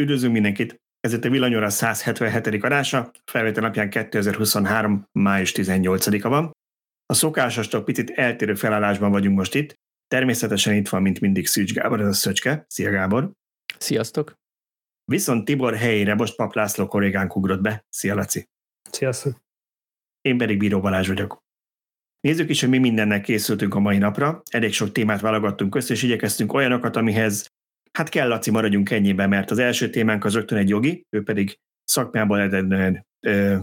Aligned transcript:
Üdvözlünk 0.00 0.32
mindenkit! 0.32 0.80
Ez 1.00 1.12
itt 1.12 1.24
a 1.24 1.30
Villanyóra 1.30 1.70
177. 1.70 2.64
adása, 2.64 3.10
felvétel 3.24 3.62
napján 3.62 3.90
2023. 3.90 5.06
május 5.12 5.52
18-a 5.56 6.28
van. 6.28 6.50
A 7.06 7.14
szokásostól 7.14 7.84
picit 7.84 8.10
eltérő 8.10 8.54
felállásban 8.54 9.10
vagyunk 9.10 9.36
most 9.36 9.54
itt. 9.54 9.74
Természetesen 10.06 10.74
itt 10.74 10.88
van, 10.88 11.02
mint 11.02 11.20
mindig 11.20 11.46
Szűcs 11.46 11.72
Gábor, 11.72 12.00
ez 12.00 12.06
a 12.06 12.12
Szöcske. 12.12 12.64
Szia 12.68 12.90
Gábor! 12.90 13.30
Sziasztok! 13.78 14.34
Viszont 15.04 15.44
Tibor 15.44 15.76
helyére 15.76 16.14
most 16.14 16.36
Pap 16.36 16.54
László 16.54 16.86
kollégánk 16.86 17.36
ugrott 17.36 17.60
be. 17.60 17.84
Szia 17.88 18.14
Laci! 18.14 18.48
Sziasztok! 18.90 19.40
Én 20.20 20.38
pedig 20.38 20.58
Bíró 20.58 20.80
Balázs 20.80 21.08
vagyok. 21.08 21.38
Nézzük 22.20 22.48
is, 22.48 22.60
hogy 22.60 22.68
mi 22.70 22.78
mindennel 22.78 23.20
készültünk 23.20 23.74
a 23.74 23.80
mai 23.80 23.98
napra. 23.98 24.42
Elég 24.50 24.72
sok 24.72 24.92
témát 24.92 25.20
válogattunk 25.20 25.74
össze, 25.74 25.92
és 25.92 26.02
igyekeztünk 26.02 26.52
olyanokat, 26.52 26.96
amihez 26.96 27.48
Hát 27.98 28.08
kell, 28.08 28.28
Laci, 28.28 28.50
maradjunk 28.50 28.90
ennyiben, 28.90 29.28
mert 29.28 29.50
az 29.50 29.58
első 29.58 29.90
témánk 29.90 30.24
az 30.24 30.34
rögtön 30.34 30.58
egy 30.58 30.68
jogi, 30.68 31.02
ő 31.16 31.22
pedig 31.22 31.56
szakmából 31.84 32.38
eredetően 32.38 33.04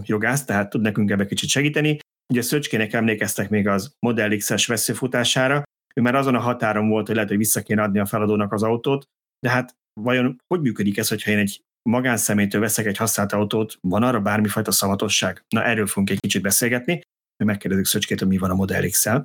jogász, 0.02 0.44
tehát 0.44 0.70
tud 0.70 0.80
nekünk 0.80 1.10
ebbe 1.10 1.26
kicsit 1.26 1.48
segíteni. 1.48 1.98
Ugye 2.32 2.42
Szöcskének 2.42 2.92
emlékeztek 2.92 3.48
még 3.48 3.68
az 3.68 3.92
Model 4.06 4.36
X-es 4.36 4.66
veszőfutására, 4.66 5.62
ő 5.94 6.00
már 6.00 6.14
azon 6.14 6.34
a 6.34 6.38
határon 6.38 6.88
volt, 6.88 7.06
hogy 7.06 7.14
lehet, 7.14 7.30
hogy 7.30 7.38
vissza 7.38 7.62
kéne 7.62 7.82
adni 7.82 7.98
a 7.98 8.06
feladónak 8.06 8.52
az 8.52 8.62
autót, 8.62 9.04
de 9.40 9.50
hát 9.50 9.74
vajon 10.00 10.36
hogy 10.54 10.60
működik 10.60 10.98
ez, 10.98 11.08
hogyha 11.08 11.30
én 11.30 11.38
egy 11.38 11.60
magánszemélytől 11.88 12.60
veszek 12.60 12.86
egy 12.86 12.96
használt 12.96 13.32
autót, 13.32 13.76
van 13.80 14.02
arra 14.02 14.20
bármifajta 14.20 14.70
szavatosság? 14.70 15.44
Na 15.48 15.64
erről 15.64 15.86
fogunk 15.86 16.10
egy 16.10 16.20
kicsit 16.20 16.42
beszélgetni, 16.42 17.00
megkérdezzük 17.44 17.86
Szöcskét, 17.86 18.18
hogy 18.18 18.28
mi 18.28 18.38
van 18.38 18.50
a 18.50 18.54
Model 18.54 18.88
X-el. 18.88 19.24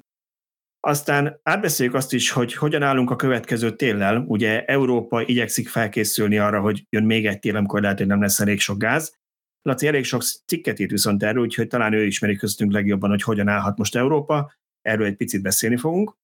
Aztán 0.86 1.40
átbeszéljük 1.44 1.96
azt 1.96 2.14
is, 2.14 2.32
hogy 2.32 2.54
hogyan 2.54 2.84
állunk 2.84 3.12
a 3.12 3.16
következő 3.16 3.76
téllel. 3.76 4.24
Ugye 4.28 4.66
Európa 4.66 5.22
igyekszik 5.22 5.70
felkészülni 5.70 6.38
arra, 6.38 6.62
hogy 6.62 6.86
jön 6.90 7.04
még 7.04 7.26
egy 7.26 7.40
tél, 7.40 7.56
amikor 7.56 7.82
lehet, 7.82 7.98
hogy 7.98 8.08
nem 8.08 8.22
lesz 8.22 8.40
elég 8.40 8.60
sok 8.60 8.78
gáz. 8.78 9.18
Laci 9.62 9.88
elég 9.88 10.04
sok 10.04 10.24
cikket 10.46 10.80
írt 10.80 10.92
viszont 10.92 11.24
erről, 11.24 11.44
úgyhogy 11.44 11.68
talán 11.68 11.94
ő 11.94 12.06
ismeri 12.06 12.36
köztünk 12.36 12.72
legjobban, 12.72 13.10
hogy 13.10 13.22
hogyan 13.22 13.48
állhat 13.48 13.78
most 13.78 13.96
Európa. 13.96 14.54
Erről 14.82 15.06
egy 15.06 15.16
picit 15.16 15.42
beszélni 15.42 15.78
fogunk. 15.78 16.16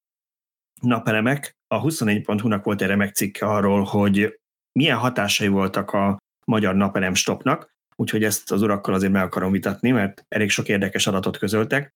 Napelemek. 0.81 1.57
A 1.67 1.81
24.hu-nak 1.81 2.63
volt 2.63 2.81
egy 2.81 2.87
remek 2.87 3.15
cikke 3.15 3.45
arról, 3.45 3.83
hogy 3.83 4.39
milyen 4.79 4.97
hatásai 4.97 5.47
voltak 5.47 5.91
a 5.91 6.17
magyar 6.45 6.75
napelem 6.75 7.13
stopnak, 7.13 7.69
úgyhogy 7.95 8.23
ezt 8.23 8.51
az 8.51 8.61
urakkal 8.61 8.93
azért 8.93 9.11
meg 9.11 9.23
akarom 9.23 9.51
vitatni, 9.51 9.91
mert 9.91 10.25
elég 10.27 10.49
sok 10.49 10.67
érdekes 10.67 11.07
adatot 11.07 11.37
közöltek. 11.37 11.93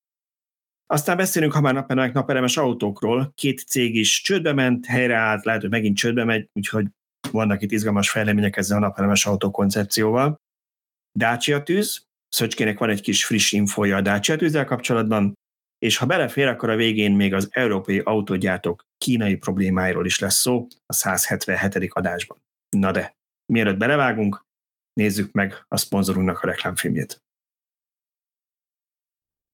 Aztán 0.93 1.17
beszélünk, 1.17 1.51
ha 1.51 1.61
már 1.61 1.73
naperemek 1.73 2.13
naperemes 2.13 2.57
autókról, 2.57 3.31
két 3.35 3.59
cég 3.59 3.95
is 3.95 4.21
csődbe 4.21 4.53
ment, 4.53 4.85
helyreállt, 4.85 5.45
lehet, 5.45 5.61
hogy 5.61 5.69
megint 5.69 5.97
csődbe 5.97 6.23
megy, 6.23 6.49
úgyhogy 6.53 6.87
vannak 7.31 7.61
itt 7.61 7.71
izgalmas 7.71 8.09
fejlemények 8.09 8.57
ezzel 8.57 8.77
a 8.77 8.79
napelemes 8.79 9.25
autó 9.25 9.51
koncepcióval. 9.51 10.41
Dacia 11.17 11.63
tűz, 11.63 12.05
Szöcskének 12.29 12.77
van 12.77 12.89
egy 12.89 13.01
kis 13.01 13.25
friss 13.25 13.51
infója 13.51 13.95
a 13.95 14.01
Dacia 14.01 14.35
tűzzel 14.35 14.65
kapcsolatban, 14.65 15.33
és 15.77 15.97
ha 15.97 16.05
belefér, 16.05 16.47
akkor 16.47 16.69
a 16.69 16.75
végén 16.75 17.11
még 17.11 17.33
az 17.33 17.49
európai 17.51 17.99
autógyártók 17.99 18.83
kínai 18.97 19.35
problémáiról 19.35 20.05
is 20.05 20.19
lesz 20.19 20.39
szó 20.39 20.67
a 20.85 20.93
177. 20.93 21.91
adásban. 21.93 22.37
Na 22.77 22.91
de, 22.91 23.15
mielőtt 23.53 23.77
belevágunk, 23.77 24.45
nézzük 24.93 25.31
meg 25.31 25.65
a 25.67 25.77
szponzorunknak 25.77 26.39
a 26.39 26.47
reklámfilmjét. 26.47 27.21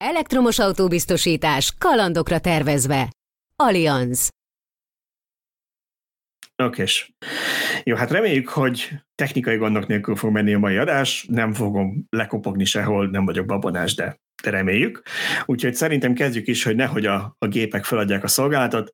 Elektromos 0.03 0.59
autóbiztosítás 0.59 1.73
kalandokra 1.78 2.39
tervezve. 2.39 3.09
Allianz. 3.55 4.30
Oké. 6.64 6.83
Jó, 7.83 7.95
hát 7.95 8.11
reméljük, 8.11 8.50
hogy 8.50 8.89
technikai 9.16 9.58
gondok 9.58 9.88
nélkül 9.88 10.16
fog 10.16 10.31
menni 10.31 10.53
a 10.53 10.59
mai 10.59 10.77
adás. 10.77 11.25
Nem 11.30 11.53
fogom 11.53 12.05
lekopogni 12.09 12.66
sehol, 12.66 13.09
nem 13.09 13.25
vagyok 13.25 13.45
babonás, 13.45 13.95
de, 13.95 14.16
de 14.44 14.50
reméljük. 14.50 15.02
Úgyhogy 15.45 15.73
szerintem 15.73 16.14
kezdjük 16.14 16.47
is, 16.47 16.64
hogy 16.64 16.76
nehogy 16.76 17.05
a, 17.05 17.36
a 17.38 17.48
gépek 17.48 17.83
feladják 17.83 18.23
a 18.23 18.27
szolgálatot. 18.27 18.93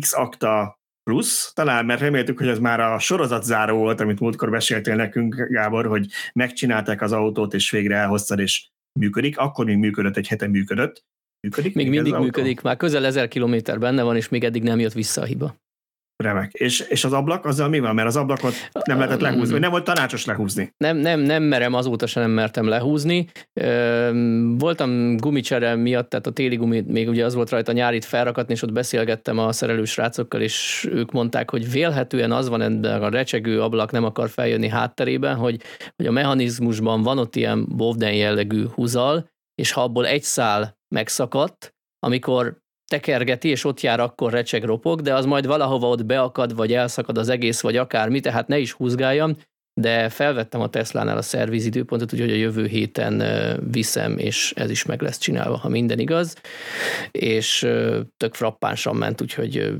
X-Acta 0.00 0.78
plusz, 1.02 1.52
talán, 1.52 1.84
mert 1.84 2.00
reméltük, 2.00 2.38
hogy 2.38 2.48
ez 2.48 2.58
már 2.58 2.80
a 2.80 2.98
sorozatzáró 2.98 3.76
volt, 3.76 4.00
amit 4.00 4.20
múltkor 4.20 4.50
beszéltél 4.50 4.96
nekünk, 4.96 5.34
Gábor, 5.34 5.86
hogy 5.86 6.06
megcsinálták 6.32 7.02
az 7.02 7.12
autót, 7.12 7.54
és 7.54 7.70
végre 7.70 7.96
elhoztad, 7.96 8.38
és 8.38 8.68
működik, 8.98 9.38
akkor 9.38 9.64
még 9.64 9.76
működött, 9.76 10.16
egy 10.16 10.28
hete 10.28 10.46
működött. 10.46 11.04
Működik? 11.40 11.74
Még, 11.74 11.88
még 11.88 12.02
mindig 12.02 12.20
működik, 12.20 12.60
már 12.60 12.76
közel 12.76 13.06
ezer 13.06 13.28
kilométer 13.28 13.78
benne 13.78 14.02
van, 14.02 14.16
és 14.16 14.28
még 14.28 14.44
eddig 14.44 14.62
nem 14.62 14.78
jött 14.78 14.92
vissza 14.92 15.20
a 15.20 15.24
hiba. 15.24 15.56
Remek. 16.20 16.52
És, 16.52 16.80
és 16.80 17.04
az 17.04 17.12
ablak, 17.12 17.44
azzal 17.44 17.68
mi 17.68 17.78
van? 17.78 17.94
Mert 17.94 18.08
az 18.08 18.16
ablakot 18.16 18.52
nem 18.84 18.98
lehetett 18.98 19.20
lehúzni, 19.20 19.58
nem 19.58 19.70
volt 19.70 19.84
tanácsos 19.84 20.24
lehúzni? 20.24 20.74
Nem, 20.76 20.96
nem, 20.96 21.20
nem 21.20 21.42
merem, 21.42 21.74
azóta 21.74 22.06
sem 22.06 22.22
nem 22.22 22.30
mertem 22.30 22.66
lehúzni. 22.66 23.26
Voltam 24.58 25.16
gumicsere 25.16 25.74
miatt, 25.74 26.10
tehát 26.10 26.26
a 26.26 26.30
téli 26.30 26.56
gumi, 26.56 26.80
még 26.86 27.08
ugye 27.08 27.24
az 27.24 27.34
volt 27.34 27.50
rajta 27.50 27.72
nyárit 27.72 28.04
felrakatni, 28.04 28.52
és 28.52 28.62
ott 28.62 28.72
beszélgettem 28.72 29.38
a 29.38 29.52
szerelős 29.52 29.90
srácokkal, 29.90 30.40
és 30.40 30.88
ők 30.92 31.12
mondták, 31.12 31.50
hogy 31.50 31.70
vélhetően 31.70 32.32
az 32.32 32.48
van 32.48 32.60
ebben 32.60 33.02
a 33.02 33.08
recsegő 33.08 33.62
ablak 33.62 33.90
nem 33.90 34.04
akar 34.04 34.28
feljönni 34.28 34.68
hátterében, 34.68 35.36
hogy, 35.36 35.60
hogy 35.96 36.06
a 36.06 36.10
mechanizmusban 36.10 37.02
van 37.02 37.18
ott 37.18 37.36
ilyen 37.36 37.66
bovden 37.76 38.14
jellegű 38.14 38.64
húzal, 38.74 39.28
és 39.54 39.72
ha 39.72 39.82
abból 39.82 40.06
egy 40.06 40.22
szál 40.22 40.78
megszakadt, 40.94 41.74
amikor 41.98 42.58
tekergeti, 42.90 43.48
és 43.48 43.64
ott 43.64 43.80
jár 43.80 44.00
akkor 44.00 44.32
recseg 44.32 44.64
ropog, 44.64 45.00
de 45.00 45.14
az 45.14 45.24
majd 45.24 45.46
valahova 45.46 45.88
ott 45.88 46.04
beakad, 46.04 46.54
vagy 46.54 46.72
elszakad 46.72 47.18
az 47.18 47.28
egész, 47.28 47.60
vagy 47.60 47.76
akármi, 47.76 48.20
tehát 48.20 48.48
ne 48.48 48.58
is 48.58 48.72
húzgáljam, 48.72 49.36
de 49.80 50.08
felvettem 50.08 50.60
a 50.60 50.68
Tesla-nál 50.68 51.16
a 51.16 51.22
szervizidőpontot, 51.22 52.12
úgyhogy 52.12 52.30
a 52.30 52.34
jövő 52.34 52.66
héten 52.66 53.22
viszem, 53.70 54.18
és 54.18 54.52
ez 54.56 54.70
is 54.70 54.84
meg 54.84 55.02
lesz 55.02 55.18
csinálva, 55.18 55.56
ha 55.56 55.68
minden 55.68 55.98
igaz, 55.98 56.36
és 57.10 57.58
tök 58.16 58.34
frappánsan 58.34 58.96
ment, 58.96 59.20
úgyhogy 59.20 59.72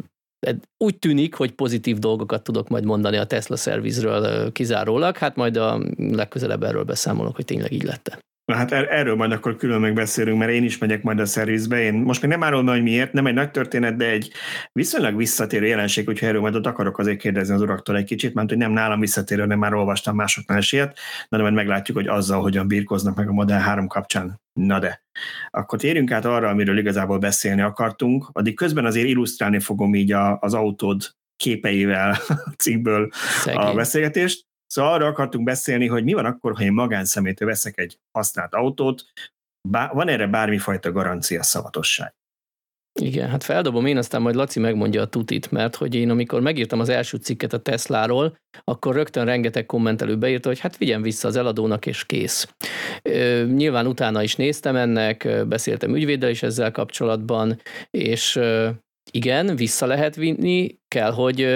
úgy 0.85 0.99
tűnik, 0.99 1.35
hogy 1.35 1.51
pozitív 1.53 1.99
dolgokat 1.99 2.43
tudok 2.43 2.69
majd 2.69 2.85
mondani 2.85 3.17
a 3.17 3.25
Tesla 3.25 3.57
szervizről 3.57 4.53
kizárólag, 4.53 5.17
hát 5.17 5.37
majd 5.37 5.57
a 5.57 5.81
legközelebb 5.97 6.63
erről 6.63 6.85
beszámolok, 6.85 7.37
hogy 7.37 7.45
tényleg 7.45 7.73
így 7.73 7.83
lett. 7.83 8.19
Na 8.51 8.57
hát 8.57 8.73
er- 8.73 8.91
erről 8.91 9.15
majd 9.15 9.33
akkor 9.33 9.57
külön 9.57 9.81
megbeszélünk, 9.81 10.39
mert 10.39 10.51
én 10.51 10.65
is 10.65 10.79
megyek 10.79 11.03
majd 11.03 11.19
a 11.19 11.27
szervizbe. 11.27 11.81
Én 11.81 11.95
most 11.95 12.23
még 12.23 12.31
nem 12.31 12.43
árulom 12.43 12.67
hogy 12.67 12.83
miért, 12.83 13.13
nem 13.13 13.27
egy 13.27 13.35
nagy 13.35 13.51
történet, 13.51 13.97
de 13.97 14.11
egy 14.11 14.33
viszonylag 14.73 15.17
visszatérő 15.17 15.67
jelenség, 15.67 16.09
úgyhogy 16.09 16.29
erről 16.29 16.41
majd 16.41 16.55
ott 16.55 16.67
akarok 16.67 16.99
azért 16.99 17.19
kérdezni 17.19 17.55
az 17.55 17.61
uraktól 17.61 17.97
egy 17.97 18.05
kicsit, 18.05 18.35
mert 18.35 18.49
hogy 18.49 18.59
nem 18.59 18.73
nálam 18.73 19.01
visszatérő, 19.01 19.47
nem 19.47 19.59
már 19.59 19.75
olvastam 19.75 20.17
másoknál 20.17 20.59
is 20.59 20.73
ilyet, 20.73 20.99
de 21.29 21.39
majd 21.39 21.55
meglátjuk, 21.55 21.97
hogy 21.97 22.07
azzal 22.07 22.41
hogyan 22.41 22.69
birkoznak 22.69 23.17
meg 23.17 23.29
a 23.29 23.33
Model 23.33 23.61
3 23.61 23.87
kapcsán. 23.87 24.41
Na 24.53 24.79
de, 24.79 25.03
akkor 25.51 25.79
térjünk 25.79 26.11
át 26.11 26.25
arra, 26.25 26.49
amiről 26.49 26.79
igazából 26.79 27.19
beszélni 27.19 27.61
akartunk. 27.61 28.29
Addig 28.33 28.57
közben 28.57 28.85
azért 28.85 29.09
illusztrálni 29.09 29.61
fogom 29.61 29.95
így 29.95 30.13
a, 30.13 30.39
az 30.41 30.55
autód 30.55 31.03
képeivel 31.37 32.17
a 32.29 32.55
cikkből 32.59 33.09
Szegény. 33.13 33.61
a 33.61 33.75
beszélgetést. 33.75 34.50
Szóval 34.71 34.93
arra 34.93 35.07
akartunk 35.07 35.45
beszélni, 35.45 35.87
hogy 35.87 36.05
mi 36.05 36.13
van 36.13 36.25
akkor, 36.25 36.57
ha 36.57 36.63
én 36.63 36.73
magánszemélytől 36.73 37.49
veszek 37.49 37.79
egy 37.79 37.99
használt 38.13 38.55
autót, 38.55 39.05
van 39.69 40.09
erre 40.09 40.27
bármifajta 40.27 40.93
garancia 40.93 41.43
szavatosság? 41.43 42.15
Igen, 43.01 43.29
hát 43.29 43.45
feldobom 43.45 43.87
én, 43.87 43.97
aztán 43.97 44.23
majd 44.23 44.35
Laci 44.35 44.61
megmondja 44.61 45.03
a 45.03 45.07
tutit, 45.07 45.51
mert 45.51 45.77
hogy 45.77 45.95
én 45.95 46.11
amikor 46.11 46.41
megírtam 46.41 46.81
az 46.81 46.89
első 46.89 47.17
cikket 47.17 47.53
a 47.53 47.59
Tesláról, 47.59 48.37
akkor 48.65 48.95
rögtön 48.95 49.25
rengeteg 49.25 49.67
kommentelő 49.67 50.17
beírta, 50.19 50.49
hogy 50.49 50.59
hát 50.59 50.77
vigyen 50.77 51.03
vissza 51.03 51.29
az 51.29 51.37
eladónak, 51.37 51.87
és 51.87 52.07
kész. 52.07 52.55
Ö, 53.03 53.45
nyilván 53.45 53.87
utána 53.87 54.23
is 54.23 54.37
néztem 54.37 54.77
ennek, 54.77 55.47
beszéltem 55.47 55.95
ügyvéddel 55.95 56.31
is 56.31 56.43
ezzel 56.43 56.71
kapcsolatban, 56.71 57.61
és 57.91 58.41
igen, 59.13 59.57
vissza 59.57 59.87
lehet 59.87 60.17
vinni, 60.17 60.79
kell, 60.89 61.13
hogy 61.13 61.47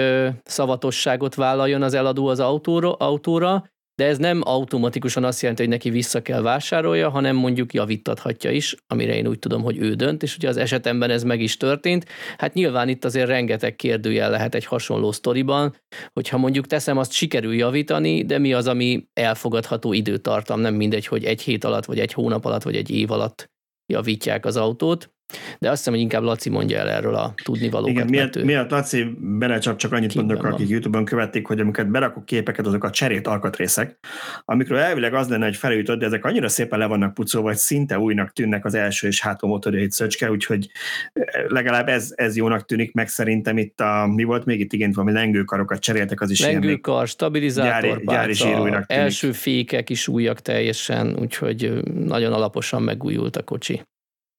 szavatosságot 0.43 1.35
vállaljon 1.35 1.81
az 1.81 1.93
eladó 1.93 2.27
az 2.27 2.39
autóra, 2.39 2.93
autóra, 2.93 3.63
de 3.95 4.05
ez 4.05 4.17
nem 4.17 4.41
automatikusan 4.43 5.23
azt 5.23 5.41
jelenti, 5.41 5.61
hogy 5.61 5.71
neki 5.71 5.89
vissza 5.89 6.21
kell 6.21 6.41
vásárolja, 6.41 7.09
hanem 7.09 7.35
mondjuk 7.35 7.73
javítathatja 7.73 8.51
is, 8.51 8.75
amire 8.87 9.15
én 9.15 9.27
úgy 9.27 9.39
tudom, 9.39 9.61
hogy 9.61 9.77
ő 9.77 9.93
dönt, 9.93 10.23
és 10.23 10.35
ugye 10.35 10.47
az 10.47 10.57
esetemben 10.57 11.09
ez 11.09 11.23
meg 11.23 11.41
is 11.41 11.57
történt. 11.57 12.05
Hát 12.37 12.53
nyilván 12.53 12.89
itt 12.89 13.05
azért 13.05 13.27
rengeteg 13.27 13.75
kérdőjel 13.75 14.29
lehet 14.29 14.55
egy 14.55 14.65
hasonló 14.65 15.11
sztoriban, 15.11 15.75
hogyha 16.13 16.37
mondjuk 16.37 16.67
teszem, 16.67 16.97
azt 16.97 17.11
sikerül 17.11 17.53
javítani, 17.53 18.23
de 18.23 18.37
mi 18.37 18.53
az, 18.53 18.67
ami 18.67 19.07
elfogadható 19.13 19.93
időtartam, 19.93 20.59
nem 20.59 20.73
mindegy, 20.73 21.07
hogy 21.07 21.23
egy 21.23 21.41
hét 21.41 21.63
alatt, 21.63 21.85
vagy 21.85 21.99
egy 21.99 22.13
hónap 22.13 22.45
alatt, 22.45 22.63
vagy 22.63 22.75
egy 22.75 22.89
év 22.89 23.11
alatt 23.11 23.49
javítják 23.93 24.45
az 24.45 24.57
autót. 24.57 25.14
De 25.59 25.69
azt 25.69 25.77
hiszem, 25.77 25.93
hogy 25.93 26.01
inkább 26.01 26.23
Laci 26.23 26.49
mondja 26.49 26.77
el 26.77 26.89
erről 26.89 27.15
a 27.15 27.33
tudnivalókat. 27.43 27.93
Igen, 27.93 28.07
miatt, 28.07 28.43
miatt 28.43 28.69
Laci 28.69 29.17
belecsap, 29.19 29.77
csak 29.77 29.91
annyit 29.91 30.15
mondok, 30.15 30.41
van. 30.41 30.51
akik 30.51 30.69
YouTube-on 30.69 31.05
követték, 31.05 31.47
hogy 31.47 31.59
amikor 31.59 31.85
berakok 31.85 32.25
képeket, 32.25 32.65
azok 32.65 32.83
a 32.83 32.89
cserélt 32.89 33.27
alkatrészek, 33.27 33.97
amikről 34.45 34.77
elvileg 34.77 35.13
az 35.13 35.27
lenne, 35.27 35.45
hogy 35.45 35.55
felütött, 35.55 35.99
de 35.99 36.05
ezek 36.05 36.25
annyira 36.25 36.47
szépen 36.47 36.79
le 36.79 36.85
vannak 36.85 37.13
pucolva, 37.13 37.47
hogy 37.47 37.57
szinte 37.57 37.99
újnak 37.99 38.31
tűnnek 38.31 38.65
az 38.65 38.73
első 38.73 39.07
és 39.07 39.21
hátul 39.21 39.49
motorjait 39.49 39.91
szöcske, 39.91 40.31
úgyhogy 40.31 40.69
eh, 41.13 41.45
legalább 41.47 41.87
ez, 41.87 42.13
ez 42.15 42.35
jónak 42.35 42.65
tűnik, 42.65 42.93
meg 42.93 43.07
szerintem 43.07 43.57
itt 43.57 43.79
a, 43.79 44.07
mi 44.07 44.23
volt 44.23 44.45
még 44.45 44.59
itt 44.59 44.73
igen, 44.73 44.91
valami 44.91 45.13
lengőkarokat 45.13 45.79
cseréltek, 45.79 46.21
az 46.21 46.29
is 46.29 46.41
Lengőkar, 46.41 47.07
stabilizátor, 47.07 48.01
gyári, 48.03 48.33
gyári 48.33 48.83
első 48.87 49.31
fékek 49.31 49.89
is 49.89 50.07
újak 50.07 50.41
teljesen, 50.41 51.15
úgyhogy 51.19 51.73
nagyon 51.93 52.33
alaposan 52.33 52.81
megújult 52.81 53.35
a 53.35 53.43
kocsi. 53.43 53.81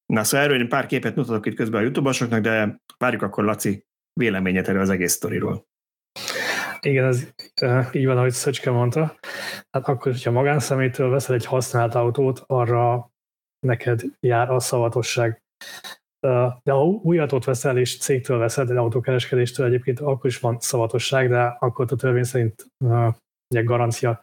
Na 0.07 0.25
szóval 0.25 0.47
erről 0.47 0.61
én 0.61 0.69
pár 0.69 0.87
képet 0.87 1.17
mutatok 1.17 1.47
itt 1.47 1.55
közben 1.55 1.81
a 1.81 1.85
youtube 1.85 2.41
de 2.41 2.81
várjuk 2.99 3.23
akkor 3.23 3.45
Laci 3.45 3.85
véleményet 4.13 4.69
erről 4.69 4.81
az 4.81 4.91
egész 4.91 5.13
sztoriról. 5.13 5.67
Igen, 6.81 7.05
ez 7.05 7.33
így 7.93 8.07
van, 8.07 8.17
ahogy 8.17 8.31
Szöcske 8.31 8.71
mondta. 8.71 9.19
Hát 9.71 9.89
akkor, 9.89 10.13
hogyha 10.13 10.31
magánszemélytől 10.31 11.11
veszel 11.11 11.35
egy 11.35 11.45
használt 11.45 11.95
autót, 11.95 12.43
arra 12.47 13.11
neked 13.67 14.03
jár 14.21 14.51
a 14.51 14.61
szavatosság. 14.61 15.43
De 16.63 16.73
ha 16.73 16.85
új 16.85 17.19
autót 17.19 17.45
veszel 17.45 17.79
és 17.79 17.99
cégtől 17.99 18.39
veszel, 18.39 18.65
de 18.65 18.79
autókereskedéstől 18.79 19.67
egyébként 19.67 20.01
akkor 20.01 20.31
is 20.31 20.39
van 20.39 20.61
szavatosság, 20.61 21.29
de 21.29 21.43
akkor 21.43 21.87
a 21.89 21.97
törvény 21.97 22.23
szerint 22.23 22.67
ugye 23.55 23.63
garancia 23.63 24.23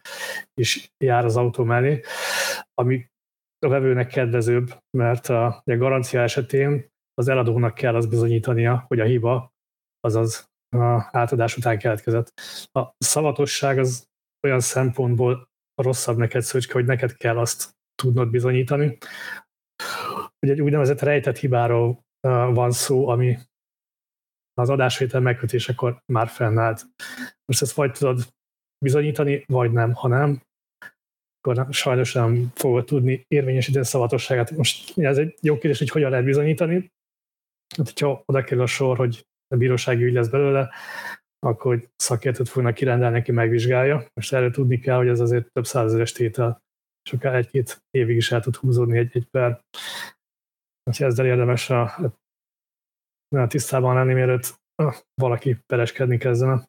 is 0.60 0.92
jár 1.04 1.24
az 1.24 1.36
autó 1.36 1.64
mellé, 1.64 2.00
ami 2.74 3.06
a 3.64 3.68
vevőnek 3.68 4.06
kedvezőbb, 4.06 4.78
mert 4.90 5.26
a, 5.26 5.46
a 5.64 5.76
garancia 5.76 6.20
esetén 6.20 6.92
az 7.14 7.28
eladónak 7.28 7.74
kell 7.74 7.94
az 7.94 8.06
bizonyítania, 8.06 8.84
hogy 8.88 9.00
a 9.00 9.04
hiba 9.04 9.52
azaz 10.00 10.48
a 10.76 11.08
átadás 11.10 11.56
után 11.56 11.78
keletkezett. 11.78 12.32
A 12.72 12.94
szavatosság 12.98 13.78
az 13.78 14.08
olyan 14.46 14.60
szempontból 14.60 15.48
rosszabb 15.82 16.16
neked, 16.16 16.42
Szöcske, 16.42 16.72
hogy 16.72 16.84
neked 16.84 17.16
kell 17.16 17.38
azt 17.38 17.76
tudnod 17.94 18.30
bizonyítani. 18.30 18.98
Ugye 20.42 20.52
egy 20.52 20.60
úgynevezett 20.60 21.00
rejtett 21.00 21.38
hibáról 21.38 22.04
van 22.52 22.70
szó, 22.70 23.08
ami 23.08 23.38
az 24.54 24.70
adásvétel 24.70 25.20
megkötésekor 25.20 26.02
már 26.12 26.28
fennállt. 26.28 26.84
Most 27.44 27.62
ezt 27.62 27.74
vagy 27.74 27.92
tudod 27.92 28.20
bizonyítani, 28.84 29.44
vagy 29.46 29.72
nem. 29.72 29.92
Ha 29.92 30.08
nem, 30.08 30.42
akkor 31.48 31.74
sajnos 31.74 32.12
nem 32.12 32.50
fogod 32.54 32.84
tudni 32.84 33.24
érvényesíteni 33.28 33.84
a 33.84 33.88
szavatosságát. 33.88 34.50
Most 34.50 34.98
ez 34.98 35.18
egy 35.18 35.38
jó 35.40 35.58
kérdés, 35.58 35.78
hogy 35.78 35.90
hogyan 35.90 36.10
lehet 36.10 36.24
bizonyítani. 36.24 36.92
Hát, 37.76 37.86
hogyha 37.86 38.22
oda 38.26 38.44
kerül 38.44 38.62
a 38.62 38.66
sor, 38.66 38.96
hogy 38.96 39.26
a 39.54 39.56
bírósági 39.56 40.04
ügy 40.04 40.12
lesz 40.12 40.28
belőle, 40.28 40.70
akkor 41.38 41.88
szakértőt 41.96 42.48
fognak 42.48 42.74
kirendelni, 42.74 43.16
neki 43.16 43.32
megvizsgálja. 43.32 44.06
Most 44.14 44.32
erre 44.32 44.50
tudni 44.50 44.78
kell, 44.78 44.96
hogy 44.96 45.08
ez 45.08 45.20
azért 45.20 45.52
több 45.52 45.66
százezeres 45.66 46.12
tétel, 46.12 46.62
akár 47.12 47.34
egy-két 47.34 47.82
évig 47.90 48.16
is 48.16 48.32
el 48.32 48.40
tud 48.40 48.56
húzódni 48.56 48.98
egy, 48.98 49.10
egy 49.12 49.26
per. 49.30 49.60
Úgyhogy 50.90 51.06
ezzel 51.06 51.26
érdemes 51.26 51.70
a, 51.70 51.82
a 53.36 53.46
tisztában 53.46 53.94
lenni, 53.94 54.12
mielőtt 54.12 54.54
valaki 55.14 55.56
pereskedni 55.66 56.18
kezdene. 56.18 56.64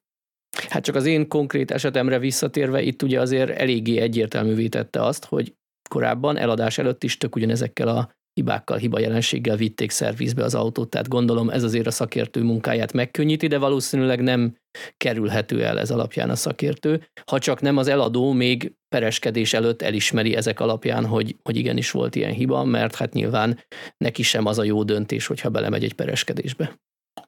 Hát 0.70 0.84
csak 0.84 0.96
az 0.96 1.06
én 1.06 1.28
konkrét 1.28 1.72
esetemre 1.72 2.20
visszatérve, 2.20 2.82
itt 2.82 3.02
ugye 3.02 3.20
azért 3.20 3.50
eléggé 3.50 3.98
egyértelművé 3.98 4.68
tette 4.68 5.04
azt, 5.04 5.26
hogy 5.26 5.54
korábban 5.90 6.38
eladás 6.38 6.78
előtt 6.78 7.04
is 7.04 7.18
tök 7.18 7.36
ugyanezekkel 7.36 7.88
a 7.88 8.10
hibákkal, 8.34 8.78
hiba 8.78 9.00
jelenséggel 9.00 9.56
vitték 9.56 9.92
szervizbe 9.92 10.44
az 10.44 10.56
autót, 10.56 10.90
tehát 10.90 11.08
gondolom 11.08 11.50
ez 11.50 11.64
azért 11.64 11.88
a 11.88 11.92
szakértő 11.92 12.44
munkáját 12.44 12.94
megkönnyíti, 12.94 13.48
de 13.48 13.58
valószínűleg 13.58 14.22
nem 14.22 14.56
kerülhető 14.98 15.64
el 15.64 15.80
ez 15.80 15.92
alapján 15.92 16.30
a 16.30 16.36
szakértő, 16.36 17.08
ha 17.26 17.40
csak 17.40 17.62
nem 17.62 17.78
az 17.78 17.88
eladó 17.88 18.32
még 18.32 18.74
pereskedés 18.96 19.54
előtt 19.54 19.82
elismeri 19.82 20.36
ezek 20.36 20.60
alapján, 20.60 21.06
hogy, 21.06 21.36
hogy 21.44 21.58
igenis 21.58 21.92
volt 21.92 22.16
ilyen 22.16 22.32
hiba, 22.32 22.64
mert 22.64 22.96
hát 22.96 23.14
nyilván 23.14 23.60
neki 23.98 24.24
sem 24.24 24.46
az 24.46 24.60
a 24.60 24.64
jó 24.64 24.84
döntés, 24.84 25.28
hogyha 25.28 25.50
belemegy 25.50 25.84
egy 25.84 25.94
pereskedésbe. 25.94 26.80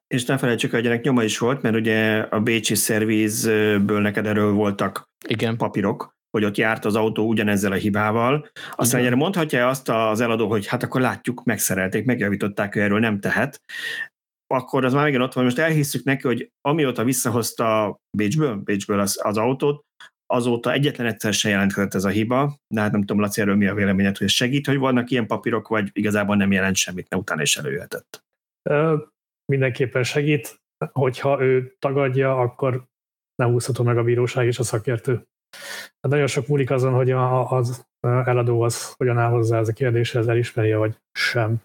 És 0.07 0.25
ne 0.25 0.37
felejtsük, 0.37 0.71
hogy 0.71 0.85
ennek 0.85 1.03
nyoma 1.03 1.23
is 1.23 1.37
volt, 1.37 1.61
mert 1.61 1.75
ugye 1.75 2.17
a 2.19 2.39
Bécsi 2.39 2.75
szervízből 2.75 4.01
neked 4.01 4.25
erről 4.25 4.51
voltak 4.51 5.03
Igen. 5.27 5.57
papírok, 5.57 6.15
hogy 6.29 6.43
ott 6.43 6.57
járt 6.57 6.85
az 6.85 6.95
autó 6.95 7.27
ugyanezzel 7.27 7.71
a 7.71 7.75
hibával. 7.75 8.49
Aztán 8.75 9.05
erre 9.05 9.15
mondhatja 9.15 9.67
azt 9.67 9.89
az 9.89 10.21
eladó, 10.21 10.47
hogy 10.47 10.67
hát 10.67 10.83
akkor 10.83 11.01
látjuk, 11.01 11.43
megszerelték, 11.43 12.05
megjavították, 12.05 12.75
ő 12.75 12.81
erről 12.81 12.99
nem 12.99 13.19
tehet. 13.19 13.61
Akkor 14.47 14.85
az 14.85 14.93
már 14.93 15.07
igen 15.07 15.21
ott 15.21 15.33
van, 15.33 15.43
most 15.43 15.59
elhisszük 15.59 16.03
neki, 16.03 16.27
hogy 16.27 16.51
amióta 16.61 17.03
visszahozta 17.03 17.97
Bécsből, 18.17 18.55
Bécsből 18.55 18.99
az, 18.99 19.19
az 19.23 19.37
autót, 19.37 19.85
azóta 20.25 20.71
egyetlen 20.71 21.07
egyszer 21.07 21.33
se 21.33 21.49
jelentkezett 21.49 21.93
ez 21.93 22.03
a 22.03 22.09
hiba, 22.09 22.57
de 22.73 22.81
hát 22.81 22.91
nem 22.91 22.99
tudom, 22.99 23.19
Laci, 23.21 23.41
erről 23.41 23.55
mi 23.55 23.67
a 23.67 23.73
véleményed, 23.73 24.17
hogy 24.17 24.29
segít, 24.29 24.65
hogy 24.65 24.77
vannak 24.77 25.09
ilyen 25.09 25.27
papírok, 25.27 25.67
vagy 25.67 25.89
igazából 25.93 26.35
nem 26.35 26.51
jelent 26.51 26.75
semmit, 26.75 27.09
ne 27.09 27.17
utána 27.17 27.41
is 27.41 27.57
előjöhetett 27.57 28.25
mindenképpen 29.51 30.03
segít, 30.03 30.61
hogyha 30.91 31.41
ő 31.41 31.75
tagadja, 31.79 32.39
akkor 32.39 32.87
nem 33.35 33.51
húzható 33.51 33.83
meg 33.83 33.97
a 33.97 34.03
bíróság 34.03 34.45
és 34.45 34.59
a 34.59 34.63
szakértő. 34.63 35.27
Hát 36.01 36.11
nagyon 36.11 36.27
sok 36.27 36.47
múlik 36.47 36.71
azon, 36.71 36.93
hogy 36.93 37.11
a, 37.11 37.51
az 37.51 37.87
eladó 37.99 38.61
az 38.61 38.93
hogyan 38.93 39.17
áll 39.17 39.29
hozzá 39.29 39.59
ez 39.59 39.67
a 39.67 39.73
kérdéshez, 39.73 40.27
elismeri 40.27 40.73
vagy 40.73 40.95
sem. 41.11 41.61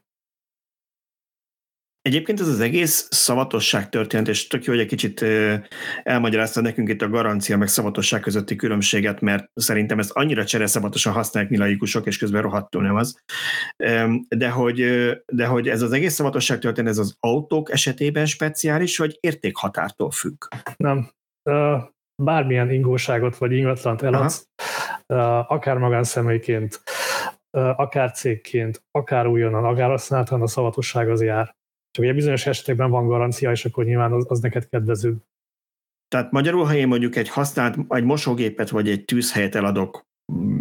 Egyébként 2.03 2.41
ez 2.41 2.49
az 2.49 2.61
egész 2.61 3.09
szavatosság 3.11 3.89
történet, 3.89 4.29
és 4.29 4.47
tök 4.47 4.65
jó, 4.65 4.73
hogy 4.73 4.83
egy 4.83 4.89
kicsit 4.89 5.25
elmagyarázta 6.03 6.61
nekünk 6.61 6.89
itt 6.89 7.03
a 7.03 7.09
garancia 7.09 7.57
meg 7.57 7.69
szavatosság 7.69 8.21
közötti 8.21 8.57
különbséget, 8.57 9.21
mert 9.21 9.51
szerintem 9.55 9.99
ezt 9.99 10.11
annyira 10.11 10.45
csereszavatosan 10.45 11.13
használják 11.13 11.53
mi 11.53 11.59
laikusok, 11.59 12.07
és 12.07 12.19
közben 12.19 12.43
rohadtul 12.43 12.83
nem 12.83 12.95
az. 12.95 13.23
De 14.29 14.51
hogy, 14.51 15.11
de 15.33 15.47
hogy 15.47 15.69
ez 15.69 15.83
az 15.83 15.93
egész 15.93 16.15
szavatosság 16.15 16.59
történet, 16.59 16.91
ez 16.91 16.99
az 16.99 17.17
autók 17.21 17.71
esetében 17.71 18.27
speciális, 18.27 18.99
vagy 18.99 19.17
értékhatártól 19.21 20.11
függ? 20.11 20.45
Nem. 20.77 21.11
Bármilyen 22.23 22.71
ingóságot 22.71 23.37
vagy 23.37 23.53
ingatlant 23.53 24.03
eladsz, 24.03 24.47
Aha. 25.07 25.39
akár 25.39 25.77
magánszemélyként, 25.79 26.83
akár 27.51 28.11
cégként, 28.11 28.85
akár 28.91 29.27
újonnan, 29.27 29.65
akár 29.65 29.89
használtan 29.89 30.43
a 30.43 30.47
szavatosság 30.47 31.11
az 31.11 31.23
jár. 31.23 31.61
Csak 31.93 32.05
ugye 32.05 32.13
bizonyos 32.13 32.47
esetekben 32.47 32.91
van 32.91 33.07
garancia, 33.07 33.51
és 33.51 33.65
akkor 33.65 33.85
nyilván 33.85 34.13
az, 34.13 34.25
az 34.29 34.41
neked 34.41 34.69
kedvező. 34.69 35.17
Tehát 36.09 36.31
magyarul, 36.31 36.65
ha 36.65 36.75
én 36.75 36.89
mondjuk 36.89 37.17
egy 37.17 37.29
használt, 37.29 37.77
egy 37.89 38.05
mosógépet 38.05 38.71
vagy 38.71 38.89
egy 38.89 39.05
tűzhelyet 39.05 39.55
eladok 39.55 40.03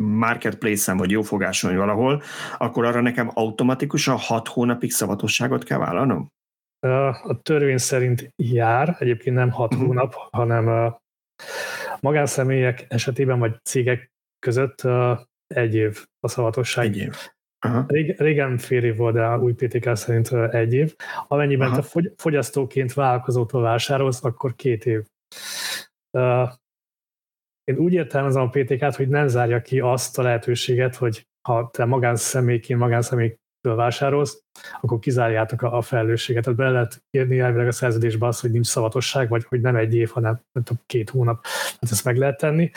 marketplace-en 0.01 0.97
vagy 0.97 1.11
jófogáson 1.11 1.69
vagy 1.69 1.79
valahol, 1.79 2.21
akkor 2.57 2.85
arra 2.85 3.01
nekem 3.01 3.29
automatikusan 3.33 4.17
hat 4.17 4.47
hónapig 4.47 4.91
szavatosságot 4.91 5.63
kell 5.63 5.77
vállalnom? 5.77 6.31
A 7.23 7.41
törvény 7.41 7.77
szerint 7.77 8.33
jár, 8.35 8.95
egyébként 8.99 9.35
nem 9.35 9.51
hat 9.51 9.73
uh-huh. 9.73 9.87
hónap, 9.87 10.13
hanem 10.13 10.95
magánszemélyek 11.99 12.85
esetében 12.89 13.39
vagy 13.39 13.55
cégek 13.63 14.11
között 14.39 14.81
egy 15.47 15.75
év 15.75 16.05
a 16.19 16.27
szavatosság. 16.27 16.85
Egy 16.85 16.97
év. 16.97 17.15
Aha. 17.63 17.86
Régen 18.18 18.58
fél 18.58 18.84
év 18.84 18.96
volt, 18.96 19.13
de 19.13 19.38
új 19.38 19.53
PTK 19.53 19.96
szerint 19.96 20.32
egy 20.34 20.74
év. 20.74 20.96
Amennyiben 21.27 21.72
Aha. 21.72 21.82
te 21.82 22.12
fogyasztóként 22.18 22.94
vállalkozótól 22.94 23.62
vásárolsz, 23.62 24.24
akkor 24.24 24.56
két 24.56 24.86
év. 24.86 25.06
Én 27.63 27.77
úgy 27.77 27.94
értelmezem 27.94 28.41
a 28.41 28.50
PTK-t, 28.50 28.96
hogy 28.96 29.08
nem 29.08 29.27
zárja 29.27 29.62
ki 29.62 29.80
azt 29.80 30.20
a 30.20 30.22
lehetőséget, 30.22 30.96
hogy 30.96 31.27
ha 31.48 31.70
te 31.74 31.86
magánszemélyként, 31.86 32.80
magánszemélytől 32.80 33.75
vásárolsz, 33.75 34.44
akkor 34.82 35.00
kizárjátok 35.00 35.62
a, 35.62 35.77
a 35.77 35.82
felelősséget. 35.82 36.44
Tehát 36.44 36.60
bele 36.60 36.72
lehet 36.72 37.03
írni 37.12 37.39
elvileg 37.39 37.68
a 37.68 37.72
szerződésbe 37.72 38.27
azt, 38.27 38.41
hogy 38.41 38.51
nincs 38.51 38.68
szavatosság, 38.68 39.30
vagy 39.30 39.44
hogy 39.44 39.62
nem 39.62 39.75
egy 39.75 39.96
év, 39.96 40.10
hanem 40.10 40.41
nem 40.51 40.63
tudom, 40.63 40.84
két 40.86 41.10
hónap. 41.10 41.46
Hát 41.80 41.91
ezt 41.91 42.06
meg 42.06 42.18
lehet 42.18 42.38
tenni. 42.38 42.72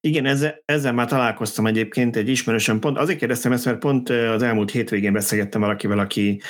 Igen, 0.00 0.26
ezzel, 0.26 0.62
ezzel 0.64 0.92
már 0.92 1.08
találkoztam 1.08 1.66
egyébként 1.66 2.16
egy 2.16 2.28
ismerősen 2.28 2.80
pont. 2.80 2.98
Azért 2.98 3.18
kérdeztem 3.18 3.52
ezt, 3.52 3.64
mert 3.64 3.78
pont 3.78 4.08
az 4.08 4.42
elmúlt 4.42 4.70
hétvégén 4.70 5.12
beszélgettem 5.12 5.60
valakivel, 5.60 5.98
aki, 5.98 6.40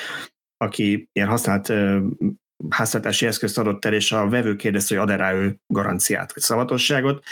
aki 0.57 1.09
ilyen 1.11 1.27
használt 1.27 1.73
háztartási 2.69 3.25
eszközt 3.25 3.57
adott 3.57 3.85
el, 3.85 3.93
és 3.93 4.11
a 4.11 4.29
vevő 4.29 4.55
kérdezte, 4.55 4.95
hogy 4.95 5.03
ad-e 5.03 5.15
rá 5.15 5.33
ő 5.33 5.55
garanciát, 5.67 6.33
vagy 6.33 6.43
szavatosságot, 6.43 7.23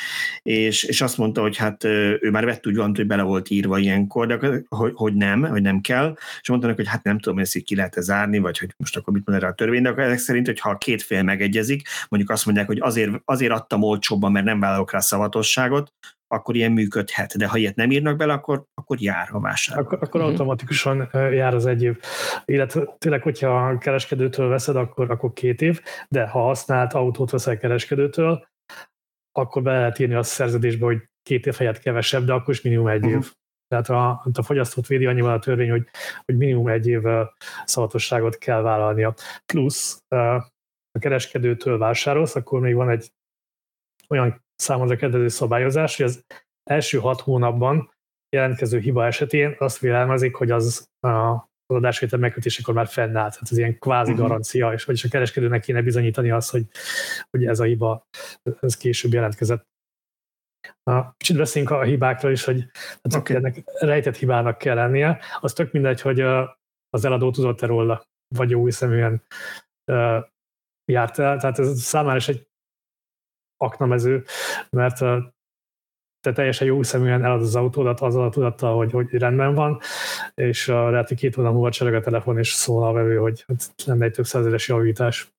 és, 0.41 0.83
és 0.83 1.01
azt 1.01 1.17
mondta, 1.17 1.41
hogy 1.41 1.57
hát 1.57 1.83
ő 1.83 2.29
már 2.31 2.45
vett 2.45 2.67
úgy 2.67 2.75
van, 2.75 2.95
hogy 2.95 3.07
bele 3.07 3.21
volt 3.21 3.49
írva 3.49 3.77
ilyenkor, 3.77 4.27
de 4.27 4.63
hogy, 4.69 4.91
hogy 4.93 5.13
nem, 5.13 5.43
hogy 5.43 5.61
nem 5.61 5.81
kell, 5.81 6.17
és 6.41 6.49
mondta 6.49 6.73
hogy 6.73 6.87
hát 6.87 7.03
nem 7.03 7.19
tudom, 7.19 7.39
ezt 7.39 7.55
így 7.55 7.63
ki 7.63 7.75
lehet 7.75 7.97
-e 7.97 8.01
zárni, 8.01 8.37
vagy 8.37 8.57
hogy 8.57 8.73
most 8.77 8.97
akkor 8.97 9.13
mit 9.13 9.25
mond 9.25 9.37
erre 9.37 9.47
a 9.47 9.53
törvény, 9.53 9.81
de 9.81 9.89
akkor 9.89 10.03
ezek 10.03 10.17
szerint, 10.17 10.45
hogy 10.45 10.59
ha 10.59 10.69
a 10.69 10.77
két 10.77 11.01
fél 11.01 11.23
megegyezik, 11.23 11.87
mondjuk 12.09 12.31
azt 12.31 12.45
mondják, 12.45 12.67
hogy 12.67 12.79
azért, 12.79 13.11
azért 13.25 13.51
adtam 13.51 13.83
olcsóbban, 13.83 14.31
mert 14.31 14.45
nem 14.45 14.59
vállalok 14.59 14.91
rá 14.91 14.99
szavatosságot, 14.99 15.93
akkor 16.27 16.55
ilyen 16.55 16.71
működhet, 16.71 17.37
de 17.37 17.47
ha 17.47 17.57
ilyet 17.57 17.75
nem 17.75 17.91
írnak 17.91 18.17
bele, 18.17 18.33
akkor, 18.33 18.65
akkor 18.73 19.01
jár 19.01 19.27
a 19.31 19.39
vásárló. 19.39 19.83
Akkor, 19.83 19.97
akkor 20.01 20.19
uh-huh. 20.19 20.29
automatikusan 20.29 21.09
jár 21.13 21.53
az 21.53 21.65
egy 21.65 21.83
év. 21.83 21.99
Illetve 22.45 22.95
tényleg, 22.97 23.21
hogyha 23.21 23.67
a 23.67 23.77
kereskedőtől 23.77 24.47
veszed, 24.47 24.75
akkor, 24.75 25.11
akkor 25.11 25.33
két 25.33 25.61
év, 25.61 25.81
de 26.09 26.27
ha 26.27 26.39
használt 26.39 26.93
autót 26.93 27.29
veszel 27.29 27.57
kereskedőtől, 27.57 28.47
akkor 29.31 29.61
be 29.61 29.71
lehet 29.71 29.99
írni 29.99 30.13
a 30.13 30.23
szerződésbe, 30.23 30.85
hogy 30.85 31.09
két 31.21 31.45
év 31.45 31.55
helyett 31.55 31.79
kevesebb, 31.79 32.23
de 32.23 32.33
akkor 32.33 32.53
is 32.53 32.61
minimum 32.61 32.87
egy 32.87 33.05
uh-huh. 33.05 33.11
év. 33.11 33.31
Tehát 33.67 33.89
a, 33.89 34.09
a 34.33 34.43
fogyasztót 34.43 34.87
védi 34.87 35.05
annyival 35.05 35.33
a 35.33 35.39
törvény, 35.39 35.69
hogy, 35.69 35.87
hogy 36.25 36.37
minimum 36.37 36.67
egy 36.67 36.87
év 36.87 37.01
szavatosságot 37.65 38.37
kell 38.37 38.61
vállalnia. 38.61 39.13
Plusz 39.45 40.03
a 40.93 40.99
kereskedőtől 40.99 41.77
vásárolsz, 41.77 42.35
akkor 42.35 42.59
még 42.59 42.75
van 42.75 42.89
egy 42.89 43.11
olyan 44.09 44.45
számodra 44.57 44.95
kedvező 44.95 45.27
szabályozás, 45.27 45.97
hogy 45.97 46.05
az 46.05 46.25
első 46.63 46.97
hat 46.97 47.21
hónapban 47.21 47.91
jelentkező 48.29 48.79
hiba 48.79 49.05
esetén 49.05 49.55
azt 49.59 49.79
vélelmezik, 49.79 50.35
hogy 50.35 50.51
az 50.51 50.89
a 50.99 51.45
az 51.69 51.75
adásvétel 51.75 52.19
megkötésekor 52.19 52.73
már 52.73 52.87
fennállt. 52.87 53.33
Tehát 53.33 53.51
ez 53.51 53.57
ilyen 53.57 53.79
kvázi 53.79 54.11
uh-huh. 54.11 54.27
garancia, 54.27 54.73
és 54.73 54.83
vagyis 54.83 55.03
a 55.03 55.09
kereskedőnek 55.09 55.61
kéne 55.61 55.81
bizonyítani 55.81 56.31
azt, 56.31 56.51
hogy, 56.51 56.65
hogy 57.29 57.45
ez 57.45 57.59
a 57.59 57.63
hiba 57.63 58.07
ez 58.59 58.77
később 58.77 59.13
jelentkezett. 59.13 59.67
Kicsit 61.17 61.37
beszéljünk 61.37 61.73
a 61.73 61.83
hibákról 61.83 62.31
is, 62.31 62.43
hogy 62.43 62.65
hát 63.03 63.15
okay. 63.15 63.35
ennek 63.35 63.63
rejtett 63.79 64.15
hibának 64.15 64.57
kell 64.57 64.75
lennie. 64.75 65.19
Az 65.39 65.53
tök 65.53 65.71
mindegy, 65.71 66.01
hogy 66.01 66.19
az 66.89 67.05
eladó 67.05 67.31
tudott-e 67.31 67.65
róla, 67.65 68.03
vagy 68.35 68.49
jó 68.49 68.65
hiszeműen 68.65 69.23
járt 70.91 71.19
el. 71.19 71.37
Tehát 71.37 71.59
ez 71.59 71.81
számára 71.81 72.17
is 72.17 72.27
egy 72.27 72.46
aknamező, 73.57 74.23
mert 74.69 74.99
te 76.19 76.33
teljesen 76.33 76.67
jó 76.67 76.83
szeműen 76.83 77.23
elad 77.23 77.41
az 77.41 77.55
autódat 77.55 77.99
azzal 77.99 78.25
a 78.25 78.29
tudattal, 78.29 78.75
hogy, 78.75 78.91
hogy 78.91 79.09
rendben 79.11 79.53
van, 79.53 79.79
és 80.33 80.67
uh, 80.67 80.75
lehet, 80.75 81.07
hogy 81.07 81.17
két 81.17 81.35
hónap 81.35 81.53
múlva 81.53 81.71
csereg 81.71 81.93
a 81.93 82.01
telefon, 82.01 82.37
és 82.37 82.49
szól 82.49 82.83
a 82.83 82.91
vevő, 82.91 83.17
hogy 83.17 83.45
lenne 83.85 84.05
egy 84.05 84.11
több 84.11 84.25
százeres 84.25 84.67
javítás. 84.67 85.31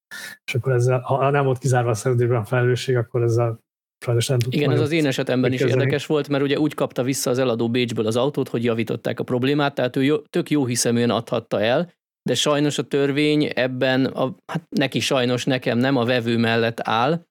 És 0.45 0.55
akkor 0.55 0.73
ezzel, 0.73 1.01
ha 1.01 1.31
nem 1.31 1.45
volt 1.45 1.59
kizárva 1.59 1.91
a 1.91 1.95
szerződésben 1.95 2.41
a 2.41 2.45
felelősség, 2.45 2.97
akkor 2.97 3.23
ezzel 3.23 3.59
sajnos 4.05 4.27
nem 4.27 4.39
tudtam. 4.39 4.61
Igen, 4.61 4.73
ez 4.73 4.81
az 4.81 4.93
én 4.93 5.07
esetemben 5.07 5.53
is 5.53 5.61
érdekes 5.61 6.07
volt, 6.07 6.29
mert 6.29 6.43
ugye 6.43 6.59
úgy 6.59 6.75
kapta 6.75 7.03
vissza 7.03 7.31
az 7.31 7.39
eladó 7.39 7.71
Bécsből 7.71 8.07
az 8.07 8.17
autót, 8.17 8.49
hogy 8.49 8.65
javították 8.65 9.21
a 9.21 9.25
problémát, 9.25 9.75
tehát 9.75 9.97
ő 9.97 10.03
jó, 10.05 10.19
tök 10.19 10.51
jó 10.51 10.67
hiszeműen 10.67 11.11
adhatta 11.11 11.61
el, 11.61 11.93
de 12.29 12.35
sajnos 12.35 12.79
a 12.79 12.83
törvény 12.83 13.51
ebben, 13.55 14.05
a, 14.05 14.35
hát 14.53 14.63
neki 14.69 15.01
sajnos, 15.01 15.45
nekem 15.45 15.79
nem 15.79 15.97
a 15.97 16.05
vevő 16.05 16.39
mellett 16.39 16.81
áll, 16.83 17.25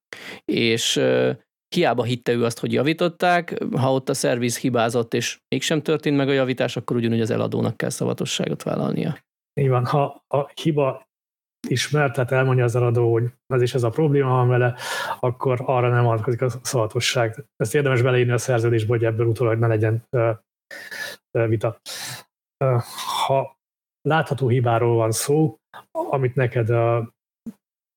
és 0.46 1.02
hiába 1.76 2.04
hitte 2.04 2.32
ő 2.32 2.44
azt, 2.44 2.60
hogy 2.60 2.74
javították, 2.74 3.64
ha 3.76 3.94
ott 3.94 4.10
a 4.10 4.14
szerviz 4.14 4.58
hibázott, 4.58 5.14
és 5.14 5.40
mégsem 5.48 5.82
történt 5.82 6.18
meg 6.18 6.30
a 6.30 6.32
javítás, 6.32 6.78
akkor 6.78 6.96
ugyanúgy 6.96 7.22
az 7.22 7.30
eladónak 7.30 7.78
kell 7.78 7.90
szavatosságot 7.90 8.64
vállalnia. 8.64 9.18
Így 9.60 9.70
van, 9.70 9.86
ha 9.86 10.24
a 10.28 10.52
hiba 10.62 11.08
ismert, 11.68 12.14
tehát 12.14 12.32
elmondja 12.32 12.64
az 12.64 12.76
eladó, 12.76 13.12
hogy 13.12 13.24
ez 13.54 13.62
is 13.62 13.74
ez 13.74 13.84
a 13.84 13.90
probléma 13.90 14.30
van 14.30 14.48
vele, 14.48 14.76
akkor 15.20 15.62
arra 15.66 15.90
nem 15.90 16.08
adkozik 16.08 16.42
a 16.42 16.50
szavatosság. 16.62 17.46
Ezt 17.56 17.76
érdemes 17.76 18.02
beleírni 18.02 18.32
a 18.32 18.38
szerződésbe, 18.38 18.90
hogy 18.90 19.06
ebből 19.06 19.28
utólag 19.28 19.60
ne 19.60 19.68
legyen 19.68 20.04
vita. 21.32 21.80
Ha 23.26 23.57
látható 24.08 24.48
hibáról 24.48 24.96
van 24.96 25.12
szó, 25.12 25.58
amit 25.92 26.36
neked 26.36 26.70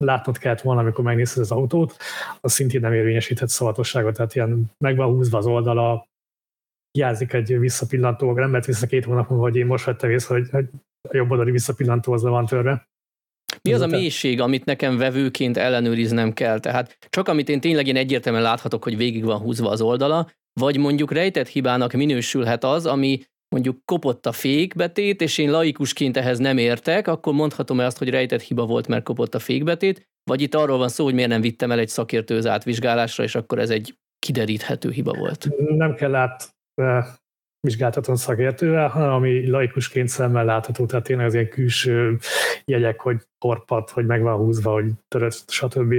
látnod 0.04 0.38
kellett 0.38 0.60
volna, 0.60 0.80
amikor 0.80 1.04
megnézted 1.04 1.42
az 1.42 1.50
autót, 1.50 1.96
az 2.40 2.52
szintén 2.52 2.80
nem 2.80 2.92
érvényesíthet 2.92 3.48
szavatosságot, 3.48 4.14
tehát 4.14 4.34
ilyen 4.34 4.70
meg 4.78 4.96
van 4.96 5.08
húzva 5.08 5.38
az 5.38 5.46
oldala, 5.46 6.08
hiányzik 6.90 7.32
egy 7.32 7.58
visszapillantó, 7.58 8.32
nem 8.32 8.50
lehet 8.50 8.66
vissza 8.66 8.86
két 8.86 9.04
hónap 9.04 9.28
múlva, 9.28 9.44
hogy 9.44 9.56
én 9.56 9.66
most 9.66 9.84
vettem 9.84 10.10
észre, 10.10 10.34
hogy, 10.34 10.50
hogy 10.50 10.68
a 11.08 11.16
jobb 11.16 11.30
oldali 11.30 11.50
visszapillantó 11.50 12.12
az 12.12 12.22
le 12.22 12.30
van 12.30 12.46
törve. 12.46 12.88
Mi 13.62 13.72
az 13.72 13.80
a 13.80 13.86
mélység, 13.86 14.40
amit 14.40 14.64
nekem 14.64 14.96
vevőként 14.96 15.56
ellenőriznem 15.56 16.32
kell? 16.32 16.60
Tehát 16.60 16.96
csak 17.08 17.28
amit 17.28 17.48
én 17.48 17.60
tényleg 17.60 17.86
én 17.86 17.96
egyértelműen 17.96 18.44
láthatok, 18.44 18.82
hogy 18.82 18.96
végig 18.96 19.24
van 19.24 19.38
húzva 19.38 19.70
az 19.70 19.80
oldala, 19.80 20.30
vagy 20.60 20.78
mondjuk 20.78 21.12
rejtett 21.12 21.48
hibának 21.48 21.92
minősülhet 21.92 22.64
az, 22.64 22.86
ami 22.86 23.22
mondjuk 23.54 23.84
kopott 23.84 24.26
a 24.26 24.32
fékbetét, 24.32 25.20
és 25.20 25.38
én 25.38 25.50
laikusként 25.50 26.16
ehhez 26.16 26.38
nem 26.38 26.58
értek, 26.58 27.08
akkor 27.08 27.32
mondhatom-e 27.32 27.84
azt, 27.84 27.98
hogy 27.98 28.10
rejtett 28.10 28.40
hiba 28.40 28.66
volt, 28.66 28.86
mert 28.86 29.04
kopott 29.04 29.34
a 29.34 29.38
fékbetét, 29.38 30.08
vagy 30.30 30.40
itt 30.40 30.54
arról 30.54 30.78
van 30.78 30.88
szó, 30.88 31.04
hogy 31.04 31.14
miért 31.14 31.30
nem 31.30 31.40
vittem 31.40 31.70
el 31.70 31.78
egy 31.78 31.88
szakértőz 31.88 32.46
átvizsgálásra, 32.46 33.24
és 33.24 33.34
akkor 33.34 33.58
ez 33.58 33.70
egy 33.70 33.98
kideríthető 34.18 34.90
hiba 34.90 35.12
volt. 35.12 35.48
Nem 35.76 35.94
kell 35.94 36.14
át 36.14 36.54
vizsgáltatom 37.60 38.14
szakértővel, 38.14 38.88
hanem 38.88 39.12
ami 39.12 39.48
laikusként 39.48 40.08
szemmel 40.08 40.44
látható, 40.44 40.86
tehát 40.86 41.04
tényleg 41.04 41.26
az 41.26 41.34
ilyen 41.34 41.48
külső 41.48 42.18
jegyek, 42.64 43.00
hogy 43.00 43.16
korpat, 43.38 43.90
hogy 43.90 44.06
meg 44.06 44.22
van 44.22 44.36
húzva, 44.36 44.72
hogy 44.72 44.90
törött, 45.08 45.44
stb. 45.46 45.94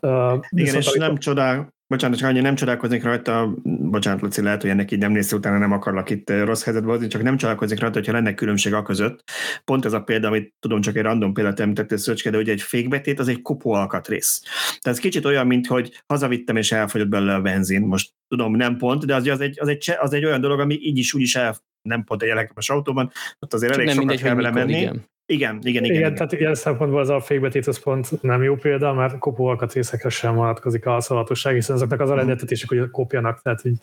Uh, 0.00 0.44
Igen, 0.48 0.74
és 0.74 0.92
nem 0.92 1.16
csodál, 1.16 1.74
Bocsánat, 1.92 2.18
csak 2.18 2.28
annyi 2.28 2.40
nem 2.40 2.54
csodálkoznék 2.54 3.02
rajta, 3.02 3.54
bocsánat, 3.62 4.20
Laci, 4.20 4.42
lehet, 4.42 4.60
hogy 4.60 4.70
ennek 4.70 4.90
így 4.90 4.98
nem 4.98 5.12
nézsz 5.12 5.32
utána, 5.32 5.58
nem 5.58 5.72
akarlak 5.72 6.10
itt 6.10 6.30
eh, 6.30 6.44
rossz 6.44 6.64
helyzetbe 6.64 6.90
hozni, 6.90 7.06
csak 7.06 7.22
nem 7.22 7.36
csodálkoznék 7.36 7.80
rajta, 7.80 7.98
hogyha 7.98 8.12
lenne 8.12 8.34
különbség 8.34 8.74
a 8.74 8.82
között. 8.82 9.24
Pont 9.64 9.84
ez 9.84 9.92
a 9.92 10.00
példa, 10.00 10.28
amit 10.28 10.54
tudom, 10.60 10.80
csak 10.80 10.96
egy 10.96 11.02
random 11.02 11.32
példát 11.32 11.60
említettél, 11.60 11.96
Szöcske, 11.96 12.30
de 12.30 12.38
ugye 12.38 12.52
egy 12.52 12.62
fékbetét 12.62 13.18
az 13.18 13.28
egy 13.28 13.42
kopó 13.42 13.72
alkatrész. 13.72 14.40
Tehát 14.42 14.98
ez 14.98 14.98
kicsit 14.98 15.24
olyan, 15.24 15.46
mint 15.46 15.66
hogy 15.66 16.02
hazavittem 16.06 16.56
és 16.56 16.72
elfogyott 16.72 17.08
belőle 17.08 17.34
a 17.34 17.40
benzin. 17.40 17.82
Most 17.82 18.10
tudom, 18.28 18.56
nem 18.56 18.76
pont, 18.76 19.06
de 19.06 19.14
az, 19.14 19.26
az, 19.26 19.40
egy, 19.40 19.60
az, 19.60 19.68
egy, 19.68 19.94
az 19.98 20.12
egy 20.12 20.24
olyan 20.24 20.40
dolog, 20.40 20.60
ami 20.60 20.78
így 20.80 20.98
is 20.98 21.14
úgy 21.14 21.22
is 21.22 21.36
el, 21.36 21.56
nem 21.82 22.04
pont 22.04 22.22
egy 22.22 22.28
elektromos 22.28 22.70
autóban, 22.70 23.12
ott 23.38 23.54
azért 23.54 23.72
elég 23.72 23.86
nem 23.86 23.94
sokat 23.94 24.08
mindegy, 24.08 24.26
kell 24.26 24.34
vele 24.34 24.50
menni. 24.50 24.78
Igen. 24.78 25.10
Igen, 25.32 25.58
igen, 25.62 25.84
igen. 25.84 25.96
igen, 25.96 26.14
tehát 26.14 26.32
ilyen 26.32 26.54
szempontból 26.54 27.00
az 27.00 27.08
a 27.08 27.20
fékbetét 27.20 27.66
az 27.66 27.82
pont 27.82 28.22
nem 28.22 28.42
jó 28.42 28.56
példa, 28.56 28.92
mert 28.92 29.18
kopó 29.18 29.46
alkatrészekre 29.46 30.08
sem 30.08 30.34
vonatkozik 30.34 30.86
a 30.86 31.00
szavatosság, 31.00 31.54
hiszen 31.54 31.76
azoknak 31.76 32.00
az 32.00 32.08
a 32.08 32.10
mhm. 32.10 32.18
rendeltetésük, 32.18 32.68
hogy 32.68 32.90
kopjanak, 32.90 33.42
tehát 33.42 33.64
így 33.64 33.78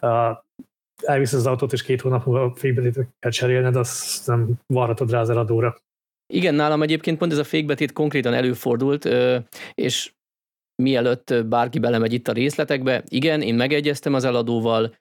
uh, 0.00 0.36
elvisz 1.02 1.32
az 1.32 1.46
autót, 1.46 1.72
és 1.72 1.82
két 1.82 2.00
hónap 2.00 2.26
múlva 2.26 2.44
a 2.44 2.54
fékbetétet 2.54 3.06
kell 3.18 3.30
cserélned, 3.30 3.76
azt 3.76 4.26
nem 4.26 4.48
varhatod 4.66 5.10
rá 5.10 5.20
az 5.20 5.30
eladóra. 5.30 5.76
Igen, 6.32 6.54
nálam 6.54 6.82
egyébként 6.82 7.18
pont 7.18 7.32
ez 7.32 7.38
a 7.38 7.44
fékbetét 7.44 7.92
konkrétan 7.92 8.34
előfordult, 8.34 9.08
és 9.74 10.12
mielőtt 10.82 11.46
bárki 11.46 11.78
belemegy 11.78 12.12
itt 12.12 12.28
a 12.28 12.32
részletekbe, 12.32 13.02
igen, 13.08 13.42
én 13.42 13.54
megegyeztem 13.54 14.14
az 14.14 14.24
eladóval, 14.24 14.94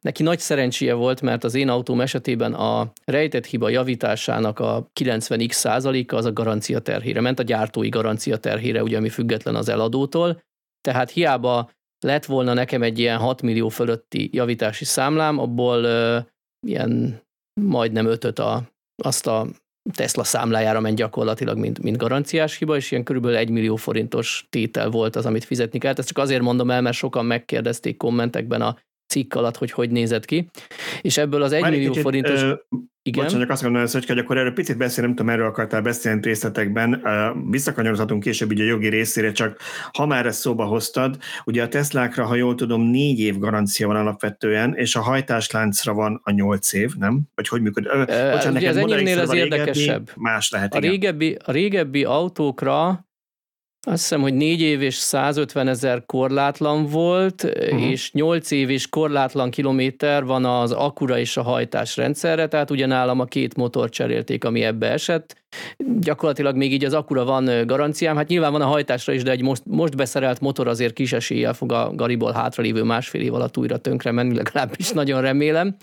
Neki 0.00 0.22
nagy 0.22 0.38
szerencséje 0.38 0.94
volt, 0.94 1.20
mert 1.20 1.44
az 1.44 1.54
én 1.54 1.68
autóm 1.68 2.00
esetében 2.00 2.54
a 2.54 2.92
rejtett 3.04 3.46
hiba 3.46 3.68
javításának 3.68 4.58
a 4.58 4.90
90x 5.00 5.52
százaléka 5.52 6.16
az 6.16 6.24
a 6.24 6.32
garancia 6.32 6.78
terhére 6.78 7.20
ment, 7.20 7.38
a 7.38 7.42
gyártói 7.42 7.88
garancia 7.88 8.36
terhére, 8.36 8.82
ugye, 8.82 8.96
ami 8.96 9.08
független 9.08 9.54
az 9.54 9.68
eladótól. 9.68 10.42
Tehát 10.80 11.10
hiába 11.10 11.70
lett 12.04 12.24
volna 12.24 12.52
nekem 12.52 12.82
egy 12.82 12.98
ilyen 12.98 13.18
6 13.18 13.42
millió 13.42 13.68
fölötti 13.68 14.30
javítási 14.32 14.84
számlám, 14.84 15.38
abból 15.38 15.84
uh, 15.84 16.24
ilyen 16.66 17.22
majdnem 17.60 18.06
ötöt 18.06 18.38
a, 18.38 18.62
azt 19.02 19.26
a 19.26 19.46
Tesla 19.92 20.24
számlájára 20.24 20.80
ment 20.80 20.96
gyakorlatilag, 20.96 21.58
mint, 21.58 21.82
mint 21.82 21.96
garanciás 21.96 22.58
hiba, 22.58 22.76
és 22.76 22.90
ilyen 22.90 23.04
körülbelül 23.04 23.36
egy 23.36 23.50
millió 23.50 23.76
forintos 23.76 24.46
tétel 24.50 24.90
volt 24.90 25.16
az, 25.16 25.26
amit 25.26 25.44
fizetni 25.44 25.78
kellett. 25.78 25.98
Ezt 25.98 26.08
csak 26.08 26.18
azért 26.18 26.42
mondom 26.42 26.70
el, 26.70 26.82
mert 26.82 26.96
sokan 26.96 27.24
megkérdezték 27.24 27.96
kommentekben 27.96 28.62
a 28.62 28.78
cikk 29.14 29.34
alatt, 29.34 29.56
hogy 29.56 29.70
hogy 29.70 29.90
nézett 29.90 30.24
ki. 30.24 30.48
És 31.00 31.16
ebből 31.16 31.42
az 31.42 31.52
1 31.52 31.62
millió 31.62 31.88
kicsit, 31.88 32.02
forintos... 32.02 32.42
Ö, 32.42 32.54
igen. 33.02 33.24
Bocsánat, 33.24 33.42
csak 33.42 33.52
azt 33.54 33.62
mondom, 33.62 33.86
hogy 34.06 34.18
akkor 34.18 34.38
erről 34.38 34.52
picit 34.52 34.76
beszélni, 34.76 35.06
nem 35.06 35.16
tudom, 35.16 35.32
erről 35.32 35.46
akartál 35.46 35.82
beszélni 35.82 36.20
részletekben. 36.22 37.02
Visszakanyarodhatunk 37.50 38.22
később 38.22 38.50
ugye 38.50 38.62
a 38.62 38.66
jogi 38.66 38.88
részére, 38.88 39.32
csak 39.32 39.58
ha 39.92 40.06
már 40.06 40.26
ezt 40.26 40.40
szóba 40.40 40.64
hoztad, 40.64 41.16
ugye 41.44 41.62
a 41.62 41.68
Teslákra, 41.68 42.24
ha 42.24 42.34
jól 42.34 42.54
tudom, 42.54 42.82
négy 42.82 43.18
év 43.20 43.38
garancia 43.38 43.86
van 43.86 43.96
alapvetően, 43.96 44.74
és 44.76 44.96
a 44.96 45.00
hajtásláncra 45.00 45.94
van 45.94 46.20
a 46.24 46.30
nyolc 46.30 46.72
év, 46.72 46.94
nem? 46.98 47.20
Vagy 47.34 47.48
hogy 47.48 47.62
működik? 47.62 47.90
Bocsánat, 48.06 48.54
ugye 48.54 48.68
az 48.68 48.76
enyémnél 48.76 49.18
az 49.18 49.34
érdekesebb. 49.34 50.10
Más 50.16 50.50
lehet, 50.50 50.74
a 50.74 50.78
régebbi, 50.78 51.36
a 51.44 51.52
régebbi 51.52 52.04
autókra 52.04 53.06
azt 53.86 54.02
hiszem, 54.02 54.20
hogy 54.20 54.34
négy 54.34 54.60
év 54.60 54.82
és 54.82 54.94
150 54.94 55.68
ezer 55.68 56.06
korlátlan 56.06 56.86
volt, 56.86 57.42
uh-huh. 57.42 57.90
és 57.90 58.12
8 58.12 58.50
év 58.50 58.70
és 58.70 58.88
korlátlan 58.88 59.50
kilométer 59.50 60.24
van 60.24 60.44
az 60.44 60.72
akura 60.72 61.18
és 61.18 61.36
a 61.36 61.42
hajtás 61.42 61.96
rendszerre, 61.96 62.46
tehát 62.48 62.70
ugyanállom 62.70 63.20
a 63.20 63.24
két 63.24 63.56
motor 63.56 63.88
cserélték, 63.88 64.44
ami 64.44 64.62
ebbe 64.62 64.90
esett, 64.90 65.43
gyakorlatilag 66.00 66.56
még 66.56 66.72
így 66.72 66.84
az 66.84 66.94
akkura 66.94 67.24
van 67.24 67.66
garanciám. 67.66 68.16
Hát 68.16 68.28
nyilván 68.28 68.52
van 68.52 68.60
a 68.60 68.66
hajtásra 68.66 69.12
is, 69.12 69.22
de 69.22 69.30
egy 69.30 69.42
most, 69.42 69.62
most 69.64 69.96
beszerelt 69.96 70.40
motor 70.40 70.68
azért 70.68 70.92
kis 70.92 71.12
eséllyel 71.12 71.54
fog 71.54 71.72
a 71.72 71.92
Gariból 71.94 72.32
hátralévő 72.32 72.82
másfél 72.82 73.20
év 73.20 73.34
alatt 73.34 73.56
újra 73.56 73.76
tönkre 73.76 74.10
menni, 74.10 74.34
legalábbis 74.34 74.90
nagyon 74.90 75.20
remélem. 75.20 75.76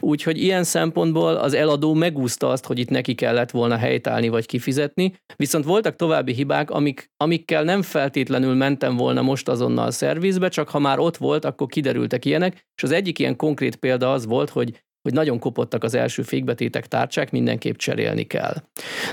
Úgyhogy 0.00 0.42
ilyen 0.42 0.64
szempontból 0.64 1.34
az 1.34 1.54
eladó 1.54 1.94
megúszta 1.94 2.48
azt, 2.48 2.66
hogy 2.66 2.78
itt 2.78 2.90
neki 2.90 3.14
kellett 3.14 3.50
volna 3.50 3.76
helytállni 3.76 4.28
vagy 4.28 4.46
kifizetni, 4.46 5.14
viszont 5.36 5.64
voltak 5.64 5.96
további 5.96 6.32
hibák, 6.32 6.70
amik, 6.70 7.10
amikkel 7.16 7.62
nem 7.62 7.82
feltétlenül 7.82 8.54
mentem 8.54 8.96
volna 8.96 9.22
most 9.22 9.48
azonnal 9.48 9.86
a 9.86 9.90
szervizbe, 9.90 10.48
csak 10.48 10.68
ha 10.68 10.78
már 10.78 10.98
ott 10.98 11.16
volt, 11.16 11.44
akkor 11.44 11.66
kiderültek 11.66 12.24
ilyenek, 12.24 12.66
és 12.76 12.82
az 12.82 12.90
egyik 12.90 13.18
ilyen 13.18 13.36
konkrét 13.36 13.76
példa 13.76 14.12
az 14.12 14.26
volt, 14.26 14.50
hogy 14.50 14.86
hogy 15.02 15.12
nagyon 15.12 15.38
kopottak 15.38 15.84
az 15.84 15.94
első 15.94 16.22
fékbetétek 16.22 16.86
tárcsák, 16.86 17.30
mindenképp 17.30 17.76
cserélni 17.76 18.26
kell. 18.26 18.54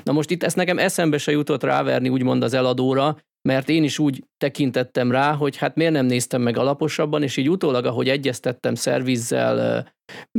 Na 0.03 0.11
most 0.11 0.31
itt 0.31 0.43
ezt 0.43 0.55
nekem 0.55 0.77
eszembe 0.77 1.17
se 1.17 1.31
jutott 1.31 1.63
ráverni 1.63 2.09
úgymond 2.09 2.43
az 2.43 2.53
eladóra, 2.53 3.17
mert 3.47 3.69
én 3.69 3.83
is 3.83 3.99
úgy 3.99 4.23
tekintettem 4.37 5.11
rá, 5.11 5.33
hogy 5.33 5.57
hát 5.57 5.75
miért 5.75 5.91
nem 5.91 6.05
néztem 6.05 6.41
meg 6.41 6.57
alaposabban, 6.57 7.23
és 7.23 7.37
így 7.37 7.49
utólag, 7.49 7.85
ahogy 7.85 8.09
egyeztettem 8.09 8.75
szervizzel, 8.75 9.87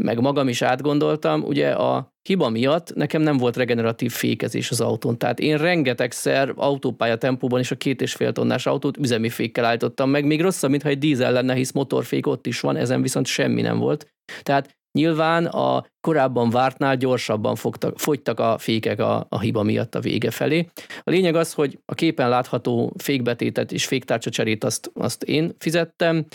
meg 0.00 0.20
magam 0.20 0.48
is 0.48 0.62
átgondoltam, 0.62 1.42
ugye 1.42 1.70
a 1.70 2.14
hiba 2.28 2.48
miatt 2.48 2.94
nekem 2.94 3.22
nem 3.22 3.36
volt 3.36 3.56
regeneratív 3.56 4.12
fékezés 4.12 4.70
az 4.70 4.80
autón. 4.80 5.18
Tehát 5.18 5.40
én 5.40 5.58
rengetegszer 5.58 6.52
autópálya 6.56 7.16
tempóban 7.16 7.60
is 7.60 7.70
a 7.70 7.76
két 7.76 8.00
és 8.00 8.12
fél 8.12 8.32
tonnás 8.32 8.66
autót 8.66 8.96
üzemi 8.96 9.28
fékkel 9.28 9.64
állítottam 9.64 10.10
meg, 10.10 10.24
még 10.24 10.40
rosszabb, 10.40 10.70
mintha 10.70 10.88
egy 10.88 10.98
dízel 10.98 11.32
lenne, 11.32 11.54
hisz 11.54 11.72
motorfék 11.72 12.26
ott 12.26 12.46
is 12.46 12.60
van, 12.60 12.76
ezen 12.76 13.02
viszont 13.02 13.26
semmi 13.26 13.62
nem 13.62 13.78
volt. 13.78 14.14
Tehát 14.42 14.75
Nyilván 14.96 15.46
a 15.46 15.86
korábban 16.00 16.50
vártnál 16.50 16.96
gyorsabban 16.96 17.54
fogtak, 17.54 17.98
fogytak 17.98 18.40
a 18.40 18.58
fékek 18.58 19.00
a, 19.00 19.26
a 19.28 19.40
hiba 19.40 19.62
miatt 19.62 19.94
a 19.94 20.00
vége 20.00 20.30
felé. 20.30 20.66
A 21.02 21.10
lényeg 21.10 21.34
az, 21.34 21.52
hogy 21.52 21.78
a 21.84 21.94
képen 21.94 22.28
látható 22.28 22.92
fékbetétet 22.96 23.72
és 23.72 23.86
féktárcsa 23.86 24.30
cserét 24.30 24.64
azt, 24.64 24.90
azt 24.94 25.22
én 25.22 25.54
fizettem. 25.58 26.26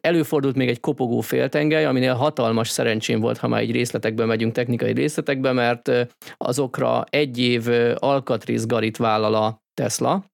Előfordult 0.00 0.56
még 0.56 0.68
egy 0.68 0.80
kopogó 0.80 1.20
féltengely, 1.20 1.84
aminél 1.84 2.14
hatalmas 2.14 2.68
szerencsém 2.68 3.20
volt, 3.20 3.38
ha 3.38 3.48
már 3.48 3.60
egy 3.60 3.72
részletekbe 3.72 4.24
megyünk, 4.24 4.52
technikai 4.52 4.92
részletekbe, 4.92 5.52
mert 5.52 5.90
azokra 6.36 7.04
egy 7.10 7.38
év 7.38 7.68
alkatrész 7.94 8.66
garit 8.66 8.96
vállal 8.96 9.34
a 9.34 9.62
Tesla, 9.74 10.24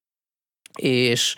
és 0.79 1.35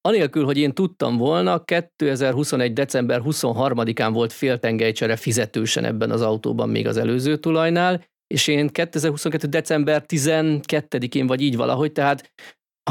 anélkül, 0.00 0.44
hogy 0.44 0.58
én 0.58 0.72
tudtam 0.72 1.16
volna, 1.16 1.64
2021. 1.64 2.72
december 2.72 3.20
23-án 3.24 4.10
volt 4.12 4.32
féltengelycsere 4.32 5.16
fizetősen 5.16 5.84
ebben 5.84 6.10
az 6.10 6.20
autóban 6.20 6.68
még 6.68 6.86
az 6.86 6.96
előző 6.96 7.36
tulajnál, 7.36 8.04
és 8.26 8.46
én 8.46 8.68
2022. 8.68 9.46
december 9.46 10.04
12-én 10.08 11.26
vagy 11.26 11.40
így 11.40 11.56
valahogy, 11.56 11.92
tehát 11.92 12.32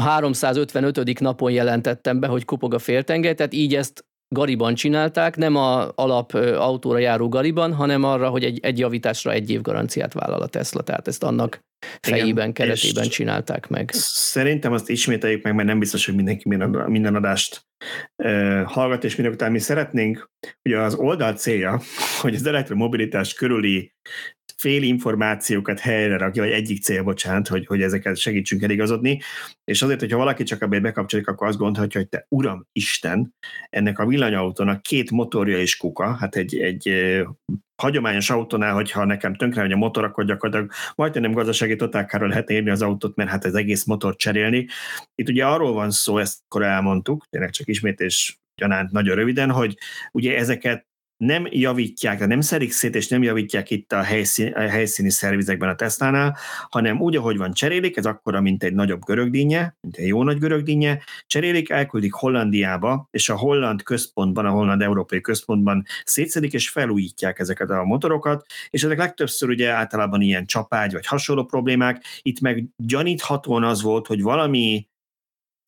355. 0.00 1.20
napon 1.20 1.50
jelentettem 1.50 2.20
be, 2.20 2.26
hogy 2.26 2.44
kopog 2.44 2.74
a 2.74 2.78
féltengely, 2.78 3.34
tehát 3.34 3.54
így 3.54 3.74
ezt 3.74 4.04
Gariban 4.32 4.74
csinálták, 4.74 5.36
nem 5.36 5.56
a 5.56 5.92
alap 5.94 6.34
autóra 6.34 6.98
járó 6.98 7.28
Gariban, 7.28 7.74
hanem 7.74 8.04
arra, 8.04 8.28
hogy 8.28 8.44
egy, 8.44 8.58
egy 8.62 8.78
javításra 8.78 9.32
egy 9.32 9.50
év 9.50 9.60
garanciát 9.60 10.12
vállal 10.12 10.42
a 10.42 10.46
Tesla, 10.46 10.82
tehát 10.82 11.08
ezt 11.08 11.22
annak 11.22 11.60
fejében, 12.00 12.48
Igen, 12.48 12.52
keretében 12.52 13.08
csinálták 13.08 13.68
meg. 13.68 13.90
Szerintem 13.92 14.72
azt 14.72 14.90
ismételjük 14.90 15.42
meg, 15.42 15.54
mert 15.54 15.68
nem 15.68 15.78
biztos, 15.78 16.06
hogy 16.06 16.14
mindenki 16.14 16.48
minden 16.86 17.14
adást 17.14 17.66
uh, 18.16 18.62
hallgat, 18.62 19.04
és 19.04 19.16
minek 19.16 19.32
után 19.32 19.52
mi 19.52 19.58
szeretnénk, 19.58 20.30
ugye 20.64 20.78
az 20.78 20.94
oldal 20.94 21.32
célja, 21.32 21.80
hogy 22.20 22.34
az 22.34 22.46
elektromobilitás 22.46 23.34
körüli 23.34 23.92
fél 24.62 24.82
információkat 24.82 25.80
helyre 25.80 26.16
rakja, 26.16 26.42
vagy 26.42 26.52
egyik 26.52 26.82
cél, 26.82 27.02
bocsánat, 27.02 27.48
hogy, 27.48 27.66
hogy 27.66 27.82
ezeket 27.82 28.16
segítsünk 28.16 28.62
eligazodni, 28.62 29.20
és 29.64 29.82
azért, 29.82 30.00
hogyha 30.00 30.16
valaki 30.16 30.42
csak 30.42 30.62
abban 30.62 30.82
bekapcsolódik, 30.82 31.30
akkor 31.30 31.46
azt 31.46 31.58
gondolhatja, 31.58 32.00
hogy 32.00 32.08
te 32.08 32.26
uram 32.28 32.66
Isten, 32.72 33.34
ennek 33.70 33.98
a 33.98 34.06
villanyautónak 34.06 34.82
két 34.82 35.10
motorja 35.10 35.58
és 35.58 35.76
kuka, 35.76 36.14
hát 36.14 36.36
egy, 36.36 36.58
egy 36.58 36.92
hagyományos 37.82 38.30
autónál, 38.30 38.74
hogyha 38.74 39.04
nekem 39.04 39.34
tönkre 39.34 39.60
hogy 39.60 39.72
a 39.72 39.76
motor, 39.76 40.04
akkor 40.04 40.24
gyakorlatilag 40.24 40.72
majdnem 40.94 41.32
gazdasági 41.32 41.76
totálkára 41.76 42.26
lehet 42.26 42.50
érni 42.50 42.70
az 42.70 42.82
autót, 42.82 43.16
mert 43.16 43.30
hát 43.30 43.44
az 43.44 43.54
egész 43.54 43.84
motor 43.84 44.16
cserélni. 44.16 44.66
Itt 45.14 45.28
ugye 45.28 45.46
arról 45.46 45.72
van 45.72 45.90
szó, 45.90 46.18
ezt 46.18 46.38
akkor 46.44 46.62
elmondtuk, 46.62 47.26
tényleg 47.30 47.50
csak 47.50 47.68
ismét 47.68 48.00
és 48.00 48.36
gyanánt 48.54 48.90
nagyon 48.90 49.14
röviden, 49.14 49.50
hogy 49.50 49.76
ugye 50.12 50.36
ezeket 50.36 50.86
nem 51.24 51.46
javítják, 51.50 52.26
nem 52.26 52.40
szerik 52.40 52.72
szét, 52.72 52.94
és 52.94 53.08
nem 53.08 53.22
javítják 53.22 53.70
itt 53.70 53.92
a, 53.92 54.02
helyszín, 54.02 54.52
a 54.52 54.60
helyszíni 54.60 55.10
szervizekben 55.10 55.68
a 55.68 55.74
Tesla-nál, 55.74 56.36
hanem 56.70 57.00
úgy, 57.00 57.16
ahogy 57.16 57.36
van, 57.36 57.52
cserélik, 57.52 57.96
ez 57.96 58.06
akkora, 58.06 58.40
mint 58.40 58.62
egy 58.62 58.74
nagyobb 58.74 59.04
görögdínye, 59.04 59.76
mint 59.80 59.96
egy 59.96 60.06
jó 60.06 60.22
nagy 60.22 60.38
görögdínye, 60.38 61.02
cserélik, 61.26 61.70
elküldik 61.70 62.12
Hollandiába, 62.12 63.08
és 63.10 63.28
a 63.28 63.36
holland 63.36 63.82
központban, 63.82 64.46
a 64.46 64.50
holland 64.50 64.82
európai 64.82 65.20
központban 65.20 65.84
szétszedik, 66.04 66.52
és 66.52 66.68
felújítják 66.68 67.38
ezeket 67.38 67.70
a 67.70 67.84
motorokat, 67.84 68.46
és 68.70 68.84
ezek 68.84 68.98
legtöbbször 68.98 69.48
ugye 69.48 69.70
általában 69.70 70.20
ilyen 70.20 70.46
csapágy, 70.46 70.92
vagy 70.92 71.06
hasonló 71.06 71.44
problémák, 71.44 72.04
itt 72.22 72.40
meg 72.40 72.64
gyaníthatóan 72.76 73.64
az 73.64 73.82
volt, 73.82 74.06
hogy 74.06 74.22
valami 74.22 74.86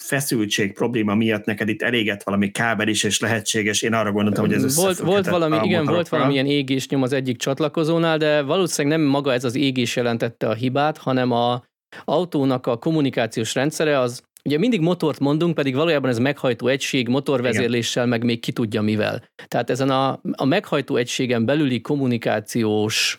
feszültség 0.07 0.73
probléma 0.73 1.15
miatt 1.15 1.45
neked 1.45 1.69
itt 1.69 1.83
eléget 1.83 2.25
valami 2.25 2.51
kábel 2.51 2.89
is, 2.89 3.03
és 3.03 3.21
lehetséges. 3.21 3.83
Én 3.83 3.93
arra 3.93 4.13
gondoltam, 4.13 4.45
hogy 4.45 4.55
ez 4.55 4.77
volt, 4.77 4.99
volt 4.99 5.29
valami, 5.29 5.59
igen, 5.63 5.85
volt 5.85 6.09
valamilyen 6.09 6.47
égés 6.47 6.89
nyom 6.89 7.03
az 7.03 7.13
egyik 7.13 7.37
csatlakozónál, 7.37 8.19
de 8.19 8.43
valószínűleg 8.43 8.99
nem 8.99 9.07
maga 9.07 9.33
ez 9.33 9.45
az 9.45 9.55
égés 9.55 9.97
jelentette 9.97 10.49
a 10.49 10.55
hibát, 10.55 10.99
hanem 10.99 11.31
a 11.31 11.65
autónak 12.05 12.67
a 12.67 12.77
kommunikációs 12.77 13.55
rendszere 13.55 13.99
az 13.99 14.23
Ugye 14.45 14.59
mindig 14.59 14.81
motort 14.81 15.19
mondunk, 15.19 15.55
pedig 15.55 15.75
valójában 15.75 16.11
ez 16.11 16.19
meghajtó 16.19 16.67
egység, 16.67 17.09
motorvezérléssel, 17.09 18.07
meg 18.07 18.25
még 18.25 18.41
ki 18.41 18.53
tudja 18.53 18.83
mivel. 18.83 19.23
Tehát 19.49 19.71
ezen 19.71 19.91
a, 19.91 20.21
a 20.33 20.45
meghajtó 20.45 20.97
egységen 20.97 21.45
belüli 21.45 21.81
kommunikációs 21.81 23.19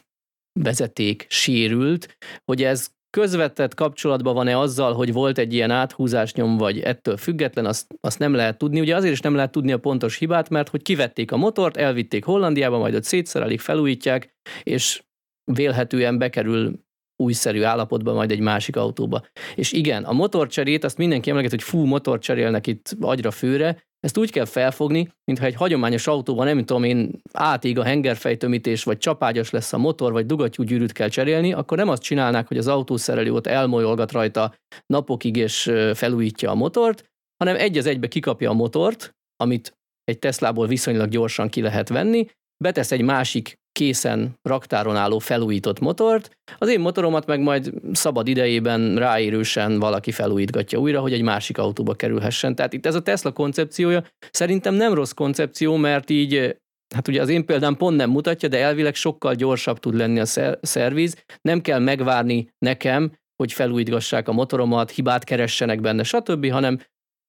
vezeték 0.59 1.25
sérült, 1.29 2.17
hogy 2.45 2.63
ez 2.63 2.87
közvetett 3.15 3.73
kapcsolatban 3.73 4.33
van-e 4.33 4.57
azzal, 4.57 4.93
hogy 4.93 5.13
volt 5.13 5.37
egy 5.37 5.53
ilyen 5.53 5.71
áthúzásnyom, 5.71 6.57
vagy 6.57 6.79
ettől 6.79 7.17
független, 7.17 7.65
azt, 7.65 7.95
azt 8.01 8.19
nem 8.19 8.33
lehet 8.33 8.57
tudni. 8.57 8.79
Ugye 8.79 8.95
azért 8.95 9.13
is 9.13 9.19
nem 9.19 9.35
lehet 9.35 9.51
tudni 9.51 9.71
a 9.71 9.77
pontos 9.77 10.17
hibát, 10.17 10.49
mert 10.49 10.69
hogy 10.69 10.81
kivették 10.81 11.31
a 11.31 11.37
motort, 11.37 11.77
elvitték 11.77 12.25
Hollandiába, 12.25 12.77
majd 12.77 12.95
ott 12.95 13.03
szétszerelik, 13.03 13.59
felújítják, 13.59 14.35
és 14.63 15.03
vélhetően 15.43 16.17
bekerül 16.17 16.83
újszerű 17.23 17.61
állapotban 17.63 18.15
majd 18.15 18.31
egy 18.31 18.39
másik 18.39 18.75
autóba. 18.75 19.25
És 19.55 19.71
igen, 19.71 20.03
a 20.03 20.13
motorcserét, 20.13 20.83
azt 20.83 20.97
mindenki 20.97 21.29
emleget, 21.29 21.51
hogy 21.51 21.63
fú, 21.63 21.85
motor 21.85 22.19
cserélnek 22.19 22.67
itt 22.67 22.95
agyra 22.99 23.31
főre, 23.31 23.83
ezt 24.05 24.17
úgy 24.17 24.31
kell 24.31 24.45
felfogni, 24.45 25.09
mintha 25.23 25.45
egy 25.45 25.55
hagyományos 25.55 26.07
autóban, 26.07 26.45
nem 26.45 26.65
tudom 26.65 26.83
én, 26.83 27.21
átég 27.33 27.79
a 27.79 27.83
hengerfejtömítés, 27.83 28.83
vagy 28.83 28.97
csapágyas 28.97 29.49
lesz 29.49 29.73
a 29.73 29.77
motor, 29.77 30.11
vagy 30.11 30.25
dugattyú 30.25 30.63
gyűrűt 30.63 30.91
kell 30.91 31.07
cserélni, 31.07 31.53
akkor 31.53 31.77
nem 31.77 31.89
azt 31.89 32.01
csinálnák, 32.01 32.47
hogy 32.47 32.57
az 32.57 32.67
autószerelő 32.67 33.33
ott 33.33 33.47
elmolyolgat 33.47 34.11
rajta 34.11 34.53
napokig, 34.85 35.35
és 35.35 35.71
felújítja 35.93 36.51
a 36.51 36.55
motort, 36.55 37.03
hanem 37.43 37.55
egy 37.55 37.77
az 37.77 37.85
egybe 37.85 38.07
kikapja 38.07 38.49
a 38.49 38.53
motort, 38.53 39.11
amit 39.43 39.73
egy 40.03 40.19
Teslából 40.19 40.67
viszonylag 40.67 41.09
gyorsan 41.09 41.49
ki 41.49 41.61
lehet 41.61 41.89
venni, 41.89 42.25
betesz 42.65 42.91
egy 42.91 43.01
másik 43.01 43.59
készen 43.71 44.39
raktáron 44.41 44.95
álló 44.95 45.19
felújított 45.19 45.79
motort, 45.79 46.29
az 46.57 46.69
én 46.69 46.79
motoromat 46.79 47.25
meg 47.25 47.39
majd 47.39 47.73
szabad 47.91 48.27
idejében 48.27 48.97
ráérősen 48.97 49.79
valaki 49.79 50.11
felújítgatja 50.11 50.79
újra, 50.79 50.99
hogy 51.01 51.13
egy 51.13 51.21
másik 51.21 51.57
autóba 51.57 51.93
kerülhessen. 51.93 52.55
Tehát 52.55 52.73
itt 52.73 52.85
ez 52.85 52.95
a 52.95 53.01
Tesla 53.01 53.31
koncepciója 53.31 54.03
szerintem 54.31 54.73
nem 54.73 54.93
rossz 54.93 55.11
koncepció, 55.11 55.75
mert 55.75 56.09
így 56.09 56.55
Hát 56.95 57.07
ugye 57.07 57.21
az 57.21 57.29
én 57.29 57.45
példám 57.45 57.75
pont 57.75 57.97
nem 57.97 58.09
mutatja, 58.09 58.49
de 58.49 58.57
elvileg 58.59 58.95
sokkal 58.95 59.33
gyorsabb 59.33 59.79
tud 59.79 59.95
lenni 59.95 60.19
a 60.19 60.25
szerviz. 60.61 61.23
Nem 61.41 61.61
kell 61.61 61.79
megvárni 61.79 62.49
nekem, 62.57 63.11
hogy 63.35 63.53
felújítgassák 63.53 64.27
a 64.27 64.31
motoromat, 64.31 64.91
hibát 64.91 65.23
keressenek 65.23 65.81
benne, 65.81 66.03
stb., 66.03 66.51
hanem 66.51 66.79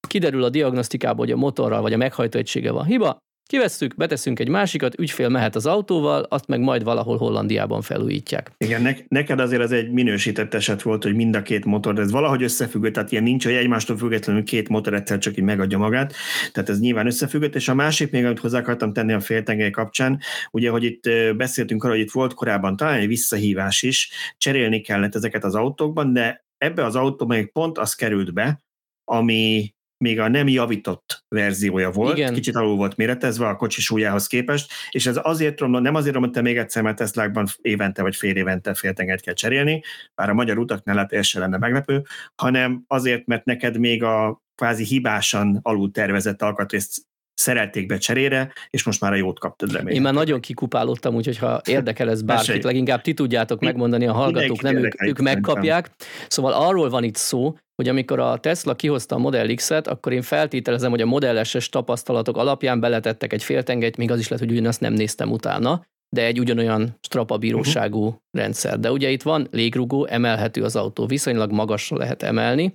kiderül 0.08 0.44
a 0.44 0.48
diagnosztikából, 0.48 1.24
hogy 1.24 1.34
a 1.34 1.36
motorral 1.36 1.80
vagy 1.80 1.92
a 1.92 1.96
meghajtó 1.96 2.38
egysége 2.38 2.70
van 2.70 2.84
hiba, 2.84 3.18
Kivesszük, 3.46 3.94
beteszünk 3.96 4.38
egy 4.38 4.48
másikat, 4.48 4.98
ügyfél 4.98 5.28
mehet 5.28 5.54
az 5.54 5.66
autóval, 5.66 6.22
azt 6.22 6.46
meg 6.46 6.60
majd 6.60 6.82
valahol 6.82 7.16
Hollandiában 7.16 7.82
felújítják. 7.82 8.52
Igen, 8.58 8.82
ne, 8.82 8.92
neked 9.08 9.40
azért 9.40 9.62
ez 9.62 9.70
egy 9.72 9.90
minősített 9.90 10.54
eset 10.54 10.82
volt, 10.82 11.02
hogy 11.02 11.14
mind 11.14 11.36
a 11.36 11.42
két 11.42 11.64
motor, 11.64 11.98
ez 11.98 12.10
valahogy 12.10 12.42
összefüggött, 12.42 12.92
tehát 12.92 13.12
ilyen 13.12 13.22
nincs, 13.22 13.44
hogy 13.44 13.54
egymástól 13.54 13.96
függetlenül 13.96 14.44
két 14.44 14.68
motor 14.68 14.94
egyszer 14.94 15.18
csak 15.18 15.36
így 15.36 15.44
megadja 15.44 15.78
magát, 15.78 16.14
tehát 16.52 16.68
ez 16.68 16.80
nyilván 16.80 17.06
összefüggött, 17.06 17.54
és 17.54 17.68
a 17.68 17.74
másik 17.74 18.10
még, 18.10 18.24
amit 18.24 18.38
hozzá 18.38 18.58
akartam 18.58 18.92
tenni 18.92 19.12
a 19.12 19.20
féltengely 19.20 19.70
kapcsán, 19.70 20.20
ugye, 20.50 20.70
hogy 20.70 20.84
itt 20.84 21.08
beszéltünk 21.36 21.84
arról, 21.84 21.96
hogy 21.96 22.04
itt 22.04 22.12
volt 22.12 22.34
korábban 22.34 22.76
talán 22.76 22.98
egy 22.98 23.08
visszahívás 23.08 23.82
is, 23.82 24.10
cserélni 24.38 24.80
kellett 24.80 25.14
ezeket 25.14 25.44
az 25.44 25.54
autókban, 25.54 26.12
de 26.12 26.44
ebbe 26.58 26.84
az 26.84 26.96
autóban 26.96 27.36
még 27.36 27.52
pont 27.52 27.78
az 27.78 27.94
került 27.94 28.32
be, 28.32 28.62
ami 29.04 29.74
még 29.98 30.20
a 30.20 30.28
nem 30.28 30.48
javított 30.48 31.24
verziója 31.28 31.90
volt, 31.90 32.16
Igen. 32.16 32.34
kicsit 32.34 32.56
alul 32.56 32.76
volt 32.76 32.96
méretezve 32.96 33.48
a 33.48 33.56
kocsi 33.56 33.80
súlyához 33.80 34.26
képest, 34.26 34.72
és 34.90 35.06
ez 35.06 35.18
azért 35.22 35.60
romlott, 35.60 35.82
nem 35.82 35.94
azért 35.94 36.14
romlott 36.14 36.40
még 36.40 36.56
egyszer, 36.56 36.82
mert 36.82 36.96
Teslákban 36.96 37.46
évente 37.60 38.02
vagy 38.02 38.16
fél 38.16 38.36
évente 38.36 38.74
féltengelyt 38.74 39.20
kell 39.20 39.34
cserélni, 39.34 39.82
bár 40.14 40.28
a 40.28 40.34
magyar 40.34 40.58
utaknál 40.58 40.94
lehet 40.94 41.12
ez 41.12 41.26
se 41.26 41.38
lenne 41.38 41.58
meglepő, 41.58 42.02
hanem 42.34 42.84
azért, 42.86 43.26
mert 43.26 43.44
neked 43.44 43.78
még 43.78 44.02
a 44.02 44.42
kvázi 44.54 44.84
hibásan 44.84 45.58
alul 45.62 45.90
tervezett 45.90 46.42
alkatrészt 46.42 47.06
szerelték 47.34 47.86
be 47.86 47.98
cserére, 47.98 48.52
és 48.70 48.82
most 48.84 49.00
már 49.00 49.12
a 49.12 49.16
jót 49.16 49.38
kaptad 49.38 49.72
remélem. 49.72 49.94
Én 49.94 50.02
már 50.02 50.14
nagyon 50.14 50.40
kikupálódtam, 50.40 51.14
úgyhogy 51.14 51.38
ha 51.38 51.60
érdekel 51.64 52.10
ez 52.10 52.22
bárkit, 52.22 52.64
leginkább 52.64 53.02
ti 53.02 53.14
tudjátok 53.14 53.60
megmondani, 53.60 54.06
a 54.06 54.12
hallgatók 54.12 54.62
nem 54.62 54.76
ők, 54.76 55.02
ők 55.02 55.18
megkapják. 55.18 55.90
Szóval 56.28 56.52
arról 56.52 56.88
van 56.88 57.04
itt 57.04 57.16
szó, 57.16 57.54
hogy 57.76 57.88
amikor 57.88 58.18
a 58.18 58.38
Tesla 58.38 58.74
kihozta 58.76 59.14
a 59.14 59.18
Model 59.18 59.54
X-et, 59.54 59.86
akkor 59.86 60.12
én 60.12 60.22
feltételezem, 60.22 60.90
hogy 60.90 61.00
a 61.00 61.06
Model 61.06 61.44
S-es 61.44 61.68
tapasztalatok 61.68 62.36
alapján 62.36 62.80
beletettek 62.80 63.32
egy 63.32 63.42
féltengelyt, 63.42 63.96
még 63.96 64.10
az 64.10 64.18
is 64.18 64.28
lehet, 64.28 64.44
hogy 64.44 64.54
ugyanazt 64.54 64.80
nem 64.80 64.92
néztem 64.92 65.30
utána, 65.30 65.86
de 66.08 66.24
egy 66.24 66.38
ugyanolyan 66.38 66.98
strapabíróságú 67.00 68.04
uh-huh. 68.04 68.20
rendszer. 68.30 68.80
De 68.80 68.92
ugye 68.92 69.10
itt 69.10 69.22
van 69.22 69.48
légrugó, 69.50 70.06
emelhető 70.06 70.62
az 70.62 70.76
autó, 70.76 71.06
viszonylag 71.06 71.52
magasra 71.52 71.96
lehet 71.96 72.22
emelni, 72.22 72.74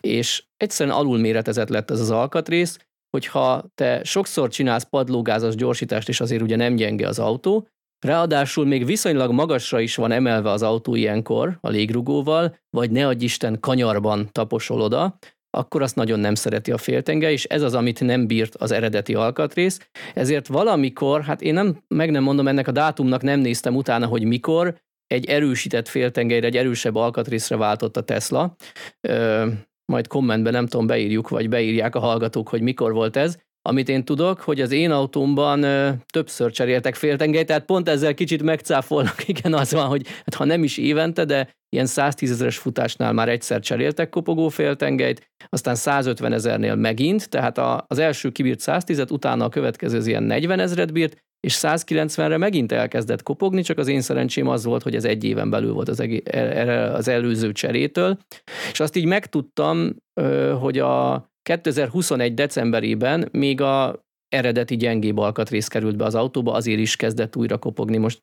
és 0.00 0.44
egyszerűen 0.56 0.96
alulméretezett 0.96 1.68
lett 1.68 1.90
ez 1.90 2.00
az 2.00 2.10
alkatrész, 2.10 2.78
hogyha 3.10 3.64
te 3.74 4.04
sokszor 4.04 4.48
csinálsz 4.48 4.84
padlógázas 4.84 5.54
gyorsítást, 5.54 6.08
és 6.08 6.20
azért 6.20 6.42
ugye 6.42 6.56
nem 6.56 6.74
gyenge 6.74 7.08
az 7.08 7.18
autó, 7.18 7.68
ráadásul 8.00 8.66
még 8.66 8.84
viszonylag 8.84 9.32
magasra 9.32 9.80
is 9.80 9.96
van 9.96 10.12
emelve 10.12 10.50
az 10.50 10.62
autó 10.62 10.94
ilyenkor 10.94 11.58
a 11.60 11.68
légrugóval, 11.68 12.56
vagy 12.70 12.90
ne 12.90 13.06
adj 13.06 13.24
Isten 13.24 13.60
kanyarban 13.60 14.28
taposol 14.32 14.80
oda, 14.80 15.18
akkor 15.50 15.82
azt 15.82 15.96
nagyon 15.96 16.20
nem 16.20 16.34
szereti 16.34 16.72
a 16.72 16.78
féltenge, 16.78 17.30
és 17.30 17.44
ez 17.44 17.62
az, 17.62 17.74
amit 17.74 18.00
nem 18.00 18.26
bírt 18.26 18.54
az 18.54 18.70
eredeti 18.70 19.14
alkatrész. 19.14 19.88
Ezért 20.14 20.46
valamikor, 20.46 21.22
hát 21.22 21.42
én 21.42 21.54
nem, 21.54 21.82
meg 21.88 22.10
nem 22.10 22.22
mondom 22.22 22.48
ennek 22.48 22.68
a 22.68 22.72
dátumnak, 22.72 23.22
nem 23.22 23.40
néztem 23.40 23.76
utána, 23.76 24.06
hogy 24.06 24.24
mikor, 24.24 24.74
egy 25.06 25.24
erősített 25.24 25.88
féltengelyre, 25.88 26.46
egy 26.46 26.56
erősebb 26.56 26.94
alkatrészre 26.94 27.56
váltott 27.56 27.96
a 27.96 28.02
Tesla 28.02 28.56
majd 29.90 30.06
kommentben 30.06 30.52
nem 30.52 30.66
tudom, 30.66 30.86
beírjuk, 30.86 31.28
vagy 31.28 31.48
beírják 31.48 31.94
a 31.94 32.00
hallgatók, 32.00 32.48
hogy 32.48 32.60
mikor 32.60 32.92
volt 32.92 33.16
ez. 33.16 33.38
Amit 33.62 33.88
én 33.88 34.04
tudok, 34.04 34.40
hogy 34.40 34.60
az 34.60 34.70
én 34.70 34.90
autómban 34.90 35.62
ö, 35.62 35.90
többször 36.12 36.50
cseréltek 36.50 36.94
féltengelyt, 36.94 37.46
tehát 37.46 37.64
pont 37.64 37.88
ezzel 37.88 38.14
kicsit 38.14 38.42
megcáfolnak, 38.42 39.28
igen, 39.28 39.54
az 39.54 39.72
van, 39.72 39.86
hogy 39.86 40.06
hát 40.06 40.34
ha 40.34 40.44
nem 40.44 40.62
is 40.62 40.78
évente, 40.78 41.24
de 41.24 41.50
ilyen 41.68 41.86
110 41.86 42.30
ezeres 42.30 42.58
futásnál 42.58 43.12
már 43.12 43.28
egyszer 43.28 43.60
cseréltek 43.60 44.08
kopogó 44.08 44.48
féltengelyt, 44.48 45.30
aztán 45.48 45.74
150 45.74 46.32
ezernél 46.32 46.74
megint, 46.74 47.28
tehát 47.28 47.58
a, 47.58 47.84
az 47.86 47.98
első 47.98 48.30
kibírt 48.30 48.60
110-et, 48.62 49.12
utána 49.12 49.44
a 49.44 49.48
következő 49.48 49.96
az 49.96 50.06
ilyen 50.06 50.22
40 50.22 50.58
ezeret 50.58 50.92
bírt, 50.92 51.16
és 51.40 51.58
190-re 51.60 52.36
megint 52.36 52.72
elkezdett 52.72 53.22
kopogni, 53.22 53.62
csak 53.62 53.78
az 53.78 53.88
én 53.88 54.00
szerencsém 54.00 54.48
az 54.48 54.64
volt, 54.64 54.82
hogy 54.82 54.94
ez 54.94 55.04
egy 55.04 55.24
éven 55.24 55.50
belül 55.50 55.72
volt 55.72 55.88
az, 55.88 56.00
egé- 56.00 56.28
az 56.94 57.08
előző 57.08 57.52
cserétől, 57.52 58.18
és 58.72 58.80
azt 58.80 58.96
így 58.96 59.04
megtudtam, 59.04 59.96
hogy 60.60 60.78
a 60.78 61.29
2021 61.42 62.34
decemberében 62.34 63.28
még 63.32 63.60
a 63.60 64.00
eredeti 64.30 64.76
gyengébb 64.76 65.18
alkatrész 65.18 65.66
került 65.66 65.96
be 65.96 66.04
az 66.04 66.14
autóba, 66.14 66.52
azért 66.52 66.78
is 66.78 66.96
kezdett 66.96 67.36
újra 67.36 67.58
kopogni 67.58 67.96
most, 67.96 68.22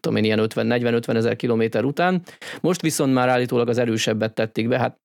tudom 0.00 0.16
én, 0.16 0.24
ilyen 0.24 0.40
50-40-50 0.42 1.14
ezer 1.14 1.36
kilométer 1.36 1.84
után. 1.84 2.22
Most 2.60 2.80
viszont 2.80 3.14
már 3.14 3.28
állítólag 3.28 3.68
az 3.68 3.78
erősebbet 3.78 4.34
tették 4.34 4.68
be, 4.68 4.78
hát 4.78 4.98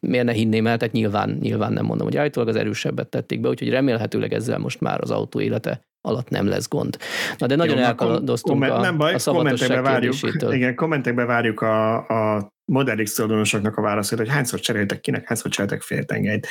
miért 0.00 0.24
ne 0.24 0.32
hinném 0.32 0.66
el, 0.66 0.76
tehát 0.76 0.94
nyilván, 0.94 1.38
nyilván 1.40 1.72
nem 1.72 1.84
mondom, 1.84 2.06
hogy 2.06 2.16
állítólag 2.16 2.48
az 2.48 2.56
erősebbet 2.56 3.08
tették 3.08 3.40
be, 3.40 3.48
úgyhogy 3.48 3.68
remélhetőleg 3.68 4.32
ezzel 4.32 4.58
most 4.58 4.80
már 4.80 5.00
az 5.00 5.10
autó 5.10 5.40
élete 5.40 5.84
alatt 6.08 6.28
nem 6.28 6.46
lesz 6.46 6.68
gond. 6.68 6.96
Na 7.38 7.46
de 7.46 7.56
nagyon 7.56 7.78
elkaladoztunk 7.78 8.62
a, 8.62 8.80
nem 8.80 8.96
baj, 8.96 9.14
a 9.14 9.18
kommentekbe 9.24 9.80
várjuk, 9.80 10.14
Igen, 10.50 10.74
kommentekbe 10.74 11.24
várjuk 11.24 11.60
a, 11.60 11.96
a 11.96 12.48
Model 12.70 13.02
X 13.02 13.14
tulajdonosoknak 13.14 13.76
a 13.76 13.82
válaszát, 13.82 14.18
hogy 14.18 14.28
hányszor 14.28 14.60
cseréltek 14.60 15.00
kinek, 15.00 15.26
hányszor 15.26 15.50
cseréltek 15.50 15.82
féltengelyt. 15.82 16.46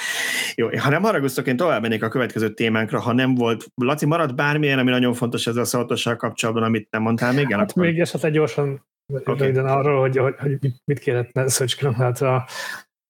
Jó, 0.55 0.77
ha 0.77 0.89
nem 0.89 1.01
haragusztok, 1.01 1.47
én 1.47 1.57
tovább 1.57 1.81
mennék 1.81 2.03
a 2.03 2.07
következő 2.07 2.53
témánkra, 2.53 2.99
ha 2.99 3.13
nem 3.13 3.35
volt, 3.35 3.65
Laci, 3.75 4.05
marad 4.05 4.35
bármilyen, 4.35 4.79
ami 4.79 4.89
nagyon 4.89 5.13
fontos 5.13 5.47
ezzel 5.47 5.61
a 5.61 5.65
szavatosság 5.65 6.15
kapcsolatban, 6.15 6.63
amit 6.63 6.87
nem 6.91 7.01
mondtál 7.01 7.33
még 7.33 7.51
el? 7.51 7.59
Hát 7.59 7.71
akkor... 7.71 7.83
még 7.83 7.99
esetleg 7.99 8.31
gyorsan 8.31 8.85
okay. 9.23 9.57
arról, 9.57 9.99
hogy, 9.99 10.17
hogy, 10.17 10.35
hogy 10.37 10.57
mit, 10.85 10.99
kéne 10.99 11.27
szöcsköm. 11.33 11.93
Hát 11.93 12.21
a, 12.21 12.47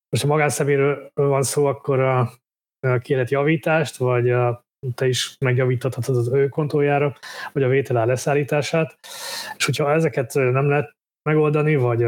most 0.10 0.24
a 0.24 0.28
magánszeméről 0.28 1.12
van 1.14 1.44
szó, 1.44 1.66
akkor 1.66 2.00
a, 2.00 2.20
a 2.88 2.98
kélet 2.98 3.30
javítást, 3.30 3.98
vagy 3.98 4.30
a 4.30 4.68
te 4.96 5.08
is 5.08 5.36
megjavítathatod 5.40 6.16
az 6.16 6.34
ő 6.34 6.48
kontójára, 6.48 7.16
vagy 7.54 7.64
a 7.64 7.68
vétel 7.68 8.06
leszállítását, 8.06 8.98
és 9.58 9.66
hogyha 9.66 9.92
ezeket 9.92 10.34
nem 10.34 10.70
lehet 10.70 10.98
megoldani, 11.30 11.76
vagy 11.76 12.04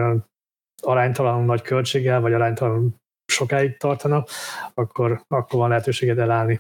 aránytalanul 0.82 1.46
nagy 1.46 1.62
költséggel, 1.62 2.22
vagy 2.22 2.34
aránytalanul 2.34 2.90
sokáig 3.26 3.78
tartana, 3.78 4.26
akkor, 4.74 5.24
akkor 5.28 5.60
van 5.60 5.70
lehetőséged 5.70 6.20
elállni. 6.20 6.60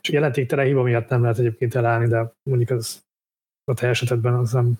És 0.00 0.08
jelentéktelen 0.10 0.66
hiba 0.66 0.82
miatt 0.82 1.08
nem 1.08 1.22
lehet 1.22 1.38
egyébként 1.38 1.74
elállni, 1.74 2.06
de 2.06 2.32
mondjuk 2.50 2.70
az 2.70 3.02
a 3.64 3.74
te 3.74 3.88
esetedben 3.88 4.34
az 4.34 4.52
nem, 4.52 4.78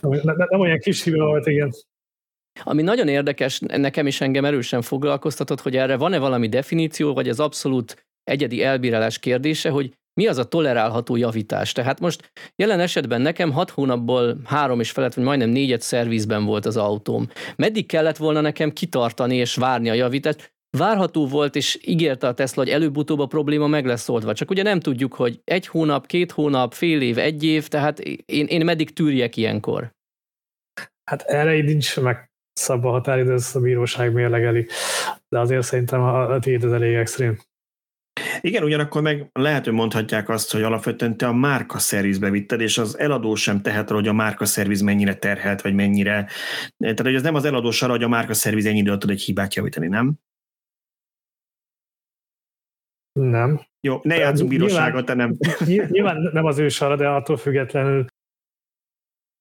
nem, 0.00 0.36
nem 0.36 0.60
olyan 0.60 0.78
kis 0.78 1.02
hiba 1.02 1.24
volt, 1.24 1.46
igen. 1.46 1.72
Ami 2.62 2.82
nagyon 2.82 3.08
érdekes, 3.08 3.58
nekem 3.58 4.06
is 4.06 4.20
engem 4.20 4.44
erősen 4.44 4.82
foglalkoztatott, 4.82 5.60
hogy 5.60 5.76
erre 5.76 5.96
van-e 5.96 6.18
valami 6.18 6.48
definíció, 6.48 7.14
vagy 7.14 7.28
az 7.28 7.40
abszolút 7.40 8.06
egyedi 8.22 8.62
elbírálás 8.62 9.18
kérdése, 9.18 9.70
hogy 9.70 9.94
mi 10.14 10.26
az 10.26 10.38
a 10.38 10.44
tolerálható 10.44 11.16
javítás. 11.16 11.72
Tehát 11.72 12.00
most 12.00 12.32
jelen 12.56 12.80
esetben 12.80 13.20
nekem 13.20 13.52
hat 13.52 13.70
hónapból 13.70 14.40
három 14.44 14.80
és 14.80 14.90
felett, 14.90 15.14
vagy 15.14 15.24
majdnem 15.24 15.48
négyet 15.48 15.80
szervizben 15.80 16.44
volt 16.44 16.66
az 16.66 16.76
autóm. 16.76 17.28
Meddig 17.56 17.86
kellett 17.86 18.16
volna 18.16 18.40
nekem 18.40 18.72
kitartani 18.72 19.36
és 19.36 19.54
várni 19.54 19.90
a 19.90 19.94
javítást? 19.94 20.52
Várható 20.78 21.26
volt, 21.26 21.56
és 21.56 21.78
ígérte 21.84 22.26
a 22.26 22.34
Tesla, 22.34 22.62
hogy 22.62 22.72
előbb-utóbb 22.72 23.18
a 23.18 23.26
probléma 23.26 23.66
meg 23.66 23.86
lesz 23.86 24.08
oldva. 24.08 24.34
Csak 24.34 24.50
ugye 24.50 24.62
nem 24.62 24.80
tudjuk, 24.80 25.14
hogy 25.14 25.40
egy 25.44 25.66
hónap, 25.66 26.06
két 26.06 26.32
hónap, 26.32 26.72
fél 26.72 27.00
év, 27.00 27.18
egy 27.18 27.44
év, 27.44 27.68
tehát 27.68 27.98
én, 27.98 28.46
én 28.46 28.64
meddig 28.64 28.92
tűrjek 28.92 29.36
ilyenkor? 29.36 29.94
Hát 31.04 31.22
erre 31.22 31.56
így 31.56 31.64
nincs 31.64 32.00
meg 32.00 32.30
szabva 32.52 32.90
határidő, 32.90 33.32
ezt 33.32 33.56
a 33.56 33.60
bíróság 33.60 34.12
mérlegeli, 34.12 34.66
de 35.28 35.38
azért 35.38 35.62
szerintem 35.62 36.02
a, 36.02 36.38
tiéd 36.38 36.64
az 36.64 36.72
elég 36.72 36.94
extrém. 36.94 37.38
Igen, 38.40 38.62
ugyanakkor 38.62 39.02
meg 39.02 39.30
lehet, 39.32 39.64
hogy 39.64 39.74
mondhatják 39.74 40.28
azt, 40.28 40.52
hogy 40.52 40.62
alapvetően 40.62 41.16
te 41.16 41.26
a 41.26 41.32
márka 41.32 41.78
szervizbe 41.78 42.30
vitted, 42.30 42.60
és 42.60 42.78
az 42.78 42.98
eladó 42.98 43.34
sem 43.34 43.62
tehet 43.62 43.90
hogy 43.90 44.08
a 44.08 44.12
márka 44.12 44.44
szerviz 44.44 44.80
mennyire 44.80 45.14
terhelt, 45.14 45.60
vagy 45.60 45.74
mennyire. 45.74 46.28
Tehát, 46.78 47.00
hogy 47.00 47.14
ez 47.14 47.22
nem 47.22 47.34
az 47.34 47.44
eladó 47.44 47.72
arra, 47.80 47.90
hogy 47.90 48.02
a 48.02 48.08
márka 48.08 48.34
szerviz 48.34 48.66
ennyire 48.66 48.98
tud 48.98 49.10
egy 49.10 49.22
hibát 49.22 49.54
javítani, 49.54 49.86
nem? 49.86 50.14
Nem. 53.12 53.60
Jó, 53.80 54.00
ne 54.02 54.16
játszunk 54.16 54.48
bíróságot, 54.48 55.04
te 55.04 55.14
nem. 55.14 55.36
Nyilván 55.66 56.30
nem 56.32 56.44
az 56.44 56.58
ő 56.58 56.68
sara, 56.68 56.96
de 56.96 57.08
attól 57.08 57.36
függetlenül 57.36 58.06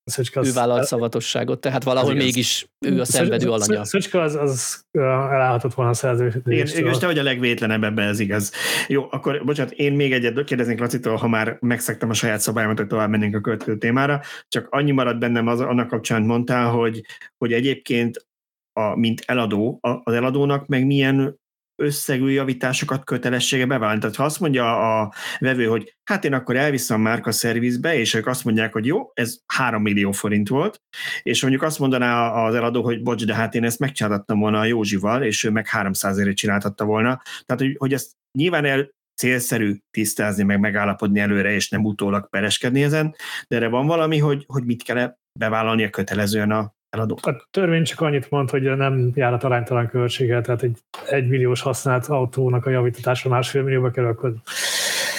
Szöcske 0.09 0.39
az... 0.39 0.47
Ő 0.47 0.51
vállalt 0.51 0.85
szavatosságot, 0.85 1.61
tehát 1.61 1.83
valahol 1.83 2.13
mégis 2.13 2.67
ő 2.85 2.99
a 2.99 3.05
szenvedő 3.05 3.51
alanya. 3.51 3.85
Szöcske 3.85 4.21
az, 4.21 4.35
az 4.35 4.85
elállhatott 4.91 5.73
volna 5.73 5.91
a 5.91 5.93
szerződést. 5.93 6.45
Igen, 6.45 6.91
és 6.91 6.97
te 6.97 7.05
vagy 7.05 7.17
a 7.17 7.23
legvétlenebb 7.23 7.83
ebben, 7.83 8.07
ez 8.07 8.19
igaz. 8.19 8.51
Jó, 8.87 9.07
akkor 9.11 9.45
bocsánat, 9.45 9.71
én 9.71 9.93
még 9.93 10.13
egyet 10.13 10.43
kérdeznék 10.43 10.79
Lacitól, 10.79 11.15
ha 11.15 11.27
már 11.27 11.57
megszektem 11.59 12.09
a 12.09 12.13
saját 12.13 12.39
szabályomat, 12.39 12.77
hogy 12.77 12.87
tovább 12.87 13.09
mennénk 13.09 13.35
a 13.35 13.41
következő 13.41 13.77
témára, 13.77 14.21
csak 14.47 14.67
annyi 14.69 14.91
maradt 14.91 15.19
bennem 15.19 15.47
az, 15.47 15.59
annak 15.59 15.87
kapcsán 15.87 16.21
mondtál, 16.21 16.69
hogy, 16.69 17.01
hogy 17.37 17.53
egyébként 17.53 18.27
a, 18.73 18.95
mint 18.95 19.23
eladó, 19.25 19.79
az 20.03 20.13
eladónak 20.13 20.67
meg 20.67 20.85
milyen 20.85 21.39
összegű 21.79 22.29
javításokat 22.29 23.03
kötelessége 23.03 23.65
bevállalni. 23.65 23.99
Tehát 23.99 24.15
ha 24.15 24.23
azt 24.23 24.39
mondja 24.39 24.99
a 24.99 25.13
vevő, 25.39 25.65
hogy 25.65 25.97
hát 26.03 26.25
én 26.25 26.33
akkor 26.33 26.55
elviszem 26.55 27.01
márka 27.01 27.31
szervizbe, 27.31 27.97
és 27.97 28.13
ők 28.13 28.27
azt 28.27 28.43
mondják, 28.43 28.73
hogy 28.73 28.85
jó, 28.85 29.11
ez 29.13 29.37
3 29.53 29.81
millió 29.81 30.11
forint 30.11 30.47
volt, 30.47 30.81
és 31.21 31.41
mondjuk 31.41 31.63
azt 31.63 31.79
mondaná 31.79 32.31
az 32.31 32.55
eladó, 32.55 32.83
hogy 32.83 33.03
bocs, 33.03 33.25
de 33.25 33.35
hát 33.35 33.55
én 33.55 33.63
ezt 33.63 33.79
megcsináltattam 33.79 34.39
volna 34.39 34.59
a 34.59 34.65
Józsival, 34.65 35.23
és 35.23 35.43
ő 35.43 35.49
meg 35.49 35.67
300 35.67 36.17
ezeret 36.17 36.35
csináltatta 36.35 36.85
volna. 36.85 37.21
Tehát, 37.45 37.61
hogy, 37.61 37.75
hogy 37.77 37.93
ezt 37.93 38.11
nyilván 38.37 38.65
el, 38.65 38.89
célszerű 39.19 39.75
tisztázni, 39.91 40.43
meg 40.43 40.59
megállapodni 40.59 41.19
előre, 41.19 41.51
és 41.51 41.69
nem 41.69 41.85
utólag 41.85 42.29
pereskedni 42.29 42.83
ezen, 42.83 43.15
de 43.47 43.55
erre 43.55 43.67
van 43.67 43.87
valami, 43.87 44.17
hogy, 44.17 44.43
hogy 44.47 44.65
mit 44.65 44.83
kell 44.83 45.15
bevállalni 45.39 45.83
a 45.83 45.89
kötelezően 45.89 46.51
a 46.51 46.73
eladó. 46.89 47.17
A 47.21 47.47
törvény 47.51 47.83
csak 47.83 48.01
annyit 48.01 48.29
mond, 48.29 48.49
hogy 48.49 48.61
nem 48.61 49.11
járat 49.13 49.43
aránytalan 49.43 49.87
költséggel, 49.87 50.41
tehát 50.41 50.63
egy 50.63 50.77
egymilliós 51.09 51.61
használt 51.61 52.05
autónak 52.05 52.65
a 52.65 52.69
javítatása 52.69 53.29
másfél 53.29 53.63
millióba 53.63 53.91
kerül, 53.91 54.09
akkor 54.09 54.33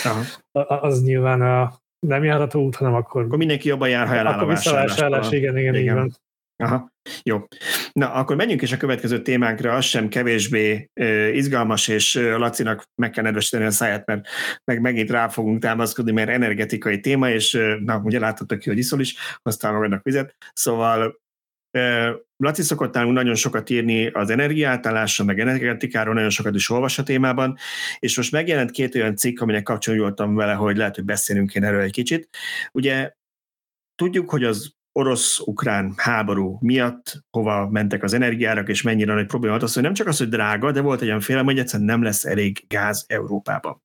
Aha. 0.05 0.21
az 0.81 1.03
nyilván 1.03 1.43
a 1.43 1.79
nem 2.07 2.25
járható 2.25 2.65
út, 2.65 2.77
hanem 2.77 2.95
akkor... 2.95 3.23
Akkor 3.23 3.39
mindenki 3.39 3.69
jobban 3.69 3.89
jár, 3.89 4.07
ha 4.07 4.15
eláll 4.15 4.39
a 4.39 4.47
vásárlás. 4.47 5.31
igen, 5.31 5.57
igen, 5.59 5.75
igen. 5.75 5.75
igen. 5.75 6.15
Aha, 6.57 6.93
jó. 7.23 7.47
Na, 7.93 8.13
akkor 8.13 8.37
menjünk 8.37 8.63
is 8.63 8.73
a 8.73 8.77
következő 8.77 9.23
témánkra, 9.23 9.75
az 9.75 9.85
sem 9.85 10.09
kevésbé 10.09 10.91
uh, 11.01 11.35
izgalmas, 11.35 11.89
és 11.89 12.15
uh, 12.15 12.39
Lacinak 12.39 12.85
meg 12.95 13.11
kell 13.11 13.25
nedvesíteni 13.25 13.65
a 13.65 13.71
száját, 13.71 14.07
mert 14.07 14.27
meg 14.65 14.81
megint 14.81 15.11
rá 15.11 15.29
fogunk 15.29 15.63
támaszkodni, 15.63 16.13
mert 16.13 16.29
energetikai 16.29 17.01
téma, 17.01 17.31
és 17.31 17.55
uh, 17.55 17.81
na, 17.81 18.01
ugye 18.05 18.19
láthatok 18.19 18.59
ki, 18.59 18.69
hogy 18.69 18.79
iszol 18.79 19.01
is, 19.01 19.17
hoztál 19.43 19.73
magadnak 19.73 20.03
vizet, 20.03 20.37
szóval 20.53 21.21
Laci 22.37 22.63
szokott 22.63 22.95
nálunk 22.95 23.15
nagyon 23.15 23.35
sokat 23.35 23.71
írni 23.71 24.07
az 24.07 24.31
energiátállásról, 24.31 25.27
meg 25.27 25.41
energetikáról, 25.41 26.15
nagyon 26.15 26.31
sokat 26.31 26.55
is 26.55 26.71
olvas 26.71 26.99
a 26.99 27.03
témában, 27.03 27.57
és 27.99 28.17
most 28.17 28.33
megjelent 28.33 28.71
két 28.71 28.95
olyan 28.95 29.17
cikk, 29.17 29.41
aminek 29.41 29.63
kapcsolatban 29.63 30.35
vele, 30.35 30.53
hogy 30.53 30.77
lehet, 30.77 30.95
hogy 30.95 31.05
beszélünk 31.05 31.55
én 31.55 31.65
erről 31.65 31.81
egy 31.81 31.93
kicsit. 31.93 32.29
Ugye 32.73 33.13
tudjuk, 33.95 34.31
hogy 34.31 34.45
az 34.45 34.79
orosz-ukrán 34.93 35.93
háború 35.97 36.59
miatt 36.61 37.25
hova 37.31 37.69
mentek 37.71 38.03
az 38.03 38.13
energiárak, 38.13 38.69
és 38.69 38.83
mennyire 38.83 39.15
nagy 39.15 39.27
probléma 39.27 39.57
az, 39.57 39.75
hogy 39.75 39.83
nem 39.83 39.95
csak 39.95 40.07
az, 40.07 40.19
hogy 40.19 40.29
drága, 40.29 40.73
de 40.73 40.81
volt 40.81 41.01
egy 41.01 41.09
olyan 41.09 41.21
félelem, 41.21 41.47
hogy 41.47 41.59
egyszerűen 41.59 41.89
nem 41.89 42.03
lesz 42.03 42.25
elég 42.25 42.65
gáz 42.69 43.05
Európában. 43.09 43.83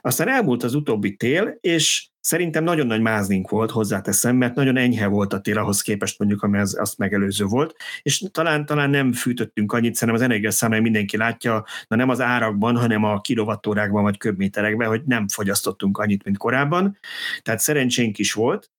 Aztán 0.00 0.28
elmúlt 0.28 0.62
az 0.62 0.74
utóbbi 0.74 1.16
tél, 1.16 1.56
és 1.60 2.08
szerintem 2.20 2.64
nagyon 2.64 2.86
nagy 2.86 3.00
mázlink 3.00 3.48
volt, 3.48 3.70
hozzáteszem, 3.70 4.36
mert 4.36 4.54
nagyon 4.54 4.76
enyhe 4.76 5.06
volt 5.06 5.32
a 5.32 5.40
tél 5.40 5.58
ahhoz 5.58 5.80
képest 5.80 6.18
mondjuk, 6.18 6.42
ami 6.42 6.58
az, 6.58 6.78
azt 6.80 6.98
megelőző 6.98 7.44
volt, 7.44 7.74
és 8.02 8.24
talán, 8.32 8.66
talán 8.66 8.90
nem 8.90 9.12
fűtöttünk 9.12 9.72
annyit, 9.72 9.94
szerintem 9.94 10.22
az 10.22 10.28
energiaszámláján 10.28 10.84
mindenki 10.84 11.16
látja, 11.16 11.64
na 11.88 11.96
nem 11.96 12.08
az 12.08 12.20
árakban, 12.20 12.76
hanem 12.76 13.04
a 13.04 13.20
kilovattórákban 13.20 14.02
vagy 14.02 14.16
köbméterekben, 14.16 14.88
hogy 14.88 15.02
nem 15.04 15.28
fogyasztottunk 15.28 15.98
annyit, 15.98 16.24
mint 16.24 16.36
korábban, 16.36 16.98
tehát 17.42 17.60
szerencsénk 17.60 18.18
is 18.18 18.32
volt, 18.32 18.70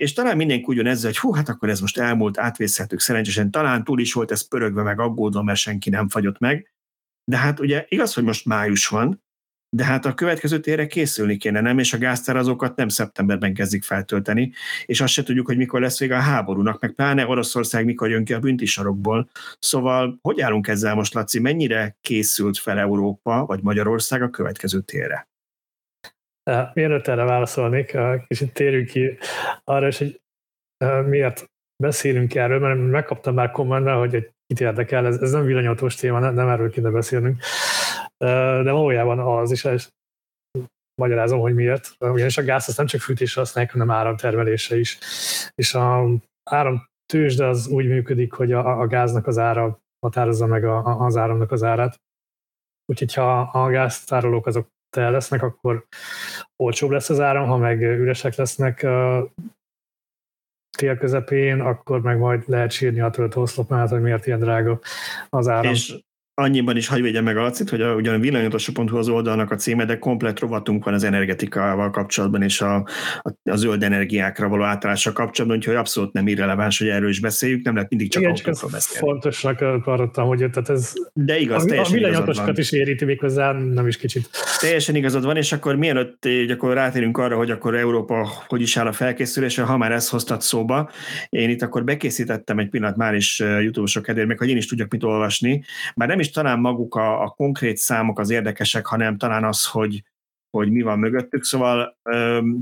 és 0.00 0.12
talán 0.12 0.36
mindenki 0.36 0.64
ugyan 0.66 0.86
ezzel, 0.86 1.10
hogy 1.10 1.18
hú, 1.18 1.32
hát 1.32 1.48
akkor 1.48 1.68
ez 1.68 1.80
most 1.80 1.98
elmúlt, 1.98 2.38
átvészhetők 2.38 3.00
szerencsésen, 3.00 3.50
talán 3.50 3.84
túl 3.84 4.00
is 4.00 4.12
volt 4.12 4.30
ez 4.30 4.48
pörögve, 4.48 4.82
meg 4.82 5.00
aggódva, 5.00 5.42
mert 5.42 5.58
senki 5.58 5.90
nem 5.90 6.08
fagyott 6.08 6.38
meg. 6.38 6.72
De 7.24 7.36
hát 7.36 7.60
ugye 7.60 7.84
igaz, 7.88 8.14
hogy 8.14 8.24
most 8.24 8.44
május 8.44 8.86
van, 8.88 9.24
de 9.76 9.84
hát 9.84 10.04
a 10.04 10.14
következő 10.14 10.60
térre 10.60 10.86
készülni 10.86 11.36
kéne, 11.36 11.60
nem? 11.60 11.78
És 11.78 11.92
a 11.92 11.98
gáztárazókat 11.98 12.76
nem 12.76 12.88
szeptemberben 12.88 13.54
kezdik 13.54 13.82
feltölteni, 13.82 14.52
és 14.86 15.00
azt 15.00 15.12
se 15.12 15.22
tudjuk, 15.22 15.46
hogy 15.46 15.56
mikor 15.56 15.80
lesz 15.80 15.98
vége 15.98 16.16
a 16.16 16.20
háborúnak, 16.20 16.80
meg 16.80 16.92
pláne 16.92 17.26
Oroszország 17.26 17.84
mikor 17.84 18.10
jön 18.10 18.24
ki 18.24 18.32
a 18.32 18.38
büntisarokból. 18.38 19.28
Szóval 19.58 20.18
hogy 20.22 20.40
állunk 20.40 20.68
ezzel 20.68 20.94
most, 20.94 21.14
Laci? 21.14 21.40
Mennyire 21.40 21.96
készült 22.00 22.58
fel 22.58 22.78
Európa 22.78 23.46
vagy 23.46 23.62
Magyarország 23.62 24.22
a 24.22 24.30
következő 24.30 24.80
térre? 24.80 25.28
Mielőtt 26.74 27.06
erre 27.06 27.24
válaszolnék, 27.24 27.96
kicsit 28.26 28.52
térjünk 28.52 28.88
ki 28.88 29.18
arra 29.64 29.86
is, 29.86 29.98
hogy 29.98 30.20
miért 31.06 31.44
beszélünk 31.82 32.34
erről, 32.34 32.58
mert 32.58 32.90
megkaptam 32.90 33.34
már 33.34 33.50
kommentben, 33.50 33.98
hogy 33.98 34.14
egy 34.14 34.30
kit 34.46 34.60
érdekel, 34.60 35.06
ez, 35.06 35.16
ez 35.20 35.30
nem 35.30 35.44
villanyautós 35.44 35.94
téma, 35.94 36.18
nem, 36.18 36.34
nem 36.34 36.48
erről 36.48 36.70
kéne 36.70 36.90
beszélnünk, 36.90 37.42
de 38.16 38.70
valójában 38.70 39.18
az 39.18 39.50
is, 39.50 39.64
és 39.64 39.88
magyarázom, 41.02 41.40
hogy 41.40 41.54
miért. 41.54 41.96
Ugyanis 41.98 42.38
a 42.38 42.42
gáz 42.42 42.68
az 42.68 42.76
nem 42.76 42.86
csak 42.86 43.00
fűtésre 43.00 43.40
használják, 43.40 43.72
hanem 43.72 43.90
áramtermelése 43.90 44.78
is. 44.78 44.98
És 45.54 45.74
a 45.74 46.08
áramtősde 46.50 47.46
az 47.46 47.68
úgy 47.68 47.88
működik, 47.88 48.32
hogy 48.32 48.52
a, 48.52 48.80
a 48.80 48.86
gáznak 48.86 49.26
az 49.26 49.38
ára 49.38 49.78
határozza 50.06 50.46
meg 50.46 50.64
a, 50.64 51.04
az 51.04 51.16
áramnak 51.16 51.52
az 51.52 51.62
árát. 51.62 52.00
Úgyhogy 52.84 53.14
ha 53.14 53.40
a 53.40 53.68
gáztárolók 53.68 54.46
azok 54.46 54.68
el 54.90 55.10
lesznek, 55.10 55.42
akkor 55.42 55.86
olcsóbb 56.56 56.90
lesz 56.90 57.10
az 57.10 57.20
áram, 57.20 57.46
ha 57.46 57.56
meg 57.56 57.80
üresek 57.80 58.34
lesznek 58.34 58.86
tél 60.76 60.96
közepén, 60.98 61.60
akkor 61.60 62.00
meg 62.00 62.18
majd 62.18 62.42
lehet 62.46 62.70
sírni 62.70 63.00
a 63.00 63.10
töltőoszlopnál, 63.10 63.86
hogy 63.86 64.00
miért 64.00 64.26
ilyen 64.26 64.40
drága 64.40 64.78
az 65.28 65.48
áram. 65.48 65.72
És 65.72 66.04
annyiban 66.38 66.76
is 66.76 66.88
hagyj 66.88 67.02
védje 67.02 67.20
meg 67.20 67.36
a 67.36 67.42
Lacit, 67.42 67.70
hogy 67.70 67.80
a, 67.80 67.94
ugyan 67.94 68.14
a 68.14 68.18
villanyotosra.hu 68.18 68.96
az 68.96 69.08
oldalnak 69.08 69.50
a 69.50 69.54
címe, 69.54 69.84
de 69.84 69.98
komplet 69.98 70.38
rovatunk 70.38 70.84
van 70.84 70.94
az 70.94 71.04
energetikával 71.04 71.90
kapcsolatban 71.90 72.42
és 72.42 72.60
a, 72.60 72.74
a, 73.22 73.50
a 73.50 73.56
zöld 73.56 73.82
energiákra 73.82 74.48
való 74.48 74.62
átállással 74.62 75.12
kapcsolatban, 75.12 75.58
úgyhogy 75.58 75.74
abszolút 75.74 76.12
nem 76.12 76.26
irreleváns, 76.26 76.78
hogy 76.78 76.88
erről 76.88 77.08
is 77.08 77.20
beszéljük, 77.20 77.64
nem 77.64 77.74
lehet 77.74 77.90
mindig 77.90 78.10
csak 78.10 78.22
Igen, 78.22 78.34
csak 78.34 78.70
beszélni. 78.70 79.06
Fontosnak 79.06 79.58
tartottam, 79.58 80.26
hogy 80.26 80.38
tehát 80.38 80.68
ez 80.68 80.92
de 81.12 81.38
igaz, 81.38 81.64
a, 81.64 81.66
teljesen 81.66 81.92
a 81.92 81.96
villanyotosokat 81.96 82.58
is 82.58 82.72
éríti 82.72 83.04
méghozzá, 83.04 83.52
nem 83.52 83.86
is 83.86 83.96
kicsit. 83.96 84.28
Teljesen 84.60 84.94
igazad 84.94 85.24
van, 85.24 85.36
és 85.36 85.52
akkor 85.52 85.76
mielőtt 85.76 86.26
így 86.26 86.50
akkor 86.50 86.74
rátérünk 86.74 87.18
arra, 87.18 87.36
hogy 87.36 87.50
akkor 87.50 87.74
Európa 87.74 88.28
hogy 88.46 88.60
is 88.60 88.76
áll 88.76 88.86
a 88.86 88.92
felkészülésre, 88.92 89.62
ha 89.62 89.76
már 89.76 89.92
ezt 89.92 90.10
hoztat 90.10 90.42
szóba, 90.42 90.90
én 91.28 91.50
itt 91.50 91.62
akkor 91.62 91.84
bekészítettem 91.84 92.58
egy 92.58 92.68
pillanat 92.68 92.96
már 92.96 93.14
is 93.14 93.38
YouTube-osok 93.38 94.02
kedvéért, 94.02 94.28
meg 94.28 94.38
hogy 94.38 94.48
én 94.48 94.56
is 94.56 94.66
tudjak 94.66 94.90
mit 94.90 95.02
olvasni, 95.02 95.64
már 95.94 96.08
nem 96.08 96.18
is 96.18 96.25
is 96.26 96.32
talán 96.32 96.60
maguk 96.60 96.94
a, 96.94 97.22
a 97.22 97.28
konkrét 97.28 97.76
számok 97.76 98.18
az 98.18 98.30
érdekesek, 98.30 98.86
hanem 98.86 99.16
talán 99.16 99.44
az, 99.44 99.66
hogy, 99.66 100.02
hogy 100.50 100.70
mi 100.70 100.82
van 100.82 100.98
mögöttük. 100.98 101.44
Szóval 101.44 101.98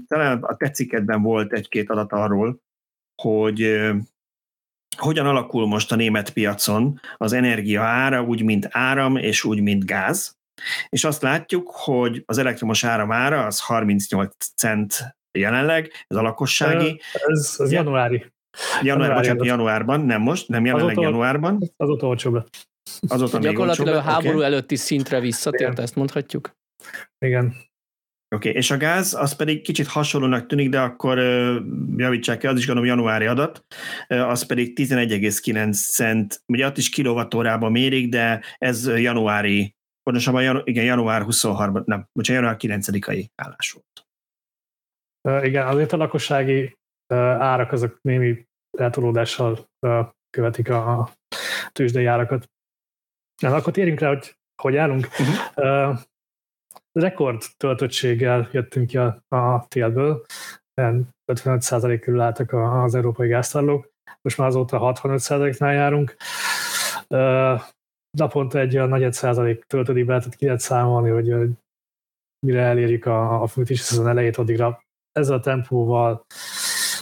talán 0.06 0.42
a 0.42 0.56
tetszikedben 0.56 1.22
volt 1.22 1.52
egy-két 1.52 1.90
adat 1.90 2.12
arról, 2.12 2.60
hogy 3.22 3.80
hogyan 4.96 5.26
alakul 5.26 5.66
most 5.66 5.92
a 5.92 5.96
német 5.96 6.30
piacon 6.30 7.00
az 7.16 7.32
energia 7.32 7.82
ára, 7.82 8.22
úgy 8.22 8.42
mint 8.42 8.68
áram 8.70 9.16
és 9.16 9.44
úgy 9.44 9.60
mint 9.60 9.84
gáz. 9.86 10.36
És 10.88 11.04
azt 11.04 11.22
látjuk, 11.22 11.70
hogy 11.70 12.22
az 12.26 12.38
elektromos 12.38 12.84
áram 12.84 13.12
ára 13.12 13.46
az 13.46 13.60
38 13.60 14.34
cent 14.56 15.16
jelenleg, 15.38 15.90
ez 16.06 16.16
a 16.16 16.22
lakossági. 16.22 17.00
Ez, 17.12 17.56
ez 17.58 17.72
januári. 17.72 18.32
Január, 18.82 18.84
januári 18.84 19.14
bocsánat, 19.14 19.46
januárban, 19.46 20.00
nem 20.00 20.20
most, 20.20 20.48
nem 20.48 20.64
jelenleg 20.64 20.90
azóta, 20.90 21.08
januárban. 21.08 21.72
Azóta 21.76 22.06
olcsóbb 22.06 22.34
lett. 22.34 22.68
Azóta 23.08 23.38
Gyakorlatilag 23.38 23.94
a 23.94 24.00
háború 24.00 24.36
okay. 24.36 24.46
előtti 24.46 24.76
szintre 24.76 25.20
visszatért, 25.20 25.78
ezt 25.78 25.94
mondhatjuk? 25.94 26.50
Igen. 27.18 27.46
Oké, 28.34 28.48
okay. 28.48 28.52
és 28.52 28.70
a 28.70 28.76
gáz, 28.76 29.14
az 29.14 29.36
pedig 29.36 29.62
kicsit 29.62 29.86
hasonlónak 29.86 30.46
tűnik, 30.46 30.68
de 30.68 30.80
akkor 30.80 31.18
javítsák 31.96 32.38
ki, 32.38 32.46
az 32.46 32.58
is 32.58 32.66
gondolom 32.66 32.90
januári 32.90 33.26
adat, 33.26 33.64
az 34.06 34.46
pedig 34.46 34.78
11,9 34.80 35.72
cent, 35.72 36.42
ugye 36.46 36.66
ott 36.66 36.76
is 36.76 36.88
kilovattórában 36.88 37.72
mérik, 37.72 38.08
de 38.08 38.40
ez 38.58 38.86
januári, 38.86 39.74
pontosabban 40.02 40.42
janu, 40.42 40.60
igen, 40.64 40.84
január 40.84 41.22
23, 41.22 41.82
nem, 41.86 42.08
bocsánat, 42.12 42.62
január 42.62 42.82
9-ai 42.82 43.26
állás 43.34 43.70
volt. 43.70 44.06
Igen, 45.44 45.66
azért 45.66 45.92
a 45.92 45.96
lakossági 45.96 46.76
árak 47.38 47.72
azok 47.72 47.98
némi 48.00 48.46
eltolódással 48.78 49.68
követik 50.30 50.70
a 50.70 51.10
tőzsdei 51.72 52.06
árakat. 52.06 52.48
Na, 53.42 53.54
akkor 53.54 53.72
térjünk 53.72 54.00
rá, 54.00 54.08
hogy 54.08 54.36
hogy 54.62 54.76
állunk. 54.76 55.08
Uh-huh. 55.18 55.90
Uh, 55.90 55.98
rekord 56.92 57.42
töltöttséggel 57.56 58.48
jöttünk 58.52 58.86
ki 58.86 58.96
a, 58.96 59.22
a 59.28 59.66
télből, 59.68 60.24
55% 61.32 61.98
körül 62.00 62.20
álltak 62.20 62.52
az 62.52 62.94
európai 62.94 63.28
gáztárlók, 63.28 63.92
most 64.22 64.38
már 64.38 64.48
azóta 64.48 64.92
65%-nál 65.02 65.72
járunk. 65.72 66.16
Uh, 67.08 67.62
naponta 68.18 68.58
egy 68.58 68.76
olyan 68.76 68.88
nagy 68.88 69.12
százalék 69.12 69.64
töltődik 69.64 70.04
be, 70.04 70.18
tehát 70.18 70.34
ki 70.34 70.44
lehet 70.44 70.60
számolni, 70.60 71.10
hogy 71.10 71.50
mire 72.46 72.60
elérjük 72.60 73.06
a, 73.06 73.42
a 73.42 73.46
fűtési 73.46 73.82
szezon 73.82 74.08
elejét, 74.08 74.36
addigra 74.36 74.84
ezzel 75.12 75.36
a 75.36 75.40
tempóval 75.40 76.26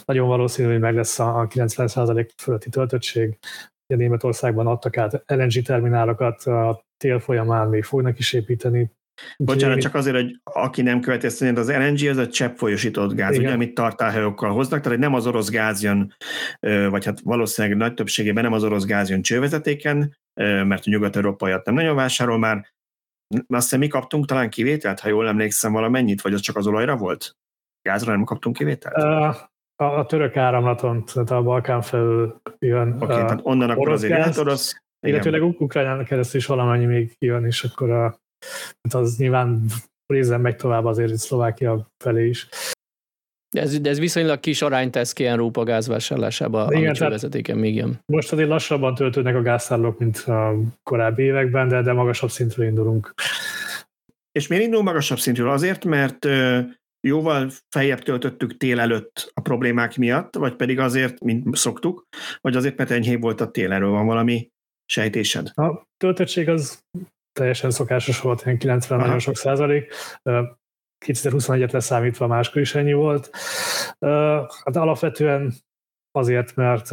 nagyon 0.04 0.28
valószínű, 0.28 0.70
hogy 0.70 0.80
meg 0.80 0.94
lesz 0.94 1.18
a 1.18 1.46
90% 1.48 2.28
fölötti 2.36 2.68
töltöttség. 2.68 3.38
Ugye 3.92 4.02
Németországban 4.02 4.66
adtak 4.66 4.96
át 4.96 5.22
LNG 5.26 5.62
terminálokat, 5.62 6.42
a 6.42 6.85
tél 6.96 7.18
folyamán 7.18 7.68
még 7.68 7.85
fognak 7.85 8.18
is 8.18 8.33
építeni. 8.33 8.90
Bocsánat, 9.38 9.81
csak 9.81 9.94
azért, 9.94 10.16
hogy 10.16 10.40
aki 10.42 10.83
nem 10.83 11.00
követi 11.00 11.26
ezt, 11.26 11.42
az 11.42 11.72
LNG 11.72 12.09
az 12.09 12.16
a 12.16 12.28
csepp 12.28 12.57
folyosított 12.57 13.14
gáz, 13.14 13.31
Igen. 13.31 13.44
ugye, 13.44 13.55
amit 13.55 13.74
tartálhajókkal 13.74 14.52
hoznak, 14.52 14.81
tehát 14.81 14.98
nem 14.98 15.14
az 15.14 15.26
orosz 15.26 15.50
gáz 15.50 15.83
jön, 15.83 16.14
vagy 16.61 17.05
hát 17.05 17.20
valószínűleg 17.20 17.76
nagy 17.76 17.94
többségében 17.94 18.44
nem 18.44 18.52
az 18.52 18.64
orosz 18.64 18.85
gáz 18.85 19.11
jön 19.11 19.22
csővezetéken, 19.22 20.16
mert 20.40 20.87
a 20.87 20.90
nyugat-európaiat 20.90 21.64
nem 21.64 21.74
nagyon 21.74 21.96
vásárol 21.96 22.38
már. 22.38 22.66
Azt 23.28 23.62
hiszem, 23.62 23.78
mi 23.78 23.88
kaptunk 23.88 24.26
talán 24.26 24.50
kivételt, 24.50 25.00
ha 25.00 25.09
jól 25.09 25.28
emlékszem 25.28 25.72
valamennyit, 25.72 26.22
vagy 26.22 26.33
az 26.33 26.40
csak 26.40 26.57
az 26.57 26.66
olajra 26.66 26.96
volt? 26.96 27.37
Gázra 27.83 28.12
nem 28.12 28.24
kaptunk 28.24 28.57
kivételt? 28.57 28.96
Uh, 28.96 29.37
a, 29.76 29.85
a 29.85 30.06
török 30.06 30.37
áramlaton, 30.37 31.04
tehát 31.04 31.30
a 31.30 31.42
Balkán 31.42 31.82
felül 31.82 32.40
jön. 32.58 32.92
Oké, 32.92 33.04
okay, 33.04 33.16
tehát 33.16 33.40
onnan 33.42 33.70
akkor 33.70 33.90
azért 33.90 34.12
gáz, 34.12 34.38
orosz. 34.38 34.82
Illetőleg 35.06 35.42
Ukrajnán 35.42 36.04
keresztül 36.04 36.40
is 36.40 36.46
valamennyi 36.46 36.85
még 36.85 37.16
jön, 37.18 37.44
és 37.44 37.64
akkor 37.64 37.90
a, 37.90 38.02
hát 38.82 38.94
az 38.94 39.16
nyilván 39.16 39.64
részben 40.06 40.40
megy 40.40 40.56
tovább 40.56 40.85
azért 40.85 41.16
Szlovákia 41.16 41.87
felé 42.04 42.28
is. 42.28 42.48
De 43.54 43.61
ez, 43.61 43.80
de 43.80 43.90
ez 43.90 43.98
viszonylag 43.98 44.40
kis 44.40 44.62
arányt 44.62 44.90
tesz 44.90 45.12
ki 45.12 45.26
Európa 45.26 45.64
gázvásárlásába, 45.64 46.68
Igen, 46.70 46.94
a 46.94 47.08
vezetéken 47.08 47.58
még 47.58 47.74
jön. 47.74 48.00
Most 48.12 48.32
azért 48.32 48.48
lassabban 48.48 48.94
töltődnek 48.94 49.35
a 49.35 49.42
gáztárlók, 49.42 49.98
mint 49.98 50.16
a 50.16 50.54
korábbi 50.82 51.22
években, 51.22 51.68
de, 51.68 51.82
de 51.82 51.92
magasabb 51.92 52.30
szintről 52.30 52.66
indulunk. 52.66 53.14
És 54.32 54.46
miért 54.46 54.64
indul 54.64 54.82
magasabb 54.82 55.18
szintről? 55.18 55.50
Azért, 55.50 55.85
mert 55.85 56.24
jóval 57.06 57.50
feljebb 57.68 57.98
töltöttük 57.98 58.56
tél 58.56 58.80
előtt 58.80 59.30
a 59.34 59.40
problémák 59.40 59.96
miatt, 59.96 60.34
vagy 60.34 60.56
pedig 60.56 60.78
azért, 60.78 61.20
mint 61.20 61.56
szoktuk, 61.56 62.06
vagy 62.40 62.56
azért, 62.56 62.76
mert 62.76 62.90
enyhébb 62.90 63.20
volt 63.20 63.40
a 63.40 63.50
tél, 63.50 63.72
erről 63.72 63.90
van 63.90 64.06
valami 64.06 64.50
sejtésed? 64.86 65.50
A 65.54 65.86
töltöttség 65.96 66.48
az 66.48 66.84
teljesen 67.32 67.70
szokásos 67.70 68.20
volt, 68.20 68.42
ilyen 68.44 68.58
90 68.58 68.98
Aha. 68.98 69.06
nagyon 69.06 69.20
sok 69.20 69.36
százalék. 69.36 69.94
2021-et 71.06 71.72
leszámítva 71.72 72.26
máskor 72.26 72.60
is 72.60 72.74
ennyi 72.74 72.92
volt. 72.92 73.30
Hát 74.64 74.76
alapvetően 74.76 75.52
azért, 76.10 76.54
mert 76.54 76.90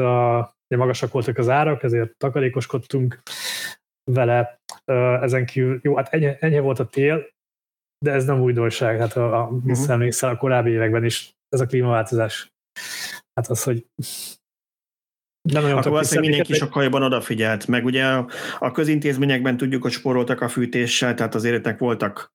magasak 0.67 1.12
voltak 1.12 1.38
az 1.38 1.50
árak, 1.50 1.84
ezért 1.84 2.17
takarékoskodtunk 2.17 3.22
vele. 4.12 4.60
Ezen 5.22 5.45
kívül, 5.45 5.80
jó, 5.82 5.95
hát 5.95 6.13
ennyi, 6.13 6.36
ennyi 6.39 6.60
volt 6.60 6.80
a 6.80 6.86
tél, 6.86 7.28
de 8.06 8.12
ez 8.12 8.26
nem 8.26 8.42
újdonság, 8.42 9.00
hát 9.00 9.14
a, 9.14 9.40
a 9.40 9.48
uh-huh. 9.48 10.30
a 10.30 10.38
korábbi 10.38 10.70
években 10.70 11.04
is 11.04 11.34
ez 11.50 11.60
a 11.60 11.66
klímaváltozás. 11.66 12.54
Hát 13.34 13.48
az, 13.48 13.64
hogy 13.64 13.86
nem 15.42 15.62
nagyon 15.62 15.78
Akkor 15.78 15.92
valószínűleg 15.92 16.30
mindenki 16.30 16.52
meg... 16.52 16.60
sokkal 16.60 16.84
jobban 16.84 17.04
odafigyelt, 17.04 17.68
meg 17.68 17.86
ugye 17.86 18.06
a, 18.06 18.28
a 18.60 18.72
közintézményekben 18.72 19.58
tudjuk, 19.58 19.82
hogy 19.82 19.92
spóroltak 19.92 20.42
a 20.42 20.48
fűtéssel, 20.48 21.14
tehát 21.14 21.36
azért 21.36 21.80
voltak 21.80 22.34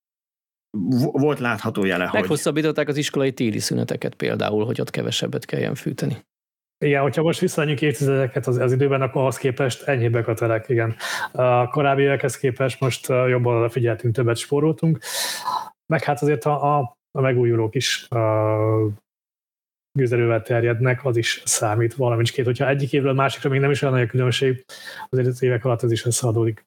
volt 1.13 1.39
látható 1.39 1.85
jele, 1.85 2.11
Meghosszabbították 2.13 2.89
az 2.89 2.97
iskolai 2.97 3.33
téli 3.33 3.59
szüneteket 3.59 4.15
például, 4.15 4.65
hogy 4.65 4.81
ott 4.81 4.91
kevesebbet 4.91 5.45
kelljen 5.45 5.75
fűteni. 5.75 6.25
Igen, 6.85 7.03
hogyha 7.03 7.23
most 7.23 7.41
visszanyunk 7.41 7.83
évtizedeket 7.83 8.47
az, 8.47 8.57
az 8.57 8.73
időben, 8.73 9.03
akkor 9.03 9.21
ahhoz 9.21 9.37
képest 9.37 9.83
enyhébbek 9.83 10.29
a 10.29 10.35
terek, 10.35 10.69
igen. 10.69 10.97
A 11.33 11.69
korábbi 11.69 12.03
évekhez 12.03 12.37
képest 12.37 12.81
most 12.81 13.09
jobban 13.09 13.57
odafigyeltünk, 13.57 14.15
többet 14.15 14.37
spóroltunk, 14.37 14.99
meg 15.87 16.03
hát 16.03 16.23
azért 16.23 16.45
a, 16.45 16.79
a, 16.79 16.97
a 17.11 17.21
megújulók 17.21 17.75
is 17.75 18.07
a, 18.09 18.19
gőzerővel 19.99 20.43
terjednek, 20.43 21.05
az 21.05 21.17
is 21.17 21.43
számít 21.45 21.95
valamint 21.95 22.31
két. 22.31 22.45
Hogyha 22.45 22.69
egyik 22.69 22.93
évről 22.93 23.13
másikra 23.13 23.51
még 23.51 23.61
nem 23.61 23.71
is 23.71 23.83
olyan 23.83 23.95
nagy 23.95 24.05
a 24.05 24.07
különbség, 24.07 24.65
azért 25.09 25.27
az 25.27 25.43
évek 25.43 25.65
alatt 25.65 25.83
ez 25.83 25.93
is 25.93 26.05
összeadódik. 26.05 26.67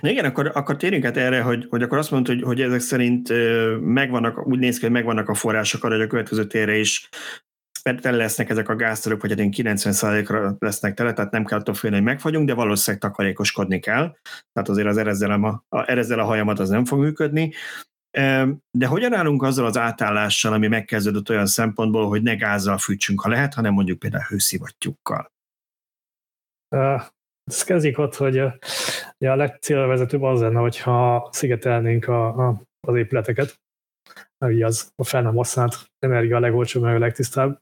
Na 0.00 0.10
igen, 0.10 0.24
akkor, 0.24 0.50
akkor 0.54 0.76
térjünk 0.76 1.04
át 1.04 1.16
erre, 1.16 1.40
hogy, 1.42 1.66
hogy 1.70 1.82
akkor 1.82 1.98
azt 1.98 2.10
mondod, 2.10 2.34
hogy, 2.34 2.44
hogy 2.44 2.60
ezek 2.60 2.80
szerint 2.80 3.28
megvannak, 3.80 4.46
úgy 4.46 4.58
néz 4.58 4.76
ki, 4.76 4.82
hogy 4.82 4.92
megvannak 4.92 5.28
a 5.28 5.34
források 5.34 5.84
arra, 5.84 5.94
hogy 5.94 6.04
a 6.04 6.06
következő 6.06 6.46
térre 6.46 6.76
is 6.76 7.08
tele 7.82 8.16
lesznek 8.16 8.50
ezek 8.50 8.68
a 8.68 8.76
gáztörök, 8.76 9.22
vagy 9.22 9.30
eddig 9.30 9.54
90%-ra 9.56 10.56
lesznek 10.58 10.94
tele, 10.94 11.12
tehát 11.12 11.30
nem 11.30 11.44
kell 11.44 11.58
attól 11.58 11.74
félni, 11.74 11.96
hogy 11.96 12.04
megfagyunk, 12.04 12.46
de 12.46 12.54
valószínűleg 12.54 13.02
takarékoskodni 13.02 13.78
kell. 13.78 14.16
Tehát 14.52 14.68
azért 14.68 14.86
az 14.86 14.96
erezzel 14.96 15.30
a, 15.30 15.64
a, 15.68 15.90
erezzel 15.90 16.18
a 16.18 16.24
hajamat 16.24 16.58
az 16.58 16.68
nem 16.68 16.84
fog 16.84 16.98
működni. 16.98 17.52
De 18.70 18.86
hogyan 18.86 19.14
állunk 19.14 19.42
azzal 19.42 19.66
az 19.66 19.76
átállással, 19.76 20.52
ami 20.52 20.66
megkezdődött 20.66 21.30
olyan 21.30 21.46
szempontból, 21.46 22.08
hogy 22.08 22.22
ne 22.22 22.34
gázzal 22.34 22.78
fűtsünk, 22.78 23.20
ha 23.20 23.28
lehet, 23.28 23.54
hanem 23.54 23.72
mondjuk 23.72 23.98
például 23.98 24.24
hőszivattyúkkal? 24.28 25.32
Ez 27.44 27.64
kezdik 27.64 27.98
ott, 27.98 28.14
hogy 28.14 28.38
a 28.38 28.54
legcélvezetőbb 29.18 30.22
az 30.22 30.40
lenne, 30.40 30.58
hogyha 30.58 31.28
szigetelnénk 31.32 32.08
a, 32.08 32.48
a, 32.48 32.62
az 32.80 32.96
épületeket, 32.96 33.60
mert 34.38 34.62
az 34.62 34.92
a 34.96 35.04
fel 35.04 35.22
nem 35.22 35.34
használt 35.34 35.90
energia 35.98 36.36
a 36.36 36.40
legolcsóbb, 36.40 36.82
meg 36.82 36.94
a 36.94 36.98
legtisztább. 36.98 37.58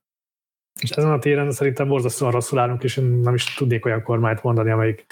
És 0.80 0.90
ezen 0.90 1.12
a 1.12 1.18
téren 1.18 1.50
szerintem 1.50 1.88
borzasztóan 1.88 2.32
rosszul 2.32 2.58
állunk, 2.58 2.82
és 2.82 2.96
én 2.96 3.04
nem 3.04 3.34
is 3.34 3.54
tudnék 3.54 3.84
olyan 3.84 4.02
kormányt 4.02 4.42
mondani, 4.42 4.70
amelyik 4.70 5.06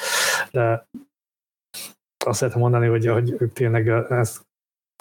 de 0.50 0.86
azt 2.26 2.38
szeretem 2.38 2.60
mondani, 2.60 2.86
hogy, 2.86 3.06
hogy 3.06 3.34
ők 3.38 3.52
tényleg 3.52 3.88
ezt 4.08 4.40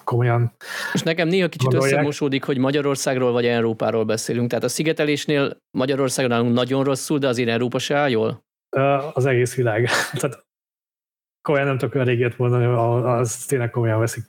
komolyan 0.04 0.52
És 0.92 1.02
nekem 1.02 1.28
néha 1.28 1.48
kicsit 1.48 1.68
gondolják. 1.68 1.92
összemosódik, 1.92 2.44
hogy 2.44 2.58
Magyarországról 2.58 3.32
vagy 3.32 3.46
Európáról 3.46 4.04
beszélünk. 4.04 4.48
Tehát 4.48 4.64
a 4.64 4.68
szigetelésnél 4.68 5.56
Magyarországon 5.70 6.32
állunk 6.32 6.54
nagyon 6.54 6.84
rosszul, 6.84 7.18
de 7.18 7.28
azért 7.28 7.48
Európa 7.48 7.78
se 7.78 7.96
áll 7.96 8.10
jól? 8.10 8.44
Az 9.12 9.26
egész 9.26 9.54
világ. 9.54 9.88
Tehát 10.20 10.44
komolyan 11.42 11.66
nem 11.66 11.78
tudok 11.78 11.94
olyan 11.94 12.06
régiót 12.06 12.38
mondani, 12.38 12.64
az 12.64 13.44
tényleg 13.44 13.70
komolyan 13.70 13.98
veszik. 13.98 14.24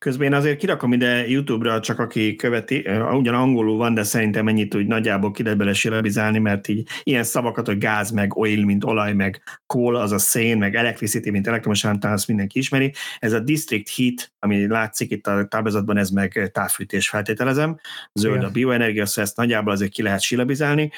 Közben 0.00 0.26
én 0.26 0.34
azért 0.34 0.58
kirakom 0.58 0.92
ide 0.92 1.28
YouTube-ra, 1.28 1.80
csak 1.80 1.98
aki 1.98 2.36
követi, 2.36 2.78
ugyan 3.12 3.34
angolul 3.34 3.76
van, 3.76 3.94
de 3.94 4.02
szerintem 4.02 4.48
ennyit 4.48 4.74
úgy 4.74 4.86
nagyjából 4.86 5.30
ki 5.30 5.42
lehet 5.42 6.38
mert 6.38 6.68
így 6.68 6.88
ilyen 7.02 7.22
szavakat, 7.22 7.66
hogy 7.66 7.78
gáz, 7.78 8.10
meg 8.10 8.36
oil, 8.36 8.64
mint 8.64 8.84
olaj, 8.84 9.12
meg 9.12 9.42
coal, 9.66 9.96
az 9.96 10.12
a 10.12 10.18
szén, 10.18 10.58
meg 10.58 10.74
electricity, 10.74 11.30
mint 11.30 11.46
elektromos 11.46 11.84
áram, 11.84 12.12
azt 12.12 12.28
mindenki 12.28 12.58
ismeri. 12.58 12.92
Ez 13.18 13.32
a 13.32 13.40
district 13.40 13.94
heat, 13.96 14.32
ami 14.38 14.66
látszik 14.66 15.10
itt 15.10 15.26
a 15.26 15.46
táblázatban, 15.46 15.96
ez 15.96 16.10
meg 16.10 16.50
távfűtés 16.52 17.08
feltételezem. 17.08 17.78
Zöld 18.12 18.34
Igen. 18.34 18.46
a 18.46 18.50
bioenergia, 18.50 19.06
szóval 19.06 19.24
ezt 19.24 19.36
nagyjából 19.36 19.72
azért 19.72 19.92
ki 19.92 20.02
lehet 20.02 20.20
silabizálni. 20.20 20.90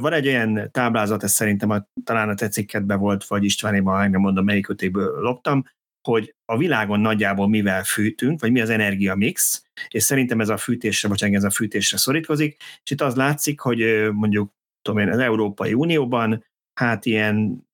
Van 0.00 0.12
egy 0.12 0.26
olyan 0.26 0.68
táblázat, 0.70 1.22
ez 1.22 1.32
szerintem 1.32 1.70
a, 1.70 1.86
talán 2.04 2.28
a 2.28 2.34
tetszikketben 2.34 2.98
volt, 2.98 3.26
vagy 3.26 3.44
Istvánéban, 3.44 4.10
nem 4.10 4.20
mondom, 4.20 4.44
melyik 4.44 4.68
ötéből 4.68 5.20
loptam, 5.20 5.64
hogy 6.02 6.34
a 6.44 6.56
világon 6.56 7.00
nagyjából 7.00 7.48
mivel 7.48 7.84
fűtünk, 7.84 8.40
vagy 8.40 8.52
mi 8.52 8.60
az 8.60 8.70
energia 8.70 9.14
mix, 9.14 9.64
és 9.88 10.02
szerintem 10.02 10.40
ez 10.40 10.48
a 10.48 10.56
fűtésre, 10.56 11.08
vagy 11.08 11.34
ez 11.34 11.44
a 11.44 11.50
fűtésre 11.50 11.96
szorítkozik, 11.96 12.56
és 12.82 12.90
itt 12.90 13.00
az 13.00 13.14
látszik, 13.14 13.60
hogy 13.60 14.08
mondjuk 14.12 14.52
tudom 14.82 15.00
én, 15.00 15.08
az 15.08 15.18
Európai 15.18 15.74
Unióban 15.74 16.44
hát 16.80 17.06
ilyen 17.06 17.66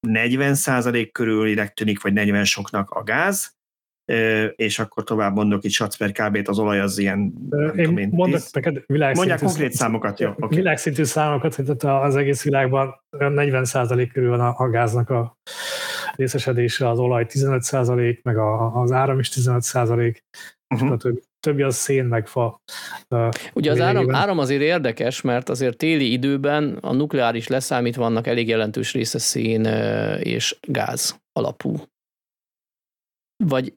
40 0.00 1.10
körül 1.12 1.68
tűnik, 1.68 2.02
vagy 2.02 2.12
40% 2.16 2.44
soknak 2.44 2.90
a 2.90 3.02
gáz, 3.02 3.54
és 4.56 4.78
akkor 4.78 5.04
tovább 5.04 5.34
mondok 5.34 5.64
itt 5.64 5.70
satsz 5.70 5.96
per 5.96 6.12
kb 6.12 6.48
az 6.48 6.58
olaj 6.58 6.80
az 6.80 6.98
ilyen... 6.98 7.18
Én 7.50 7.72
tudom 7.74 7.96
én, 7.96 8.08
mondok 8.12 8.40
tíz... 8.40 8.52
neked 8.52 8.82
világszintű... 8.86 9.28
Mondják 9.28 9.50
konkrét 9.50 9.72
számokat, 9.72 10.20
jó. 10.20 10.30
Okay. 10.30 10.56
Világszintű 10.56 11.04
számokat, 11.04 11.54
hogy 11.54 11.70
az 11.80 12.16
egész 12.16 12.42
világban 12.42 12.94
40% 13.18 14.08
körül 14.12 14.30
van 14.30 14.40
a, 14.40 14.54
a 14.56 14.68
gáznak 14.68 15.10
a 15.10 15.38
részesedése, 16.16 16.88
az 16.88 16.98
olaj 16.98 17.26
15% 17.28 18.22
meg 18.22 18.36
a, 18.36 18.80
az 18.80 18.92
áram 18.92 19.18
is 19.18 19.28
15 19.28 19.64
uh-huh. 20.74 20.90
a 20.90 20.96
többi, 20.96 21.22
többi 21.40 21.62
az 21.62 21.76
szén 21.76 22.04
meg 22.04 22.26
fa. 22.26 22.60
Ugye 23.54 23.70
az 23.70 23.80
áram, 23.80 24.14
áram 24.14 24.38
azért 24.38 24.62
érdekes, 24.62 25.20
mert 25.20 25.48
azért 25.48 25.76
téli 25.76 26.12
időben 26.12 26.76
a 26.80 26.92
nukleáris 26.92 27.46
leszámít 27.46 27.96
vannak 27.96 28.26
elég 28.26 28.48
jelentős 28.48 28.92
része 28.92 29.18
szén 29.18 29.64
és 30.18 30.58
gáz 30.60 31.20
alapú. 31.32 31.76
Vagy 33.44 33.74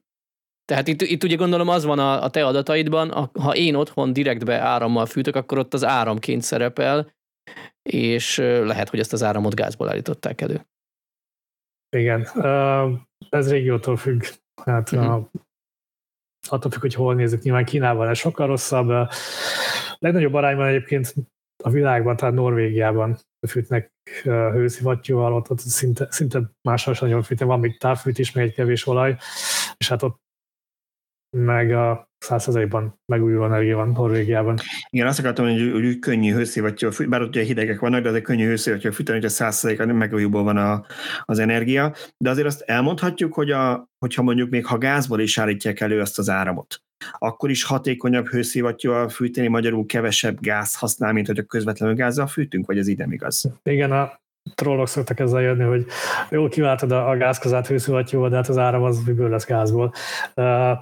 tehát 0.64 0.88
itt, 0.88 1.02
itt 1.02 1.24
ugye 1.24 1.36
gondolom 1.36 1.68
az 1.68 1.84
van 1.84 1.98
a, 1.98 2.22
a 2.22 2.30
te 2.30 2.46
adataidban, 2.46 3.10
a, 3.10 3.30
ha 3.40 3.54
én 3.54 3.74
otthon 3.74 4.12
direktbe 4.12 4.58
árammal 4.58 5.06
fűtök, 5.06 5.36
akkor 5.36 5.58
ott 5.58 5.74
az 5.74 5.84
áramként 5.84 6.42
szerepel, 6.42 7.12
és 7.82 8.36
lehet, 8.36 8.88
hogy 8.88 8.98
ezt 8.98 9.12
az 9.12 9.22
áramot 9.22 9.54
gázból 9.54 9.88
állították 9.88 10.40
elő. 10.40 10.66
Igen, 11.96 12.22
ez 13.28 13.50
régiótól 13.50 13.96
függ. 13.96 14.22
Hát 14.62 14.92
uh-huh. 14.92 15.12
a, 15.12 15.30
attól 16.48 16.70
függ, 16.70 16.80
hogy 16.80 16.94
hol 16.94 17.14
nézzük, 17.14 17.42
nyilván 17.42 17.64
Kínában 17.64 18.08
ez 18.08 18.18
sokkal 18.18 18.46
rosszabb. 18.46 18.88
A 18.88 19.10
legnagyobb 19.98 20.34
arányban 20.34 20.66
egyébként 20.66 21.14
a 21.64 21.70
világban, 21.70 22.16
tehát 22.16 22.34
Norvégiában 22.34 23.18
fűtnek 23.48 23.92
hőszivattyúval, 24.22 25.32
ott, 25.32 25.50
ott 25.50 25.58
szinte, 25.58 26.06
szinte 26.10 26.50
máshol 26.68 26.94
sem 26.94 27.08
nagyon 27.08 27.22
fűtnek, 27.22 27.48
van 27.48 27.60
még 27.60 27.78
távfűtés, 27.78 28.32
meg 28.32 28.44
egy 28.44 28.54
kevés 28.54 28.86
olaj, 28.86 29.16
és 29.76 29.88
hát 29.88 30.02
ott 30.02 30.20
meg 31.36 31.70
a 31.70 32.07
százszerzalékban 32.18 33.00
megújuló 33.06 33.44
energia 33.44 33.76
van 33.76 33.88
Norvégiában. 33.88 34.58
Igen, 34.90 35.06
azt 35.06 35.18
akartam 35.18 35.46
mondani, 35.46 35.70
hogy, 35.70 35.86
úgy 35.86 35.98
könnyű 35.98 36.32
hőszivattyú, 36.32 36.88
bár 37.08 37.22
ott 37.22 37.28
ugye 37.28 37.42
hidegek 37.42 37.80
vannak, 37.80 38.02
de 38.02 38.08
azért 38.08 38.24
könnyű 38.24 38.46
hőszivattyú 38.46 38.92
fűteni, 38.92 39.18
hogy 39.18 39.26
a 39.26 39.30
százszerzalékban 39.30 39.96
megújulóból 39.96 40.42
van 40.42 40.56
a, 40.56 40.84
az 41.22 41.38
energia. 41.38 41.94
De 42.16 42.30
azért 42.30 42.46
azt 42.46 42.60
elmondhatjuk, 42.60 43.34
hogy 43.34 43.50
a, 43.50 43.88
hogyha 43.98 44.22
mondjuk 44.22 44.50
még 44.50 44.66
ha 44.66 44.78
gázból 44.78 45.20
is 45.20 45.38
állítják 45.38 45.80
elő 45.80 46.00
azt 46.00 46.18
az 46.18 46.28
áramot, 46.28 46.82
akkor 47.18 47.50
is 47.50 47.64
hatékonyabb 47.64 48.26
hőszivattyúval 48.26 49.08
fűteni, 49.08 49.48
magyarul 49.48 49.86
kevesebb 49.86 50.40
gáz 50.40 50.74
használ, 50.74 51.12
mint 51.12 51.26
hogy 51.26 51.38
a 51.38 51.42
közvetlenül 51.42 51.94
gázzal 51.94 52.26
fűtünk, 52.26 52.66
vagy 52.66 52.78
ez 52.78 52.88
ide 52.88 53.06
igaz? 53.10 53.50
Igen, 53.62 53.92
a 53.92 54.20
trollok 54.54 54.88
szoktak 54.88 55.20
ezzel 55.20 55.42
jönni, 55.42 55.62
hogy 55.62 55.86
jó, 56.30 56.48
kiváltod 56.48 56.92
a, 56.92 57.08
a 57.08 57.16
gázkazát 57.16 57.66
hőszivattyúval, 57.66 58.28
de 58.28 58.36
hát 58.36 58.48
az 58.48 58.58
áram 58.58 58.82
az 58.82 59.04
miből 59.04 59.28
lesz 59.28 59.46
gázból. 59.46 59.92
Uh, 60.34 60.78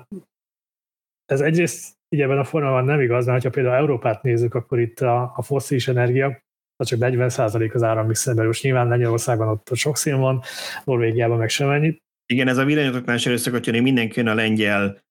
ez 1.26 1.40
egyrészt 1.40 1.94
így 2.08 2.20
ebben 2.20 2.38
a 2.38 2.44
formában 2.44 2.84
nem 2.84 3.00
igaz, 3.00 3.26
mert 3.26 3.42
ha 3.42 3.50
például 3.50 3.76
Európát 3.76 4.22
nézzük, 4.22 4.54
akkor 4.54 4.80
itt 4.80 5.00
a, 5.00 5.32
a 5.36 5.42
fosszilis 5.42 5.88
energia 5.88 6.44
az 6.76 6.86
csak 6.86 6.98
40% 7.02 7.74
az 7.74 7.82
árammixerben. 7.82 8.46
Most 8.46 8.62
nyilván 8.62 8.88
Lengyelországban 8.88 9.48
ott 9.48 9.70
sok 9.74 9.96
szín 9.96 10.18
van, 10.18 10.42
Norvégiában 10.84 11.38
meg 11.38 11.48
sem 11.48 11.70
ennyi. 11.70 11.96
Igen, 12.26 12.48
ez 12.48 12.56
a 12.56 12.64
villanyozóknál 12.64 13.16
is 13.16 13.40
szokott 13.40 13.66
jönni, 13.66 13.80
mindenki 13.80 14.20
a 14.20 14.34
lengyel 14.34 15.04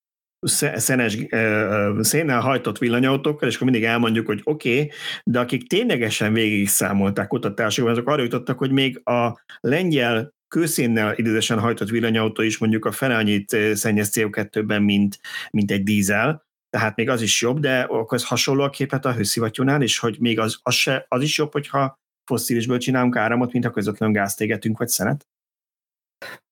szenes 0.75 1.17
szénnel 1.99 2.39
hajtott 2.39 2.78
villanyautókkal, 2.78 3.47
és 3.47 3.56
akkor 3.56 3.69
mindig 3.69 3.88
elmondjuk, 3.88 4.25
hogy 4.25 4.41
oké, 4.43 4.73
okay, 4.73 4.91
de 5.23 5.39
akik 5.39 5.67
ténylegesen 5.67 6.34
végig 6.34 6.67
számolták 6.67 7.28
kutatásokban, 7.28 7.93
azok 7.93 8.08
arra 8.08 8.21
jutottak, 8.21 8.58
hogy 8.58 8.71
még 8.71 9.01
a 9.04 9.41
lengyel 9.60 10.34
kőszénnel 10.55 11.13
időzesen 11.15 11.59
hajtott 11.59 11.89
villanyautó 11.89 12.41
is 12.41 12.57
mondjuk 12.57 12.85
a 12.85 12.91
fele 12.91 13.15
annyit 13.15 13.57
szennyez 13.73 14.11
CO2-ben, 14.13 14.83
mint, 14.83 15.19
mint 15.51 15.71
egy 15.71 15.83
dízel, 15.83 16.45
tehát 16.69 16.95
még 16.95 17.09
az 17.09 17.21
is 17.21 17.41
jobb, 17.41 17.59
de 17.59 17.81
akkor 17.81 18.17
ez 18.17 18.25
hasonló 18.25 18.63
a 18.63 18.69
képet 18.69 19.05
a 19.05 19.13
hőszivattyúnál 19.13 19.81
is, 19.81 19.99
hogy 19.99 20.17
még 20.19 20.39
az, 20.39 20.59
az, 20.63 20.73
se, 20.73 21.05
az 21.07 21.21
is 21.21 21.37
jobb, 21.37 21.51
hogyha 21.51 21.99
fosszilisből 22.25 22.77
csinálunk 22.77 23.15
áramot, 23.15 23.51
mint 23.51 23.65
a 23.65 23.69
közvetlen 23.69 24.11
gázt 24.11 24.41
égetünk, 24.41 24.77
vagy 24.77 24.87
szenet? 24.87 25.27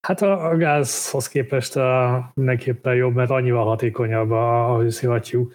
Hát 0.08 0.22
a, 0.22 0.50
a 0.50 0.56
gázhoz 0.56 1.28
képest 1.28 1.76
a, 1.76 2.32
mindenképpen 2.34 2.96
jobb, 2.96 3.14
mert 3.14 3.30
annyival 3.30 3.66
hatékonyabb 3.66 4.32
a, 4.32 4.74
a 4.74 4.80
hőszivattyú, 4.80 5.50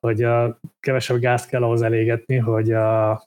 hogy 0.00 0.22
a, 0.22 0.60
kevesebb 0.80 1.18
gázt 1.18 1.48
kell 1.48 1.62
ahhoz 1.62 1.82
elégetni, 1.82 2.36
hogy 2.36 2.72
a 2.72 3.22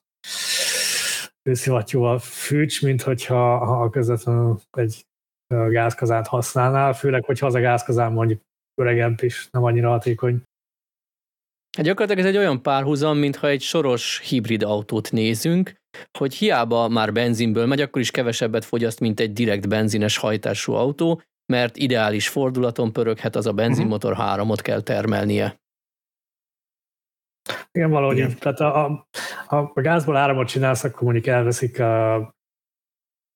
hőszivattyúval 1.43 2.19
fűts, 2.19 2.81
mint 2.81 3.01
hogyha 3.01 3.55
a 3.55 3.89
közvetlenül 3.89 4.59
egy 4.71 5.05
gázkazánt 5.47 6.27
használnál, 6.27 6.93
főleg, 6.93 7.23
hogyha 7.23 7.45
az 7.45 7.55
a 7.55 7.59
gázkazán 7.59 8.11
mondjuk 8.11 8.41
öregebb 8.81 9.23
és 9.23 9.47
nem 9.51 9.63
annyira 9.63 9.89
hatékony. 9.89 10.41
Hát 11.77 11.85
gyakorlatilag 11.85 12.25
ez 12.25 12.33
egy 12.33 12.39
olyan 12.39 12.61
párhuzam, 12.61 13.17
mintha 13.17 13.47
egy 13.47 13.61
soros 13.61 14.19
hibrid 14.19 14.63
autót 14.63 15.11
nézünk, 15.11 15.75
hogy 16.17 16.33
hiába 16.33 16.87
már 16.87 17.13
benzinből 17.13 17.65
megy, 17.65 17.81
akkor 17.81 18.01
is 18.01 18.11
kevesebbet 18.11 18.65
fogyaszt, 18.65 18.99
mint 18.99 19.19
egy 19.19 19.33
direkt 19.33 19.67
benzines 19.67 20.17
hajtású 20.17 20.73
autó, 20.73 21.21
mert 21.53 21.77
ideális 21.77 22.27
fordulaton 22.27 22.93
pöröghet, 22.93 23.35
az 23.35 23.45
a 23.45 23.53
benzinmotor 23.53 24.11
uh-huh. 24.11 24.27
háromot 24.27 24.61
kell 24.61 24.81
termelnie. 24.81 25.61
Igen, 27.73 27.89
valahogy 27.89 28.17
Igen. 28.17 28.29
így. 28.29 28.37
Tehát 28.37 28.59
a, 28.59 28.85
a, 28.85 29.07
a, 29.47 29.71
a 29.73 29.81
gázból 29.81 30.15
áramot 30.15 30.47
csinálsz, 30.47 30.83
akkor 30.83 31.01
mondjuk 31.01 31.27
elveszik 31.27 31.79
a, 31.79 32.15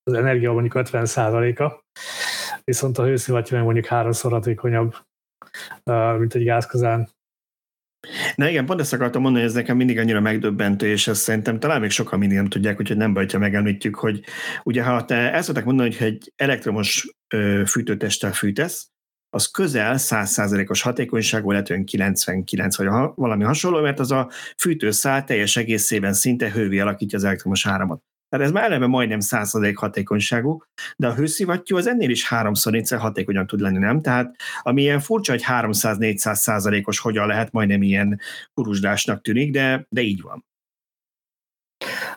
az 0.02 0.12
energia 0.12 0.52
mondjuk 0.52 0.74
50%-a, 0.76 1.84
viszont 2.64 2.98
a 2.98 3.04
hőszivattyú 3.04 3.54
meg 3.54 3.64
mondjuk 3.64 3.86
háromszor 3.86 4.32
hatékonyabb, 4.32 4.94
mint 6.18 6.34
egy 6.34 6.44
gázkazán. 6.44 7.08
Na 8.34 8.48
igen, 8.48 8.66
pont 8.66 8.80
ezt 8.80 8.92
akartam 8.92 9.22
mondani, 9.22 9.42
hogy 9.44 9.52
ez 9.52 9.58
nekem 9.58 9.76
mindig 9.76 9.98
annyira 9.98 10.20
megdöbbentő, 10.20 10.86
és 10.86 11.08
ezt 11.08 11.20
szerintem 11.20 11.58
talán 11.58 11.80
még 11.80 11.90
sokan 11.90 12.18
mindig 12.18 12.36
nem 12.36 12.48
tudják, 12.48 12.80
úgyhogy 12.80 12.96
nem 12.96 13.12
baj, 13.12 13.26
ha 13.32 13.38
megemlítjük, 13.38 13.94
hogy 13.94 14.24
ugye 14.62 14.82
ha 14.82 15.04
te 15.04 15.32
el 15.32 15.42
szokták 15.42 15.64
mondani, 15.64 15.96
hogy 15.96 16.06
egy 16.06 16.32
elektromos 16.36 17.08
ö, 17.34 17.62
fűtőtesttel 17.66 18.32
fűtesz, 18.32 18.90
az 19.30 19.50
közel 19.50 19.94
100%-os 19.98 20.82
hatékonyságú, 20.82 21.52
illetve 21.52 21.84
99 21.84 22.76
vagy 22.76 22.86
valami 23.14 23.44
hasonló, 23.44 23.80
mert 23.80 23.98
az 23.98 24.10
a 24.12 24.30
fűtőszál 24.56 25.24
teljes 25.24 25.56
egészében 25.56 26.12
szinte 26.12 26.50
hővé 26.50 26.78
alakítja 26.78 27.18
az 27.18 27.24
elektromos 27.24 27.66
áramot. 27.66 28.02
Tehát 28.28 28.46
ez 28.46 28.52
már 28.52 28.64
eleve 28.64 28.86
majdnem 28.86 29.18
100% 29.22 29.72
hatékonyságú, 29.74 30.62
de 30.96 31.06
a 31.06 31.14
hőszivattyú 31.14 31.76
az 31.76 31.86
ennél 31.86 32.10
is 32.10 32.28
háromszor 32.28 32.72
négyszer 32.72 32.98
hatékonyan 32.98 33.46
tud 33.46 33.60
lenni, 33.60 33.78
nem? 33.78 34.00
Tehát 34.00 34.36
ami 34.62 34.82
ilyen 34.82 35.00
furcsa, 35.00 35.32
hogy 35.32 35.44
300-400 35.46 36.34
százalékos 36.34 36.98
hogyan 36.98 37.26
lehet, 37.26 37.52
majdnem 37.52 37.82
ilyen 37.82 38.20
kurusdásnak 38.54 39.22
tűnik, 39.22 39.50
de, 39.52 39.86
de 39.88 40.00
így 40.00 40.20
van. 40.20 40.44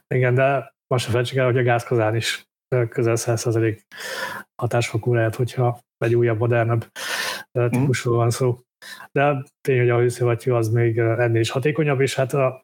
Igen, 0.07 0.36
de 0.36 0.74
most 0.88 1.05
se 1.05 1.12
felejtsük 1.12 1.38
el, 1.38 1.45
hogy 1.45 1.57
a 1.57 1.64
gázkazán 1.64 2.16
is 2.16 2.51
közel 2.90 3.16
100% 3.18 3.82
hatásfokú 4.62 5.14
lehet, 5.14 5.36
hogyha 5.36 5.80
egy 5.98 6.16
újabb, 6.16 6.38
modernebb 6.38 6.92
mhm. 7.52 7.70
típusról 7.70 8.16
van 8.16 8.30
szó. 8.30 8.60
De 9.12 9.44
tény, 9.62 9.80
hogy 9.80 9.90
a 9.90 9.98
hőszivattyú 9.98 10.54
az 10.54 10.70
még 10.70 10.98
ennél 10.98 11.40
is 11.40 11.50
hatékonyabb, 11.50 12.02
és 12.02 12.16
hát 12.16 12.34
a 12.34 12.64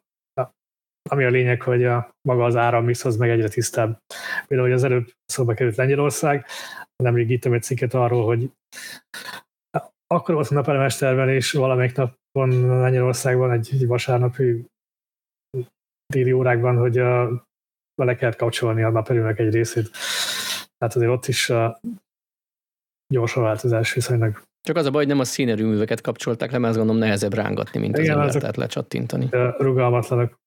ami 1.10 1.24
a 1.24 1.30
lényeg, 1.30 1.62
hogy 1.62 1.84
a, 1.84 2.10
maga 2.28 2.44
az 2.44 2.56
árammix 2.56 3.04
az 3.04 3.16
meg 3.16 3.30
egyre 3.30 3.48
tisztább. 3.48 3.98
Például, 4.46 4.68
hogy 4.68 4.78
az 4.78 4.84
előbb 4.84 5.10
szóba 5.24 5.54
került 5.54 5.76
Lengyelország, 5.76 6.46
nemrég 7.02 7.30
írtam 7.30 7.52
egy 7.52 7.62
cikket 7.62 7.94
arról, 7.94 8.24
hogy 8.24 8.52
akkor 10.06 10.34
volt 10.34 10.50
a 10.50 10.54
napelemes 10.54 10.96
termelés 10.96 11.52
valamelyik 11.52 11.96
napon 11.96 12.66
Lengyelországban 12.80 13.50
egy, 13.50 13.68
egy 13.72 13.86
vasárnapi 13.86 14.64
déli 16.06 16.32
órákban, 16.32 16.76
hogy 16.76 17.00
uh, 17.00 17.40
le 18.06 18.14
kellett 18.14 18.36
kapcsolni 18.36 18.82
a 18.82 18.90
naperőnek 18.90 19.38
egy 19.38 19.52
részét. 19.54 19.90
Tehát 20.78 20.94
azért 20.94 21.10
ott 21.10 21.26
is 21.26 21.48
uh, 21.48 21.76
gyors 23.14 23.36
a 23.36 23.40
változás 23.40 23.94
viszonylag. 23.94 24.42
Csak 24.60 24.76
az 24.76 24.86
a 24.86 24.90
baj, 24.90 25.00
hogy 25.00 25.12
nem 25.12 25.20
a 25.20 25.24
színerőműveket 25.24 26.00
kapcsolták 26.00 26.50
le, 26.50 26.58
mert 26.58 26.68
azt 26.68 26.78
gondolom 26.78 27.02
nehezebb 27.02 27.34
rángatni, 27.34 27.80
mint 27.80 27.98
Igen, 27.98 28.20
az 28.20 28.34
tehát 28.34 28.56
lecsattintani. 28.56 29.28
Rugalmatlanak 29.58 30.38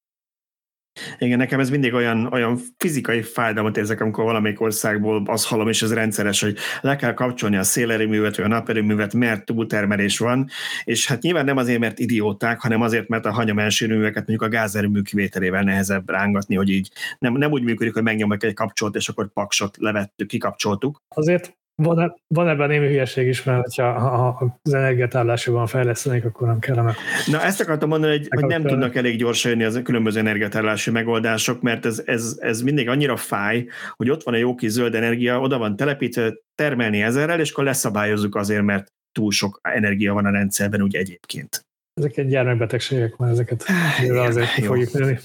igen, 1.19 1.37
nekem 1.37 1.59
ez 1.59 1.69
mindig 1.69 1.93
olyan, 1.93 2.25
olyan 2.25 2.59
fizikai 2.77 3.21
fájdalmat 3.21 3.77
érzek, 3.77 4.01
amikor 4.01 4.23
valamelyik 4.23 4.61
országból 4.61 5.23
azt 5.25 5.45
hallom, 5.45 5.67
és 5.67 5.81
ez 5.81 5.93
rendszeres, 5.93 6.41
hogy 6.41 6.57
le 6.81 6.95
kell 6.95 7.13
kapcsolni 7.13 7.57
a 7.57 7.63
szélerőművet, 7.63 8.35
vagy 8.35 8.45
a 8.45 8.47
naperőművet, 8.47 9.13
mert 9.13 9.45
túltermelés 9.45 10.17
van, 10.17 10.49
és 10.83 11.07
hát 11.07 11.21
nyilván 11.21 11.45
nem 11.45 11.57
azért, 11.57 11.79
mert 11.79 11.99
idióták, 11.99 12.59
hanem 12.59 12.81
azért, 12.81 13.07
mert 13.07 13.25
a 13.25 13.31
hagyományos 13.31 13.81
erőműveket 13.81 14.27
mondjuk 14.27 14.41
a 14.41 14.55
gázerőmű 14.55 15.01
kivételével 15.01 15.63
nehezebb 15.63 16.09
rángatni, 16.09 16.55
hogy 16.55 16.69
így 16.69 16.91
nem, 17.19 17.33
nem 17.33 17.51
úgy 17.51 17.63
működik, 17.63 17.93
hogy 17.93 18.03
megnyomok 18.03 18.43
egy 18.43 18.53
kapcsolt, 18.53 18.95
és 18.95 19.09
akkor 19.09 19.33
paksot 19.33 19.77
levettük, 19.79 20.27
kikapcsoltuk. 20.27 21.01
Azért 21.07 21.59
van, 21.83 22.15
van 22.27 22.47
ebben 22.47 22.67
némi 22.67 22.87
hülyeség 22.87 23.27
is, 23.27 23.43
mert 23.43 23.75
ha, 23.75 23.99
ha 23.99 24.59
az 24.63 24.73
energiatárlásokban 24.73 25.67
fejlesztenék, 25.67 26.25
akkor 26.25 26.47
nem 26.47 26.59
kellene. 26.59 26.95
Na 27.27 27.41
ezt 27.41 27.61
akartam 27.61 27.89
mondani, 27.89 28.17
hogy, 28.17 28.27
hogy 28.29 28.45
nem 28.45 28.63
tudnak 28.63 28.95
elég 28.95 29.17
gyorsan 29.17 29.51
jönni 29.51 29.63
az 29.63 29.81
különböző 29.83 30.19
energiatárlási 30.19 30.91
megoldások, 30.91 31.61
mert 31.61 31.85
ez, 31.85 32.01
ez, 32.05 32.37
ez 32.39 32.61
mindig 32.61 32.89
annyira 32.89 33.15
fáj, 33.15 33.67
hogy 33.95 34.09
ott 34.09 34.23
van 34.23 34.33
egy 34.33 34.39
jó 34.39 34.55
kis 34.55 34.69
zöld 34.69 34.95
energia, 34.95 35.39
oda 35.39 35.57
van 35.57 35.75
telepítve, 35.75 36.33
termelni 36.55 37.01
ezerrel, 37.01 37.39
és 37.39 37.51
akkor 37.51 37.63
leszabályozzuk 37.63 38.35
azért, 38.35 38.63
mert 38.63 38.91
túl 39.11 39.31
sok 39.31 39.59
energia 39.61 40.13
van 40.13 40.25
a 40.25 40.31
rendszerben 40.31 40.81
úgy 40.81 40.95
egyébként. 40.95 41.65
Ezek 41.93 42.17
egy 42.17 42.27
gyermekbetegségek, 42.27 43.17
már 43.17 43.31
ezeket 43.31 43.65
azért 43.99 44.55
jó. 44.55 44.65
fogjuk 44.65 44.91
nőni. 44.91 45.19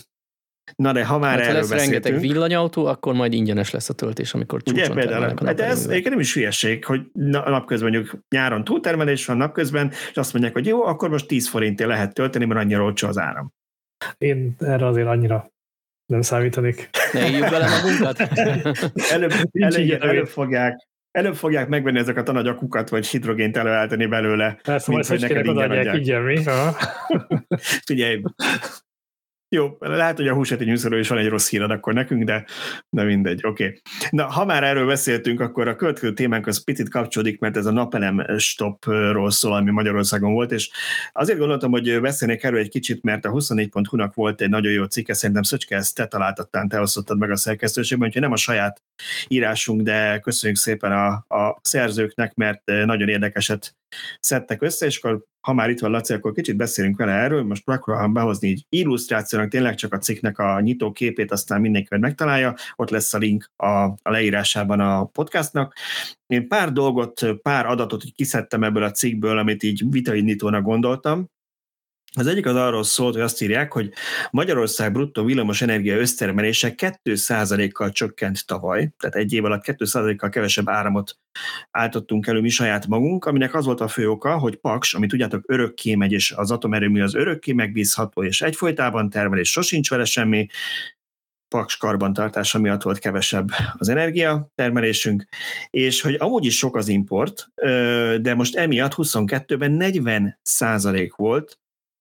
Na 0.75 0.93
de 0.93 1.05
ha 1.05 1.19
már 1.19 1.31
hát, 1.31 1.41
erről 1.41 1.55
lesz 1.55 1.69
beszéltünk, 1.69 2.03
rengeteg 2.05 2.31
villanyautó, 2.31 2.87
akkor 2.87 3.15
majd 3.15 3.33
ingyenes 3.33 3.71
lesz 3.71 3.89
a 3.89 3.95
töltés, 3.95 4.35
amikor 4.35 4.63
csúcson 4.63 4.91
Ugye, 4.91 5.07
például, 5.07 5.53
de 5.53 5.65
ez 5.65 5.81
egyébként 5.85 6.09
nem 6.09 6.21
is 6.21 6.35
hülyeség, 6.35 6.85
hogy 6.85 7.01
napközben 7.13 7.91
mondjuk 7.93 8.23
nyáron 8.29 8.65
túltermelés 8.65 9.27
van 9.27 9.37
napközben, 9.37 9.91
és 10.11 10.17
azt 10.17 10.33
mondják, 10.33 10.55
hogy 10.55 10.67
jó, 10.67 10.85
akkor 10.85 11.09
most 11.09 11.27
10 11.27 11.49
forintért 11.49 11.89
lehet 11.89 12.15
tölteni, 12.15 12.45
mert 12.45 12.61
annyira 12.61 12.83
olcsó 12.83 13.09
az 13.09 13.19
áram. 13.19 13.53
Én 14.19 14.55
erre 14.59 14.87
azért 14.87 15.07
annyira 15.07 15.51
nem 16.07 16.23
számítanik. 16.23 16.91
Ne 17.13 17.29
írjuk 17.29 17.51
bele 17.51 17.69
magunkat? 17.69 18.21
előbb, 19.15 19.33
előbb, 19.53 20.03
előbb, 20.03 20.27
fogják, 20.27 20.89
előbb 21.11 21.35
fogják 21.35 21.69
megvenni 21.69 21.99
ezeket 21.99 22.29
a 22.29 22.33
nagy 22.33 22.47
akukat, 22.47 22.89
vagy 22.89 23.07
hidrogént 23.07 23.57
előállítani 23.57 24.07
belőle. 24.07 24.59
Persze, 24.63 24.93
mint 24.93 25.07
hogy 25.07 25.21
neked 25.21 25.47
ingyen 25.47 25.71
adják. 25.71 25.97
Ingyen 25.97 26.23
mi? 26.23 26.43
Figyelj, 27.87 28.23
jó, 29.49 29.77
lehet, 29.79 30.17
hogy 30.17 30.29
a 30.29 30.35
húseti 30.35 30.65
nyűszörő 30.65 30.99
is 30.99 31.09
van 31.09 31.19
egy 31.19 31.29
rossz 31.29 31.51
hírad 31.51 31.71
akkor 31.71 31.95
nekünk, 31.95 32.25
de, 32.25 32.45
de 32.91 33.03
mindegy, 33.03 33.41
oké. 33.47 33.65
Okay. 33.65 33.81
Na, 34.11 34.25
ha 34.25 34.45
már 34.45 34.65
erről 34.65 34.87
beszéltünk, 34.87 35.41
akkor 35.41 35.69
a 35.69 35.77
következő 35.77 36.13
témánk 36.13 36.47
az 36.47 36.65
picit 36.65 36.89
kapcsolódik, 36.89 37.41
mert 37.41 37.57
ez 37.57 37.67
a 37.67 37.71
napelem 37.71 38.39
stopról 38.39 39.31
szól, 39.31 39.53
ami 39.53 39.71
Magyarországon 39.71 40.33
volt, 40.33 40.53
és 40.53 40.71
azért 41.13 41.39
gondoltam, 41.39 41.71
hogy 41.71 42.01
beszélnék 42.01 42.43
erről 42.43 42.59
egy 42.59 42.69
kicsit, 42.69 43.03
mert 43.03 43.25
a 43.25 43.31
24.hu-nak 43.31 44.15
volt 44.15 44.41
egy 44.41 44.49
nagyon 44.49 44.73
jó 44.73 44.85
cikke, 44.85 45.15
szerintem 45.15 45.43
Szöcske, 45.43 45.77
ezt 45.77 45.95
te 45.95 46.07
találtattál, 46.07 46.67
te 46.67 46.81
osztottad 46.81 47.19
meg 47.19 47.31
a 47.31 47.37
szerkesztőségben, 47.37 48.07
úgyhogy 48.07 48.23
nem 48.23 48.33
a 48.33 48.37
saját 48.37 48.83
írásunk, 49.29 49.81
de 49.81 50.19
köszönjük 50.19 50.59
szépen 50.59 50.93
a, 50.93 51.35
a 51.37 51.59
szerzőknek, 51.63 52.35
mert 52.35 52.63
nagyon 52.65 53.09
érdekeset 53.09 53.77
szedtek 54.21 54.63
össze, 54.63 54.87
és 54.87 54.99
akkor 54.99 55.25
ha 55.47 55.53
már 55.53 55.71
itt 55.71 55.81
van 55.81 55.91
Laci, 55.91 56.13
akkor 56.13 56.33
kicsit 56.33 56.57
beszélünk 56.57 56.97
vele 56.97 57.13
erről, 57.13 57.43
most 57.43 57.67
megpróbálom 57.67 58.13
behozni 58.13 58.49
így 58.49 58.67
illusztrációnak 58.69 59.49
tényleg 59.49 59.75
csak 59.75 59.93
a 59.93 59.99
cikknek 59.99 60.39
a 60.39 60.61
nyitó 60.61 60.93
képét, 60.93 61.33
aztán 61.33 61.61
mindenki 61.61 61.99
megtalálja, 61.99 62.55
ott 62.77 62.91
lesz 62.91 63.15
a 63.15 63.19
link 63.19 63.51
a, 63.57 63.67
a 63.83 63.99
leírásában 64.03 64.81
a 64.81 65.05
podcastnak. 65.05 65.75
Én 66.27 66.49
pár 66.49 66.73
dolgot, 66.73 67.21
pár 67.43 67.67
adatot 67.67 68.05
így 68.05 68.15
kiszedtem 68.15 68.63
ebből 68.63 68.83
a 68.83 68.91
cikkből, 68.91 69.39
amit 69.39 69.63
így 69.63 69.83
vitaindítónak 69.91 70.63
gondoltam, 70.63 71.31
az 72.19 72.27
egyik 72.27 72.47
az 72.47 72.55
arról 72.55 72.83
szólt, 72.85 73.15
hogy 73.15 73.23
azt 73.23 73.43
írják, 73.43 73.73
hogy 73.73 73.93
Magyarország 74.31 74.93
bruttó 74.93 75.25
villamos 75.25 75.63
energia 75.63 75.97
össztermelése 75.97 76.75
2%-kal 76.77 77.91
csökkent 77.91 78.47
tavaly, 78.47 78.91
tehát 78.99 79.17
egy 79.17 79.33
év 79.33 79.45
alatt 79.45 79.65
2%-kal 79.67 80.29
kevesebb 80.29 80.69
áramot 80.69 81.19
álltottunk 81.71 82.27
elő 82.27 82.41
mi 82.41 82.49
saját 82.49 82.87
magunk, 82.87 83.25
aminek 83.25 83.55
az 83.55 83.65
volt 83.65 83.81
a 83.81 83.89
fő 83.89 84.11
oka, 84.11 84.39
hogy 84.39 84.57
Paks, 84.57 84.95
ami 84.95 85.07
tudjátok 85.07 85.43
örökké 85.47 85.95
megy, 85.95 86.13
és 86.13 86.31
az 86.31 86.51
atomerőmű 86.51 87.03
az 87.03 87.15
örökké 87.15 87.53
megbízható, 87.53 88.25
és 88.25 88.41
egyfolytában 88.41 89.11
termel, 89.11 89.39
és 89.39 89.51
sosincs 89.51 89.91
vele 89.91 90.05
semmi, 90.05 90.47
Paks 91.49 91.77
karbantartása 91.77 92.59
miatt 92.59 92.83
volt 92.83 92.99
kevesebb 92.99 93.49
az 93.73 93.89
energia 93.89 94.51
termelésünk, 94.55 95.25
és 95.71 96.01
hogy 96.01 96.15
amúgy 96.15 96.45
is 96.45 96.57
sok 96.57 96.77
az 96.77 96.89
import, 96.89 97.49
de 98.21 98.35
most 98.35 98.57
emiatt 98.57 98.93
22-ben 98.97 99.77
40% 99.81 101.11
volt 101.17 101.59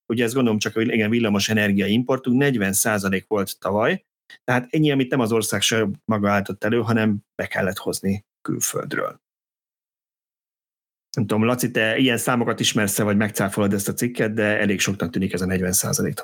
ugye 0.08 0.24
ezt 0.24 0.34
gondolom 0.34 0.60
csak, 0.60 0.74
hogy 0.74 0.88
igen, 0.88 1.10
villamos 1.10 1.49
energia 1.49 1.86
importunk 1.86 2.43
40% 2.45 3.24
volt 3.28 3.60
tavaly, 3.60 4.06
tehát 4.43 4.68
ennyi, 4.70 4.91
amit 4.91 5.10
nem 5.10 5.20
az 5.20 5.32
ország 5.32 5.62
se 5.62 5.88
maga 6.06 6.30
állított 6.30 6.64
elő, 6.64 6.82
hanem 6.82 7.18
be 7.36 7.47
kellett 7.47 7.78
hozni 7.78 8.26
külföldről. 8.41 9.24
Nem 11.16 11.26
tudom, 11.26 11.43
Laci, 11.43 11.72
te 11.72 11.97
ilyen 11.97 12.18
számokat 12.18 12.60
ismersz 12.60 12.97
vagy 12.97 13.18
megcáfolod 13.18 13.74
ezt 13.74 13.88
a 13.88 13.93
cikket, 13.93 14.34
de 14.34 14.60
elég 14.60 14.80
soknak 14.80 15.10
tűnik 15.10 15.34
ez 15.34 15.41
a 15.41 15.45
40 15.45 15.72
százalék 15.72 16.22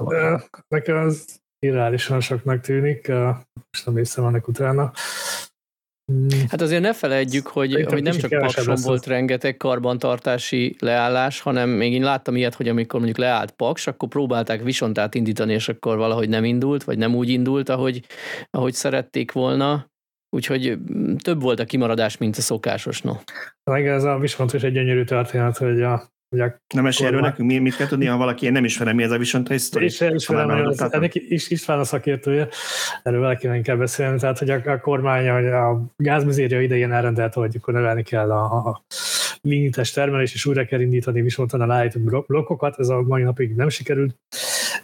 Nekem 0.67 0.97
az 0.97 1.41
irreálisan 1.59 2.19
soknak 2.19 2.61
tűnik, 2.61 3.07
most 3.71 3.85
nem 3.85 3.97
észre 3.97 4.21
vannak 4.21 4.47
utána. 4.47 4.91
Mm. 6.11 6.27
Hát 6.49 6.61
azért 6.61 6.81
ne 6.81 6.93
felejtjük, 6.93 7.47
hogy, 7.47 7.85
hogy 7.89 8.01
nem 8.01 8.17
csak 8.17 8.39
Pakson 8.39 8.75
volt 8.83 9.05
rengeteg 9.05 9.57
karbantartási 9.57 10.75
leállás, 10.79 11.39
hanem 11.39 11.69
még 11.69 11.93
én 11.93 12.03
láttam 12.03 12.35
ilyet, 12.35 12.55
hogy 12.55 12.67
amikor 12.67 12.99
mondjuk 12.99 13.19
leállt 13.19 13.51
Paks, 13.51 13.87
akkor 13.87 14.09
próbálták 14.09 14.63
visontát 14.63 15.15
indítani, 15.15 15.53
és 15.53 15.69
akkor 15.69 15.97
valahogy 15.97 16.29
nem 16.29 16.43
indult, 16.43 16.83
vagy 16.83 16.97
nem 16.97 17.15
úgy 17.15 17.29
indult, 17.29 17.69
ahogy, 17.69 18.05
ahogy 18.49 18.73
szerették 18.73 19.31
volna. 19.31 19.89
Úgyhogy 20.35 20.77
mm, 20.93 21.15
több 21.15 21.41
volt 21.41 21.59
a 21.59 21.65
kimaradás, 21.65 22.17
mint 22.17 22.37
a 22.37 22.41
szokásos, 22.41 23.01
no. 23.01 23.13
Meg 23.63 23.87
ez 23.87 24.03
a 24.03 24.17
viszont 24.17 24.53
is 24.53 24.63
egy 24.63 24.73
gyönyörű 24.73 25.03
történet, 25.03 25.57
hogy 25.57 25.81
a 25.81 26.11
nem 26.73 26.85
esély 26.85 27.07
erről 27.07 27.21
nekünk, 27.21 27.49
mi, 27.49 27.57
mit 27.57 27.75
kell 27.75 27.87
tudni, 27.87 28.05
ha 28.05 28.17
valaki 28.17 28.45
én 28.45 28.51
nem 28.51 28.63
ismerem, 28.63 28.95
mi 28.95 29.03
ez 29.03 29.11
a 29.11 29.17
Vision 29.17 29.45
History? 29.47 29.85
És 29.85 30.01
ismerem, 30.01 30.65
az, 30.67 30.93
ennek 30.93 31.15
is, 31.15 31.49
István 31.49 31.79
a 31.79 31.83
szakértője, 31.83 32.47
erről 33.03 33.19
valakinek 33.19 33.61
kell 33.61 33.75
beszélni, 33.75 34.19
tehát 34.19 34.37
hogy 34.37 34.49
a, 34.49 34.71
a 34.71 34.79
kormány 34.79 35.29
a 35.29 35.81
gázmizéria 35.95 36.61
idején 36.61 36.91
elrendelte, 36.91 37.39
hogy 37.39 37.55
akkor 37.59 37.73
növelni 37.73 38.03
kell 38.03 38.31
a, 38.31 38.67
a 38.67 38.83
limites 39.41 39.91
termelés, 39.91 40.33
és 40.33 40.45
újra 40.45 40.65
kell 40.65 40.79
indítani 40.79 41.21
viszontan 41.21 41.71
állított 41.71 42.25
blokkokat, 42.27 42.79
ez 42.79 42.87
a 42.87 43.01
mai 43.01 43.23
napig 43.23 43.55
nem 43.55 43.69
sikerült. 43.69 44.15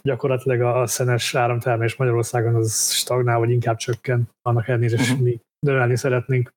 Gyakorlatilag 0.02 0.60
a 0.60 0.86
szenes 0.86 1.34
áramtermelés 1.34 1.96
Magyarországon 1.96 2.54
az 2.54 2.92
stagnál, 2.92 3.38
vagy 3.38 3.50
inkább 3.50 3.76
csökken, 3.76 4.28
annak 4.42 4.68
ellenére, 4.68 4.96
hogy 4.96 5.06
uh-huh. 5.06 5.20
mi 5.20 5.40
növelni 5.66 5.96
szeretnénk. 5.96 6.56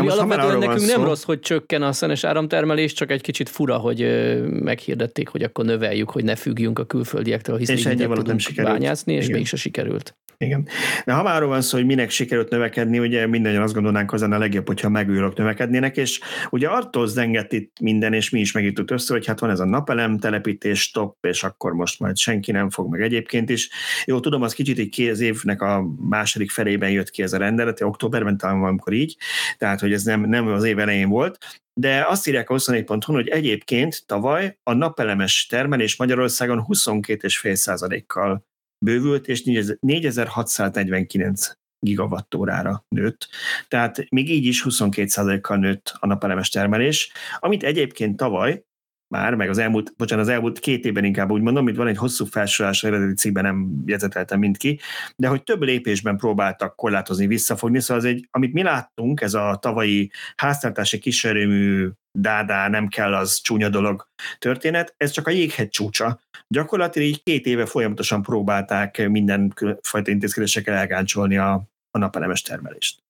Ami 0.00 0.08
alapvetően 0.08 0.58
nekünk 0.58 0.86
nem 0.86 1.04
rossz, 1.04 1.22
hogy 1.22 1.40
csökken 1.40 1.82
a 1.82 1.92
szenes 1.92 2.24
áramtermelés, 2.24 2.92
csak 2.92 3.10
egy 3.10 3.20
kicsit 3.20 3.48
fura, 3.48 3.76
hogy 3.76 4.06
meghirdették, 4.48 5.28
hogy 5.28 5.42
akkor 5.42 5.64
növeljük, 5.64 6.10
hogy 6.10 6.24
ne 6.24 6.36
függjünk 6.36 6.78
a 6.78 6.84
külföldiektől, 6.84 7.56
hiszen 7.56 7.76
és 7.76 7.86
ennyi 7.86 8.06
nem 8.24 8.38
sikerült. 8.38 8.78
bányászni, 8.78 9.12
és 9.14 9.24
Igen. 9.24 9.36
mégse 9.36 9.56
sikerült. 9.56 10.16
Igen. 10.38 10.68
De 11.04 11.12
ha 11.12 11.22
már 11.22 11.36
arról 11.36 11.48
van 11.48 11.62
szó, 11.62 11.76
hogy 11.76 11.86
minek 11.86 12.10
sikerült 12.10 12.50
növekedni, 12.50 12.98
ugye 12.98 13.26
mindannyian 13.26 13.62
azt 13.62 13.74
gondolnánk, 13.74 14.10
hogy 14.10 14.22
a 14.22 14.38
legjobb, 14.38 14.66
hogyha 14.66 14.88
megújulók 14.88 15.36
növekednének, 15.36 15.96
és 15.96 16.20
ugye 16.50 16.68
attól 16.68 17.06
zengett 17.06 17.52
itt 17.52 17.80
minden, 17.80 18.12
és 18.12 18.30
mi 18.30 18.40
is 18.40 18.52
megírtuk 18.52 18.90
össze, 18.90 19.12
hogy 19.12 19.26
hát 19.26 19.40
van 19.40 19.50
ez 19.50 19.60
a 19.60 19.64
napelem 19.64 20.18
telepítés, 20.18 20.80
stop, 20.80 21.16
és 21.20 21.42
akkor 21.42 21.72
most 21.72 22.00
majd 22.00 22.16
senki 22.16 22.52
nem 22.52 22.70
fog 22.70 22.90
meg 22.90 23.02
egyébként 23.02 23.50
is. 23.50 23.70
Jó, 24.04 24.20
tudom, 24.20 24.42
az 24.42 24.52
kicsit 24.52 24.78
egy 24.78 24.88
kéz 24.88 25.20
évnek 25.20 25.62
a 25.62 25.84
második 26.08 26.50
felében 26.50 26.90
jött 26.90 27.10
ki 27.10 27.22
ez 27.22 27.32
a 27.32 27.38
rendelet, 27.38 27.80
októberben 27.80 28.36
talán 28.36 28.60
valamikor 28.60 28.92
így, 28.92 29.16
tehát 29.58 29.80
hogy 29.86 29.94
ez 29.94 30.02
nem, 30.02 30.20
nem 30.20 30.46
az 30.46 30.64
év 30.64 30.78
elején 30.78 31.08
volt, 31.08 31.38
de 31.80 32.04
azt 32.08 32.26
írják 32.26 32.50
a 32.50 32.54
24hu 32.54 33.02
hogy 33.04 33.28
egyébként 33.28 34.06
tavaly 34.06 34.58
a 34.62 34.72
napelemes 34.72 35.46
termelés 35.46 35.96
Magyarországon 35.96 36.64
22,5%-kal 36.68 38.44
bővült, 38.84 39.28
és 39.28 39.42
4649 39.80 41.52
gigawattórára 41.78 42.84
nőtt. 42.88 43.28
Tehát 43.68 44.10
még 44.10 44.30
így 44.30 44.44
is 44.44 44.64
22%-kal 44.68 45.56
nőtt 45.56 45.94
a 45.98 46.06
napelemes 46.06 46.48
termelés, 46.48 47.12
amit 47.38 47.62
egyébként 47.62 48.16
tavaly 48.16 48.64
már, 49.08 49.34
meg 49.34 49.48
az 49.48 49.58
elmúlt, 49.58 49.94
bocsánat, 49.96 50.24
az 50.24 50.32
elmúlt 50.32 50.58
két 50.58 50.84
évben 50.84 51.04
inkább 51.04 51.30
úgy 51.30 51.40
mondom, 51.40 51.68
itt 51.68 51.76
van 51.76 51.86
egy 51.86 51.96
hosszú 51.96 52.24
felsorolás, 52.24 52.84
eredeti 52.84 53.14
cikkben 53.14 53.44
nem 53.44 53.82
jegyzeteltem 53.86 54.38
mind 54.38 54.56
ki, 54.56 54.80
de 55.16 55.28
hogy 55.28 55.42
több 55.42 55.62
lépésben 55.62 56.16
próbáltak 56.16 56.76
korlátozni, 56.76 57.26
visszafogni, 57.26 57.80
szóval 57.80 57.96
az 57.96 58.04
egy, 58.04 58.28
amit 58.30 58.52
mi 58.52 58.62
láttunk, 58.62 59.20
ez 59.20 59.34
a 59.34 59.58
tavalyi 59.60 60.10
háztartási 60.36 60.98
kiserőmű 60.98 61.88
dádá, 62.18 62.68
nem 62.68 62.88
kell 62.88 63.14
az 63.14 63.40
csúnya 63.40 63.68
dolog 63.68 64.08
történet, 64.38 64.94
ez 64.96 65.10
csak 65.10 65.26
a 65.26 65.30
jéghegy 65.30 65.68
csúcsa. 65.68 66.20
Gyakorlatilag 66.48 67.08
így 67.08 67.22
két 67.22 67.46
éve 67.46 67.66
folyamatosan 67.66 68.22
próbálták 68.22 69.08
mindenfajta 69.08 70.10
intézkedésekkel 70.10 70.74
elgáncsolni 70.74 71.36
a, 71.36 71.52
a 71.90 71.98
napelemes 71.98 72.42
termelést. 72.42 73.04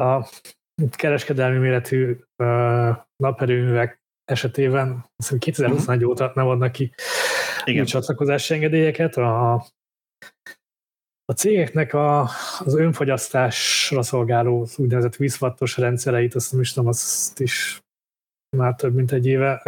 A 0.00 0.28
kereskedelmi 0.90 1.58
méretű 1.58 2.16
uh, 2.36 2.96
naperőművek 3.16 4.01
esetében 4.24 5.10
2021 5.38 5.96
uh-huh. 5.96 6.10
óta 6.10 6.32
nem 6.34 6.48
adnak 6.48 6.72
ki 6.72 6.94
Igen. 7.64 7.84
csatlakozási 7.84 8.54
engedélyeket. 8.54 9.16
A, 9.16 9.54
a 11.24 11.32
cégeknek 11.36 11.94
a, 11.94 12.20
az 12.58 12.74
önfogyasztásra 12.74 14.02
szolgáló 14.02 14.66
úgynevezett 14.76 15.16
vízvattos 15.16 15.76
rendszereit, 15.76 16.34
azt 16.34 16.52
nem 16.52 16.60
is 16.60 16.72
tudom, 16.72 16.88
azt 16.88 17.40
is 17.40 17.80
már 18.56 18.74
több 18.74 18.94
mint 18.94 19.12
egy 19.12 19.26
éve 19.26 19.62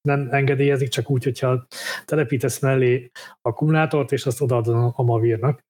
nem 0.00 0.28
engedélyezik, 0.30 0.88
csak 0.88 1.10
úgy, 1.10 1.24
hogyha 1.24 1.66
telepítesz 2.04 2.58
mellé 2.58 3.10
akkumulátort, 3.42 4.12
és 4.12 4.26
azt 4.26 4.40
odaadod 4.40 4.92
a 4.96 5.02
Mavírnak 5.02 5.62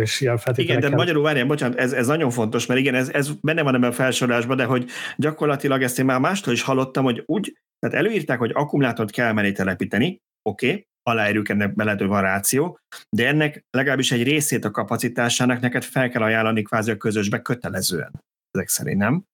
és 0.00 0.20
ilyen 0.20 0.38
Igen, 0.54 0.80
de 0.80 0.88
magyarul 0.88 1.22
várjál, 1.22 1.46
bocsánat, 1.46 1.78
ez, 1.78 1.92
ez 1.92 2.06
nagyon 2.06 2.30
fontos, 2.30 2.66
mert 2.66 2.80
igen, 2.80 2.94
ez, 2.94 3.08
ez 3.08 3.30
benne 3.40 3.62
van 3.62 3.74
ebben 3.74 3.90
a 3.90 3.92
felsorolásban, 3.92 4.56
de 4.56 4.64
hogy 4.64 4.90
gyakorlatilag 5.16 5.82
ezt 5.82 5.98
én 5.98 6.04
már 6.04 6.20
mástól 6.20 6.52
is 6.52 6.62
hallottam, 6.62 7.04
hogy 7.04 7.22
úgy, 7.26 7.56
tehát 7.78 7.96
előírták, 7.96 8.38
hogy 8.38 8.50
akkumulátort 8.54 9.10
kell 9.10 9.32
mellé 9.32 9.52
telepíteni, 9.52 10.20
oké, 10.42 10.68
okay, 10.68 10.86
aláírjuk 11.02 11.48
ennek 11.48 11.74
bele, 11.74 11.96
van 11.96 12.40
de 13.08 13.26
ennek 13.26 13.64
legalábbis 13.70 14.12
egy 14.12 14.22
részét 14.22 14.64
a 14.64 14.70
kapacitásának 14.70 15.60
neked 15.60 15.82
fel 15.82 16.08
kell 16.08 16.22
ajánlani 16.22 16.62
kvázi 16.62 16.90
a 16.90 16.96
közösbe 16.96 17.38
kötelezően. 17.42 18.24
Ezek 18.50 18.68
szerint 18.68 18.98
nem? 18.98 19.24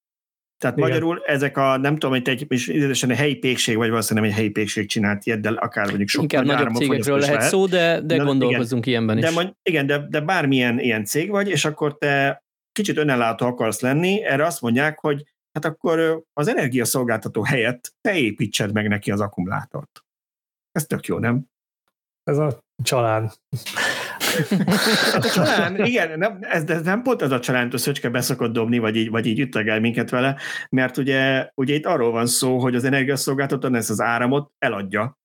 Tehát 0.63 0.77
Igen. 0.77 0.89
magyarul 0.89 1.23
ezek 1.25 1.57
a, 1.57 1.77
nem 1.77 1.93
tudom, 1.93 2.11
hogy 2.11 2.29
egy, 2.29 2.47
és 2.49 3.03
egy 3.03 3.17
helyi 3.17 3.35
pékség, 3.35 3.77
vagy 3.77 3.89
valószínűleg 3.89 4.31
egy 4.31 4.37
helyi 4.37 4.51
pékség 4.51 4.89
csinált 4.89 5.27
ilyet, 5.27 5.41
de 5.41 5.49
akár 5.49 5.87
mondjuk 5.87 6.09
sok 6.09 6.23
Inkább 6.23 6.45
nagyobb 6.45 6.75
cégekről 6.75 7.19
lehet, 7.19 7.35
lehet 7.35 7.51
szó, 7.51 7.67
de, 7.67 8.01
de, 8.01 8.17
de 8.17 8.23
gondolkozunk 8.23 8.87
igen, 8.87 9.03
ilyenben 9.03 9.19
is. 9.19 9.25
De, 9.25 9.31
mondj, 9.31 9.53
igen, 9.63 9.87
de, 9.87 10.07
de 10.09 10.21
bármilyen 10.21 10.79
ilyen 10.79 11.05
cég 11.05 11.31
vagy, 11.31 11.49
és 11.49 11.65
akkor 11.65 11.99
te 11.99 12.43
kicsit 12.73 12.97
önellátó 12.97 13.47
akarsz 13.47 13.81
lenni, 13.81 14.25
erre 14.25 14.47
azt 14.47 14.61
mondják, 14.61 14.99
hogy 14.99 15.25
hát 15.53 15.65
akkor 15.65 16.23
az 16.33 16.49
energiaszolgáltató 16.49 17.43
helyett 17.43 17.95
te 18.01 18.15
építsed 18.15 18.73
meg 18.73 18.89
neki 18.89 19.11
az 19.11 19.21
akkumulátort. 19.21 20.05
Ez 20.73 20.87
tök 20.87 21.07
jó, 21.07 21.19
nem? 21.19 21.45
Ez 22.25 22.39
a 22.39 22.59
család. 22.83 23.33
Hát 25.13 25.25
a 25.25 25.31
csalán, 25.31 25.85
igen, 25.85 26.19
nem, 26.19 26.39
ez, 26.41 26.65
ez 26.67 26.83
nem 26.83 27.03
pont 27.03 27.23
ez 27.23 27.31
a 27.31 27.41
csalán, 27.41 27.71
hogy 27.71 27.79
Szöcske 27.79 28.09
beszokott 28.09 28.53
dobni, 28.53 28.79
vagy 28.79 28.97
így, 28.97 29.11
vagy 29.11 29.27
így 29.27 29.41
ütlegel 29.41 29.81
minket 29.81 30.11
vele, 30.11 30.37
mert 30.71 30.97
ugye, 30.97 31.49
ugye 31.55 31.75
itt 31.75 31.87
arról 31.87 32.11
van 32.11 32.27
szó, 32.27 32.59
hogy 32.59 32.75
az 32.75 32.85
energiaszolgáltató 32.85 33.75
ezt 33.75 33.91
az 33.91 34.01
áramot 34.01 34.51
eladja, 34.59 35.19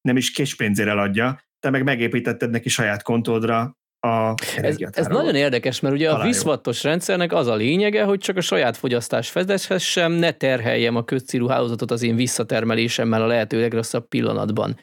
nem 0.00 0.16
is 0.16 0.30
késpénzére 0.30 0.90
eladja, 0.90 1.40
te 1.60 1.70
meg 1.70 1.84
megépítetted 1.84 2.50
neki 2.50 2.68
saját 2.68 3.02
kontódra 3.02 3.78
a 4.00 4.34
ez, 4.56 4.76
ez 4.92 5.06
nagyon 5.06 5.34
érdekes, 5.34 5.80
mert 5.80 5.94
ugye 5.94 6.10
a 6.10 6.22
viszvattos 6.22 6.82
rendszernek 6.82 7.32
az 7.32 7.46
a 7.46 7.54
lényege, 7.54 8.04
hogy 8.04 8.18
csak 8.18 8.36
a 8.36 8.40
saját 8.40 8.76
fogyasztás 8.76 9.30
fedezhessem, 9.30 10.12
ne 10.12 10.32
terheljem 10.32 10.96
a 10.96 11.04
közcélú 11.04 11.46
hálózatot 11.46 11.90
az 11.90 12.02
én 12.02 12.16
visszatermelésemmel 12.16 13.22
a 13.22 13.26
lehető 13.26 13.60
legrosszabb 13.60 14.08
pillanatban. 14.08 14.78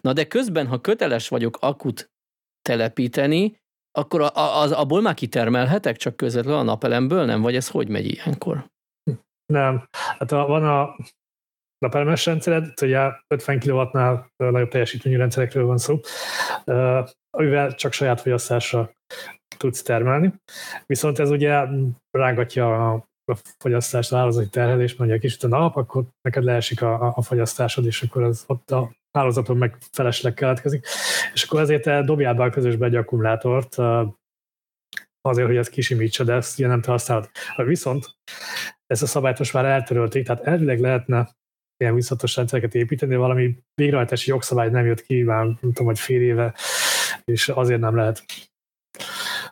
Na 0.00 0.12
de 0.12 0.24
közben, 0.24 0.66
ha 0.66 0.80
köteles 0.80 1.28
vagyok 1.28 1.58
akut 1.60 2.10
telepíteni, 2.62 3.60
akkor 3.98 4.20
a, 4.20 4.36
a, 4.36 4.60
az, 4.60 4.72
abból 4.72 5.00
már 5.00 5.14
kitermelhetek 5.14 5.96
csak 5.96 6.16
közvetlenül 6.16 6.58
a 6.60 6.62
napelemből, 6.62 7.24
nem? 7.24 7.40
Vagy 7.40 7.56
ez 7.56 7.68
hogy 7.68 7.88
megy 7.88 8.06
ilyenkor? 8.06 8.70
Nem. 9.46 9.88
Hát 10.18 10.32
a, 10.32 10.46
van 10.46 10.64
a 10.64 10.96
napelemes 11.78 12.26
rendszered, 12.26 12.82
ugye 12.82 13.10
50 13.26 13.60
kW-nál 13.60 14.32
nagyobb 14.36 14.68
teljesítményű 14.68 15.16
rendszerekről 15.16 15.66
van 15.66 15.78
szó, 15.78 16.00
amivel 17.30 17.74
csak 17.74 17.92
saját 17.92 18.20
fogyasztásra 18.20 18.90
tudsz 19.56 19.82
termelni. 19.82 20.32
Viszont 20.86 21.18
ez 21.18 21.30
ugye 21.30 21.66
rángatja 22.10 22.92
a 22.92 23.10
a 23.24 23.36
fogyasztást, 23.58 24.12
a 24.12 24.16
hálózati 24.16 24.48
terhelést, 24.48 24.98
mondja 24.98 25.18
kicsit 25.18 25.42
a 25.42 25.48
nap, 25.48 25.76
akkor 25.76 26.04
neked 26.20 26.44
leesik 26.44 26.82
a, 26.82 27.16
a 27.16 27.22
fogyasztásod, 27.22 27.86
és 27.86 28.02
akkor 28.02 28.22
az 28.22 28.44
ott 28.46 28.70
a 28.70 28.92
hálózaton 29.12 29.56
meg 29.56 29.76
felesleg 29.92 30.34
keletkezik. 30.34 30.86
És 31.32 31.42
akkor 31.42 31.60
ezért 31.60 32.04
dobjál 32.04 32.34
be 32.34 32.42
a 32.42 32.50
közösbe 32.50 32.86
egy 32.86 32.96
akkumulátort, 32.96 33.76
azért, 35.20 35.46
hogy 35.46 35.56
ezt 35.56 35.70
kisimítsa, 35.70 36.24
de 36.24 36.32
ezt 36.32 36.58
ugye 36.58 36.68
nem 36.68 36.80
te 36.80 36.90
használod. 36.90 37.30
Viszont 37.56 38.06
ezt 38.86 39.02
a 39.02 39.06
szabályt 39.06 39.38
most 39.38 39.52
már 39.52 39.64
eltörölték, 39.64 40.26
tehát 40.26 40.44
elvileg 40.44 40.80
lehetne 40.80 41.36
ilyen 41.76 41.94
visszatos 41.94 42.36
rendszereket 42.36 42.74
építeni, 42.74 43.16
valami 43.16 43.58
végrehajtási 43.74 44.30
jogszabály 44.30 44.70
nem 44.70 44.86
jött 44.86 45.02
ki, 45.02 45.22
már 45.22 45.44
nem 45.44 45.56
tudom, 45.60 45.86
hogy 45.86 45.98
fél 45.98 46.22
éve, 46.22 46.54
és 47.24 47.48
azért 47.48 47.80
nem 47.80 47.96
lehet. 47.96 48.24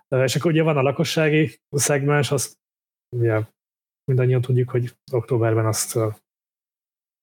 És 0.09 0.37
akkor 0.37 0.51
ugye 0.51 0.63
van 0.63 0.77
a 0.77 0.83
lakossági 0.83 1.61
szegmens, 1.71 2.31
azt 2.31 2.59
ugye 3.17 3.41
mindannyian 4.05 4.41
tudjuk, 4.41 4.71
hogy 4.71 4.97
októberben 5.13 5.67
azt 5.67 5.99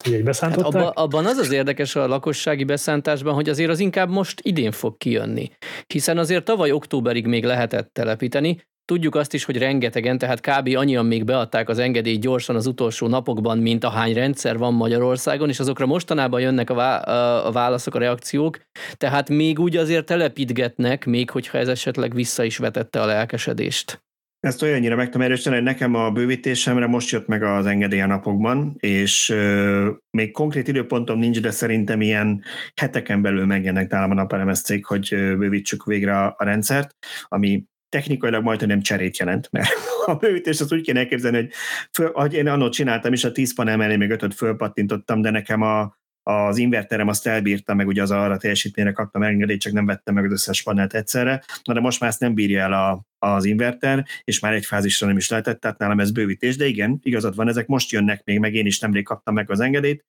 ugye 0.08 0.24
beszántották. 0.24 0.74
Hát 0.74 0.82
abba, 0.82 1.02
abban 1.02 1.26
az 1.26 1.38
az 1.38 1.52
érdekes 1.52 1.96
a 1.96 2.08
lakossági 2.08 2.64
beszántásban, 2.64 3.34
hogy 3.34 3.50
azért 3.50 3.70
az 3.70 3.80
inkább 3.80 4.10
most 4.10 4.40
idén 4.44 4.72
fog 4.72 4.98
kijönni. 4.98 5.52
Hiszen 5.88 6.18
azért 6.18 6.46
tavaly 6.46 6.72
októberig 6.72 7.26
még 7.26 7.46
lehetett 7.46 7.94
telepíteni, 7.94 8.66
tudjuk 8.86 9.16
azt 9.16 9.34
is, 9.34 9.44
hogy 9.44 9.58
rengetegen, 9.58 10.18
tehát 10.18 10.42
kb. 10.42 10.76
annyian 10.76 11.06
még 11.06 11.24
beadták 11.24 11.70
az 11.70 11.80
engedélyt 11.80 12.22
gyorsan 12.22 12.56
az 12.56 12.68
utolsó 12.68 13.08
napokban, 13.08 13.58
mint 13.58 13.84
a 13.84 13.90
hány 13.90 14.14
rendszer 14.14 14.58
van 14.58 14.74
Magyarországon, 14.74 15.50
és 15.50 15.60
azokra 15.60 15.86
mostanában 15.86 16.42
jönnek 16.42 16.70
a, 16.70 16.74
vá- 16.74 17.08
a 17.46 17.52
válaszok, 17.52 17.96
a 17.96 18.00
reakciók, 18.00 18.60
tehát 18.94 19.30
még 19.30 19.60
úgy 19.60 19.78
azért 19.78 20.06
telepítgetnek, 20.06 21.06
még 21.06 21.30
hogyha 21.30 21.58
ez 21.58 21.68
esetleg 21.68 22.14
vissza 22.14 22.44
is 22.44 22.58
vetette 22.58 23.02
a 23.02 23.06
lelkesedést. 23.06 24.06
Ezt 24.48 24.62
olyannyira 24.62 24.96
meg 24.96 25.06
tudom 25.06 25.22
erősíteni, 25.22 25.56
hogy 25.56 25.64
nekem 25.64 25.96
a 25.96 26.12
bővítésemre 26.12 26.88
most 26.88 27.10
jött 27.10 27.28
meg 27.28 27.44
az 27.44 27.66
engedély 27.66 28.02
a 28.02 28.06
napokban, 28.06 28.76
és 28.78 29.30
euh, 29.30 29.88
még 30.10 30.32
konkrét 30.32 30.68
időpontom 30.68 31.20
nincs, 31.20 31.40
de 31.40 31.52
szerintem 31.52 32.02
ilyen 32.02 32.44
heteken 32.76 33.22
belül 33.22 33.46
megjelennek 33.46 33.92
nálam 33.92 34.12
a 34.12 34.14
napelemes 34.14 34.62
cég, 34.62 34.86
hogy 34.86 35.10
bővítsük 35.10 35.86
végre 35.86 36.18
a, 36.18 36.36
a 36.38 36.44
rendszert, 36.44 36.96
ami 37.24 37.64
technikailag 37.90 38.44
majd 38.44 38.68
nem 38.68 38.82
cserét 38.82 39.18
jelent, 39.18 39.52
mert 39.52 39.70
a 40.06 40.16
bővítést 40.16 40.62
azt 40.62 40.74
úgy 40.74 40.82
kéne 40.82 41.00
elképzelni, 41.00 41.38
hogy, 41.38 41.52
föl, 41.94 42.12
hogy 42.14 42.34
én 42.34 42.48
annól 42.48 42.70
csináltam, 42.70 43.14
és 43.14 43.24
a 43.24 43.32
10 43.32 43.56
panel 43.56 43.78
mellé 43.78 43.96
még 43.96 44.10
ötöt 44.10 44.34
fölpattintottam, 44.34 45.22
de 45.22 45.30
nekem 45.30 45.62
a, 45.62 45.98
az 46.28 46.58
inverterem 46.58 47.08
azt 47.08 47.28
elbírta, 47.28 47.74
meg 47.74 47.88
ugye 47.88 48.02
az 48.02 48.12
arra 48.12 48.38
teljesítményre 48.38 48.92
kaptam 48.92 49.24
engedélyt, 49.24 49.62
csak 49.62 49.74
nem 49.74 49.86
vettem 49.86 50.14
meg 50.14 50.26
az 50.26 50.32
összes 50.32 50.64
panelt 50.64 50.94
egyszerre, 50.94 51.44
na 51.64 51.74
de 51.74 51.80
most 51.80 52.00
már 52.00 52.10
ezt 52.10 52.20
nem 52.20 52.34
bírja 52.34 52.62
el 52.62 52.74
a, 52.74 53.02
az 53.28 53.46
inverter, 53.46 54.06
és 54.24 54.40
már 54.40 54.54
egy 54.54 54.66
fázisra 54.66 55.08
nem 55.08 55.18
is 55.18 55.30
lehetett, 55.30 55.60
tehát 55.60 55.78
nálam 55.78 56.00
ez 56.00 56.12
bővítés, 56.12 56.56
de 56.56 56.66
igen, 56.66 57.00
igazad 57.04 57.36
van, 57.36 57.48
ezek 57.48 57.68
most 57.68 57.92
jönnek 57.92 58.24
még, 58.24 58.40
meg 58.40 58.54
én 58.54 58.66
is 58.66 58.80
nemrég 58.80 59.04
kaptam 59.04 59.34
meg 59.34 59.52
az 59.52 59.60
engedélyt, 59.60 60.06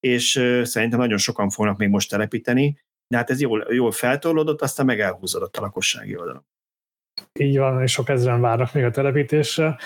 és 0.00 0.30
szerintem 0.62 0.98
nagyon 0.98 1.18
sokan 1.18 1.50
fognak 1.50 1.78
még 1.78 1.88
most 1.88 2.10
telepíteni, 2.10 2.78
de 3.08 3.16
hát 3.16 3.30
ez 3.30 3.40
jól, 3.40 3.66
jól 3.70 3.92
feltorlódott, 3.92 4.62
aztán 4.62 4.86
meg 4.86 5.00
elhúzódott 5.00 5.56
a 5.56 5.60
lakossági 5.60 6.16
oldalon. 6.16 6.44
Így 7.38 7.58
van, 7.58 7.82
és 7.82 7.92
sok 7.92 8.08
ezeren 8.08 8.40
várnak 8.40 8.72
még 8.72 8.84
a 8.84 8.90
telepítésre, 8.90 9.78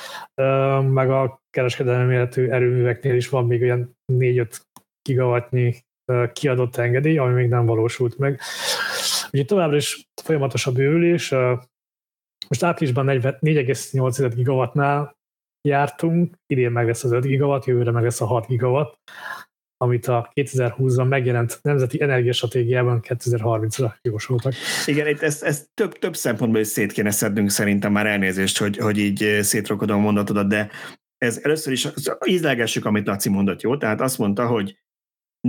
meg 0.82 1.10
a 1.10 1.40
kereskedelmi 1.50 2.06
méretű 2.06 2.48
erőműveknél 2.48 3.14
is 3.14 3.28
van 3.28 3.46
még 3.46 3.62
olyan 3.62 3.96
4-5 4.12 4.64
gigawattnyi 5.06 5.84
kiadott 6.32 6.76
engedély, 6.76 7.18
ami 7.18 7.32
még 7.32 7.48
nem 7.48 7.66
valósult 7.66 8.18
meg. 8.18 8.40
Ugye 9.32 9.44
továbbra 9.44 9.76
is 9.76 10.08
folyamatos 10.22 10.66
a 10.66 10.72
bővülés, 10.72 11.34
most 12.48 12.62
áprilisban 12.62 13.06
4,8 13.06 14.32
gigawattnál 14.34 15.16
jártunk, 15.68 16.36
idén 16.46 16.70
meg 16.70 16.86
lesz 16.86 17.04
az 17.04 17.12
5 17.12 17.24
gigawatt, 17.24 17.64
jövőre 17.64 17.90
meg 17.90 18.02
lesz 18.02 18.20
a 18.20 18.26
6 18.26 18.46
gigawatt, 18.46 18.98
amit 19.76 20.06
a 20.06 20.30
2020-ban 20.34 21.08
megjelent 21.08 21.58
Nemzeti 21.62 22.02
Energiastratégiában 22.02 23.00
2030-ra 23.02 23.92
jósoltak. 24.02 24.52
Igen, 24.86 25.06
itt 25.06 25.20
ezt, 25.20 25.42
ezt 25.42 25.68
több, 25.74 25.98
több 25.98 26.16
szempontból 26.16 26.60
is 26.60 26.66
szét 26.66 26.92
kéne 26.92 27.10
szednünk 27.10 27.50
szerintem 27.50 27.92
már 27.92 28.06
elnézést, 28.06 28.58
hogy, 28.58 28.76
hogy 28.76 28.98
így 28.98 29.38
szétrokodom 29.40 29.98
a 29.98 30.02
mondatodat, 30.02 30.48
de 30.48 30.70
ez 31.18 31.40
először 31.42 31.72
is 31.72 31.88
ízlelgessük, 32.26 32.84
amit 32.84 33.06
Laci 33.06 33.28
mondott, 33.28 33.60
jó? 33.60 33.76
Tehát 33.76 34.00
azt 34.00 34.18
mondta, 34.18 34.46
hogy 34.46 34.78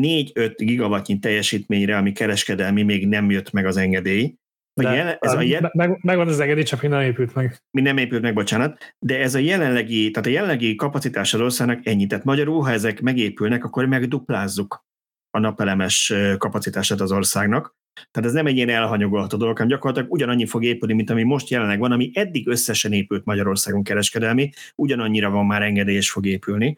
4-5 0.02 0.54
gigawattnyi 0.58 1.20
teljesítményre, 1.20 1.98
ami 1.98 2.12
kereskedelmi, 2.12 2.84
még 2.84 3.08
nem 3.08 3.32
jött 3.32 3.52
meg 3.52 3.66
az 3.66 3.78
engedély. 3.78 4.36
De, 4.74 4.94
jelen, 4.94 5.18
ez 5.20 5.34
a 5.34 5.42
jel... 5.42 5.72
meg, 5.74 6.00
megvan 6.02 6.28
az 6.28 6.40
engedély, 6.40 6.64
csak 6.64 6.82
még 6.82 6.92
nem 6.92 7.02
épült 7.02 7.34
meg. 7.34 7.58
Mi 7.72 7.82
nem 7.82 7.98
épült 7.98 8.22
meg, 8.22 8.34
bocsánat, 8.34 8.96
de 9.00 9.20
ez 9.20 9.36
a 9.36 9.40
jelenlegi, 9.40 10.12
tehát 10.12 10.28
a 10.28 10.32
jelenlegi 10.32 10.76
kapacitás 10.76 11.34
az 11.34 11.42
országnak 11.42 11.86
ennyi. 11.86 12.08
Tehát 12.08 12.26
magyarul, 12.26 12.62
ha 12.62 12.72
ezek 12.72 13.02
megépülnek, 13.02 13.64
akkor 13.64 13.86
megduplázzuk 13.86 14.86
a 15.30 15.40
napelemes 15.40 16.14
kapacitását 16.38 17.02
az 17.02 17.12
országnak. 17.12 17.76
Tehát 18.12 18.30
ez 18.30 18.36
nem 18.36 18.46
egy 18.46 18.56
ilyen 18.56 18.70
elhanyagolható 18.70 19.38
dolog, 19.38 19.58
hanem 19.58 19.72
gyakorlatilag 19.72 20.12
ugyanannyi 20.12 20.46
fog 20.46 20.64
épülni, 20.64 20.94
mint 20.94 21.10
ami 21.10 21.24
most 21.24 21.50
jelenleg 21.50 21.80
van, 21.80 21.92
ami 21.92 22.12
eddig 22.14 22.48
összesen 22.48 22.92
épült 22.92 23.26
Magyarországon 23.26 23.84
kereskedelmi, 23.84 24.50
ugyanannyira 24.76 25.30
van 25.30 25.46
már 25.46 25.62
engedély 25.62 25.96
és 25.96 26.12
fog 26.12 26.26
épülni. 26.26 26.78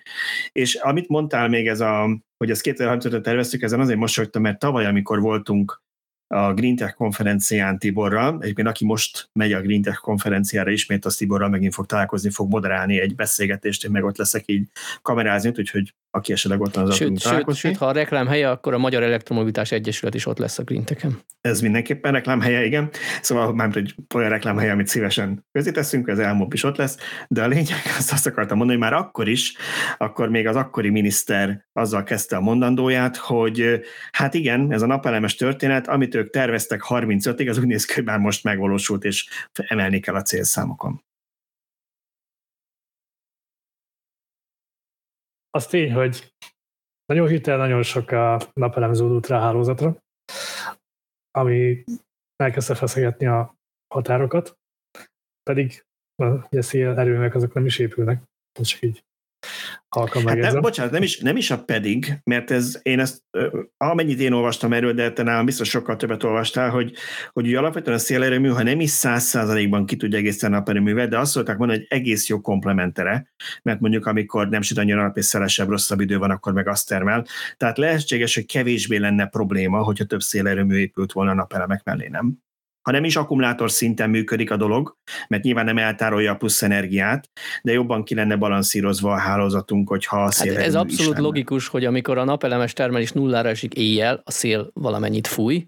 És 0.51 0.75
amit 0.75 1.07
mondtál 1.07 1.47
még 1.47 1.67
ez 1.67 1.79
a, 1.79 2.19
hogy 2.37 2.49
ezt 2.49 2.61
2035-re 2.63 3.21
terveztük, 3.21 3.61
ezen 3.61 3.79
azért 3.79 3.99
mosolyogtam, 3.99 4.41
mert 4.41 4.59
tavaly, 4.59 4.85
amikor 4.85 5.21
voltunk 5.21 5.81
a 6.27 6.53
Green 6.53 6.75
Tech 6.75 6.93
konferencián 6.93 7.79
Tiborral. 7.79 8.37
Egyébként 8.41 8.67
aki 8.67 8.85
most 8.85 9.29
megy 9.33 9.53
a 9.53 9.61
Green 9.61 9.81
Tech 9.81 9.99
konferenciára 9.99 10.71
ismét, 10.71 11.05
az 11.05 11.15
Tiborral 11.15 11.49
megint 11.49 11.73
fog 11.73 11.85
találkozni, 11.85 12.29
fog 12.29 12.49
moderálni 12.49 12.99
egy 12.99 13.15
beszélgetést, 13.15 13.85
én 13.85 13.91
meg 13.91 14.03
ott 14.03 14.17
leszek 14.17 14.43
így 14.45 14.67
kamerázni, 15.01 15.51
úgyhogy 15.57 15.93
aki 16.11 16.31
esetleg 16.31 16.61
ott 16.61 16.75
van, 16.75 16.85
az 16.85 16.95
sőt, 16.95 17.19
sőt, 17.19 17.55
sőt, 17.55 17.77
ha 17.77 17.85
a 17.85 17.91
reklám 17.91 18.27
helye, 18.27 18.49
akkor 18.49 18.73
a 18.73 18.77
Magyar 18.77 19.03
Elektromobilitás 19.03 19.71
Egyesület 19.71 20.13
is 20.13 20.25
ott 20.25 20.37
lesz 20.37 20.59
a 20.59 20.63
Green 20.63 20.83
Tech-en. 20.83 21.19
Ez 21.41 21.61
mindenképpen 21.61 22.11
reklám 22.11 22.41
helye, 22.41 22.65
igen. 22.65 22.89
Szóval 23.21 23.53
már 23.53 23.73
hogy 23.73 23.95
olyan 24.15 24.29
reklám 24.29 24.57
helye, 24.57 24.71
amit 24.71 24.87
szívesen 24.87 25.45
közíteszünk, 25.51 26.07
az 26.07 26.19
elmúbb 26.19 26.53
is 26.53 26.63
ott 26.63 26.77
lesz, 26.77 26.97
de 27.27 27.43
a 27.43 27.47
lényeg, 27.47 27.81
azt, 27.97 28.11
azt 28.11 28.27
akartam 28.27 28.57
mondani, 28.57 28.79
hogy 28.79 28.89
már 28.89 28.99
akkor 28.99 29.27
is, 29.27 29.53
akkor 29.97 30.29
még 30.29 30.47
az 30.47 30.55
akkori 30.55 30.89
miniszter 30.89 31.67
azzal 31.73 32.03
kezdte 32.03 32.35
a 32.35 32.41
mondandóját, 32.41 33.17
hogy 33.17 33.81
hát 34.11 34.33
igen, 34.33 34.71
ez 34.71 34.81
a 34.81 34.87
napelemes 34.87 35.35
történet, 35.35 35.87
amit 35.87 36.15
ők 36.15 36.29
terveztek 36.29 36.81
35-ig, 36.89 37.49
az 37.49 37.57
úgy 37.57 37.67
néz 37.67 37.85
ki, 37.85 37.93
hogy 37.93 38.03
már 38.03 38.19
most 38.19 38.43
megvalósult, 38.43 39.03
és 39.03 39.29
emelni 39.67 39.99
kell 39.99 40.15
a 40.15 40.21
célszámokon. 40.21 41.03
Az 45.49 45.67
tény, 45.67 45.93
hogy 45.93 46.33
nagyon 47.05 47.27
hitel, 47.27 47.57
nagyon 47.57 47.83
sok 47.83 48.11
a 48.11 48.39
napelem 48.53 48.93
zódult 48.93 49.27
rá 49.27 49.39
hálózatra, 49.39 49.97
ami 51.31 51.83
elkezdte 52.35 52.75
feszegetni 52.75 53.25
a 53.25 53.55
határokat, 53.93 54.57
pedig 55.43 55.85
a 56.15 56.47
erőmek 56.99 57.35
azok 57.35 57.53
nem 57.53 57.65
is 57.65 57.79
épülnek, 57.79 58.23
csak 58.61 58.81
így 58.81 59.03
halkan 59.89 60.27
hát 60.27 60.37
nem, 60.37 60.61
bocsánat, 60.61 60.91
nem 60.91 61.01
is, 61.01 61.19
nem 61.19 61.37
is 61.37 61.51
a 61.51 61.63
pedig, 61.63 62.21
mert 62.23 62.51
ez, 62.51 62.79
én 62.81 62.99
ezt, 62.99 63.21
amennyit 63.77 64.19
én 64.19 64.31
olvastam 64.31 64.73
erről, 64.73 64.93
de 64.93 65.11
te 65.11 65.23
nálam 65.23 65.45
biztos 65.45 65.69
sokkal 65.69 65.95
többet 65.95 66.23
olvastál, 66.23 66.69
hogy, 66.69 66.93
hogy 67.33 67.47
ugye 67.47 67.57
alapvetően 67.57 67.97
a 67.97 67.99
szélerőmű, 67.99 68.47
ha 68.47 68.63
nem 68.63 68.79
is 68.79 68.89
száz 68.89 69.23
százalékban 69.23 69.85
ki 69.85 69.95
tudja 69.95 70.17
egészen 70.17 70.51
naperőművet, 70.51 71.09
de 71.09 71.17
azt 71.17 71.31
szokták 71.31 71.57
mondani, 71.57 71.79
hogy 71.79 71.99
egész 71.99 72.27
jó 72.27 72.41
komplementere, 72.41 73.31
mert 73.63 73.79
mondjuk 73.79 74.05
amikor 74.05 74.49
nem 74.49 74.61
süt 74.61 74.77
annyira 74.77 75.01
nap 75.01 75.17
és 75.17 75.25
szelesebb, 75.25 75.69
rosszabb 75.69 75.99
idő 75.99 76.17
van, 76.17 76.31
akkor 76.31 76.53
meg 76.53 76.67
azt 76.67 76.87
termel. 76.87 77.25
Tehát 77.57 77.77
lehetséges, 77.77 78.35
hogy 78.35 78.45
kevésbé 78.45 78.97
lenne 78.97 79.25
probléma, 79.25 79.83
hogyha 79.83 80.05
több 80.05 80.21
szélerőmű 80.21 80.77
épült 80.77 81.11
volna 81.11 81.31
a 81.31 81.35
napelemek 81.35 81.83
mellé, 81.83 82.07
nem? 82.07 82.48
Ha 82.81 82.91
nem 82.91 83.03
is 83.03 83.15
akkumulátor 83.15 83.71
szinten 83.71 84.09
működik 84.09 84.51
a 84.51 84.57
dolog, 84.57 84.97
mert 85.27 85.43
nyilván 85.43 85.65
nem 85.65 85.77
eltárolja 85.77 86.31
a 86.31 86.35
plusz 86.35 86.61
energiát, 86.61 87.29
de 87.61 87.71
jobban 87.71 88.03
ki 88.03 88.15
lenne 88.15 88.35
balanszírozva 88.35 89.11
a 89.11 89.17
hálózatunk, 89.17 89.89
hogyha 89.89 90.23
a 90.23 90.31
szél 90.31 90.53
hát 90.53 90.63
Ez 90.63 90.75
abszolút 90.75 91.17
logikus, 91.17 91.67
hogy 91.67 91.85
amikor 91.85 92.17
a 92.17 92.23
napelemes 92.23 92.73
termelés 92.73 93.11
nullára 93.11 93.49
esik 93.49 93.73
éjjel, 93.73 94.21
a 94.23 94.31
szél 94.31 94.71
valamennyit 94.73 95.27
fúj, 95.27 95.67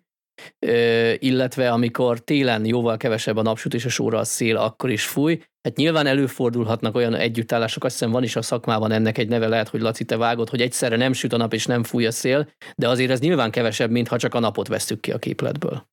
illetve 1.17 1.71
amikor 1.71 2.19
télen 2.19 2.65
jóval 2.65 2.97
kevesebb 2.97 3.37
a 3.37 3.41
napsütés 3.41 3.85
és 3.85 3.99
óra 3.99 4.19
a 4.19 4.23
szél, 4.23 4.57
akkor 4.57 4.89
is 4.89 5.05
fúj. 5.05 5.41
Hát 5.63 5.75
nyilván 5.75 6.07
előfordulhatnak 6.07 6.95
olyan 6.95 7.15
együttállások, 7.15 7.83
azt 7.83 7.93
hiszem 7.93 8.11
van 8.11 8.23
is 8.23 8.35
a 8.35 8.41
szakmában 8.41 8.91
ennek 8.91 9.17
egy 9.17 9.27
neve, 9.27 9.47
lehet, 9.47 9.69
hogy 9.69 9.81
Laci, 9.81 10.03
te 10.03 10.17
vágod, 10.17 10.49
hogy 10.49 10.61
egyszerre 10.61 10.95
nem 10.95 11.13
süt 11.13 11.33
a 11.33 11.37
nap 11.37 11.53
és 11.53 11.65
nem 11.65 11.83
fúj 11.83 12.05
a 12.05 12.11
szél, 12.11 12.49
de 12.75 12.89
azért 12.89 13.11
ez 13.11 13.19
nyilván 13.19 13.51
kevesebb, 13.51 13.91
mint 13.91 14.07
ha 14.07 14.17
csak 14.17 14.33
a 14.33 14.39
napot 14.39 14.67
vesztük 14.67 14.99
ki 14.99 15.11
a 15.11 15.17
képletből. 15.17 15.89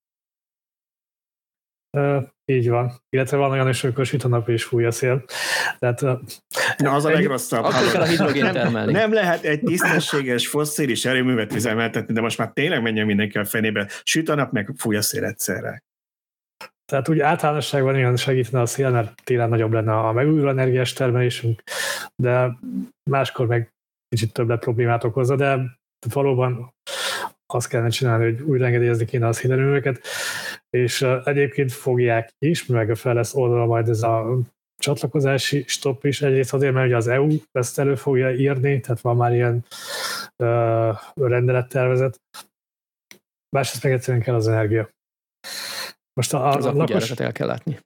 Így 2.52 2.68
van. 2.68 2.92
Illetve 3.10 3.36
van 3.36 3.50
olyan 3.50 3.68
is, 3.68 3.84
amikor 3.84 4.06
süt 4.06 4.24
a 4.24 4.28
nap 4.28 4.48
és 4.48 4.64
fúj 4.64 4.84
a 4.84 4.90
szél. 4.90 5.24
Tehát, 5.78 6.00
Na, 6.76 6.92
az 6.92 7.04
a 7.04 7.10
legrosszabb. 7.10 7.64
Akkor 7.64 7.90
kell 7.92 8.00
a 8.00 8.04
hidrogén 8.04 8.52
termelni. 8.52 8.92
Nem, 8.92 9.00
nem 9.00 9.12
lehet 9.12 9.44
egy 9.44 9.60
tisztességes 9.60 10.48
fosszilis 10.48 11.04
erőművet 11.04 11.54
üzemeltetni, 11.54 12.14
de 12.14 12.20
most 12.20 12.38
már 12.38 12.50
tényleg 12.52 12.82
menjen 12.82 13.06
mindenki 13.06 13.38
a 13.38 13.44
fenébe. 13.44 13.88
Süt 14.02 14.28
a 14.28 14.34
nap, 14.34 14.52
meg 14.52 14.72
fúj 14.76 14.96
a 14.96 15.02
szél 15.02 15.24
egyszerre. 15.24 15.82
Tehát 16.84 17.08
úgy 17.08 17.20
általánosságban 17.20 17.96
ilyen 17.96 18.16
segítene 18.16 18.62
a 18.62 18.66
szél, 18.66 18.90
mert 18.90 19.22
télen 19.24 19.48
nagyobb 19.48 19.72
lenne 19.72 19.98
a 19.98 20.12
megújuló 20.12 20.48
energiás 20.48 20.92
termelésünk, 20.92 21.62
de 22.22 22.58
máskor 23.10 23.46
meg 23.46 23.72
kicsit 24.08 24.32
több 24.32 24.58
problémát 24.58 25.04
okozza, 25.04 25.36
de 25.36 25.78
valóban 26.12 26.74
azt 27.52 27.68
kellene 27.68 27.88
csinálni, 27.88 28.24
hogy 28.24 28.40
újra 28.40 28.66
engedélyezni 28.66 29.04
kéne 29.04 29.26
a 29.26 29.32
szélerőműveket, 29.32 30.00
és 30.70 31.02
egyébként 31.24 31.72
fogják 31.72 32.30
is, 32.38 32.66
meg 32.66 32.96
fel 32.96 33.14
lesz 33.14 33.34
oldala 33.34 33.66
majd 33.66 33.88
ez 33.88 34.02
a 34.02 34.38
csatlakozási 34.82 35.64
stop 35.66 36.04
is, 36.04 36.22
egyrészt 36.22 36.54
azért, 36.54 36.72
mert 36.72 36.86
ugye 36.86 36.96
az 36.96 37.06
EU 37.06 37.28
ezt 37.52 37.78
elő 37.78 37.94
fogja 37.94 38.34
írni, 38.34 38.80
tehát 38.80 39.00
van 39.00 39.16
már 39.16 39.32
ilyen 39.32 39.64
uh, 40.42 40.96
rendelettervezet, 41.14 42.20
másrészt 43.56 43.82
meg 43.82 43.92
egyszerűen 43.92 44.22
kell 44.22 44.34
az 44.34 44.48
energia. 44.48 44.88
Most 46.12 46.34
a, 46.34 46.46
a, 46.46 46.54
az 46.54 46.64
a 46.64 46.72
lakos... 46.72 47.10
el 47.10 47.32
kell 47.32 47.46
látni. 47.46 47.78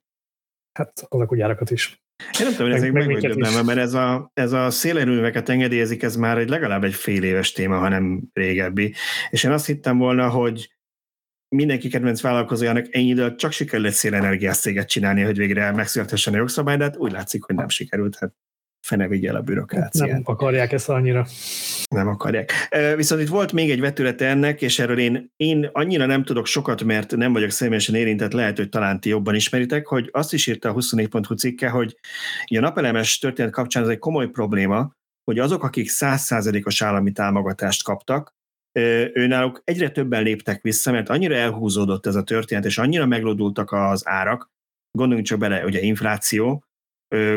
Hát 0.79 1.05
az 1.09 1.19
akugyárakat 1.19 1.71
is. 1.71 2.01
Én 2.39 2.45
nem 2.45 2.51
tudom, 2.51 2.71
hogy 2.71 2.75
ez 2.75 2.91
meg, 2.91 3.07
meg 3.37 3.65
mert 3.65 3.79
ez 3.79 3.93
a, 3.93 4.31
ez 4.33 4.51
a 4.51 4.69
szélerőműveket 4.69 5.49
engedélyezik, 5.49 6.03
ez 6.03 6.15
már 6.15 6.37
egy 6.37 6.49
legalább 6.49 6.83
egy 6.83 6.93
fél 6.93 7.23
éves 7.23 7.51
téma, 7.51 7.77
hanem 7.77 8.21
régebbi. 8.33 8.93
És 9.29 9.43
én 9.43 9.51
azt 9.51 9.65
hittem 9.65 9.97
volna, 9.97 10.29
hogy 10.29 10.73
mindenki 11.55 11.89
kedvenc 11.89 12.21
vállalkozójának 12.21 12.87
ennyi 12.95 13.07
idő 13.07 13.35
csak 13.35 13.51
sikerült 13.51 13.93
szélenergiás 13.93 14.57
céget 14.57 14.89
csinálni, 14.89 15.21
hogy 15.21 15.37
végre 15.37 15.71
megszülethessen 15.71 16.33
a 16.33 16.37
jogszabály, 16.37 16.77
de 16.77 16.83
hát 16.83 16.97
úgy 16.97 17.11
látszik, 17.11 17.43
hogy 17.43 17.55
nem 17.55 17.69
sikerült. 17.69 18.15
Hát 18.19 18.33
fene 18.85 19.07
vigye 19.07 19.29
el 19.29 19.35
a 19.35 19.41
bürokráciát. 19.41 20.09
Nem 20.09 20.21
akarják 20.25 20.71
ezt 20.71 20.89
annyira. 20.89 21.25
Nem 21.89 22.07
akarják. 22.07 22.51
Viszont 22.95 23.21
itt 23.21 23.27
volt 23.27 23.51
még 23.51 23.71
egy 23.71 23.79
vetülete 23.79 24.27
ennek, 24.27 24.61
és 24.61 24.79
erről 24.79 24.99
én, 24.99 25.31
én 25.35 25.69
annyira 25.71 26.05
nem 26.05 26.23
tudok 26.23 26.45
sokat, 26.45 26.83
mert 26.83 27.15
nem 27.15 27.33
vagyok 27.33 27.49
személyesen 27.49 27.95
érintett, 27.95 28.31
lehet, 28.31 28.57
hogy 28.57 28.69
talán 28.69 28.99
ti 28.99 29.09
jobban 29.09 29.35
ismeritek, 29.35 29.87
hogy 29.87 30.09
azt 30.11 30.33
is 30.33 30.47
írta 30.47 30.69
a 30.69 30.73
24.hu 30.73 31.35
cikke, 31.35 31.69
hogy 31.69 31.97
a 32.45 32.59
napelemes 32.59 33.19
történet 33.19 33.51
kapcsán 33.51 33.83
ez 33.83 33.89
egy 33.89 33.99
komoly 33.99 34.29
probléma, 34.29 34.91
hogy 35.23 35.39
azok, 35.39 35.63
akik 35.63 35.89
százszázalékos 35.89 36.81
állami 36.81 37.11
támogatást 37.11 37.83
kaptak, 37.83 38.31
őnáluk 39.13 39.61
egyre 39.63 39.89
többen 39.89 40.23
léptek 40.23 40.61
vissza, 40.61 40.91
mert 40.91 41.09
annyira 41.09 41.35
elhúzódott 41.35 42.05
ez 42.05 42.15
a 42.15 42.23
történet, 42.23 42.65
és 42.65 42.77
annyira 42.77 43.05
meglódultak 43.05 43.71
az 43.71 44.07
árak, 44.07 44.51
gondoljunk 44.91 45.27
csak 45.27 45.39
bele, 45.39 45.65
ugye 45.65 45.79
infláció, 45.79 46.63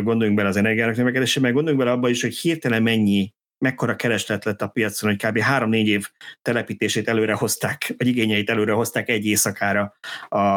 gondoljunk 0.02 0.36
bele 0.36 0.48
az 0.48 0.56
energiának 0.56 0.96
növekedésre, 0.96 1.40
meg 1.40 1.52
gondoljunk 1.52 1.84
bele 1.84 1.96
abba 1.96 2.08
is, 2.08 2.22
hogy 2.22 2.36
hirtelen 2.36 2.82
mennyi, 2.82 3.34
mekkora 3.58 3.96
kereslet 3.96 4.44
lett 4.44 4.62
a 4.62 4.66
piacon, 4.66 5.10
hogy 5.10 5.24
kb. 5.26 5.38
három-négy 5.38 5.88
év 5.88 6.08
telepítését 6.42 7.08
előre 7.08 7.32
hozták, 7.32 7.94
vagy 7.98 8.06
igényeit 8.06 8.50
előre 8.50 8.72
hozták 8.72 9.08
egy 9.08 9.26
éjszakára 9.26 9.96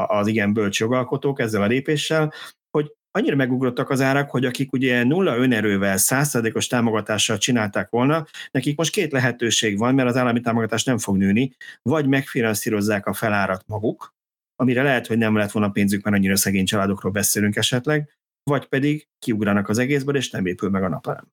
az 0.07 0.27
igen 0.27 0.53
bölcs 0.53 0.79
jogalkotók 0.79 1.39
ezzel 1.39 1.61
a 1.61 1.67
lépéssel, 1.67 2.33
hogy 2.71 2.91
annyira 3.11 3.35
megugrottak 3.35 3.89
az 3.89 4.01
árak, 4.01 4.29
hogy 4.29 4.45
akik 4.45 4.71
ugye 4.71 5.03
nulla 5.03 5.37
önerővel, 5.37 5.97
százszerzékos 5.97 6.67
támogatással 6.67 7.37
csinálták 7.37 7.89
volna, 7.89 8.25
nekik 8.51 8.77
most 8.77 8.91
két 8.91 9.11
lehetőség 9.11 9.77
van, 9.77 9.95
mert 9.95 10.09
az 10.09 10.15
állami 10.15 10.41
támogatás 10.41 10.83
nem 10.83 10.97
fog 10.97 11.17
nőni, 11.17 11.55
vagy 11.81 12.07
megfinanszírozzák 12.07 13.05
a 13.05 13.13
felárat 13.13 13.63
maguk, 13.67 14.13
amire 14.55 14.83
lehet, 14.83 15.07
hogy 15.07 15.17
nem 15.17 15.35
lett 15.35 15.51
volna 15.51 15.69
pénzük, 15.69 16.03
mert 16.03 16.15
annyira 16.15 16.35
szegény 16.35 16.65
családokról 16.65 17.11
beszélünk 17.11 17.55
esetleg, 17.55 18.18
vagy 18.49 18.65
pedig 18.65 19.07
kiugranak 19.19 19.69
az 19.69 19.77
egészből, 19.77 20.15
és 20.15 20.29
nem 20.29 20.45
épül 20.45 20.69
meg 20.69 20.83
a 20.83 20.89
napelem. 20.89 21.27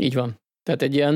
Így 0.00 0.14
van. 0.14 0.40
Tehát 0.62 0.82
egy 0.82 0.94
ilyen, 0.94 1.14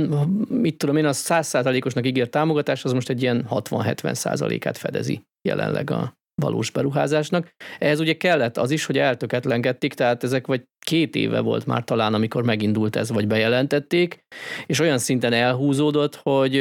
mit 0.49 0.79
tudom 0.79 0.97
én, 0.97 1.05
a 1.05 1.13
100%-osnak 1.13 2.07
ígért 2.07 2.31
támogatás, 2.31 2.85
az 2.85 2.93
most 2.93 3.09
egy 3.09 3.23
ilyen 3.23 3.47
60-70%-át 3.51 4.77
fedezi 4.77 5.23
jelenleg 5.49 5.91
a 5.91 6.15
valós 6.43 6.71
beruházásnak. 6.71 7.55
Ehhez 7.79 8.01
ugye 8.01 8.17
kellett 8.17 8.57
az 8.57 8.71
is, 8.71 8.85
hogy 8.85 8.99
eltöketlenkedték, 8.99 9.95
tehát 9.95 10.23
ezek 10.23 10.47
vagy 10.47 10.65
két 10.87 11.15
éve 11.15 11.41
volt 11.41 11.67
már 11.67 11.85
talán, 11.85 12.15
amikor 12.15 12.43
megindult 12.43 12.97
ez, 12.97 13.11
vagy 13.11 13.27
bejelentették, 13.27 14.25
és 14.67 14.81
olyan 14.81 14.99
szinten 14.99 15.33
elhúzódott, 15.33 16.15
hogy 16.15 16.55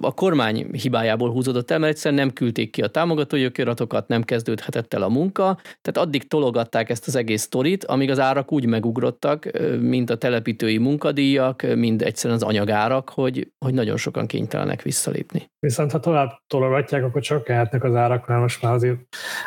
a 0.00 0.14
kormány 0.14 0.66
hibájából 0.72 1.30
húzódott 1.30 1.70
el, 1.70 1.78
mert 1.78 1.92
egyszerűen 1.92 2.20
nem 2.20 2.32
küldték 2.32 2.70
ki 2.70 2.82
a 2.82 2.86
támogatói 2.86 3.46
okiratokat, 3.46 4.08
nem 4.08 4.22
kezdődhetett 4.22 4.94
el 4.94 5.02
a 5.02 5.08
munka, 5.08 5.58
tehát 5.62 6.08
addig 6.08 6.28
tologatták 6.28 6.90
ezt 6.90 7.06
az 7.06 7.16
egész 7.16 7.42
sztorit, 7.42 7.84
amíg 7.84 8.10
az 8.10 8.18
árak 8.18 8.52
úgy 8.52 8.66
megugrottak, 8.66 9.50
mint 9.80 10.10
a 10.10 10.16
telepítői 10.16 10.78
munkadíjak, 10.78 11.62
mind 11.74 12.02
egyszerűen 12.02 12.40
az 12.42 12.46
anyagárak, 12.48 13.08
hogy, 13.08 13.52
hogy 13.64 13.74
nagyon 13.74 13.96
sokan 13.96 14.26
kénytelenek 14.26 14.82
visszalépni. 14.82 15.50
Viszont 15.58 15.92
ha 15.92 16.00
tovább 16.00 16.38
tologatják, 16.46 17.04
akkor 17.04 17.22
csökkenhetnek 17.22 17.84
az 17.84 17.94
árak, 17.94 18.26
mert 18.26 18.40
most 18.40 18.62
már 18.62 18.72
azért 18.72 18.98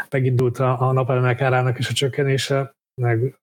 megindult 0.10 0.60
a, 0.60 0.82
a 0.82 0.92
napelemek 0.92 1.42
árának 1.42 1.80
is 1.80 1.90
a 1.90 1.94
csökkenése, 1.94 2.74
meg 3.02 3.36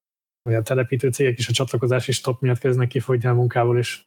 a 0.42 0.62
telepítő 0.62 1.10
cégek 1.10 1.38
is 1.38 1.48
a 1.48 1.52
csatlakozási 1.52 2.12
stop 2.12 2.40
miatt 2.40 2.58
kezdnek 2.58 2.88
kifogyni 2.88 3.28
a 3.28 3.34
munkából, 3.34 3.78
és 3.78 4.04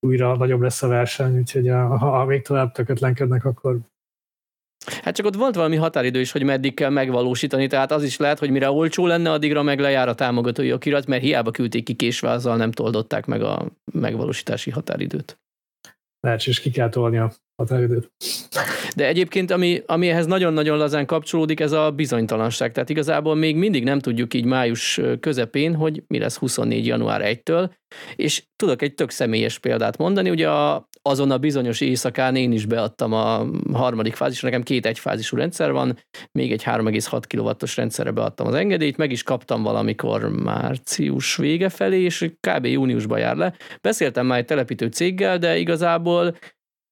újra 0.00 0.36
nagyobb 0.36 0.60
lesz 0.60 0.82
a 0.82 0.88
verseny, 0.88 1.38
úgyhogy 1.38 1.68
a, 1.68 1.98
ha 1.98 2.24
még 2.24 2.42
tovább 2.42 2.72
tökötlenkednek, 2.72 3.44
akkor 3.44 3.78
Hát 5.02 5.14
csak 5.14 5.26
ott 5.26 5.34
volt 5.34 5.54
valami 5.54 5.76
határidő 5.76 6.20
is, 6.20 6.32
hogy 6.32 6.42
meddig 6.42 6.74
kell 6.74 6.90
megvalósítani, 6.90 7.66
tehát 7.66 7.92
az 7.92 8.02
is 8.02 8.16
lehet, 8.16 8.38
hogy 8.38 8.50
mire 8.50 8.70
olcsó 8.70 9.06
lenne, 9.06 9.30
addigra 9.30 9.62
meg 9.62 9.80
lejár 9.80 10.08
a 10.08 10.14
támogatói 10.14 10.72
okirat, 10.72 11.06
mert 11.06 11.22
hiába 11.22 11.50
küldték 11.50 11.84
ki 11.84 11.94
késve, 11.94 12.30
azzal 12.30 12.56
nem 12.56 12.72
toldották 12.72 13.26
meg 13.26 13.42
a 13.42 13.66
megvalósítási 13.92 14.70
határidőt. 14.70 15.38
Lehet, 16.20 16.46
és 16.46 16.60
ki 16.60 16.70
kell 16.70 16.88
tolni 16.88 17.18
a 17.18 17.32
határidőt. 17.56 18.12
De 18.96 19.06
egyébként, 19.06 19.50
ami, 19.50 19.82
ami 19.86 20.08
ehhez 20.08 20.26
nagyon-nagyon 20.26 20.78
lazán 20.78 21.06
kapcsolódik, 21.06 21.60
ez 21.60 21.72
a 21.72 21.90
bizonytalanság. 21.90 22.72
Tehát 22.72 22.88
igazából 22.88 23.34
még 23.34 23.56
mindig 23.56 23.84
nem 23.84 23.98
tudjuk 23.98 24.34
így 24.34 24.44
május 24.44 25.00
közepén, 25.20 25.74
hogy 25.74 26.02
mi 26.06 26.18
lesz 26.18 26.36
24. 26.36 26.86
január 26.86 27.20
1-től, 27.24 27.70
és 28.16 28.46
tudok 28.56 28.82
egy 28.82 28.94
tök 28.94 29.10
személyes 29.10 29.58
példát 29.58 29.96
mondani, 29.96 30.30
ugye 30.30 30.50
a, 30.50 30.87
azon 31.02 31.30
a 31.30 31.38
bizonyos 31.38 31.80
éjszakán 31.80 32.36
én 32.36 32.52
is 32.52 32.66
beadtam 32.66 33.12
a 33.12 33.46
harmadik 33.72 34.14
fázisra, 34.14 34.48
nekem 34.48 34.62
két 34.62 34.86
egyfázisú 34.86 35.36
rendszer 35.36 35.72
van, 35.72 35.98
még 36.32 36.52
egy 36.52 36.62
3,6 36.62 37.22
kW-os 37.28 37.76
rendszerre 37.76 38.10
beadtam 38.10 38.46
az 38.46 38.54
engedélyt, 38.54 38.96
meg 38.96 39.10
is 39.10 39.22
kaptam 39.22 39.62
valamikor 39.62 40.28
március 40.28 41.36
vége 41.36 41.68
felé, 41.68 42.00
és 42.00 42.30
kb. 42.40 42.64
júniusban 42.64 43.18
jár 43.18 43.36
le. 43.36 43.54
Beszéltem 43.80 44.26
már 44.26 44.38
egy 44.38 44.44
telepítő 44.44 44.86
céggel, 44.86 45.38
de 45.38 45.56
igazából 45.58 46.36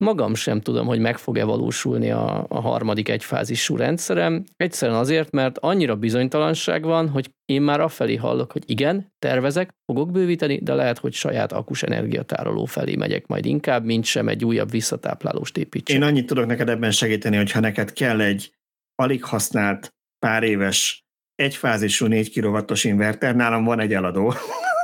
magam 0.04 0.34
sem 0.34 0.60
tudom, 0.60 0.86
hogy 0.86 0.98
meg 0.98 1.18
fog-e 1.18 1.44
valósulni 1.44 2.10
a, 2.10 2.46
a 2.48 2.60
harmadik 2.60 3.08
egyfázisú 3.08 3.76
rendszerem. 3.76 4.44
Egyszerűen 4.56 4.98
azért, 4.98 5.30
mert 5.30 5.58
annyira 5.58 5.96
bizonytalanság 5.96 6.84
van, 6.84 7.08
hogy 7.08 7.30
én 7.44 7.62
már 7.62 7.80
afelé 7.80 8.14
hallok, 8.14 8.52
hogy 8.52 8.62
igen, 8.66 9.12
tervezek, 9.18 9.70
fogok 9.84 10.10
bővíteni, 10.10 10.58
de 10.62 10.74
lehet, 10.74 10.98
hogy 10.98 11.12
saját 11.12 11.52
akus 11.52 11.82
energiatároló 11.82 12.64
felé 12.64 12.96
megyek 12.96 13.26
majd 13.26 13.46
inkább, 13.46 13.84
mint 13.84 14.04
sem 14.04 14.28
egy 14.28 14.44
újabb 14.44 14.70
visszatáplálóst 14.70 15.56
építsek. 15.56 15.96
Én 15.96 16.02
annyit 16.02 16.26
tudok 16.26 16.46
neked 16.46 16.68
ebben 16.68 16.90
segíteni, 16.90 17.36
hogyha 17.36 17.60
neked 17.60 17.92
kell 17.92 18.20
egy 18.20 18.54
alig 18.94 19.24
használt 19.24 19.94
pár 20.18 20.42
éves 20.42 21.04
egyfázisú 21.34 22.06
4 22.06 22.40
kW-os 22.40 22.84
inverter, 22.84 23.34
nálam 23.34 23.64
van 23.64 23.80
egy 23.80 23.92
eladó, 23.92 24.34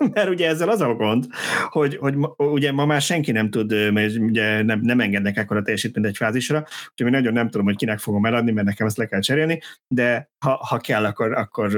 mert 0.15 0.29
ugye 0.29 0.49
ezzel 0.49 0.69
az 0.69 0.81
a 0.81 0.95
gond, 0.95 1.27
hogy, 1.69 1.97
hogy 1.97 2.15
ugye 2.37 2.73
ma 2.73 2.87
már 2.87 3.01
senki 3.01 3.33
nem 3.33 3.51
tud, 3.51 3.93
mert 3.93 4.17
ugye 4.17 4.63
nem, 4.63 4.81
nem 4.81 5.01
engednek 5.01 5.37
ekkora 5.37 5.63
teljesítményt 5.63 6.07
egy 6.07 6.17
fázisra, 6.17 6.59
úgyhogy 6.91 7.07
én 7.07 7.11
nagyon 7.11 7.33
nem 7.33 7.49
tudom, 7.49 7.67
hogy 7.67 7.77
kinek 7.77 7.99
fogom 7.99 8.27
eladni, 8.27 8.53
mert 8.53 8.67
nekem 8.67 8.87
ezt 8.87 8.97
le 8.97 9.07
kell 9.07 9.21
cserélni, 9.21 9.61
de 9.89 10.31
ha, 10.39 10.59
ha 10.69 10.79
kell, 10.79 11.05
akkor, 11.05 11.33
akkor 11.33 11.73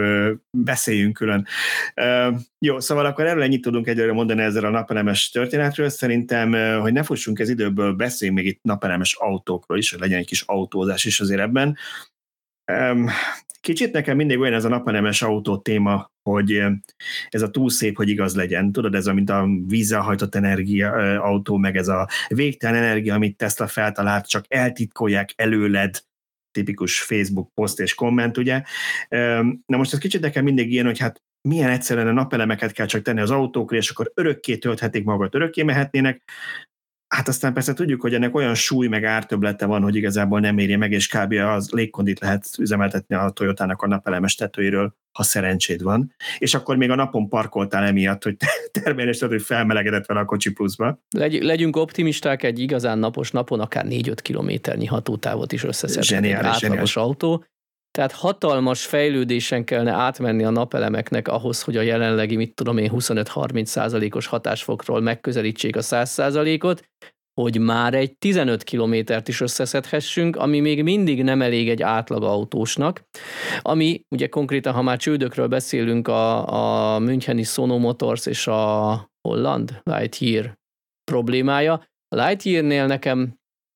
beszéljünk 0.50 1.12
külön. 1.14 1.46
Jó, 2.58 2.80
szóval 2.80 3.06
akkor 3.06 3.26
erről 3.26 3.42
ennyit 3.42 3.62
tudunk 3.62 3.86
egyelőre 3.86 4.12
mondani 4.12 4.42
ezzel 4.42 4.64
a 4.64 4.70
napelemes 4.70 5.30
történetről. 5.30 5.88
Szerintem, 5.88 6.78
hogy 6.80 6.92
ne 6.92 7.02
fussunk 7.02 7.38
ez 7.38 7.48
időből, 7.48 7.92
beszéljünk 7.92 8.40
még 8.40 8.48
itt 8.48 8.62
napelemes 8.62 9.14
autókról 9.14 9.78
is, 9.78 9.90
hogy 9.90 10.00
legyen 10.00 10.18
egy 10.18 10.26
kis 10.26 10.42
autózás 10.46 11.04
is 11.04 11.20
azért 11.20 11.40
ebben. 11.40 11.76
Kicsit 13.60 13.92
nekem 13.92 14.16
mindig 14.16 14.38
olyan 14.38 14.52
ez 14.52 14.64
a 14.64 14.68
napelemes 14.68 15.22
autó 15.22 15.58
téma, 15.58 16.12
hogy 16.22 16.62
ez 17.28 17.42
a 17.42 17.50
túl 17.50 17.70
szép, 17.70 17.96
hogy 17.96 18.08
igaz 18.08 18.34
legyen. 18.34 18.72
Tudod, 18.72 18.94
ez 18.94 19.06
a, 19.06 19.14
mint 19.14 19.30
a 19.30 19.48
vízzel 19.66 20.00
hajtott 20.00 20.34
energia 20.34 20.90
autó, 21.20 21.56
meg 21.56 21.76
ez 21.76 21.88
a 21.88 22.08
végtelen 22.28 22.82
energia, 22.82 23.14
amit 23.14 23.36
Tesla 23.36 23.66
feltalált, 23.66 24.28
csak 24.28 24.44
eltitkolják 24.48 25.32
előled, 25.36 26.02
tipikus 26.50 27.00
Facebook 27.00 27.54
poszt 27.54 27.80
és 27.80 27.94
komment, 27.94 28.36
ugye. 28.36 28.62
Na 29.66 29.76
most 29.76 29.92
ez 29.92 29.98
kicsit 29.98 30.20
nekem 30.20 30.44
mindig 30.44 30.72
ilyen, 30.72 30.86
hogy 30.86 30.98
hát 30.98 31.22
milyen 31.48 31.70
egyszerűen 31.70 32.08
a 32.08 32.12
napelemeket 32.12 32.72
kell 32.72 32.86
csak 32.86 33.02
tenni 33.02 33.20
az 33.20 33.30
autókra, 33.30 33.76
és 33.76 33.90
akkor 33.90 34.12
örökké 34.14 34.56
tölthetik 34.56 35.04
magat, 35.04 35.34
örökké 35.34 35.62
mehetnének. 35.62 36.22
Hát 37.14 37.28
aztán 37.28 37.52
persze 37.52 37.72
tudjuk, 37.72 38.00
hogy 38.00 38.14
ennek 38.14 38.34
olyan 38.34 38.54
súly 38.54 38.86
meg 38.86 39.04
ártöblete 39.04 39.66
van, 39.66 39.82
hogy 39.82 39.96
igazából 39.96 40.40
nem 40.40 40.58
érje 40.58 40.76
meg, 40.76 40.92
és 40.92 41.08
kb. 41.08 41.32
az 41.32 41.70
légkondit 41.70 42.20
lehet 42.20 42.46
üzemeltetni 42.58 43.14
a 43.14 43.30
Toyotának 43.30 43.82
a 43.82 43.86
napelemes 43.86 44.34
tetőiről, 44.34 44.94
ha 45.12 45.22
szerencséd 45.22 45.82
van. 45.82 46.14
És 46.38 46.54
akkor 46.54 46.76
még 46.76 46.90
a 46.90 46.94
napon 46.94 47.28
parkoltál 47.28 47.84
emiatt, 47.84 48.22
hogy 48.22 48.36
termelés, 48.82 49.20
hogy 49.20 49.42
felmelegedett 49.42 50.06
vele 50.06 50.20
a 50.20 50.24
kocsi 50.24 50.52
pluszba. 50.52 51.02
Legy, 51.16 51.42
legyünk 51.42 51.76
optimisták, 51.76 52.42
egy 52.42 52.58
igazán 52.58 52.98
napos 52.98 53.30
napon 53.30 53.60
akár 53.60 53.86
4-5 53.88 54.16
kilométernyi 54.22 54.86
hatótávot 54.86 55.52
is 55.52 55.64
összeszedhet 55.64 56.24
egy 56.24 56.30
átlagos 56.30 56.58
zseniális. 56.58 56.96
autó. 56.96 57.44
Tehát 57.94 58.12
hatalmas 58.12 58.86
fejlődésen 58.86 59.64
kellene 59.64 59.92
átmenni 59.92 60.44
a 60.44 60.50
napelemeknek 60.50 61.28
ahhoz, 61.28 61.62
hogy 61.62 61.76
a 61.76 61.80
jelenlegi, 61.80 62.36
mit 62.36 62.54
tudom 62.54 62.78
én, 62.78 62.90
25-30 62.94 63.64
százalékos 63.64 64.26
hatásfokról 64.26 65.00
megközelítsék 65.00 65.76
a 65.76 65.82
100 65.82 66.10
százalékot, 66.10 66.82
hogy 67.40 67.60
már 67.60 67.94
egy 67.94 68.16
15 68.18 68.62
kilométert 68.62 69.28
is 69.28 69.40
összeszedhessünk, 69.40 70.36
ami 70.36 70.60
még 70.60 70.82
mindig 70.82 71.22
nem 71.22 71.42
elég 71.42 71.68
egy 71.68 71.82
átlag 71.82 72.22
autósnak, 72.22 73.02
ami 73.62 74.00
ugye 74.14 74.26
konkrétan, 74.26 74.72
ha 74.72 74.82
már 74.82 74.98
csődökről 74.98 75.48
beszélünk, 75.48 76.08
a, 76.08 76.94
a 76.94 76.98
Müncheni 76.98 77.42
Sono 77.42 77.78
Motors 77.78 78.26
és 78.26 78.46
a 78.46 79.10
holland 79.28 79.80
Lightyear 79.82 80.54
problémája. 81.10 81.72
A 82.08 82.26
Lightyearnél 82.26 82.86
nekem 82.86 83.34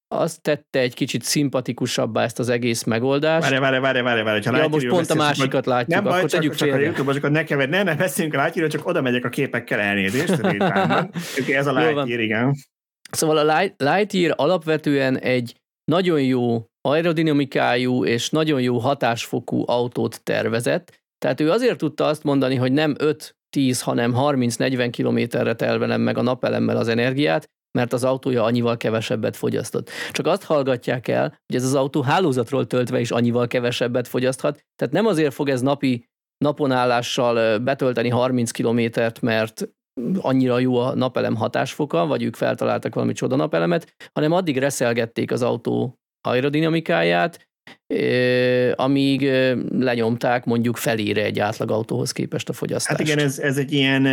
azt 0.09 0.42
tette 0.42 0.78
egy 0.78 0.94
kicsit 0.94 1.22
szimpatikusabbá 1.22 2.22
ezt 2.22 2.38
az 2.38 2.48
egész 2.48 2.84
megoldást. 2.84 3.48
Várj, 3.48 3.61
várj, 3.61 3.78
várj, 3.78 4.00
várj, 4.00 4.22
várj. 4.22 4.48
Ha 4.48 4.56
ja, 4.56 4.68
most 4.68 4.86
pont 4.86 5.11
a 5.11 5.14
másikat 5.14 5.52
majd... 5.52 5.66
látjuk, 5.66 5.88
nem 5.88 6.06
akkor 6.06 6.20
baj, 6.20 6.28
tegyük 6.28 6.54
csak, 6.54 6.68
csak 6.68 6.76
a 6.76 6.80
YouTube, 6.80 7.12
csak 7.12 7.30
ne 7.30 7.44
keved, 7.44 7.68
ne, 7.68 7.82
ne 7.82 7.94
beszéljünk 7.94 8.36
a 8.36 8.42
Lightyear, 8.42 8.70
csak 8.70 8.86
oda 8.86 9.00
megyek 9.00 9.24
a 9.24 9.28
képekkel 9.28 9.80
elnézést. 9.80 10.30
ez 11.48 11.66
a 11.72 11.72
Lightyear, 11.72 12.20
igen. 12.20 12.54
Szóval 13.11 13.48
a 13.48 13.72
Lightyear 13.76 14.34
alapvetően 14.36 15.18
egy 15.18 15.54
nagyon 15.84 16.22
jó 16.22 16.64
aerodinamikájú 16.80 18.04
és 18.04 18.30
nagyon 18.30 18.61
jó 18.61 18.78
hatásfokú 18.78 19.64
autót 19.66 20.20
tervezett, 20.22 21.00
tehát 21.18 21.40
ő 21.40 21.50
azért 21.50 21.78
tudta 21.78 22.06
azt 22.06 22.22
mondani, 22.22 22.54
hogy 22.54 22.72
nem 22.72 22.94
5-10, 23.56 23.80
hanem 23.80 24.12
30-40 24.16 24.88
kilométerre 24.90 25.54
telvenem 25.54 26.00
meg 26.00 26.18
a 26.18 26.22
napelemmel 26.22 26.76
az 26.76 26.88
energiát, 26.88 27.48
mert 27.70 27.92
az 27.92 28.04
autója 28.04 28.44
annyival 28.44 28.76
kevesebbet 28.76 29.36
fogyasztott. 29.36 29.90
Csak 30.10 30.26
azt 30.26 30.44
hallgatják 30.44 31.08
el, 31.08 31.28
hogy 31.46 31.56
ez 31.56 31.64
az 31.64 31.74
autó 31.74 32.02
hálózatról 32.02 32.66
töltve 32.66 33.00
is 33.00 33.10
annyival 33.10 33.46
kevesebbet 33.46 34.08
fogyaszthat, 34.08 34.64
tehát 34.76 34.94
nem 34.94 35.06
azért 35.06 35.34
fog 35.34 35.48
ez 35.48 35.60
napi 35.60 36.04
naponállással 36.44 37.58
betölteni 37.58 38.08
30 38.08 38.50
kilométert, 38.50 39.20
mert 39.20 39.68
annyira 40.18 40.58
jó 40.58 40.76
a 40.76 40.94
napelem 40.94 41.36
hatásfoka, 41.36 42.06
vagy 42.06 42.22
ők 42.22 42.36
feltaláltak 42.36 42.94
valami 42.94 43.12
csoda 43.12 43.36
napelemet, 43.36 43.94
hanem 44.12 44.32
addig 44.32 44.58
reszelgették 44.58 45.32
az 45.32 45.42
autó 45.42 45.98
aerodinamikáját, 46.28 47.48
amíg 48.74 49.30
lenyomták 49.70 50.44
mondjuk 50.44 50.76
felére 50.76 51.22
egy 51.22 51.38
átlag 51.38 51.70
autóhoz 51.70 52.12
képest 52.12 52.48
a 52.48 52.52
fogyasztást. 52.52 52.98
Hát 52.98 53.08
igen, 53.08 53.18
ez, 53.18 53.38
ez 53.38 53.56
egy 53.56 53.72
ilyen 53.72 54.06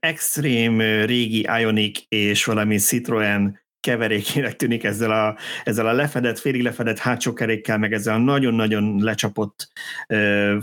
extrém 0.00 0.80
régi 0.80 1.46
Ionic 1.60 2.00
és 2.08 2.44
valami 2.44 2.76
Citroen 2.76 3.66
keverékének 3.80 4.56
tűnik 4.56 4.84
ezzel 4.84 5.10
a, 5.10 5.36
ezzel 5.64 5.86
a 5.86 5.92
lefedett, 5.92 6.38
félig 6.38 6.62
lefedett 6.62 6.98
hátsó 6.98 7.32
kerékkel, 7.32 7.78
meg 7.78 7.92
ezzel 7.92 8.14
a 8.14 8.18
nagyon-nagyon 8.18 8.98
lecsapott 9.00 9.68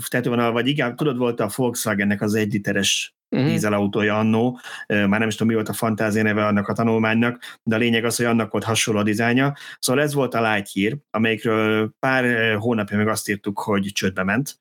tetővonal, 0.08 0.52
vagy 0.52 0.66
igen, 0.68 0.96
tudod, 0.96 1.16
volt 1.16 1.40
a 1.40 1.50
Volkswagennek 1.56 2.22
az 2.22 2.34
egy 2.34 2.52
literes 2.52 3.15
uh-huh. 3.30 3.48
dízelautója 3.48 4.18
annó, 4.18 4.60
már 4.86 5.08
nem 5.08 5.28
is 5.28 5.34
tudom, 5.34 5.48
mi 5.48 5.54
volt 5.54 5.68
a 5.68 5.72
fantázia 5.72 6.22
neve 6.22 6.46
annak 6.46 6.68
a 6.68 6.72
tanulmánynak, 6.72 7.58
de 7.62 7.74
a 7.74 7.78
lényeg 7.78 8.04
az, 8.04 8.16
hogy 8.16 8.26
annak 8.26 8.52
volt 8.52 8.64
hasonló 8.64 9.00
a 9.00 9.02
dizájnja. 9.02 9.56
Szóval 9.78 10.02
ez 10.02 10.14
volt 10.14 10.34
a 10.34 10.52
Lightyear, 10.52 10.96
amelyikről 11.10 11.90
pár 11.98 12.54
hónapja 12.56 12.96
meg 12.96 13.08
azt 13.08 13.28
írtuk, 13.28 13.58
hogy 13.58 13.90
csődbe 13.92 14.22
ment. 14.22 14.60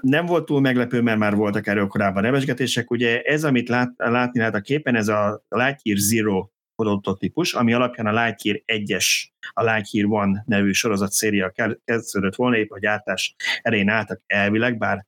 Nem 0.00 0.26
volt 0.26 0.44
túl 0.44 0.60
meglepő, 0.60 1.00
mert 1.00 1.18
már 1.18 1.34
voltak 1.34 1.66
erről 1.66 1.86
korábban 1.86 2.22
nevesgetések. 2.22 2.90
Ugye 2.90 3.22
ez, 3.22 3.44
amit 3.44 3.68
lát, 3.68 3.92
látni 3.96 4.38
lehet 4.38 4.54
a 4.54 4.60
képen, 4.60 4.94
ez 4.94 5.08
a 5.08 5.44
Lightyear 5.48 5.98
Zero 5.98 6.48
prototípus, 6.76 7.54
ami 7.54 7.72
alapján 7.72 8.06
a 8.06 8.24
Lightyear 8.24 8.62
1-es, 8.66 9.06
a 9.52 9.64
Lightyear 9.64 10.06
One 10.10 10.42
nevű 10.46 10.72
sorozat 10.72 11.10
széria 11.10 11.52
kezdődött 11.84 12.34
volna, 12.34 12.56
épp 12.56 12.70
a 12.70 12.78
gyártás 12.78 13.34
elején 13.62 13.88
álltak 13.88 14.22
elvileg, 14.26 14.78
bár 14.78 15.06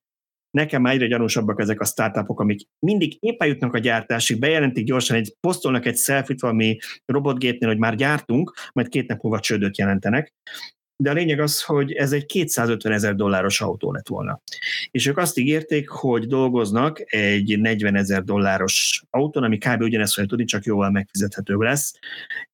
nekem 0.56 0.82
már 0.82 0.94
egyre 0.94 1.06
gyanúsabbak 1.06 1.60
ezek 1.60 1.80
a 1.80 1.84
startupok, 1.84 2.40
amik 2.40 2.60
mindig 2.78 3.16
éppen 3.20 3.48
jutnak 3.48 3.74
a 3.74 3.78
gyártásig, 3.78 4.38
bejelentik 4.38 4.84
gyorsan, 4.84 5.16
egy, 5.16 5.34
posztolnak 5.40 5.86
egy 5.86 5.96
selfit 5.96 6.40
valami 6.40 6.78
robotgépnél, 7.04 7.68
hogy 7.68 7.78
már 7.78 7.94
gyártunk, 7.94 8.52
majd 8.72 8.88
két 8.88 9.08
nap 9.08 9.22
múlva 9.22 9.40
csődöt 9.40 9.78
jelentenek. 9.78 10.34
De 11.02 11.10
a 11.10 11.12
lényeg 11.12 11.40
az, 11.40 11.62
hogy 11.62 11.92
ez 11.92 12.12
egy 12.12 12.26
250 12.26 12.92
ezer 12.92 13.14
dolláros 13.14 13.60
autó 13.60 13.92
lett 13.92 14.08
volna. 14.08 14.40
És 14.90 15.06
ők 15.06 15.18
azt 15.18 15.38
ígérték, 15.38 15.88
hogy 15.88 16.26
dolgoznak 16.26 17.14
egy 17.14 17.60
40 17.60 17.96
ezer 17.96 18.22
dolláros 18.22 19.02
autón, 19.10 19.42
ami 19.42 19.58
kb. 19.58 19.80
ugyanezt 19.82 20.14
fogja 20.14 20.28
tudni, 20.28 20.44
csak 20.44 20.64
jóval 20.64 20.90
megfizethetőbb 20.90 21.60
lesz. 21.60 21.92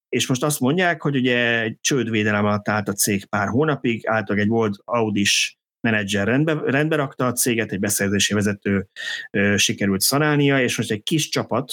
És 0.09 0.27
most 0.27 0.45
azt 0.45 0.61
mondják, 0.61 1.03
hogy 1.03 1.17
ugye 1.17 1.63
egy 1.63 1.77
csődvédelem 1.81 2.45
alatt 2.45 2.69
állt 2.69 2.89
a 2.89 2.93
cég 2.93 3.25
pár 3.25 3.49
hónapig, 3.49 4.07
által 4.07 4.39
egy 4.39 4.49
volt 4.49 4.77
Audis 4.85 5.57
menedzser 5.83 6.27
rendbe, 6.27 6.53
rendbe 6.65 6.97
rakta 6.97 7.27
a 7.27 7.33
céget, 7.33 7.73
egy 7.73 7.79
beszerzési 7.79 8.35
vezető 8.35 8.87
ö, 9.31 9.57
sikerült 9.57 10.01
szanálnia, 10.01 10.63
és 10.63 10.77
most 10.77 10.91
egy 10.91 11.03
kis 11.03 11.29
csapat 11.29 11.73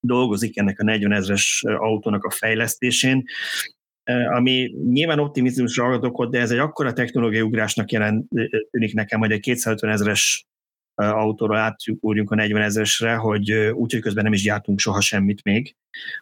dolgozik 0.00 0.58
ennek 0.58 0.80
a 0.80 0.84
40 0.84 1.12
ezres 1.12 1.62
autónak 1.66 2.24
a 2.24 2.30
fejlesztésén, 2.30 3.24
ami 4.32 4.74
nyilván 4.84 5.18
optimizmusra 5.18 5.84
ad 5.84 6.04
okot, 6.04 6.30
de 6.30 6.40
ez 6.40 6.50
egy 6.50 6.58
akkora 6.58 6.92
technológiai 6.92 7.42
ugrásnak 7.42 7.90
jelent, 7.90 8.28
tűnik 8.70 8.94
nekem, 8.94 9.20
hogy 9.20 9.32
egy 9.32 9.40
250 9.40 9.90
ezres 9.90 10.46
autóra 11.10 11.58
átugorjunk 11.58 12.30
a 12.30 12.34
40 12.34 12.62
ezeresre, 12.62 13.14
hogy 13.14 13.52
úgy, 13.52 13.92
hogy 13.92 14.00
közben 14.00 14.24
nem 14.24 14.32
is 14.32 14.42
gyártunk 14.42 14.78
soha 14.78 15.00
semmit 15.00 15.44
még. 15.44 15.74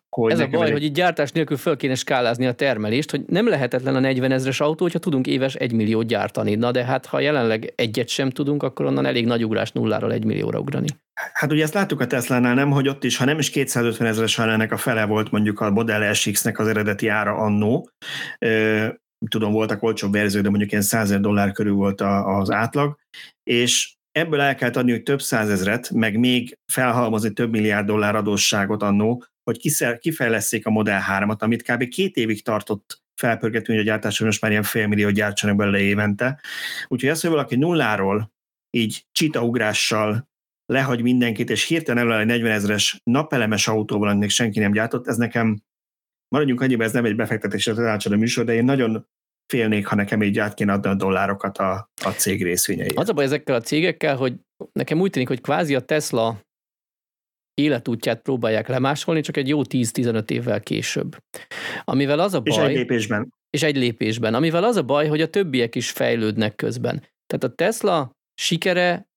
Hogy 0.08 0.32
Ez 0.32 0.38
a 0.40 0.46
baj, 0.46 0.66
egy... 0.66 0.72
hogy 0.72 0.84
itt 0.84 0.94
gyártás 0.94 1.32
nélkül 1.32 1.56
föl 1.56 1.76
kéne 1.76 1.94
skálázni 1.94 2.46
a 2.46 2.52
termelést, 2.52 3.10
hogy 3.10 3.22
nem 3.26 3.48
lehetetlen 3.48 3.94
a 3.94 4.00
40 4.00 4.32
ezeres 4.32 4.60
autó, 4.60 4.82
hogyha 4.84 4.98
tudunk 4.98 5.26
éves 5.26 5.54
1 5.54 5.72
milliót 5.72 6.06
gyártani. 6.06 6.54
Na 6.54 6.70
de 6.70 6.84
hát 6.84 7.06
ha 7.06 7.20
jelenleg 7.20 7.72
egyet 7.76 8.08
sem 8.08 8.30
tudunk, 8.30 8.62
akkor 8.62 8.86
onnan 8.86 9.06
elég 9.06 9.26
nagy 9.26 9.44
ugrás 9.44 9.72
nulláról 9.72 10.12
1 10.12 10.24
millióra 10.24 10.58
ugrani. 10.58 10.88
Hát 11.32 11.52
ugye 11.52 11.62
ezt 11.62 11.74
láttuk 11.74 12.00
a 12.00 12.06
Tesla-nál, 12.06 12.54
nem, 12.54 12.70
hogy 12.70 12.88
ott 12.88 13.04
is, 13.04 13.16
ha 13.16 13.24
nem 13.24 13.38
is 13.38 13.50
250 13.50 14.08
ezeres, 14.08 14.34
hanem 14.34 14.54
ennek 14.54 14.72
a 14.72 14.76
fele 14.76 15.04
volt 15.04 15.30
mondjuk 15.30 15.60
a 15.60 15.70
Model 15.70 16.12
SX-nek 16.12 16.58
az 16.58 16.66
eredeti 16.66 17.08
ára 17.08 17.36
annó, 17.36 17.88
tudom, 19.28 19.52
voltak 19.52 19.82
olcsóbb 19.82 20.12
verziók, 20.12 20.42
de 20.42 20.48
mondjuk 20.48 20.70
ilyen 20.70 20.84
100 20.84 21.20
dollár 21.20 21.52
körül 21.52 21.74
volt 21.74 22.00
az 22.00 22.50
átlag, 22.50 22.98
és 23.42 23.94
ebből 24.12 24.40
el 24.40 24.54
kell 24.54 24.70
adni, 24.70 24.90
hogy 24.90 25.02
több 25.02 25.22
százezret, 25.22 25.90
meg 25.90 26.18
még 26.18 26.58
felhalmozni 26.72 27.32
több 27.32 27.50
milliárd 27.50 27.86
dollár 27.86 28.14
adósságot 28.14 28.82
annó, 28.82 29.24
hogy 29.42 29.72
kifejleszték 29.98 30.66
a 30.66 30.70
Model 30.70 31.02
3-at, 31.08 31.38
amit 31.38 31.62
kb. 31.62 31.88
két 31.88 32.16
évig 32.16 32.42
tartott 32.42 33.02
felpörgetni, 33.14 33.74
hogy 33.74 33.82
a 33.82 33.86
gyártáson 33.86 34.26
most 34.26 34.40
már 34.40 34.50
ilyen 34.50 34.62
félmillió 34.62 35.10
gyártsanak 35.10 35.56
belőle 35.56 35.78
évente. 35.78 36.40
Úgyhogy 36.88 37.10
az, 37.10 37.20
hogy 37.20 37.30
valaki 37.30 37.56
nulláról 37.56 38.32
így 38.70 39.06
csitaugrással 39.12 40.28
lehagy 40.66 41.02
mindenkit, 41.02 41.50
és 41.50 41.64
hirtelen 41.64 42.10
elő 42.10 42.20
egy 42.20 42.26
40 42.26 42.52
ezeres 42.52 43.00
napelemes 43.02 43.68
autóval, 43.68 44.08
aminek 44.08 44.30
senki 44.30 44.58
nem 44.58 44.72
gyártott, 44.72 45.06
ez 45.06 45.16
nekem, 45.16 45.62
maradjunk 46.28 46.60
annyiba, 46.60 46.84
ez 46.84 46.92
nem 46.92 47.04
egy 47.04 47.16
befektetésre 47.16 47.74
tanácsadó 47.74 48.16
műsor, 48.16 48.44
de 48.44 48.54
én 48.54 48.64
nagyon 48.64 49.08
félnék, 49.50 49.86
ha 49.86 49.94
nekem 49.94 50.22
így 50.22 50.38
át 50.38 50.54
kéne 50.54 50.72
adni 50.72 50.90
a 50.90 50.94
dollárokat 50.94 51.58
a, 51.58 51.90
a 52.04 52.08
cég 52.08 52.42
részvényei. 52.42 52.92
Az 52.94 53.08
a 53.08 53.12
baj 53.12 53.24
ezekkel 53.24 53.54
a 53.54 53.60
cégekkel, 53.60 54.16
hogy 54.16 54.34
nekem 54.72 55.00
úgy 55.00 55.10
tűnik, 55.10 55.28
hogy 55.28 55.40
kvázi 55.40 55.74
a 55.74 55.80
Tesla 55.80 56.40
életútját 57.54 58.22
próbálják 58.22 58.68
lemásolni, 58.68 59.20
csak 59.20 59.36
egy 59.36 59.48
jó 59.48 59.60
10-15 59.62 60.30
évvel 60.30 60.60
később. 60.60 61.16
Amivel 61.84 62.18
az 62.18 62.34
a 62.34 62.40
baj... 62.40 62.56
És 62.56 62.68
egy 62.68 62.76
lépésben. 62.76 63.34
És 63.50 63.62
egy 63.62 63.76
lépésben. 63.76 64.34
Amivel 64.34 64.64
az 64.64 64.76
a 64.76 64.82
baj, 64.82 65.08
hogy 65.08 65.20
a 65.20 65.28
többiek 65.28 65.74
is 65.74 65.90
fejlődnek 65.90 66.54
közben. 66.54 66.98
Tehát 67.26 67.44
a 67.44 67.54
Tesla 67.54 68.10
sikere 68.34 69.08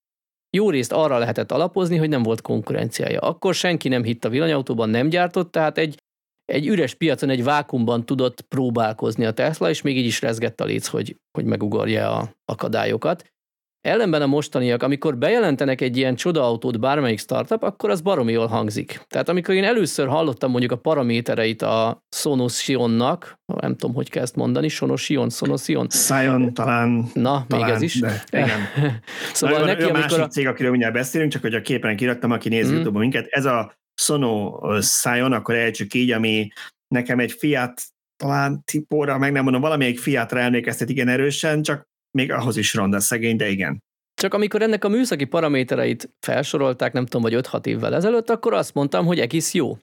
jó 0.56 0.70
részt 0.70 0.92
arra 0.92 1.18
lehetett 1.18 1.52
alapozni, 1.52 1.96
hogy 1.96 2.08
nem 2.08 2.22
volt 2.22 2.40
konkurenciája. 2.40 3.20
Akkor 3.20 3.54
senki 3.54 3.88
nem 3.88 4.02
hitt 4.02 4.24
a 4.24 4.28
villanyautóban, 4.28 4.90
nem 4.90 5.08
gyártott, 5.08 5.52
tehát 5.52 5.78
egy 5.78 5.96
egy 6.44 6.66
üres 6.66 6.94
piacon, 6.94 7.30
egy 7.30 7.44
vákumban 7.44 8.06
tudott 8.06 8.40
próbálkozni 8.40 9.24
a 9.24 9.32
Tesla, 9.32 9.68
és 9.68 9.82
még 9.82 9.96
így 9.96 10.06
is 10.06 10.20
rezgett 10.20 10.60
a 10.60 10.64
léc, 10.64 10.86
hogy, 10.86 11.16
hogy 11.38 11.44
megugorja 11.44 12.16
a 12.16 12.34
akadályokat. 12.44 13.32
Ellenben 13.80 14.22
a 14.22 14.26
mostaniak, 14.26 14.82
amikor 14.82 15.16
bejelentenek 15.16 15.80
egy 15.80 15.96
ilyen 15.96 16.14
csodaautót 16.14 16.80
bármelyik 16.80 17.18
startup, 17.18 17.62
akkor 17.62 17.90
az 17.90 18.00
baromi 18.00 18.32
jól 18.32 18.46
hangzik. 18.46 19.00
Tehát 19.08 19.28
amikor 19.28 19.54
én 19.54 19.64
először 19.64 20.08
hallottam 20.08 20.50
mondjuk 20.50 20.72
a 20.72 20.76
paramétereit 20.76 21.62
a 21.62 22.04
Sonosionnak, 22.16 23.34
nem 23.60 23.76
tudom, 23.76 23.94
hogy 23.94 24.10
kell 24.10 24.22
ezt 24.22 24.36
mondani, 24.36 24.68
Sonosion, 24.68 25.30
Sonosion. 25.30 25.86
Sion 25.90 26.54
talán. 26.54 27.10
Na, 27.14 27.44
talán, 27.48 27.66
még 27.66 27.74
ez 27.74 27.82
is. 27.82 28.00
De, 28.00 28.22
igen. 28.30 28.60
szóval 29.32 29.58
Na, 29.58 29.64
neki, 29.64 29.82
a 29.82 29.92
másik 29.92 30.18
a... 30.18 30.26
cég, 30.26 30.46
akiről 30.46 30.70
mindjárt 30.70 30.94
beszélünk, 30.94 31.32
csak 31.32 31.42
hogy 31.42 31.54
a 31.54 31.60
képen 31.60 31.96
kiraktam, 31.96 32.30
aki 32.30 32.48
nézi 32.48 32.70
mm. 32.70 32.74
YouTube-on 32.74 33.00
minket, 33.00 33.26
ez 33.30 33.44
a 33.44 33.72
Sono 33.94 34.60
Sion, 34.80 35.32
akkor 35.32 35.54
ejtsük 35.54 35.94
így, 35.94 36.10
ami 36.10 36.48
nekem 36.94 37.18
egy 37.18 37.32
Fiat 37.32 37.82
talán 38.16 38.64
tipóra, 38.64 39.18
meg 39.18 39.32
nem 39.32 39.42
mondom, 39.42 39.60
valamelyik 39.60 39.98
Fiatra 39.98 40.40
emlékeztet 40.40 40.88
igen 40.88 41.08
erősen, 41.08 41.62
csak 41.62 41.84
még 42.10 42.32
ahhoz 42.32 42.56
is 42.56 42.74
ronda 42.74 43.00
szegény, 43.00 43.36
de 43.36 43.48
igen. 43.48 43.82
Csak 44.14 44.34
amikor 44.34 44.62
ennek 44.62 44.84
a 44.84 44.88
műszaki 44.88 45.24
paramétereit 45.24 46.10
felsorolták, 46.26 46.92
nem 46.92 47.06
tudom, 47.06 47.22
vagy 47.22 47.46
5-6 47.50 47.66
évvel 47.66 47.94
ezelőtt, 47.94 48.30
akkor 48.30 48.52
azt 48.54 48.74
mondtam, 48.74 49.06
hogy 49.06 49.20
egész 49.20 49.54
jó 49.54 49.78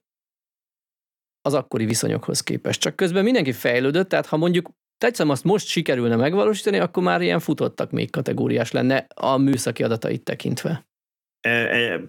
az 1.41 1.53
akkori 1.53 1.85
viszonyokhoz 1.85 2.41
képest. 2.41 2.81
Csak 2.81 2.95
közben 2.95 3.23
mindenki 3.23 3.51
fejlődött, 3.51 4.09
tehát 4.09 4.25
ha 4.25 4.37
mondjuk 4.37 4.69
tetszem 4.97 5.29
azt 5.29 5.43
most 5.43 5.67
sikerülne 5.67 6.15
megvalósítani, 6.15 6.77
akkor 6.77 7.03
már 7.03 7.21
ilyen 7.21 7.39
futottak 7.39 7.91
még 7.91 8.11
kategóriás 8.11 8.71
lenne 8.71 9.07
a 9.15 9.37
műszaki 9.37 9.83
adatait 9.83 10.23
tekintve. 10.23 10.85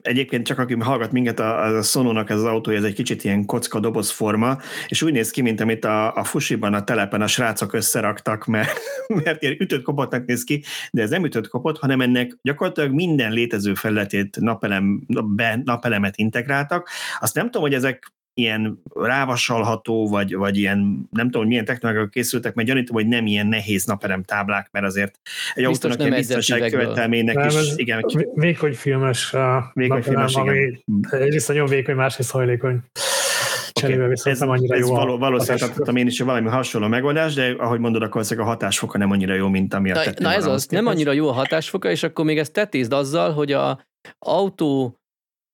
Egyébként 0.03 0.47
csak 0.47 0.59
aki 0.59 0.75
hallgat 0.81 1.13
minket, 1.13 1.41
a, 1.41 1.77
a 1.77 1.83
Sonónak 1.83 2.31
ez 2.31 2.37
az 2.37 2.45
autója, 2.45 2.77
ez 2.77 2.85
egy 2.85 2.95
kicsit 2.95 3.25
ilyen 3.25 3.45
kocka 3.45 3.81
doboz 3.81 4.11
forma, 4.11 4.59
és 4.89 5.03
úgy 5.03 5.13
néz 5.13 5.31
ki, 5.31 5.41
mint 5.41 5.61
amit 5.61 5.85
a, 5.85 6.15
a 6.15 6.25
fusiban 6.25 6.75
a 6.75 6.85
telepen 6.85 7.21
a 7.21 7.27
srácok 7.27 7.73
összeraktak, 7.73 8.47
mert, 8.47 8.81
mert 9.25 9.43
ilyen 9.43 9.57
ütött 9.59 9.83
kopotnak 9.83 10.27
néz 10.27 10.45
ki, 10.45 10.63
de 10.91 11.03
ez 11.03 11.11
nem 11.11 11.25
ütött 11.25 11.49
kopot, 11.49 11.79
hanem 11.79 12.01
ennek 12.01 12.39
gyakorlatilag 12.43 12.93
minden 12.93 13.33
létező 13.33 13.75
felületét 13.75 14.37
napelem, 14.41 15.03
be, 15.25 15.61
napelemet 15.65 16.17
integráltak. 16.17 16.89
Azt 17.21 17.35
nem 17.35 17.45
tudom, 17.45 17.63
hogy 17.63 17.75
ezek 17.75 18.13
ilyen 18.35 18.83
rávasalható, 18.95 20.09
vagy, 20.09 20.35
vagy 20.35 20.59
ilyen, 20.59 21.09
nem 21.11 21.25
tudom, 21.25 21.41
hogy 21.41 21.51
milyen 21.51 21.65
technológiák 21.65 22.09
készültek, 22.09 22.55
mert 22.55 22.69
gyanítom, 22.69 22.95
hogy 22.95 23.07
nem 23.07 23.27
ilyen 23.27 23.47
nehéz 23.47 23.85
naperem 23.85 24.23
táblák, 24.23 24.69
mert 24.71 24.85
azért 24.85 25.19
egy 25.55 25.67
Biztos 25.67 25.91
autónak 25.91 26.07
ilyen 26.07 26.19
biztonság 26.19 26.71
követelménynek 26.71 27.35
nem, 27.35 27.49
is, 27.49 27.73
igen. 27.77 28.05
Vékony 28.35 28.75
filmes, 28.75 29.35
vékony 29.73 30.03
filmes, 30.03 30.35
ami 30.35 30.85
egyrészt 31.11 31.49
nagyon 31.49 31.67
vékony, 31.67 31.95
másrészt 31.95 32.31
hajlékony. 32.31 32.81
Cserébe 33.73 34.09
viszont 34.09 34.39
nem 34.39 34.51
annyira 34.51 34.75
ez 34.75 34.89
jó. 34.89 34.95
Való, 34.95 35.19
valószínűleg 35.19 35.71
adtam 35.79 35.97
én 35.97 36.07
is 36.07 36.21
valami 36.21 36.49
hasonló 36.49 36.89
megoldás, 36.89 37.35
de 37.35 37.55
ahogy 37.59 37.81
mondod, 37.81 38.03
akkor 38.03 38.25
a 38.37 38.43
hatásfoka 38.43 38.99
nem 38.99 39.11
annyira 39.11 39.35
jó, 39.35 39.49
mint 39.49 39.75
ami 39.75 39.91
a 39.91 39.95
Na, 39.95 40.03
na 40.19 40.33
ez 40.33 40.47
az, 40.47 40.67
nem 40.67 40.87
annyira 40.87 41.13
jó 41.13 41.29
a 41.29 41.33
hatásfoka, 41.33 41.91
és 41.91 42.03
akkor 42.03 42.25
még 42.25 42.39
ezt 42.39 42.53
tetézd 42.53 42.93
azzal, 42.93 43.33
hogy 43.33 43.53
a 43.53 43.81
autó 44.19 45.02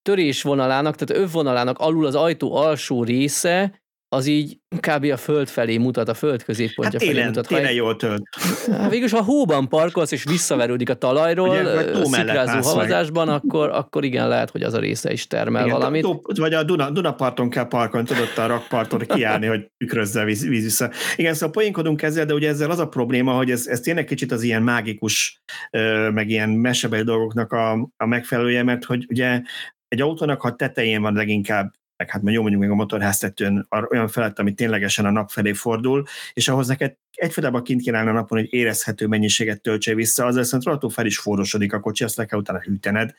törésvonalának, 0.09 0.97
tehát 0.97 1.23
övvonalának 1.25 1.79
alul 1.79 2.07
az 2.07 2.15
ajtó 2.15 2.55
alsó 2.57 3.05
része 3.05 3.81
az 4.11 4.27
így 4.27 4.59
kb. 4.81 5.05
a 5.05 5.17
föld 5.17 5.49
felé 5.49 5.77
mutat, 5.77 6.09
a 6.09 6.15
föld 6.15 6.45
középpontja 6.45 6.99
hát 6.99 7.09
télen, 7.09 7.15
felé 7.15 7.27
mutat. 7.27 7.47
Télen 7.47 7.73
jól 7.73 7.97
tölt. 7.97 8.23
Hát 8.71 8.91
végülis, 8.91 9.13
ha 9.13 9.23
hóban 9.23 9.69
parkolsz, 9.69 10.13
és 10.13 10.25
visszaverődik 10.25 10.91
a 10.91 10.95
talajról, 10.95 11.49
Ugye, 11.49 12.05
szikrázó 12.05 12.69
havazásban, 12.69 13.29
akkor, 13.29 13.69
akkor 13.69 14.05
igen, 14.05 14.29
lehet, 14.29 14.51
hogy 14.51 14.63
az 14.63 14.75
a 14.75 14.79
része 14.79 15.13
is 15.13 15.27
termel 15.27 15.65
igen, 15.65 15.77
valamit. 15.77 16.03
Tó, 16.03 16.21
vagy 16.35 16.55
a 16.55 16.63
Duna, 16.63 16.91
Dunaparton 16.91 17.51
kell 17.51 17.69
parkolni, 17.69 18.07
tudod 18.07 18.29
a 18.37 18.47
rakparton 18.47 19.01
kiállni, 19.07 19.47
hogy 19.47 19.71
tükrözze 19.77 20.25
víz, 20.25 20.47
víz 20.47 20.63
vissza. 20.63 20.91
Igen, 21.17 21.35
szóval 21.35 21.51
poénkodunk 21.51 22.03
ezzel, 22.03 22.25
de 22.25 22.35
ugye 22.35 22.49
ezzel 22.49 22.71
az 22.71 22.79
a 22.79 22.89
probléma, 22.89 23.33
hogy 23.33 23.51
ez, 23.51 23.67
ez 23.67 23.81
tényleg 23.81 24.05
kicsit 24.05 24.33
az 24.33 24.43
ilyen 24.43 24.63
mágikus, 24.63 25.43
meg 26.13 26.29
ilyen 26.29 26.49
mesebeli 26.49 27.03
dolgoknak 27.03 27.53
a, 27.53 27.91
a 27.97 28.07
megfelelője, 28.07 28.63
mert 28.63 28.85
hogy 28.85 29.07
ugye 29.09 29.41
egy 29.89 30.01
autónak, 30.01 30.41
ha 30.41 30.57
tetején 30.57 31.03
van 31.03 31.15
leginkább 31.15 31.75
meg 31.99 32.11
hát 32.11 32.23
jó 32.25 32.41
mondjuk 32.41 32.61
még 32.61 32.71
a 32.71 32.75
motorháztetőn 32.75 33.67
olyan 33.91 34.09
felett, 34.09 34.39
ami 34.39 34.55
ténylegesen 34.55 35.05
a 35.05 35.11
nap 35.11 35.31
felé 35.31 35.53
fordul, 35.53 36.05
és 36.33 36.49
ahhoz 36.49 36.69
neked 36.69 36.97
egyfajtában 37.15 37.63
kint 37.63 37.83
kéne 37.83 37.99
állni 37.99 38.11
a 38.11 38.13
napon, 38.13 38.39
hogy 38.39 38.53
érezhető 38.53 39.07
mennyiséget 39.07 39.61
töltse 39.61 39.95
vissza, 39.95 40.25
azzal 40.25 40.43
viszont 40.43 40.65
rohadtul 40.65 40.91
fel 40.91 41.07
is 41.07 41.19
forrosodik 41.19 41.73
a 41.73 41.81
kocsi, 41.81 42.05
azt 42.05 42.17
le 42.17 42.25
kell 42.25 42.39
utána 42.39 42.61
hűtened. 42.61 43.15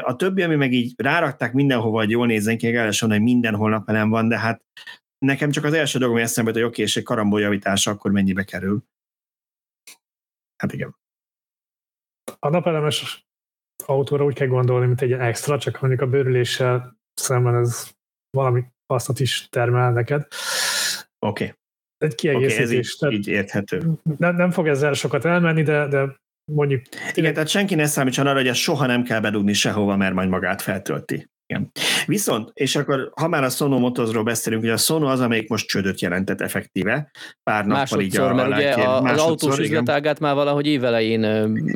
A 0.00 0.16
többi, 0.16 0.42
ami 0.42 0.54
meg 0.54 0.72
így 0.72 0.92
rárakták 0.96 1.52
mindenhova, 1.52 1.98
hogy 1.98 2.10
jól 2.10 2.26
nézzen 2.26 2.58
ki, 2.58 2.74
el 2.74 2.90
hogy 2.98 3.22
mindenhol 3.22 3.70
napelem 3.70 4.08
van, 4.08 4.28
de 4.28 4.38
hát 4.38 4.62
nekem 5.18 5.50
csak 5.50 5.64
az 5.64 5.72
első 5.72 5.98
dolgom, 5.98 6.16
hogy 6.16 6.26
eszembe 6.26 6.52
hogy 6.52 6.62
oké, 6.62 6.82
és 6.82 6.96
egy 6.96 7.02
karambol 7.02 7.40
javítása 7.40 7.90
akkor 7.90 8.10
mennyibe 8.10 8.44
kerül. 8.44 8.84
Hát 10.56 10.72
igen. 10.72 10.96
A 12.38 12.48
napelemes 12.48 13.28
autóra 13.86 14.24
úgy 14.24 14.34
kell 14.34 14.46
gondolni, 14.46 14.86
mint 14.86 15.00
egy 15.00 15.12
extra, 15.12 15.58
csak 15.58 15.80
mondjuk 15.80 16.02
a 16.02 16.06
bőrüléssel 16.06 16.96
szemben 17.14 17.54
ez 17.54 17.90
valami 18.30 18.64
hasznot 18.86 19.20
is 19.20 19.48
termel 19.50 19.92
neked. 19.92 20.26
Oké. 21.26 21.44
Okay. 21.44 21.54
Egy 21.98 22.14
kiegészítés. 22.14 22.94
Okay, 22.94 23.08
ez 23.08 23.14
így, 23.14 23.28
így 23.28 23.28
érthető. 23.28 23.92
Nem, 24.18 24.36
nem 24.36 24.50
fog 24.50 24.68
ezzel 24.68 24.92
sokat 24.92 25.24
elmenni, 25.24 25.62
de, 25.62 25.86
de 25.86 26.16
mondjuk... 26.52 26.82
Igen, 27.14 27.32
tehát 27.32 27.48
senki 27.48 27.74
ne 27.74 27.86
számítson 27.86 28.26
arra, 28.26 28.36
hogy 28.36 28.48
ezt 28.48 28.60
soha 28.60 28.86
nem 28.86 29.02
kell 29.02 29.20
bedugni 29.20 29.52
sehova, 29.52 29.96
mert 29.96 30.14
majd 30.14 30.28
magát 30.28 30.62
feltölti. 30.62 31.28
Igen. 31.50 31.70
Viszont, 32.06 32.50
és 32.54 32.76
akkor 32.76 33.12
ha 33.14 33.28
már 33.28 33.44
a 33.44 33.48
Sono 33.48 33.78
Motozról 33.78 34.22
beszélünk, 34.22 34.62
hogy 34.62 34.70
a 34.70 34.76
Sono 34.76 35.06
az, 35.06 35.20
amelyik 35.20 35.48
most 35.48 35.66
csődöt 35.66 36.00
jelentett 36.00 36.40
effektíve, 36.40 37.10
pár 37.42 37.66
nappal 37.66 38.00
így 38.00 38.16
a, 38.16 38.34
mert 38.34 38.48
ugye 38.48 38.72
a, 38.72 39.02
az 39.02 39.18
autós 39.18 39.58
üzletágát 39.58 40.20
már 40.20 40.34
valahogy 40.34 40.66
évelején 40.66 41.22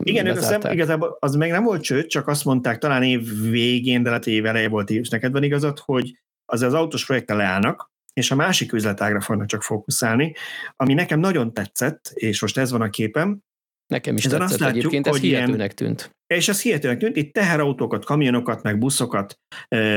Igen, 0.03 0.27
ők 0.27 0.37
azt 0.37 0.68
igazából 0.70 1.16
az 1.20 1.35
meg 1.35 1.51
nem 1.51 1.64
volt 1.64 1.83
csőd, 1.83 2.07
csak 2.07 2.29
azt 2.29 2.45
mondták, 2.45 2.79
talán 2.79 3.03
év 3.03 3.51
végén, 3.51 4.03
de 4.03 4.09
lehet 4.09 4.27
év 4.27 4.47
eleje 4.47 4.68
volt, 4.68 4.91
és 4.91 5.09
neked 5.09 5.33
van 5.33 5.43
igazad, 5.43 5.79
hogy 5.79 6.18
az 6.45 6.62
az 6.62 6.75
autós 6.75 7.07
projekte 7.07 7.35
leállnak, 7.35 7.93
és 8.12 8.31
a 8.31 8.35
másik 8.35 8.72
üzletágra 8.72 9.20
fognak 9.20 9.47
csak 9.47 9.62
fókuszálni, 9.62 10.35
ami 10.77 10.95
nekem 10.95 11.20
nagyon 11.20 11.53
tetszett, 11.53 12.11
és 12.14 12.41
most 12.41 12.59
ez 12.59 12.70
van 12.70 12.81
a 12.81 12.91
képem, 12.91 13.39
Nekem 13.87 14.16
is 14.16 14.24
Ezen 14.24 14.39
tetszett 14.39 14.53
azt 14.55 14.64
látjuk, 14.64 14.85
egyébként, 14.85 15.07
ez 15.07 15.20
hihetőnek 15.20 15.57
ilyen, 15.57 15.74
tűnt. 15.74 16.16
És 16.26 16.49
ez 16.49 16.62
hihetőnek 16.62 16.99
tűnt, 16.99 17.16
itt 17.16 17.32
teherautókat, 17.32 18.05
kamionokat, 18.05 18.62
meg 18.62 18.78
buszokat, 18.78 19.39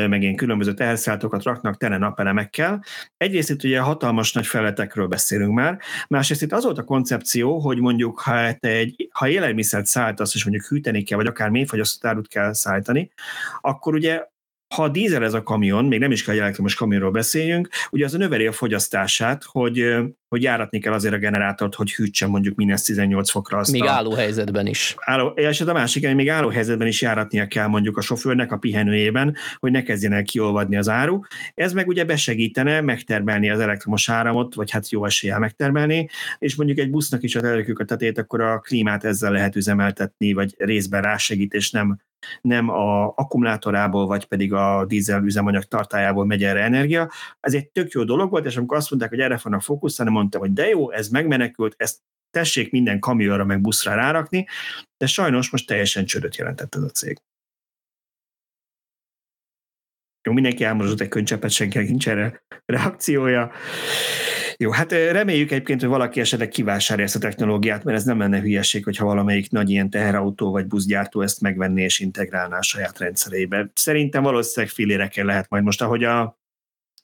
meg 0.07 0.21
ilyen 0.21 0.35
különböző 0.35 0.73
teherszállatokat 0.73 1.43
raknak 1.43 1.77
tele 1.77 1.97
napelemekkel. 1.97 2.83
Egyrészt 3.17 3.49
itt 3.49 3.63
ugye 3.63 3.79
hatalmas 3.79 4.33
nagy 4.33 4.47
feletekről 4.47 5.07
beszélünk 5.07 5.53
már, 5.53 5.79
másrészt 6.07 6.41
itt 6.41 6.51
az 6.51 6.63
volt 6.63 6.77
a 6.77 6.83
koncepció, 6.83 7.59
hogy 7.59 7.79
mondjuk 7.79 8.19
ha 8.19 8.53
te 8.53 8.69
egy, 8.69 9.09
ha 9.11 9.29
élelmiszert 9.29 9.85
szállítasz, 9.85 10.35
és 10.35 10.43
mondjuk 10.43 10.67
hűteni 10.67 11.03
kell, 11.03 11.17
vagy 11.17 11.27
akár 11.27 11.49
mélyfagyasztott 11.49 12.11
árut 12.11 12.27
kell 12.27 12.53
szállítani, 12.53 13.11
akkor 13.61 13.93
ugye 13.93 14.27
ha 14.75 14.89
dízel 14.89 15.23
ez 15.23 15.33
a 15.33 15.43
kamion, 15.43 15.85
még 15.85 15.99
nem 15.99 16.11
is 16.11 16.23
kell 16.23 16.33
egy 16.33 16.39
elektromos 16.39 16.75
kamionról 16.75 17.11
beszéljünk, 17.11 17.69
ugye 17.91 18.05
az 18.05 18.13
a 18.13 18.17
növeli 18.17 18.45
a 18.45 18.51
fogyasztását, 18.51 19.43
hogy, 19.43 19.95
hogy 20.27 20.41
járatni 20.41 20.79
kell 20.79 20.93
azért 20.93 21.13
a 21.13 21.17
generátort, 21.17 21.75
hogy 21.75 21.93
hűtsen 21.93 22.29
mondjuk 22.29 22.55
minus 22.55 22.81
18 22.81 23.29
fokra 23.29 23.57
azt 23.57 23.71
Még 23.71 23.83
a, 23.83 23.89
álló 23.89 24.13
helyzetben 24.13 24.67
is. 24.67 24.95
Álló, 24.97 25.27
és 25.27 25.61
a 25.61 25.73
másik, 25.73 26.05
hogy 26.05 26.15
még 26.15 26.29
álló 26.29 26.49
helyzetben 26.49 26.87
is 26.87 27.01
járatnia 27.01 27.47
kell 27.47 27.67
mondjuk 27.67 27.97
a 27.97 28.01
sofőrnek 28.01 28.51
a 28.51 28.57
pihenőjében, 28.57 29.35
hogy 29.59 29.71
ne 29.71 29.83
kezdjen 29.83 30.13
el 30.13 30.23
kiolvadni 30.23 30.77
az 30.77 30.89
áru. 30.89 31.19
Ez 31.53 31.73
meg 31.73 31.87
ugye 31.87 32.05
besegítene 32.05 32.81
megtermelni 32.81 33.49
az 33.49 33.59
elektromos 33.59 34.09
áramot, 34.09 34.55
vagy 34.55 34.71
hát 34.71 34.89
jó 34.89 35.05
eséllyel 35.05 35.39
megtermelni, 35.39 36.09
és 36.39 36.55
mondjuk 36.55 36.77
egy 36.77 36.89
busznak 36.89 37.23
is, 37.23 37.35
ha 37.35 37.47
a 37.73 37.85
tetét, 37.85 38.17
akkor 38.17 38.41
a 38.41 38.59
klímát 38.59 39.03
ezzel 39.03 39.31
lehet 39.31 39.55
üzemeltetni, 39.55 40.33
vagy 40.33 40.55
részben 40.57 41.01
rásegít, 41.01 41.53
és 41.53 41.71
nem 41.71 41.97
nem 42.41 42.69
a 42.69 43.07
akkumulátorából, 43.07 44.05
vagy 44.05 44.25
pedig 44.25 44.53
a 44.53 44.85
dízel 44.85 45.23
üzemanyag 45.23 45.63
tartájából 45.63 46.25
megy 46.25 46.43
erre 46.43 46.63
energia. 46.63 47.11
Ez 47.39 47.53
egy 47.53 47.69
tök 47.69 47.91
jó 47.91 48.03
dolog 48.03 48.29
volt, 48.29 48.45
és 48.45 48.57
amikor 48.57 48.77
azt 48.77 48.89
mondták, 48.89 49.11
hogy 49.11 49.19
erre 49.19 49.37
fognak 49.37 49.61
fókuszálni, 49.61 50.11
mondtam, 50.11 50.41
hogy 50.41 50.53
de 50.53 50.67
jó, 50.67 50.91
ez 50.91 51.09
megmenekült, 51.09 51.73
ezt 51.77 51.99
tessék 52.29 52.71
minden 52.71 52.99
kamionra 52.99 53.45
meg 53.45 53.61
buszra 53.61 53.95
rárakni, 53.95 54.47
de 54.97 55.05
sajnos 55.05 55.49
most 55.49 55.67
teljesen 55.67 56.05
csődöt 56.05 56.35
jelentett 56.35 56.75
ez 56.75 56.81
a 56.81 56.89
cég. 56.89 57.17
Jó, 60.27 60.33
mindenki 60.33 60.63
elmondott 60.63 60.99
egy 60.99 61.07
könycsepet, 61.07 61.51
senkinek 61.51 61.87
nincs 61.87 62.09
erre 62.09 62.43
reakciója. 62.65 63.51
Jó, 64.59 64.71
hát 64.71 64.91
reméljük 64.91 65.51
egyébként, 65.51 65.79
hogy 65.79 65.89
valaki 65.89 66.19
esetleg 66.19 66.47
kivásárolja 66.47 67.05
ezt 67.05 67.15
a 67.15 67.19
technológiát, 67.19 67.83
mert 67.83 67.97
ez 67.97 68.03
nem 68.03 68.19
lenne 68.19 68.39
hülyeség, 68.39 68.83
hogyha 68.83 69.05
valamelyik 69.05 69.51
nagy 69.51 69.69
ilyen 69.69 69.89
teherautó 69.89 70.51
vagy 70.51 70.65
buszgyártó 70.65 71.21
ezt 71.21 71.41
megvenné 71.41 71.83
és 71.83 71.99
integrálná 71.99 72.57
a 72.57 72.61
saját 72.61 72.97
rendszerébe. 72.97 73.69
Szerintem 73.73 74.23
valószínűleg 74.23 74.73
filérekkel 74.73 75.25
lehet 75.25 75.49
majd 75.49 75.63
most, 75.63 75.81
ahogy 75.81 76.03
a 76.03 76.39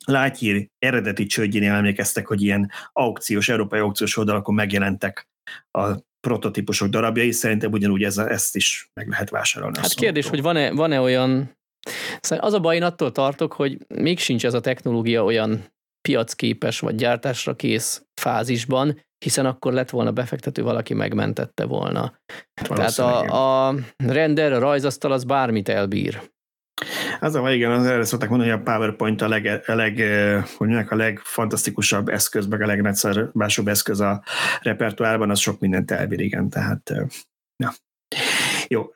Lightyear 0.06 0.68
eredeti 0.80 1.26
csődjénél 1.26 1.72
emlékeztek, 1.72 2.28
hogy 2.28 2.42
ilyen 2.42 2.72
aukciós, 2.94 3.50
európai 3.50 3.80
aukciós 3.80 4.18
oldalakon 4.18 4.56
megjelentek 4.56 5.28
a 5.72 5.88
prototípusok 6.20 6.88
darabjai, 6.88 7.32
szerintem 7.32 7.72
ugyanúgy 7.72 8.04
ez, 8.04 8.18
ezt 8.18 8.56
is 8.56 8.90
meg 8.94 9.08
lehet 9.08 9.30
vásárolni. 9.30 9.78
Hát 9.78 9.94
kérdés, 9.94 10.28
hogy 10.30 10.42
van-e, 10.42 10.72
van-e 10.72 11.00
olyan 11.00 11.58
Szóval 12.22 12.46
az 12.46 12.54
a 12.54 12.60
baj, 12.60 12.76
én 12.76 12.84
attól 12.84 13.12
tartok, 13.12 13.54
hogy 13.54 13.78
még 13.88 14.20
sincs 14.20 14.46
ez 14.46 14.54
a 14.54 14.60
technológia 14.60 15.24
olyan 15.24 15.73
piacképes 16.08 16.80
vagy 16.80 16.96
gyártásra 16.96 17.56
kész 17.56 18.06
fázisban, 18.22 19.02
hiszen 19.24 19.46
akkor 19.46 19.74
lett 19.74 19.90
volna 19.90 20.12
befektető, 20.12 20.64
valaki 20.64 20.94
megmentette 20.94 21.66
volna. 21.66 22.14
Tehát 22.54 22.98
a, 22.98 23.68
a 23.68 23.76
render, 23.98 24.54
a 24.54 24.60
rajzasztal 24.60 25.12
az 25.12 25.24
bármit 25.24 25.70
elbír. 25.70 26.32
Az 27.20 27.36
a 27.36 27.52
igen, 27.52 27.72
az 27.72 27.86
erre 27.86 28.04
szokták 28.04 28.30
mondani, 28.30 28.52
hogy 28.52 28.60
a 28.60 28.64
PowerPoint 28.64 29.22
a, 29.22 29.28
leg, 29.28 29.64
a, 29.66 29.74
leg, 29.74 29.98
hogy 30.58 30.68
mondják, 30.68 30.92
a 30.92 30.96
legfantasztikusabb 30.96 32.10
eszköz, 32.10 32.48
meg 32.48 32.62
a 32.62 32.66
legnagyszerűbb 32.66 33.68
eszköz 33.68 34.00
a 34.00 34.24
repertoárban, 34.62 35.30
az 35.30 35.40
sok 35.40 35.60
mindent 35.60 35.92
elbír, 35.92 36.20
igen, 36.20 36.50
tehát 36.50 36.94
ja. 37.64 37.74
Jó, 38.68 38.92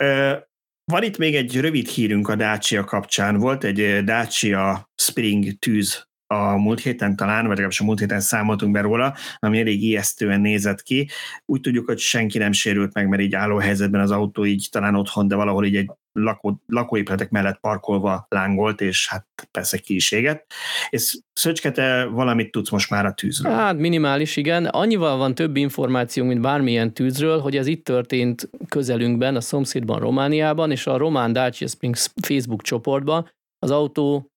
van 0.92 1.04
itt 1.04 1.18
még 1.18 1.36
egy 1.36 1.60
rövid 1.60 1.88
hírünk 1.88 2.28
a 2.28 2.36
Dacia 2.36 2.84
kapcsán. 2.84 3.38
Volt 3.38 3.64
egy 3.64 4.04
Dacia 4.04 4.90
Spring 4.96 5.60
tűz 5.60 6.07
a 6.28 6.58
múlt 6.58 6.80
héten 6.80 7.16
talán, 7.16 7.40
vagy 7.40 7.50
legalábbis 7.50 7.80
a 7.80 7.84
múlt 7.84 8.00
héten 8.00 8.20
számoltunk 8.20 8.72
be 8.72 8.82
róla, 8.82 9.16
ami 9.40 9.60
elég 9.60 9.84
ijesztően 9.84 10.42
nézett 10.42 10.82
ki. 10.84 11.10
Úgy 11.46 11.62
tudjuk, 11.62 11.86
hogy 11.86 12.00
senki 12.00 12.38
nem 12.38 12.52
sérült 12.52 12.94
meg, 12.94 13.08
mert 13.08 13.22
így 13.22 13.36
álló 13.36 13.58
helyzetben 13.58 14.02
az 14.02 14.12
autó 14.12 14.46
így 14.46 14.68
talán 14.72 14.96
otthon, 14.96 15.28
de 15.28 15.36
valahol 15.36 15.66
így 15.66 15.76
egy 15.76 15.92
lakó, 16.12 16.62
lakóépületek 16.68 17.30
mellett 17.30 17.60
parkolva 17.60 18.26
lángolt, 18.30 18.82
és 18.82 19.08
hát 19.08 19.26
persze 19.52 19.78
ki 19.78 19.96
is 19.96 20.12
égett. 20.12 20.52
És 20.90 21.18
Szöcske, 21.34 21.72
te 21.72 22.06
valamit 22.06 22.52
tudsz 22.52 22.70
most 22.70 22.90
már 22.90 23.06
a 23.06 23.14
tűzről? 23.14 23.54
Hát 23.54 23.78
minimális, 23.78 24.36
igen. 24.38 24.66
Annyival 24.66 25.18
van 25.18 25.36
több 25.36 25.56
információ, 25.56 26.26
mint 26.26 26.42
bármilyen 26.42 26.94
tűzről, 26.94 27.40
hogy 27.40 27.58
ez 27.58 27.68
itt 27.68 27.84
történt 27.84 28.50
közelünkben, 28.70 29.36
a 29.36 29.42
szomszédban, 29.42 30.00
Romániában, 30.00 30.72
és 30.72 30.88
a 30.88 30.98
Román 30.98 31.34
Dacia 31.34 31.68
Springs 31.68 32.10
Facebook 32.22 32.62
csoportban 32.62 33.30
az 33.60 33.72
autó 33.72 34.32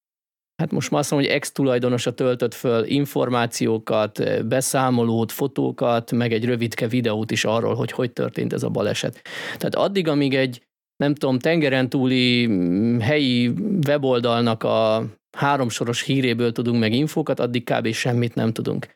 hát 0.61 0.71
most 0.71 0.91
már 0.91 1.01
azt 1.01 1.11
mondom, 1.11 1.29
hogy 1.29 1.39
ex-tulajdonosa 1.39 2.15
töltött 2.15 2.55
föl 2.55 2.85
információkat, 2.85 4.47
beszámolót, 4.47 5.33
fotókat, 5.33 6.13
meg 6.13 6.33
egy 6.33 6.45
rövidke 6.45 6.89
videót 6.89 7.31
is 7.31 7.45
arról, 7.45 7.75
hogy 7.75 7.93
hogy 7.93 8.13
történt 8.13 8.53
ez 8.53 8.63
a 8.63 8.69
baleset. 8.69 9.23
Tehát 9.57 9.75
addig, 9.75 10.09
amíg 10.09 10.35
egy, 10.35 10.63
nem 10.97 11.15
tudom, 11.15 11.39
tengeren 11.39 11.89
túli 11.89 12.47
mm, 12.47 12.99
helyi 12.99 13.53
weboldalnak 13.87 14.63
a 14.63 15.05
háromsoros 15.37 16.03
híréből 16.03 16.53
tudunk 16.53 16.81
meg 16.81 16.93
infókat, 16.93 17.41
addig 17.41 17.65
kb. 17.65 17.93
semmit 17.93 18.35
nem 18.35 18.53
tudunk. 18.53 18.87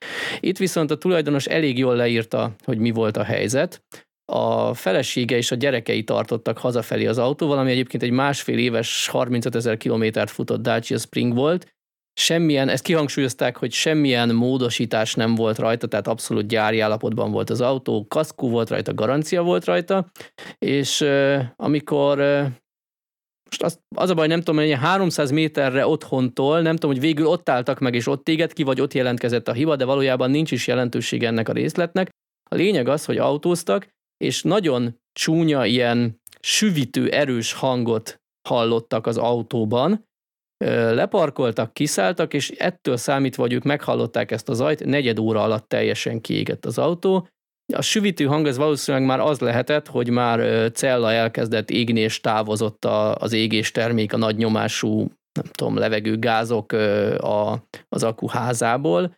Itt 0.40 0.58
viszont 0.58 0.90
a 0.90 0.98
tulajdonos 0.98 1.46
elég 1.46 1.78
jól 1.78 1.96
leírta, 1.96 2.54
hogy 2.64 2.78
mi 2.78 2.90
volt 2.90 3.16
a 3.16 3.22
helyzet. 3.22 3.82
A 4.32 4.74
felesége 4.74 5.36
és 5.36 5.50
a 5.50 5.54
gyerekei 5.54 6.04
tartottak 6.04 6.58
hazafelé 6.58 7.06
az 7.06 7.18
autóval, 7.18 7.58
ami 7.58 7.70
egyébként 7.70 8.02
egy 8.02 8.10
másfél 8.10 8.58
éves 8.58 9.08
35 9.08 9.54
ezer 9.54 9.76
kilométert 9.76 10.30
futott 10.30 10.62
Dacia 10.62 10.98
Spring 10.98 11.34
volt, 11.34 11.74
semmilyen, 12.20 12.68
ezt 12.68 12.82
kihangsúlyozták, 12.82 13.56
hogy 13.56 13.72
semmilyen 13.72 14.34
módosítás 14.34 15.14
nem 15.14 15.34
volt 15.34 15.58
rajta, 15.58 15.86
tehát 15.86 16.08
abszolút 16.08 16.46
gyári 16.46 16.80
állapotban 16.80 17.30
volt 17.30 17.50
az 17.50 17.60
autó, 17.60 18.06
kaszkú 18.08 18.48
volt 18.48 18.68
rajta, 18.68 18.94
garancia 18.94 19.42
volt 19.42 19.64
rajta, 19.64 20.10
és 20.58 21.00
amikor 21.56 22.18
most 23.44 23.62
az, 23.62 23.80
az 23.96 24.10
a 24.10 24.14
baj, 24.14 24.26
nem 24.26 24.40
tudom, 24.40 24.60
hogy 24.60 24.72
300 24.72 25.30
méterre 25.30 25.86
otthontól, 25.86 26.60
nem 26.60 26.74
tudom, 26.74 26.90
hogy 26.90 27.00
végül 27.00 27.26
ott 27.26 27.48
álltak 27.48 27.78
meg, 27.78 27.94
és 27.94 28.06
ott 28.06 28.24
téged 28.24 28.52
ki, 28.52 28.62
vagy 28.62 28.80
ott 28.80 28.94
jelentkezett 28.94 29.48
a 29.48 29.52
hiba, 29.52 29.76
de 29.76 29.84
valójában 29.84 30.30
nincs 30.30 30.50
is 30.50 30.66
jelentőség 30.66 31.24
ennek 31.24 31.48
a 31.48 31.52
részletnek. 31.52 32.08
A 32.50 32.54
lényeg 32.54 32.88
az, 32.88 33.04
hogy 33.04 33.18
autóztak, 33.18 33.88
és 34.24 34.42
nagyon 34.42 35.00
csúnya, 35.12 35.64
ilyen 35.64 36.20
süvítő, 36.40 37.08
erős 37.08 37.52
hangot 37.52 38.20
hallottak 38.48 39.06
az 39.06 39.16
autóban, 39.16 40.06
leparkoltak, 40.64 41.74
kiszálltak, 41.74 42.34
és 42.34 42.50
ettől 42.50 42.96
számítva, 42.96 43.42
hogy 43.42 43.52
ők 43.52 43.62
meghallották 43.62 44.30
ezt 44.30 44.48
a 44.48 44.54
zajt, 44.54 44.84
negyed 44.84 45.18
óra 45.18 45.42
alatt 45.42 45.68
teljesen 45.68 46.20
kiégett 46.20 46.64
az 46.64 46.78
autó. 46.78 47.28
A 47.74 47.82
süvítő 47.82 48.24
hang 48.24 48.46
ez 48.46 48.56
valószínűleg 48.56 49.06
már 49.06 49.20
az 49.20 49.38
lehetett, 49.38 49.86
hogy 49.86 50.10
már 50.10 50.70
cella 50.72 51.12
elkezdett 51.12 51.70
égni, 51.70 52.00
és 52.00 52.20
távozott 52.20 52.84
az 53.14 53.32
égés 53.32 53.70
termék, 53.70 54.12
a 54.12 54.16
nagy 54.16 54.36
nyomású, 54.36 54.98
nem 55.40 55.50
tudom, 55.52 55.76
levegő 55.76 56.18
gázok 56.18 56.72
a, 56.72 57.64
az 57.88 58.02
akku 58.02 58.26
házából. 58.26 59.16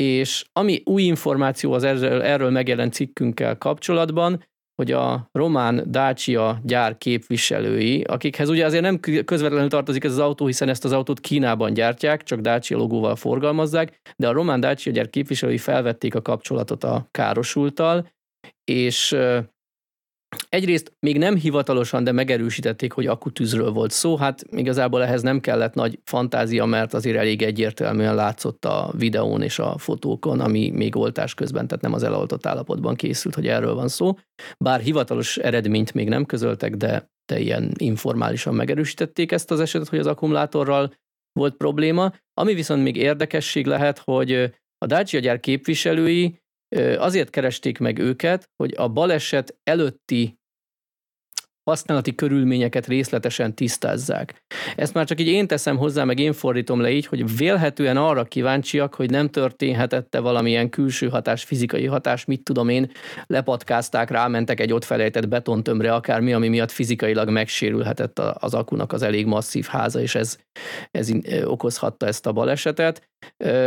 És 0.00 0.44
ami 0.52 0.82
új 0.84 1.02
információ 1.02 1.72
az 1.72 1.84
erről, 1.84 2.22
erről 2.22 2.50
megjelent 2.50 2.92
cikkünkkel 2.92 3.58
kapcsolatban, 3.58 4.44
hogy 4.74 4.92
a 4.92 5.28
román 5.32 5.84
Dacia 5.90 6.60
gyár 6.62 6.98
képviselői, 6.98 8.02
akikhez 8.02 8.48
ugye 8.48 8.64
azért 8.64 8.82
nem 8.82 9.00
közvetlenül 9.24 9.68
tartozik 9.68 10.04
ez 10.04 10.10
az 10.10 10.18
autó, 10.18 10.46
hiszen 10.46 10.68
ezt 10.68 10.84
az 10.84 10.92
autót 10.92 11.20
Kínában 11.20 11.72
gyártják, 11.72 12.22
csak 12.22 12.40
Dacia 12.40 12.76
logóval 12.76 13.16
forgalmazzák, 13.16 14.00
de 14.16 14.28
a 14.28 14.32
román 14.32 14.60
Dacia 14.60 14.92
gyár 14.92 15.10
képviselői 15.10 15.58
felvették 15.58 16.14
a 16.14 16.22
kapcsolatot 16.22 16.84
a 16.84 17.08
károsultal, 17.10 18.08
és 18.64 19.16
Egyrészt 20.48 20.92
még 21.00 21.18
nem 21.18 21.36
hivatalosan, 21.36 22.04
de 22.04 22.12
megerősítették, 22.12 22.92
hogy 22.92 23.06
akutűzről 23.06 23.70
volt 23.70 23.90
szó. 23.90 24.16
Hát 24.16 24.42
igazából 24.50 25.02
ehhez 25.02 25.22
nem 25.22 25.40
kellett 25.40 25.74
nagy 25.74 25.98
fantázia, 26.04 26.64
mert 26.64 26.94
azért 26.94 27.16
elég 27.16 27.42
egyértelműen 27.42 28.14
látszott 28.14 28.64
a 28.64 28.92
videón 28.96 29.42
és 29.42 29.58
a 29.58 29.78
fotókon, 29.78 30.40
ami 30.40 30.70
még 30.70 30.96
oltás 30.96 31.34
közben, 31.34 31.66
tehát 31.66 31.82
nem 31.82 31.92
az 31.92 32.02
eloltott 32.02 32.46
állapotban 32.46 32.94
készült, 32.94 33.34
hogy 33.34 33.46
erről 33.46 33.74
van 33.74 33.88
szó. 33.88 34.18
Bár 34.58 34.80
hivatalos 34.80 35.36
eredményt 35.36 35.94
még 35.94 36.08
nem 36.08 36.24
közöltek, 36.24 36.76
de, 36.76 37.10
de 37.32 37.38
ilyen 37.38 37.72
informálisan 37.76 38.54
megerősítették 38.54 39.32
ezt 39.32 39.50
az 39.50 39.60
esetet, 39.60 39.88
hogy 39.88 39.98
az 39.98 40.06
akkumulátorral 40.06 40.94
volt 41.32 41.56
probléma. 41.56 42.12
Ami 42.34 42.54
viszont 42.54 42.82
még 42.82 42.96
érdekesség 42.96 43.66
lehet, 43.66 43.98
hogy 43.98 44.32
a 44.78 44.86
Dacia 44.86 45.20
gyár 45.20 45.40
képviselői 45.40 46.39
azért 46.98 47.30
keresték 47.30 47.78
meg 47.78 47.98
őket, 47.98 48.50
hogy 48.56 48.74
a 48.76 48.88
baleset 48.88 49.58
előtti 49.62 50.38
használati 51.70 52.14
körülményeket 52.14 52.86
részletesen 52.86 53.54
tisztázzák. 53.54 54.44
Ezt 54.76 54.94
már 54.94 55.06
csak 55.06 55.20
így 55.20 55.26
én 55.26 55.46
teszem 55.46 55.76
hozzá, 55.76 56.04
meg 56.04 56.18
én 56.18 56.32
fordítom 56.32 56.80
le 56.80 56.90
így, 56.90 57.06
hogy 57.06 57.36
vélhetően 57.36 57.96
arra 57.96 58.24
kíváncsiak, 58.24 58.94
hogy 58.94 59.10
nem 59.10 59.28
történhetette 59.28 60.20
valamilyen 60.20 60.68
külső 60.68 61.08
hatás, 61.08 61.44
fizikai 61.44 61.86
hatás, 61.86 62.24
mit 62.24 62.42
tudom 62.42 62.68
én, 62.68 62.90
lepatkázták, 63.26 64.10
rámentek 64.10 64.60
egy 64.60 64.72
ott 64.72 64.84
felejtett 64.84 65.28
betontömre, 65.28 65.94
akármi, 65.94 66.32
ami 66.32 66.48
miatt 66.48 66.70
fizikailag 66.70 67.28
megsérülhetett 67.28 68.18
az 68.18 68.54
akunak 68.54 68.92
az 68.92 69.02
elég 69.02 69.26
masszív 69.26 69.66
háza, 69.66 70.00
és 70.00 70.14
ez, 70.14 70.38
ez 70.90 71.10
okozhatta 71.44 72.06
ezt 72.06 72.26
a 72.26 72.32
balesetet. 72.32 73.08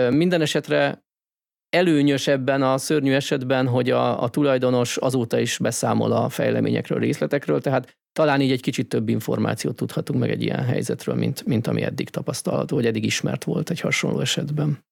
Minden 0.10 0.42
esetre 0.42 1.04
előnyös 1.74 2.28
ebben 2.28 2.62
a 2.62 2.78
szörnyű 2.78 3.14
esetben, 3.14 3.68
hogy 3.68 3.90
a, 3.90 4.24
a 4.24 4.30
tulajdonos 4.30 4.98
azóta 4.98 5.40
is 5.40 5.58
beszámol 5.58 6.12
a 6.12 6.30
fejleményekről, 6.30 7.00
részletekről, 7.00 7.62
tehát 7.62 7.98
talán 8.12 8.42
így 8.42 8.52
egy 8.52 8.62
kicsit 8.62 8.90
több 8.90 9.10
információt 9.10 9.76
tudhatunk 9.76 10.20
meg 10.20 10.30
egy 10.30 10.42
ilyen 10.42 10.64
helyzetről, 10.64 11.16
mint, 11.16 11.46
mint 11.46 11.68
ami 11.68 11.82
eddig 11.82 12.10
tapasztalható, 12.10 12.76
vagy 12.76 12.86
eddig 12.86 13.06
ismert 13.06 13.44
volt 13.44 13.70
egy 13.70 13.80
hasonló 13.80 14.20
esetben. 14.20 14.86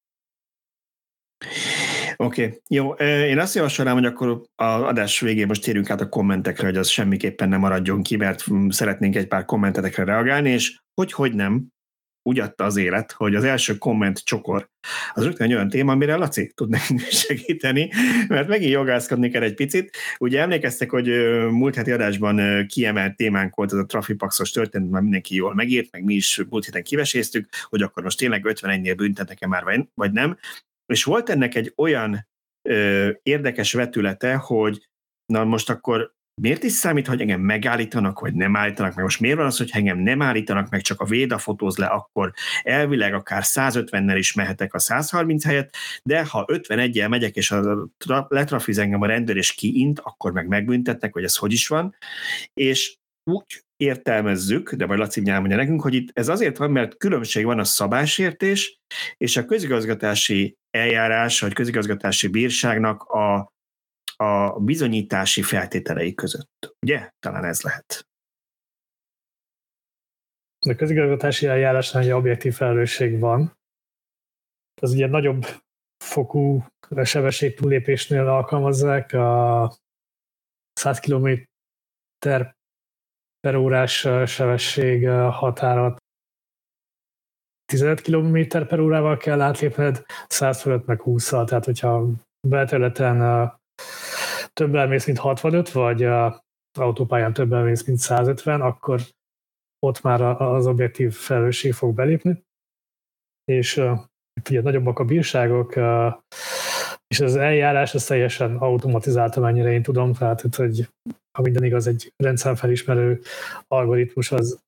Oké, 2.16 2.44
okay. 2.44 2.60
jó. 2.68 2.92
Én 3.28 3.38
azt 3.38 3.54
javasolnám, 3.54 3.94
hogy 3.94 4.04
akkor 4.04 4.42
a 4.54 4.64
adás 4.64 5.20
végén 5.20 5.46
most 5.46 5.62
térjünk 5.62 5.90
át 5.90 6.00
a 6.00 6.08
kommentekre, 6.08 6.66
hogy 6.66 6.76
az 6.76 6.88
semmiképpen 6.88 7.48
nem 7.48 7.60
maradjon 7.60 8.02
ki, 8.02 8.16
mert 8.16 8.44
szeretnénk 8.68 9.16
egy 9.16 9.26
pár 9.26 9.44
kommentetekre 9.44 10.04
reagálni, 10.04 10.50
és 10.50 10.80
hogy, 10.94 11.12
hogy 11.12 11.34
nem, 11.34 11.66
úgy 12.22 12.38
adta 12.38 12.64
az 12.64 12.76
élet, 12.76 13.12
hogy 13.12 13.34
az 13.34 13.44
első 13.44 13.78
komment 13.78 14.24
csokor 14.24 14.70
az 15.12 15.24
rögtön 15.24 15.46
egy 15.46 15.54
olyan 15.54 15.68
téma, 15.68 15.92
amire 15.92 16.16
Laci 16.16 16.52
tud 16.54 16.76
segíteni, 17.26 17.90
mert 18.28 18.48
megint 18.48 18.70
jogászkodni 18.70 19.30
kell 19.30 19.42
egy 19.42 19.54
picit. 19.54 19.96
Ugye 20.18 20.40
emlékeztek, 20.40 20.90
hogy 20.90 21.06
múlt 21.50 21.74
heti 21.74 21.90
adásban 21.90 22.66
kiemelt 22.66 23.16
témánk 23.16 23.54
volt 23.54 23.72
ez 23.72 23.78
a 23.78 23.86
trafipaxos 23.86 24.50
történet, 24.50 24.90
már 24.90 25.02
mindenki 25.02 25.34
jól 25.34 25.54
megírt, 25.54 25.92
meg 25.92 26.04
mi 26.04 26.14
is 26.14 26.40
múlt 26.50 26.64
héten 26.64 26.82
kiveséztük, 26.82 27.48
hogy 27.68 27.82
akkor 27.82 28.02
most 28.02 28.18
tényleg 28.18 28.44
51-nél 28.48 28.94
büntetnek-e 28.96 29.46
már, 29.46 29.86
vagy 29.94 30.12
nem. 30.12 30.38
És 30.92 31.04
volt 31.04 31.28
ennek 31.28 31.54
egy 31.54 31.72
olyan 31.76 32.26
ö, 32.68 33.10
érdekes 33.22 33.72
vetülete, 33.72 34.34
hogy 34.34 34.88
na 35.26 35.44
most 35.44 35.70
akkor 35.70 36.14
miért 36.40 36.62
is 36.62 36.72
számít, 36.72 37.06
hogy 37.06 37.20
engem 37.20 37.40
megállítanak, 37.40 38.20
vagy 38.20 38.34
nem 38.34 38.56
állítanak 38.56 38.94
meg? 38.94 39.04
Most 39.04 39.20
miért 39.20 39.36
van 39.36 39.46
az, 39.46 39.58
hogy 39.58 39.70
engem 39.72 39.98
nem 39.98 40.22
állítanak 40.22 40.70
meg, 40.70 40.80
csak 40.80 41.00
a 41.00 41.04
Véda 41.04 41.38
fotóz 41.38 41.76
le, 41.76 41.86
akkor 41.86 42.32
elvileg 42.62 43.14
akár 43.14 43.42
150-nel 43.44 44.14
is 44.16 44.32
mehetek 44.32 44.74
a 44.74 44.78
130 44.78 45.44
helyet, 45.44 45.76
de 46.02 46.24
ha 46.24 46.44
51-jel 46.52 47.08
megyek, 47.08 47.36
és 47.36 47.50
a 47.50 47.90
letrafiz 48.28 48.78
engem 48.78 49.02
a 49.02 49.06
rendőr, 49.06 49.36
és 49.36 49.52
kiint, 49.52 50.00
akkor 50.00 50.32
meg 50.32 50.46
megbüntetnek, 50.46 51.12
hogy 51.12 51.24
ez 51.24 51.36
hogy 51.36 51.52
is 51.52 51.68
van. 51.68 51.96
És 52.54 52.96
úgy 53.24 53.64
értelmezzük, 53.76 54.72
de 54.72 54.86
majd 54.86 54.98
Laci 54.98 55.20
mondja 55.20 55.56
nekünk, 55.56 55.82
hogy 55.82 55.94
itt 55.94 56.08
ez 56.12 56.28
azért 56.28 56.56
van, 56.56 56.70
mert 56.70 56.96
különbség 56.96 57.44
van 57.44 57.58
a 57.58 57.64
szabásértés 57.64 58.78
és 59.16 59.36
a 59.36 59.44
közigazgatási 59.44 60.56
eljárás, 60.70 61.40
vagy 61.40 61.52
közigazgatási 61.52 62.26
bírságnak 62.26 63.02
a 63.02 63.51
a 64.16 64.60
bizonyítási 64.60 65.42
feltételei 65.42 66.14
között. 66.14 66.74
Ugye? 66.80 67.10
Talán 67.18 67.44
ez 67.44 67.62
lehet. 67.62 68.06
A 70.66 70.74
közigazgatási 70.74 71.46
eljárásnál 71.46 72.02
egy 72.02 72.10
objektív 72.10 72.54
felelősség 72.54 73.18
van. 73.18 73.52
Az 74.80 74.92
ugye 74.92 75.06
nagyobb 75.06 75.42
fokú 76.04 76.64
sebesség 77.02 77.56
túlépésnél 77.56 78.28
alkalmazzák 78.28 79.12
a 79.12 79.74
100 80.72 81.00
km 81.00 81.28
per 83.40 83.54
órás 83.56 84.08
sebesség 84.26 85.08
határat 85.08 86.00
15 87.72 88.00
km 88.00 88.58
per 88.66 88.80
órával 88.80 89.16
kell 89.16 89.40
átlépned, 89.40 90.04
100 90.28 90.60
fölött 90.60 90.86
meg 90.86 91.00
20 91.00 91.28
tehát 91.28 91.64
hogyha 91.64 92.06
belterületen 92.48 93.20
több 94.52 94.74
elmész, 94.74 95.06
mint 95.06 95.18
65, 95.18 95.70
vagy 95.70 96.04
a 96.04 96.44
autópályán 96.78 97.32
több 97.32 97.52
elmész, 97.52 97.84
mint 97.84 97.98
150, 97.98 98.60
akkor 98.60 99.00
ott 99.78 100.02
már 100.02 100.20
az 100.42 100.66
objektív 100.66 101.12
felelősség 101.12 101.72
fog 101.72 101.94
belépni. 101.94 102.44
És 103.44 103.76
ugye 104.48 104.60
nagyobbak 104.60 104.98
a 104.98 105.04
bírságok, 105.04 105.76
és 107.06 107.20
az 107.20 107.36
eljárás 107.36 107.94
az 107.94 108.04
teljesen 108.04 108.56
automatizált, 108.56 109.36
amennyire 109.36 109.72
én 109.72 109.82
tudom, 109.82 110.12
tehát 110.12 110.54
hogy 110.54 110.88
ha 111.38 111.42
minden 111.42 111.64
igaz, 111.64 111.86
egy 111.86 112.12
rendszerfelismerő 112.16 113.20
algoritmus 113.68 114.32
az 114.32 114.60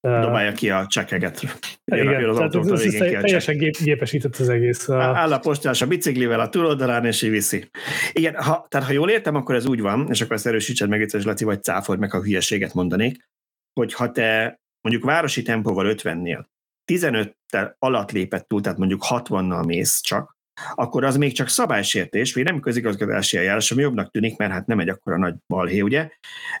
Dobálja 0.00 0.52
ki 0.52 0.70
a 0.70 0.86
csekeget. 0.86 1.40
Jön, 1.84 2.06
igen, 2.06 2.28
az 2.28 2.36
tehát 2.36 2.54
ez, 2.54 2.70
ez 2.70 2.94
teljesen 2.94 3.56
gép, 3.56 3.76
gépesített 3.82 4.36
az 4.36 4.48
egész. 4.48 4.88
Áll 4.88 5.32
a 5.32 5.38
postás 5.38 5.82
a 5.82 5.86
biciklivel 5.86 6.40
a 6.40 6.48
túloldalán, 6.48 7.04
és 7.04 7.22
így 7.22 7.30
viszi. 7.30 7.70
Igen, 8.12 8.34
ha, 8.34 8.66
tehát 8.68 8.86
ha 8.86 8.92
jól 8.92 9.10
értem, 9.10 9.34
akkor 9.34 9.54
ez 9.54 9.66
úgy 9.66 9.80
van, 9.80 10.06
és 10.10 10.20
akkor 10.20 10.36
ezt 10.36 10.46
erősítsed 10.46 10.88
meg, 10.88 11.00
és 11.00 11.24
Laci, 11.24 11.44
vagy 11.44 11.62
cáfold 11.62 11.98
meg, 11.98 12.14
a 12.14 12.22
hülyeséget 12.22 12.74
mondanék, 12.74 13.28
hogy 13.80 13.94
ha 13.94 14.10
te 14.10 14.60
mondjuk 14.80 15.04
városi 15.04 15.42
tempóval 15.42 15.94
50-nél 15.94 16.44
15 16.84 17.36
alatt 17.78 18.12
lépett 18.12 18.48
túl, 18.48 18.60
tehát 18.60 18.78
mondjuk 18.78 19.04
60-nal 19.08 19.66
mész 19.66 20.00
csak, 20.00 20.33
akkor 20.74 21.04
az 21.04 21.16
még 21.16 21.32
csak 21.32 21.48
szabálysértés, 21.48 22.34
vagy 22.34 22.44
nem 22.44 22.60
közigazgatási 22.60 23.36
eljárás, 23.36 23.70
ami 23.70 23.82
jobbnak 23.82 24.10
tűnik, 24.10 24.36
mert 24.36 24.52
hát 24.52 24.66
nem 24.66 24.80
egy 24.80 24.88
akkora 24.88 25.16
nagy 25.16 25.34
balhé, 25.46 25.80
ugye? 25.80 26.08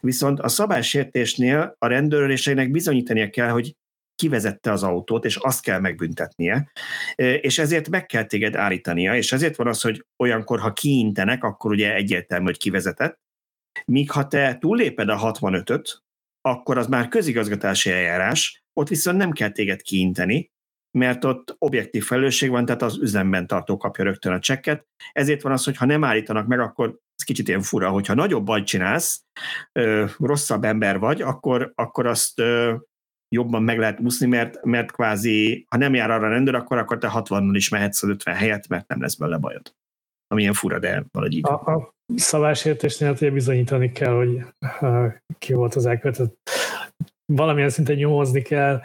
Viszont 0.00 0.40
a 0.40 0.48
szabálysértésnél 0.48 1.76
a 1.78 1.86
rendőréseinek 1.86 2.70
bizonyítania 2.70 3.30
kell, 3.30 3.48
hogy 3.48 3.74
kivezette 4.14 4.72
az 4.72 4.82
autót, 4.82 5.24
és 5.24 5.36
azt 5.36 5.62
kell 5.62 5.80
megbüntetnie, 5.80 6.70
és 7.16 7.58
ezért 7.58 7.88
meg 7.88 8.06
kell 8.06 8.24
téged 8.24 8.56
állítania, 8.56 9.16
és 9.16 9.32
ezért 9.32 9.56
van 9.56 9.66
az, 9.66 9.80
hogy 9.80 10.06
olyankor, 10.22 10.60
ha 10.60 10.72
kiintenek, 10.72 11.44
akkor 11.44 11.70
ugye 11.70 11.94
egyértelmű, 11.94 12.44
hogy 12.44 12.58
kivezetett, 12.58 13.18
míg 13.86 14.10
ha 14.10 14.28
te 14.28 14.58
túlléped 14.58 15.08
a 15.08 15.32
65-öt, 15.32 16.02
akkor 16.40 16.78
az 16.78 16.86
már 16.86 17.08
közigazgatási 17.08 17.90
eljárás, 17.90 18.62
ott 18.72 18.88
viszont 18.88 19.16
nem 19.16 19.30
kell 19.30 19.50
téged 19.50 19.82
kiinteni, 19.82 20.50
mert 20.98 21.24
ott 21.24 21.56
objektív 21.58 22.04
felelősség 22.04 22.50
van, 22.50 22.64
tehát 22.64 22.82
az 22.82 22.98
üzemben 22.98 23.46
tartó 23.46 23.76
kapja 23.76 24.04
rögtön 24.04 24.32
a 24.32 24.38
csekket. 24.38 24.86
Ezért 25.12 25.42
van 25.42 25.52
az, 25.52 25.64
hogy 25.64 25.76
ha 25.76 25.84
nem 25.84 26.04
állítanak 26.04 26.46
meg, 26.46 26.60
akkor 26.60 26.88
ez 26.88 27.24
kicsit 27.24 27.48
ilyen 27.48 27.62
fura, 27.62 27.90
hogyha 27.90 28.14
nagyobb 28.14 28.44
bajt 28.44 28.66
csinálsz, 28.66 29.24
ö, 29.72 30.04
rosszabb 30.18 30.64
ember 30.64 30.98
vagy, 30.98 31.22
akkor, 31.22 31.72
akkor 31.74 32.06
azt 32.06 32.38
ö, 32.38 32.74
jobban 33.34 33.62
meg 33.62 33.78
lehet 33.78 34.00
úszni, 34.00 34.26
mert, 34.26 34.64
mert 34.64 34.92
kvázi, 34.92 35.66
ha 35.70 35.76
nem 35.76 35.94
jár 35.94 36.10
arra 36.10 36.26
a 36.26 36.30
rendőr, 36.30 36.54
akkor, 36.54 36.78
akkor 36.78 36.98
te 36.98 37.10
60-nal 37.14 37.52
is 37.52 37.68
mehetsz 37.68 38.02
az 38.02 38.08
50 38.08 38.34
helyet, 38.34 38.68
mert 38.68 38.88
nem 38.88 39.00
lesz 39.00 39.14
belőle 39.14 39.38
bajod. 39.38 39.74
Ami 40.26 40.42
ilyen 40.42 40.54
fura, 40.54 40.78
de 40.78 41.04
valahogy 41.12 41.36
így. 41.36 41.46
A, 41.46 41.52
a 41.52 41.94
szabásértésnél 42.16 43.10
ugye 43.10 43.30
bizonyítani 43.30 43.92
kell, 43.92 44.12
hogy 44.12 44.44
ki 45.38 45.52
volt 45.52 45.74
az 45.74 45.86
elkövetett. 45.86 46.36
Valamilyen 47.32 47.68
szinten 47.68 47.96
nyomozni 47.96 48.42
kell, 48.42 48.80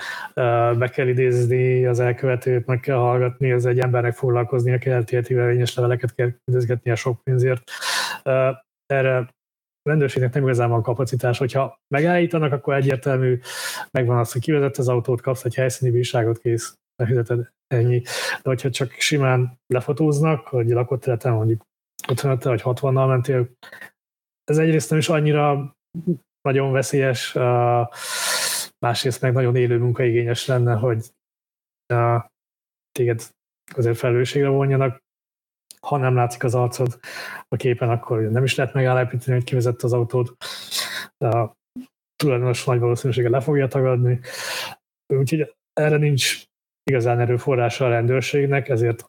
be 0.73 0.89
kell 0.89 1.07
idézni 1.07 1.85
az 1.85 1.99
elkövetőt, 1.99 2.65
meg 2.65 2.79
kell 2.79 2.97
hallgatni, 2.97 3.51
az 3.51 3.65
egy 3.65 3.79
embernek 3.79 4.15
foglalkoznia 4.15 4.77
kell, 4.77 5.03
érvényes 5.09 5.75
leveleket 5.75 6.15
kell 6.15 6.31
a 6.83 6.95
sok 6.95 7.23
pénzért. 7.23 7.71
Erre 8.85 9.29
rendőrségnek 9.89 10.33
nem 10.33 10.43
igazán 10.43 10.69
van 10.69 10.81
kapacitás, 10.81 11.37
hogyha 11.37 11.79
megállítanak, 11.95 12.51
akkor 12.51 12.73
egyértelmű, 12.73 13.39
megvan 13.91 14.17
az, 14.17 14.31
hogy 14.31 14.41
kivezet 14.41 14.77
az 14.77 14.87
autót, 14.87 15.21
kapsz 15.21 15.45
egy 15.45 15.55
helyszíni 15.55 15.91
bírságot, 15.91 16.39
kész, 16.39 16.73
lefizeted 16.95 17.49
ennyi. 17.67 18.01
De 18.31 18.41
hogyha 18.43 18.69
csak 18.69 18.91
simán 18.91 19.57
lefotóznak, 19.73 20.47
hogy 20.47 20.67
lakott 20.67 20.99
területen 20.99 21.33
mondjuk 21.33 21.61
55 22.07 22.43
vagy 22.43 22.61
60-nal 22.63 23.07
mentél, 23.07 23.49
ez 24.43 24.57
egyrészt 24.57 24.89
nem 24.89 24.99
is 24.99 25.09
annyira 25.09 25.75
nagyon 26.41 26.71
veszélyes, 26.71 27.33
másrészt 28.85 29.21
meg 29.21 29.33
nagyon 29.33 29.55
élő 29.55 29.77
munkaigényes 29.77 30.45
lenne, 30.45 30.73
hogy 30.75 31.05
téged 32.91 33.21
azért 33.75 33.97
felelősségre 33.97 34.47
vonjanak, 34.47 35.03
ha 35.79 35.97
nem 35.97 36.15
látszik 36.15 36.43
az 36.43 36.55
arcod 36.55 36.99
a 37.47 37.55
képen, 37.55 37.89
akkor 37.89 38.21
nem 38.21 38.43
is 38.43 38.55
lehet 38.55 38.73
megállapítani, 38.73 39.37
hogy 39.37 39.43
kivezette 39.43 39.85
az 39.85 39.93
autót. 39.93 40.35
De 41.17 41.27
a 41.27 41.57
tulajdonos 42.15 42.65
nagy 42.65 42.79
valószínűséggel 42.79 43.31
le 43.31 43.41
fogja 43.41 43.67
tagadni. 43.67 44.19
Úgyhogy 45.13 45.55
erre 45.73 45.97
nincs 45.97 46.43
igazán 46.83 47.19
erőforrása 47.19 47.85
a 47.85 47.89
rendőrségnek, 47.89 48.69
ezért 48.69 49.05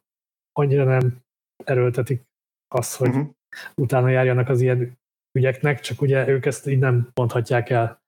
annyira 0.52 0.85
nem 0.85 1.19
erőltetik 1.65 2.23
azt, 2.69 2.97
hogy 2.97 3.09
uh-huh. 3.09 3.28
utána 3.74 4.09
járjanak 4.09 4.48
az 4.48 4.61
ilyen 4.61 4.99
ügyeknek, 5.32 5.81
csak 5.81 6.02
ugye 6.02 6.28
ők 6.28 6.47
ezt 6.47 6.66
így 6.66 6.78
nem 6.78 7.11
mondhatják 7.15 7.70
el. 7.70 8.02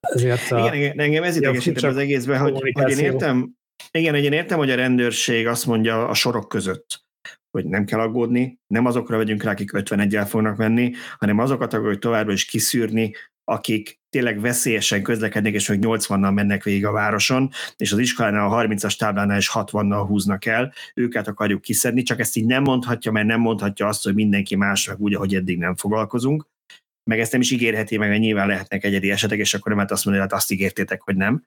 Ezért 0.00 0.46
igen, 0.46 0.62
a, 0.62 0.74
igen, 0.74 0.98
engem 0.98 1.22
ez 1.22 1.36
idegesített 1.36 1.90
az 1.90 1.96
egészben, 1.96 2.40
hogy, 2.40 2.72
hogy 2.72 2.90
én 2.90 2.98
értem, 2.98 3.54
igen, 3.90 4.14
én 4.14 4.32
értem, 4.32 4.58
hogy 4.58 4.70
a 4.70 4.74
rendőrség 4.74 5.46
azt 5.46 5.66
mondja 5.66 6.08
a 6.08 6.14
sorok 6.14 6.48
között, 6.48 7.04
hogy 7.50 7.66
nem 7.66 7.84
kell 7.84 8.00
aggódni, 8.00 8.58
nem 8.66 8.86
azokra 8.86 9.16
vegyünk 9.16 9.42
rá, 9.42 9.50
akik 9.50 9.70
51-el 9.72 10.26
fognak 10.28 10.56
menni, 10.56 10.92
hanem 11.18 11.38
azokat 11.38 11.72
akarjuk 11.72 12.00
továbbra 12.00 12.32
is 12.32 12.44
kiszűrni, 12.44 13.14
akik 13.44 14.00
tényleg 14.10 14.40
veszélyesen 14.40 15.02
közlekednek, 15.02 15.52
és 15.52 15.66
hogy 15.66 15.78
80-nal 15.80 16.34
mennek 16.34 16.62
végig 16.62 16.86
a 16.86 16.92
városon, 16.92 17.50
és 17.76 17.92
az 17.92 17.98
iskolánál 17.98 18.52
a 18.52 18.62
30-as 18.62 18.96
táblánál 18.96 19.38
is 19.38 19.50
60-nal 19.54 20.04
húznak 20.06 20.44
el, 20.44 20.72
őket 20.94 21.28
akarjuk 21.28 21.60
kiszedni, 21.60 22.02
csak 22.02 22.20
ezt 22.20 22.36
így 22.36 22.46
nem 22.46 22.62
mondhatja, 22.62 23.12
mert 23.12 23.26
nem 23.26 23.40
mondhatja 23.40 23.86
azt, 23.86 24.04
hogy 24.04 24.14
mindenki 24.14 24.56
más 24.56 24.88
meg 24.88 25.00
úgy, 25.00 25.14
ahogy 25.14 25.34
eddig 25.34 25.58
nem 25.58 25.76
foglalkozunk, 25.76 26.46
meg 27.04 27.20
ezt 27.20 27.32
nem 27.32 27.40
is 27.40 27.50
ígérheti 27.50 27.96
meg, 27.96 28.08
mert 28.08 28.20
nyilván 28.20 28.46
lehetnek 28.46 28.84
egyedi 28.84 29.10
esetek, 29.10 29.38
és 29.38 29.54
akkor 29.54 29.66
nem 29.66 29.76
lehet 29.76 29.92
azt 29.92 30.04
mondani, 30.04 30.24
hogy 30.24 30.32
hát 30.34 30.42
azt 30.42 30.52
ígértétek, 30.52 31.00
hogy 31.00 31.16
nem. 31.16 31.44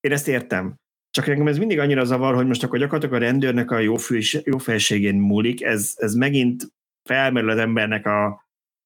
Én 0.00 0.12
ezt 0.12 0.28
értem. 0.28 0.74
Csak 1.10 1.28
engem 1.28 1.46
ez 1.48 1.58
mindig 1.58 1.78
annyira 1.78 2.04
zavar, 2.04 2.34
hogy 2.34 2.46
most 2.46 2.62
akkor 2.62 2.78
gyakorlatilag 2.78 3.22
a 3.22 3.24
rendőrnek 3.24 3.70
a 3.70 3.78
jó, 3.78 3.96
jó 4.44 4.58
felségén 4.58 5.14
múlik, 5.14 5.62
ez, 5.62 5.92
ez 5.96 6.14
megint 6.14 6.62
felmerül 7.08 7.50
az 7.50 7.58
embernek 7.58 8.06
a, 8.06 8.43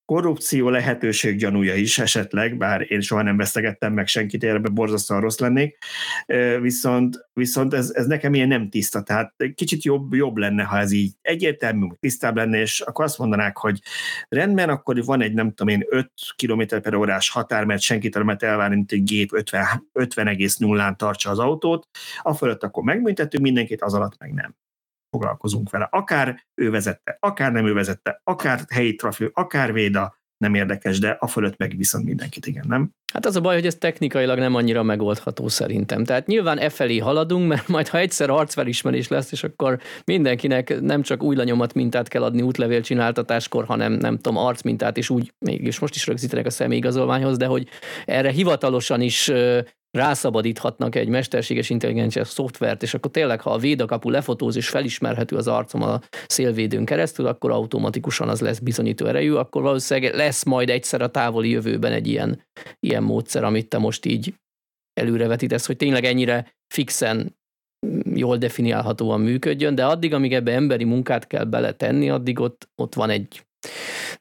korrupció 0.09 0.69
lehetőség 0.69 1.37
gyanúja 1.37 1.75
is 1.75 1.99
esetleg, 1.99 2.57
bár 2.57 2.91
én 2.93 3.01
soha 3.01 3.23
nem 3.23 3.37
vesztegettem 3.37 3.93
meg 3.93 4.07
senkit, 4.07 4.45
erre 4.45 4.59
borzasztóan 4.59 5.21
rossz 5.21 5.39
lennék, 5.39 5.79
viszont, 6.61 7.29
viszont 7.33 7.75
ez, 7.75 7.91
ez 7.91 8.07
nekem 8.07 8.35
ilyen 8.35 8.49
nem 8.49 8.71
tiszta, 8.71 9.03
tehát 9.03 9.35
kicsit 9.55 9.85
jobb, 9.85 10.15
jobb 10.15 10.37
lenne, 10.37 10.63
ha 10.63 10.79
ez 10.79 10.93
így 10.93 11.13
egyértelmű, 11.23 11.87
tisztább 12.01 12.37
lenne, 12.37 12.61
és 12.61 12.81
akkor 12.81 13.05
azt 13.05 13.19
mondanák, 13.19 13.57
hogy 13.57 13.81
rendben, 14.29 14.69
akkor 14.69 15.05
van 15.05 15.23
egy 15.23 15.33
nem 15.33 15.53
tudom 15.55 15.75
én 15.75 15.87
5 15.89 16.11
km 16.37 16.63
per 16.83 16.95
órás 16.95 17.31
határ, 17.31 17.65
mert 17.65 17.81
senkit 17.81 18.15
nem 18.15 18.27
lehet 18.27 18.43
elvárni, 18.43 18.75
mint 18.75 19.05
gép 19.05 19.33
50, 19.33 19.89
50,0-án 19.95 20.97
tartsa 20.97 21.31
az 21.31 21.39
autót, 21.39 21.89
a 22.23 22.35
fölött 22.35 22.63
akkor 22.63 22.83
megmüntetünk 22.83 23.43
mindenkit, 23.43 23.83
az 23.83 23.95
alatt 23.95 24.19
meg 24.19 24.33
nem 24.33 24.57
foglalkozunk 25.11 25.71
vele. 25.71 25.89
Akár 25.91 26.45
ő 26.55 26.71
vezette, 26.71 27.17
akár 27.21 27.53
nem 27.53 27.67
ő 27.67 27.73
vezette, 27.73 28.21
akár 28.25 28.61
helyi 28.69 28.95
trafi, 28.95 29.31
akár 29.33 29.73
véda, 29.73 30.17
nem 30.39 30.55
érdekes, 30.55 30.99
de 30.99 31.17
a 31.21 31.27
fölött 31.27 31.57
meg 31.57 31.75
viszont 31.77 32.05
mindenkit, 32.05 32.47
igen, 32.47 32.65
nem? 32.69 32.91
Hát 33.13 33.27
az 33.27 33.37
a 33.37 33.41
baj, 33.41 33.55
hogy 33.55 33.67
ez 33.67 33.75
technikailag 33.75 34.39
nem 34.39 34.55
annyira 34.55 34.83
megoldható 34.83 35.49
szerintem. 35.49 36.05
Tehát 36.05 36.27
nyilván 36.27 36.59
e 36.59 36.69
felé 36.69 36.99
haladunk, 36.99 37.49
mert 37.49 37.69
majd 37.69 37.89
ha 37.89 37.99
egyszer 37.99 38.31
arcfelismerés 38.31 39.09
lesz, 39.09 39.33
és 39.33 39.45
akkor 39.45 39.79
mindenkinek 40.05 40.81
nem 40.81 41.03
csak 41.03 41.23
új 41.23 41.37
lenyomat 41.37 41.75
mintát 41.75 42.09
kell 42.09 42.23
adni 42.23 42.43
útlevél 42.43 42.81
csináltatáskor, 42.81 43.65
hanem 43.65 43.93
nem 43.93 44.17
tudom, 44.17 44.37
arcmintát 44.37 44.97
is 44.97 45.11
úgy, 45.11 45.33
mégis 45.39 45.79
most 45.79 45.95
is 45.95 46.07
rögzítenek 46.07 46.47
a 46.47 46.51
személyigazolványhoz, 46.51 47.37
de 47.37 47.47
hogy 47.47 47.69
erre 48.05 48.31
hivatalosan 48.31 49.01
is 49.01 49.33
rászabadíthatnak 49.91 50.95
egy 50.95 51.09
mesterséges 51.09 51.71
intelligencia 51.71 52.25
szoftvert, 52.25 52.83
és 52.83 52.95
akkor 52.95 53.11
tényleg, 53.11 53.41
ha 53.41 53.51
a 53.51 53.59
védakapu 53.59 54.11
lefotóz 54.11 54.57
és 54.57 54.69
felismerhető 54.69 55.37
az 55.37 55.49
arcom 55.49 55.83
a 55.83 56.01
szélvédőn 56.27 56.85
keresztül, 56.85 57.27
akkor 57.27 57.51
automatikusan 57.51 58.29
az 58.29 58.41
lesz 58.41 58.59
bizonyító 58.59 59.07
erejű, 59.07 59.33
akkor 59.33 59.63
valószínűleg 59.63 60.15
lesz 60.15 60.45
majd 60.45 60.71
egyszer 60.71 61.03
a 61.03 61.11
távoli 61.11 61.51
jövőben 61.51 61.93
egy 61.93 62.07
ilyen, 62.07 62.43
ilyen 62.81 63.03
módszer, 63.03 63.45
amit 63.45 63.69
te 63.69 63.79
most 63.79 64.05
így 64.05 64.35
előrevetítesz, 65.01 65.67
hogy 65.67 65.77
tényleg 65.77 66.05
ennyire 66.05 66.55
fixen 66.75 67.37
jól 68.15 68.37
definiálhatóan 68.37 69.21
működjön, 69.21 69.75
de 69.75 69.87
addig, 69.87 70.15
amíg 70.15 70.35
ebbe 70.35 70.53
emberi 70.53 70.85
munkát 70.85 71.27
kell 71.27 71.45
beletenni, 71.45 72.11
addig 72.11 72.41
ott, 72.41 72.69
ott 72.83 72.95
van 72.95 73.11
egy, 73.11 73.47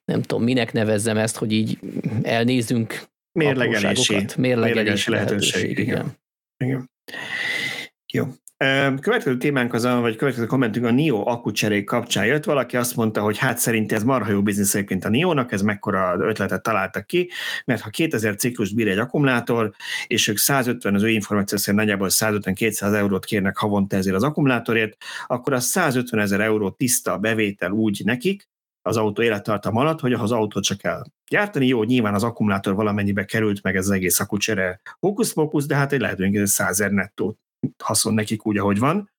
nem 0.05 0.21
tudom, 0.21 0.43
minek 0.43 0.73
nevezzem 0.73 1.17
ezt, 1.17 1.37
hogy 1.37 1.51
így 1.51 1.79
elnézünk 2.21 3.07
Mérlegelési. 3.37 4.25
Mérlegelési 4.37 5.11
lehetőség, 5.11 5.53
lehetőség 5.53 5.77
igen. 5.77 6.17
igen. 6.57 6.89
Jó. 8.13 8.25
Következő 9.01 9.37
témánk 9.37 9.73
az, 9.73 9.83
a, 9.83 9.99
vagy 9.99 10.15
következő 10.15 10.45
kommentünk 10.45 10.85
a 10.85 10.91
NIO 10.91 11.29
akkucserék 11.29 11.85
kapcsán 11.85 12.25
jött. 12.25 12.43
Valaki 12.43 12.77
azt 12.77 12.95
mondta, 12.95 13.21
hogy 13.21 13.37
hát 13.37 13.57
szerint 13.57 13.91
ez 13.91 14.03
marha 14.03 14.31
jó 14.31 14.41
biznisz 14.41 14.75
egyébként 14.75 15.05
a 15.05 15.09
NIO-nak, 15.09 15.51
ez 15.51 15.61
mekkora 15.61 16.15
ötletet 16.19 16.63
találtak 16.63 17.05
ki, 17.05 17.29
mert 17.65 17.81
ha 17.81 17.89
2000 17.89 18.35
ciklus 18.35 18.73
bír 18.73 18.87
egy 18.87 18.97
akkumulátor, 18.97 19.71
és 20.07 20.27
ők 20.27 20.37
150, 20.37 20.95
az 20.95 21.03
ő 21.03 21.09
információ 21.09 21.57
szerint 21.57 21.83
nagyjából 21.83 22.07
150-200 22.11 22.93
eurót 22.93 23.25
kérnek 23.25 23.57
havonta 23.57 23.95
ezért 23.95 24.15
az 24.15 24.23
akkumulátorért, 24.23 24.97
akkor 25.27 25.53
a 25.53 25.59
150 25.59 26.19
ezer 26.19 26.39
euró 26.39 26.69
tiszta 26.69 27.17
bevétel 27.17 27.71
úgy 27.71 28.01
nekik, 28.05 28.49
az 28.87 28.97
autó 28.97 29.21
élettartam 29.21 29.75
alatt, 29.75 29.99
hogy 29.99 30.13
az 30.13 30.31
autót 30.31 30.63
csak 30.63 30.77
kell 30.77 31.03
gyártani. 31.29 31.67
Jó, 31.67 31.83
nyilván 31.83 32.13
az 32.13 32.23
akkumulátor 32.23 32.75
valamennyibe 32.75 33.25
került, 33.25 33.63
meg 33.63 33.75
ez 33.75 33.85
az 33.85 33.91
egész 33.91 34.19
akkucsere 34.19 34.81
hókusz 34.99 35.65
de 35.65 35.75
hát 35.75 35.91
egy 35.91 35.99
lehet, 35.99 36.17
hogy 36.17 36.45
100 36.45 36.77
nettó 36.77 37.37
haszon 37.83 38.13
nekik 38.13 38.45
úgy, 38.45 38.57
ahogy 38.57 38.79
van. 38.79 39.11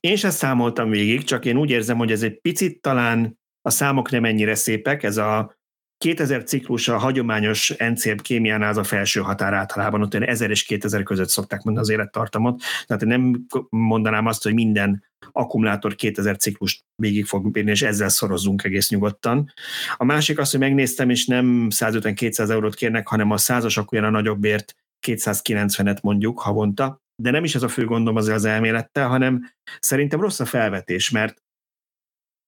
Én 0.00 0.16
sem 0.16 0.30
számoltam 0.30 0.90
végig, 0.90 1.24
csak 1.24 1.44
én 1.44 1.56
úgy 1.56 1.70
érzem, 1.70 1.96
hogy 1.96 2.12
ez 2.12 2.22
egy 2.22 2.40
picit 2.40 2.80
talán 2.80 3.38
a 3.62 3.70
számok 3.70 4.10
nem 4.10 4.24
ennyire 4.24 4.54
szépek, 4.54 5.02
ez 5.02 5.16
a 5.16 5.56
2000 6.02 6.44
ciklus 6.44 6.88
a 6.88 6.98
hagyományos 6.98 7.74
NCM 7.78 8.16
kémiánál 8.16 8.68
az 8.70 8.76
a 8.76 8.84
felső 8.84 9.20
határ 9.20 9.52
általában, 9.52 10.02
ott 10.02 10.14
1000 10.14 10.50
és 10.50 10.62
2000 10.62 11.02
között 11.02 11.28
szokták 11.28 11.62
mondani 11.62 11.86
az 11.86 11.92
élettartamot, 11.92 12.62
tehát 12.86 13.02
én 13.02 13.08
nem 13.08 13.46
mondanám 13.68 14.26
azt, 14.26 14.42
hogy 14.42 14.54
minden 14.54 15.04
akkumulátor 15.32 15.94
2000 15.94 16.36
ciklust 16.36 16.84
végig 16.94 17.24
fog 17.24 17.50
bírni, 17.50 17.70
és 17.70 17.82
ezzel 17.82 18.08
szorozzunk 18.08 18.64
egész 18.64 18.90
nyugodtan. 18.90 19.52
A 19.96 20.04
másik 20.04 20.38
az, 20.38 20.50
hogy 20.50 20.60
megnéztem, 20.60 21.10
és 21.10 21.26
nem 21.26 21.66
150-200 21.70 22.50
eurót 22.50 22.74
kérnek, 22.74 23.06
hanem 23.06 23.30
a 23.30 23.36
százasok 23.36 23.92
olyan 23.92 24.04
a 24.04 24.10
nagyobbért 24.10 24.74
290-et 25.06 26.00
mondjuk 26.00 26.40
havonta, 26.40 27.00
de 27.22 27.30
nem 27.30 27.44
is 27.44 27.54
ez 27.54 27.62
a 27.62 27.68
fő 27.68 27.84
gondom 27.84 28.16
az 28.16 28.28
az 28.28 28.44
elmélettel, 28.44 29.08
hanem 29.08 29.50
szerintem 29.80 30.20
rossz 30.20 30.40
a 30.40 30.44
felvetés, 30.44 31.10
mert 31.10 31.42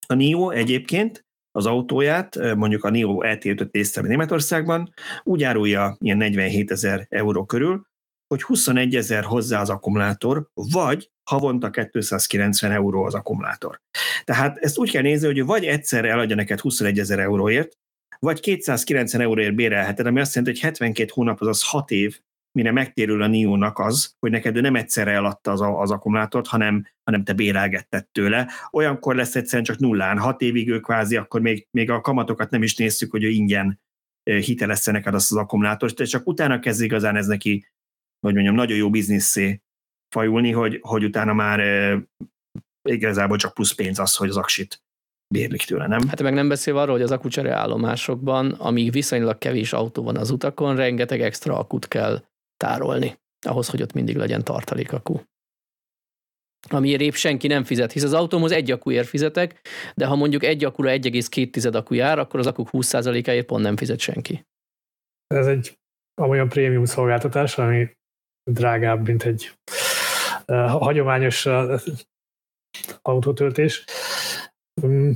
a 0.07 0.13
NIO 0.13 0.49
egyébként 0.49 1.24
az 1.55 1.65
autóját, 1.65 2.55
mondjuk 2.55 2.83
a 2.83 2.89
NIO 2.89 3.19
ET5-öt 3.21 3.71
néztem 3.71 4.05
Németországban, 4.05 4.93
úgy 5.23 5.43
árulja 5.43 5.97
ilyen 5.99 6.17
47 6.17 6.71
ezer 6.71 7.05
euró 7.09 7.45
körül, 7.45 7.85
hogy 8.27 8.41
21 8.41 8.95
ezer 8.95 9.23
hozzá 9.23 9.61
az 9.61 9.69
akkumulátor, 9.69 10.47
vagy 10.53 11.09
havonta 11.29 11.69
290 11.69 12.71
euró 12.71 13.03
az 13.03 13.13
akkumulátor. 13.13 13.81
Tehát 14.23 14.57
ezt 14.57 14.77
úgy 14.77 14.91
kell 14.91 15.01
nézni, 15.01 15.27
hogy 15.27 15.45
vagy 15.45 15.65
egyszerre 15.65 16.09
eladja 16.09 16.35
neked 16.35 16.59
21 16.59 16.99
ezer 16.99 17.19
euróért, 17.19 17.77
vagy 18.19 18.39
290 18.39 19.21
euróért 19.21 19.55
bérelheted, 19.55 20.05
ami 20.05 20.19
azt 20.19 20.35
jelenti, 20.35 20.59
hogy 20.59 20.67
72 20.67 21.09
hónap, 21.13 21.41
azaz 21.41 21.63
6 21.63 21.91
év 21.91 22.19
mire 22.55 22.71
megtérül 22.71 23.21
a 23.21 23.27
NIO-nak 23.27 23.79
az, 23.79 24.15
hogy 24.19 24.31
neked 24.31 24.55
ő 24.55 24.61
nem 24.61 24.75
egyszerre 24.75 25.11
eladta 25.11 25.51
az, 25.51 25.61
az 25.61 25.91
akkumulátort, 25.91 26.47
hanem, 26.47 26.85
hanem 27.03 27.23
te 27.23 27.33
bérelgetted 27.33 28.07
tőle. 28.07 28.49
Olyankor 28.71 29.15
lesz 29.15 29.35
egyszerűen 29.35 29.63
csak 29.63 29.77
nullán, 29.77 30.17
hat 30.17 30.41
évig 30.41 30.69
ő 30.69 30.79
kvázi, 30.79 31.15
akkor 31.15 31.41
még, 31.41 31.67
még 31.71 31.89
a 31.89 32.01
kamatokat 32.01 32.49
nem 32.49 32.63
is 32.63 32.75
néztük, 32.75 33.11
hogy 33.11 33.23
ő 33.23 33.29
ingyen 33.29 33.79
hitelezze 34.23 34.91
neked 34.91 35.13
azt 35.13 35.31
az 35.31 35.37
akkumulátort, 35.37 35.99
és 35.99 36.09
csak 36.09 36.27
utána 36.27 36.59
kezd 36.59 36.81
igazán 36.81 37.15
ez 37.15 37.27
neki, 37.27 37.67
hogy 38.19 38.33
mondjam, 38.33 38.55
nagyon 38.55 38.77
jó 38.77 38.89
bizniszé 38.89 39.61
fajulni, 40.15 40.51
hogy, 40.51 40.79
hogy 40.81 41.03
utána 41.03 41.33
már 41.33 41.59
igazából 42.89 43.37
csak 43.37 43.53
plusz 43.53 43.73
pénz 43.73 43.99
az, 43.99 44.15
hogy 44.15 44.29
az 44.29 44.37
aksit 44.37 44.83
bérlik 45.33 45.61
tőle, 45.61 45.87
nem? 45.87 46.07
Hát 46.07 46.21
meg 46.21 46.33
nem 46.33 46.47
beszélve 46.47 46.81
arról, 46.81 46.95
hogy 46.95 47.03
az 47.03 47.11
akucsere 47.11 47.53
állomásokban, 47.53 48.51
amíg 48.51 48.91
viszonylag 48.91 49.37
kevés 49.37 49.73
autó 49.73 50.03
van 50.03 50.17
az 50.17 50.29
utakon, 50.29 50.75
rengeteg 50.75 51.21
extra 51.21 51.57
akut 51.59 51.87
kell 51.87 52.23
tárolni, 52.57 53.19
ahhoz, 53.47 53.69
hogy 53.69 53.81
ott 53.81 53.93
mindig 53.93 54.15
legyen 54.15 54.43
tartalékakú. 54.43 55.21
Amiért 56.69 57.01
épp 57.01 57.13
senki 57.13 57.47
nem 57.47 57.63
fizet, 57.63 57.91
hisz 57.91 58.03
az 58.03 58.13
autómhoz 58.13 58.51
egy 58.51 58.71
akúért 58.71 59.07
fizetek, 59.07 59.67
de 59.95 60.05
ha 60.05 60.15
mondjuk 60.15 60.43
egy 60.43 60.65
akura 60.65 60.89
1,2 60.89 61.73
akku 61.73 61.93
jár, 61.93 62.19
akkor 62.19 62.39
az 62.39 62.47
akuk 62.47 62.69
20%-áért 62.71 63.45
pont 63.45 63.63
nem 63.63 63.77
fizet 63.77 63.99
senki. 63.99 64.45
Ez 65.27 65.47
egy 65.47 65.77
olyan 66.21 66.49
prémium 66.49 66.85
szolgáltatás, 66.85 67.57
ami 67.57 67.91
drágább, 68.51 69.07
mint 69.07 69.23
egy 69.23 69.51
uh, 70.47 70.69
hagyományos 70.69 71.45
uh, 71.45 71.81
autótöltés. 73.01 73.85
Um, 74.81 75.13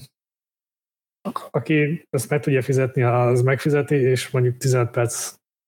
aki 1.49 2.05
ezt 2.09 2.29
meg 2.29 2.41
tudja 2.41 2.61
fizetni, 2.61 3.01
az 3.01 3.41
megfizeti, 3.41 3.95
és 3.95 4.29
mondjuk 4.29 4.57
15 4.57 4.91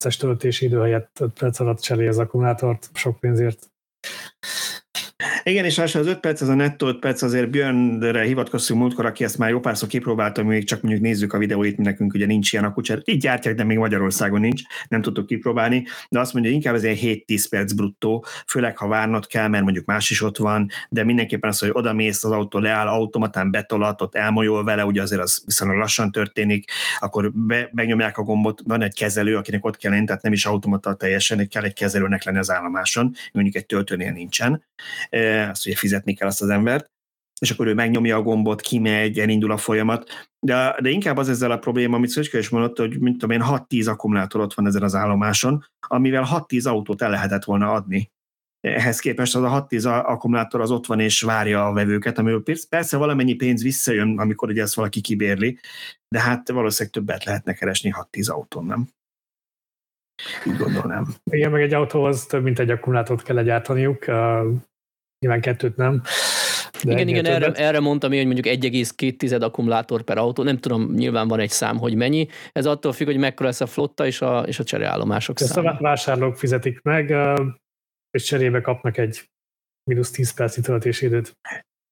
perces 0.02 0.18
töltési 0.18 0.65
idő 0.65 0.80
helyett 0.80 1.18
5 1.19 1.32
perc 1.40 1.60
alatt 1.60 1.80
cserél 1.80 2.07
az 2.07 2.18
akkumulátort 2.18 2.90
sok 2.94 3.19
pénzért. 3.19 3.72
Igen, 5.43 5.65
és 5.65 5.77
az 5.77 5.95
5 5.95 6.19
perc, 6.19 6.41
ez 6.41 6.48
a 6.48 6.53
nettó 6.53 6.88
5 6.88 6.99
perc, 6.99 7.22
azért 7.22 7.49
Björnre 7.49 8.23
hivatkoztunk 8.23 8.80
múltkor, 8.80 9.06
aki 9.06 9.23
ezt 9.23 9.38
már 9.38 9.49
jó 9.49 9.60
párszor 9.60 9.88
kipróbálta, 9.88 10.43
még 10.43 10.65
csak 10.65 10.81
mondjuk 10.81 11.03
nézzük 11.03 11.34
a 11.34 11.38
videóit, 11.38 11.77
nekünk 11.77 12.14
ugye 12.14 12.26
nincs 12.26 12.53
ilyen 12.53 12.65
akucser. 12.65 13.02
Így 13.06 13.22
gyártják, 13.22 13.56
de 13.56 13.64
még 13.64 13.77
Magyarországon 13.77 14.39
nincs, 14.39 14.61
nem 14.88 15.02
tudtuk 15.02 15.26
kipróbálni, 15.26 15.85
de 16.10 16.19
azt 16.19 16.34
mondja, 16.34 16.52
inkább 16.52 16.76
ez 16.76 16.84
egy 16.84 17.26
7-10 17.27 17.45
perc 17.49 17.72
bruttó, 17.72 18.26
főleg 18.48 18.77
ha 18.77 18.88
várnod 18.88 19.27
kell, 19.27 19.48
mert 19.48 19.64
mondjuk 19.64 19.85
más 19.85 20.10
is 20.10 20.22
ott 20.22 20.38
van, 20.38 20.69
de 20.89 21.03
mindenképpen 21.03 21.49
az, 21.49 21.60
hogy 21.60 21.69
oda 21.73 21.93
mész, 21.93 22.23
az 22.23 22.31
autó 22.31 22.60
leáll, 22.60 22.88
automatán 22.88 23.52
betolat, 23.52 24.02
ott 24.02 24.15
elmolyol 24.15 24.64
vele, 24.64 24.85
ugye 24.85 25.02
azért 25.02 25.22
az 25.22 25.43
viszonylag 25.45 25.77
lassan 25.77 26.11
történik, 26.11 26.72
akkor 26.99 27.31
be, 27.34 27.69
megnyomják 27.72 28.18
a 28.18 28.23
gombot, 28.23 28.61
van 28.65 28.81
egy 28.81 28.95
kezelő, 28.95 29.38
akinek 29.38 29.65
ott 29.65 29.77
kell 29.77 29.91
lenni, 29.91 30.06
tehát 30.06 30.22
nem 30.22 30.34
is 30.34 30.45
automata 30.45 30.93
teljesen, 30.93 31.48
kell 31.48 31.64
egy 31.64 31.73
kezelőnek 31.73 32.23
lenni 32.23 32.38
az 32.38 32.52
állomáson, 32.52 33.14
mondjuk 33.31 33.56
egy 33.56 33.65
töltőnél 33.65 34.11
nincsen 34.11 34.64
azt 35.50 35.66
ugye 35.66 35.76
fizetni 35.76 36.14
kell 36.14 36.28
azt 36.28 36.42
az 36.42 36.50
embert, 36.50 36.92
és 37.42 37.52
akkor 37.52 37.68
ő 37.68 37.74
megnyomja 37.74 38.16
a 38.18 38.22
gombot, 38.22 38.62
kimegy, 38.62 39.20
elindul 39.20 39.52
a 39.52 39.58
folyamat. 39.58 40.30
De, 40.40 40.76
de 40.82 40.90
inkább 40.90 41.18
az 41.18 41.30
ezzel 41.30 41.52
a 41.52 41.58
probléma, 41.58 41.96
amit 41.96 42.10
Szöcske 42.10 42.38
is 42.38 42.50
mondott, 42.50 42.78
hogy 42.78 43.00
mint 43.00 43.18
tudom 43.18 43.42
én, 43.42 43.48
6-10 43.48 43.90
akkumulátor 43.90 44.42
ott 44.42 44.54
van 44.54 44.68
ezen 44.68 44.84
az 44.84 44.96
állomáson, 44.96 45.66
amivel 45.88 46.28
6-10 46.32 46.68
autót 46.68 47.02
el 47.02 47.10
lehetett 47.10 47.44
volna 47.44 47.72
adni. 47.72 48.12
Ehhez 48.60 49.00
képest 49.00 49.36
az 49.36 49.44
a 49.44 49.68
6-10 49.70 50.06
akkumulátor 50.06 50.62
az 50.62 50.72
ott 50.72 50.86
van 50.86 51.00
és 51.00 51.22
várja 51.22 51.68
a 51.68 51.74
vevőket, 51.74 52.18
amiből 52.18 52.44
persze 52.70 52.98
valamennyi 52.98 53.34
pénz 53.34 53.64
visszajön, 53.64 54.20
amikor 54.20 54.50
ugye 54.50 54.62
ezt 54.62 54.76
valaki 54.76 55.02
kibérli, 55.02 55.60
de 56.08 56.22
hát 56.22 56.50
valószínűleg 56.50 56.94
többet 56.94 57.24
lehetne 57.24 57.54
keresni 57.54 57.94
6-10 58.12 58.32
autón, 58.32 58.66
nem? 58.66 58.88
Így 60.48 60.58
gondolnám. 60.58 61.08
Igen, 61.32 61.52
meg 61.52 61.62
egy 61.62 61.74
autóhoz 61.74 62.26
több 62.26 62.44
mint 62.44 62.60
egy 62.60 62.70
akkumulátort 62.70 63.24
kell 63.24 63.36
legyártaniuk 63.36 64.06
nyilván 65.22 65.41
kettőt 65.41 65.76
nem. 65.76 66.02
De 66.84 66.91
igen, 66.91 67.07
igen, 67.07 67.26
erre, 67.26 67.52
erre 67.52 67.80
mondtam 67.80 68.11
én, 68.11 68.26
hogy 68.26 68.34
mondjuk 68.34 68.56
1,2 68.56 69.41
akkumulátor 69.41 70.02
per 70.02 70.18
autó, 70.18 70.43
nem 70.43 70.57
tudom, 70.57 70.93
nyilván 70.93 71.27
van 71.27 71.39
egy 71.39 71.49
szám, 71.49 71.77
hogy 71.77 71.95
mennyi. 71.95 72.27
Ez 72.52 72.65
attól 72.65 72.93
függ, 72.93 73.06
hogy 73.06 73.18
mekkora 73.18 73.48
lesz 73.48 73.61
a 73.61 73.65
flotta 73.65 74.06
és 74.06 74.22
a, 74.22 74.43
és 74.48 74.60
a 74.60 74.64
cseréállomások 74.64 75.39
Ezt 75.39 75.52
száma. 75.52 75.72
a 75.72 75.77
vásárlók 75.81 76.38
fizetik 76.38 76.81
meg, 76.81 77.15
és 78.11 78.23
cserébe 78.23 78.61
kapnak 78.61 78.98
egy 78.98 79.30
mínusz 79.84 80.11
10 80.11 80.34
perci 80.34 80.61
töltési 80.61 81.06
időt. 81.06 81.38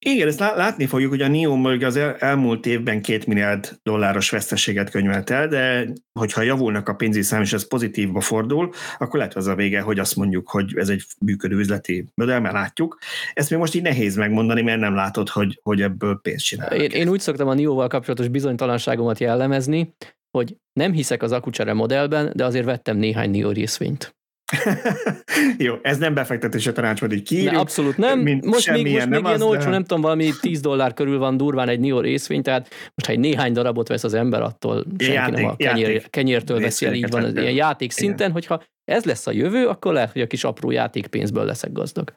Igen, 0.06 0.28
ezt 0.28 0.40
látni 0.40 0.86
fogjuk, 0.86 1.10
hogy 1.10 1.22
a 1.22 1.28
NIO 1.28 1.84
az 1.86 2.00
elmúlt 2.20 2.66
évben 2.66 3.02
két 3.02 3.26
milliárd 3.26 3.80
dolláros 3.84 4.30
veszteséget 4.30 4.90
könyvelt 4.90 5.30
el, 5.30 5.48
de 5.48 5.88
hogyha 6.20 6.42
javulnak 6.42 6.90
a 6.90 6.94
pénzügyi 6.94 7.26
szám, 7.26 7.42
és 7.42 7.54
ez 7.54 7.68
pozitívba 7.68 8.22
fordul, 8.22 8.70
akkor 8.98 9.18
lehet 9.18 9.36
az 9.36 9.48
a 9.48 9.56
vége, 9.56 9.82
hogy 9.82 10.00
azt 10.00 10.16
mondjuk, 10.16 10.50
hogy 10.50 10.74
ez 10.76 10.90
egy 10.90 11.04
működő 11.20 11.58
üzleti 11.58 12.06
modell, 12.16 12.40
mert 12.40 12.54
látjuk. 12.54 12.98
Ezt 13.34 13.50
még 13.50 13.60
most 13.60 13.76
így 13.76 13.82
nehéz 13.82 14.16
megmondani, 14.16 14.62
mert 14.62 14.80
nem 14.80 14.96
látod, 14.96 15.30
hogy, 15.30 15.60
hogy 15.64 15.82
ebből 15.82 16.20
pénzt 16.22 16.46
csinál. 16.46 16.72
Én, 16.72 16.90
én 16.90 17.10
úgy 17.10 17.20
szoktam 17.20 17.48
a 17.48 17.54
NIO-val 17.54 17.88
kapcsolatos 17.88 18.28
bizonytalanságomat 18.28 19.20
jellemezni, 19.20 19.94
hogy 20.32 20.56
nem 20.74 20.92
hiszek 20.92 21.24
az 21.24 21.32
akucsere 21.32 21.74
modellben, 21.74 22.32
de 22.36 22.46
azért 22.46 22.66
vettem 22.66 22.98
néhány 22.98 23.30
NIO 23.30 23.52
részvényt. 23.52 24.18
Jó, 25.58 25.76
ez 25.82 25.98
nem 25.98 26.14
befektetési 26.14 26.72
tanács, 26.72 27.00
vagy 27.00 27.14
így 27.14 27.24
kiírjuk. 27.24 27.52
Ne, 27.52 27.60
abszolút 27.60 27.98
nem. 27.98 28.20
Mint 28.20 28.46
most 28.46 28.72
még, 28.72 28.92
most 28.92 29.08
még 29.08 29.20
ilyen 29.26 29.42
olcsó, 29.42 29.64
de... 29.64 29.70
nem 29.70 29.82
tudom, 29.82 30.02
valami 30.02 30.32
10 30.42 30.62
dollár 30.62 30.94
körül 30.94 31.18
van 31.18 31.38
durván 31.38 31.70
egy 31.70 31.80
NIO 31.80 32.00
részvény, 32.00 32.42
tehát 32.42 32.68
most 32.70 33.06
ha 33.06 33.12
egy 33.12 33.20
néhány 33.20 33.54
darabot 33.54 33.88
vesz 33.88 34.04
az 34.04 34.14
ember, 34.14 34.42
attól 34.42 34.86
senki 34.98 35.14
játék, 35.14 35.36
nem 35.36 35.46
a 35.46 35.56
kenyér, 35.56 35.90
játék. 35.90 36.10
kenyértől 36.10 36.60
veszi 36.60 36.86
el, 36.86 36.94
így 36.94 37.10
van, 37.10 37.24
az 37.24 37.36
ilyen 37.36 37.54
játék 37.54 37.92
szinten, 37.92 38.18
Igen. 38.18 38.32
hogyha 38.32 38.64
ez 38.84 39.06
lesz 39.06 39.28
a 39.28 39.32
jövő, 39.32 39.68
akkor 39.68 39.94
lehet, 39.94 40.12
hogy 40.12 40.22
a 40.22 40.28
kis 40.28 40.44
apró 40.44 40.72
játékpénzből 40.72 41.46
leszek 41.46 41.72
gazdag. 41.72 42.14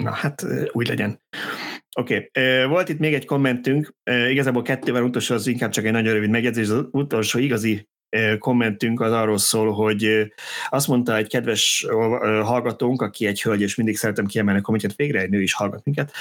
Na 0.00 0.10
hát 0.10 0.46
úgy 0.72 0.88
legyen. 0.88 1.20
Oké, 1.98 2.30
okay. 2.32 2.64
volt 2.64 2.88
itt 2.88 2.98
még 2.98 3.14
egy 3.14 3.24
kommentünk, 3.24 3.94
igazából 4.30 4.62
kettővel 4.62 5.02
utolsó 5.02 5.34
az 5.34 5.46
inkább 5.46 5.70
csak 5.70 5.84
egy 5.84 5.92
nagyon 5.92 6.12
rövid 6.12 6.30
megjegyzés, 6.30 6.68
az 6.68 6.84
utolsó 6.90 7.38
igazi 7.38 7.88
kommentünk 8.38 9.00
az 9.00 9.12
arról 9.12 9.38
szól, 9.38 9.72
hogy 9.72 10.32
azt 10.68 10.88
mondta 10.88 11.16
egy 11.16 11.28
kedves 11.28 11.86
hallgatónk, 12.42 13.02
aki 13.02 13.26
egy 13.26 13.42
hölgy, 13.42 13.60
és 13.60 13.74
mindig 13.74 13.96
szeretem 13.96 14.26
kiemelni 14.26 14.60
a 14.60 14.62
kommentet, 14.62 14.96
végre 14.96 15.20
egy 15.20 15.30
nő 15.30 15.42
is 15.42 15.52
hallgat 15.52 15.84
minket, 15.84 16.12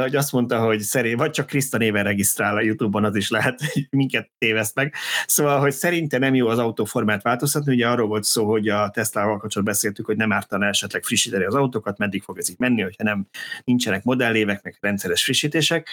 hogy 0.00 0.16
azt 0.16 0.32
mondta, 0.32 0.58
hogy 0.58 0.80
szerint, 0.80 1.18
vagy 1.18 1.30
csak 1.30 1.46
Kriszta 1.46 1.78
néven 1.78 2.04
regisztrál 2.04 2.56
a 2.56 2.60
Youtube-on, 2.60 3.04
az 3.04 3.16
is 3.16 3.30
lehet, 3.30 3.60
hogy 3.72 3.86
minket 3.90 4.30
meg. 4.74 4.94
Szóval, 5.26 5.58
hogy 5.58 5.72
szerinte 5.72 6.18
nem 6.18 6.34
jó 6.34 6.48
az 6.48 6.58
autóformát 6.58 7.22
változtatni, 7.22 7.74
ugye 7.74 7.88
arról 7.88 8.06
volt 8.06 8.24
szó, 8.24 8.48
hogy 8.48 8.68
a 8.68 8.90
Tesla-val 8.90 9.38
kapcsolatban 9.38 9.64
beszéltük, 9.64 10.06
hogy 10.06 10.16
nem 10.16 10.32
ártana 10.32 10.66
esetleg 10.66 11.02
frissíteni 11.02 11.44
az 11.44 11.54
autókat, 11.54 11.98
meddig 11.98 12.22
fog 12.22 12.38
ez 12.38 12.50
így 12.50 12.58
menni, 12.58 12.82
hogyha 12.82 13.04
nem 13.04 13.26
nincsenek 13.64 14.04
modellévek, 14.04 14.62
meg 14.62 14.76
rendszeres 14.80 15.24
frissítések. 15.24 15.88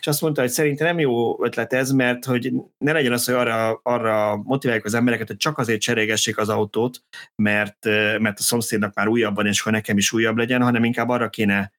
És 0.00 0.06
azt 0.06 0.20
mondta, 0.20 0.40
hogy 0.40 0.50
szerinte 0.50 0.84
nem 0.84 0.98
jó 0.98 1.44
ötlet 1.44 1.72
ez, 1.72 1.90
mert 1.90 2.24
hogy 2.24 2.52
ne 2.78 2.92
legyen 2.92 3.12
az, 3.12 3.24
hogy 3.24 3.34
arra, 3.34 3.80
arra 3.82 4.36
motiválják 4.78 4.84
az 4.84 4.94
embereket, 4.94 5.26
hogy 5.26 5.36
csak 5.36 5.58
azért 5.58 5.80
cserégessék 5.80 6.38
az 6.38 6.48
autót, 6.48 7.02
mert, 7.42 7.84
mert 8.18 8.38
a 8.38 8.42
szomszédnak 8.42 8.94
már 8.94 9.08
újabban, 9.08 9.46
és 9.46 9.60
akkor 9.60 9.72
nekem 9.72 9.96
is 9.96 10.12
újabb 10.12 10.36
legyen, 10.36 10.62
hanem 10.62 10.84
inkább 10.84 11.08
arra 11.08 11.28
kéne 11.28 11.72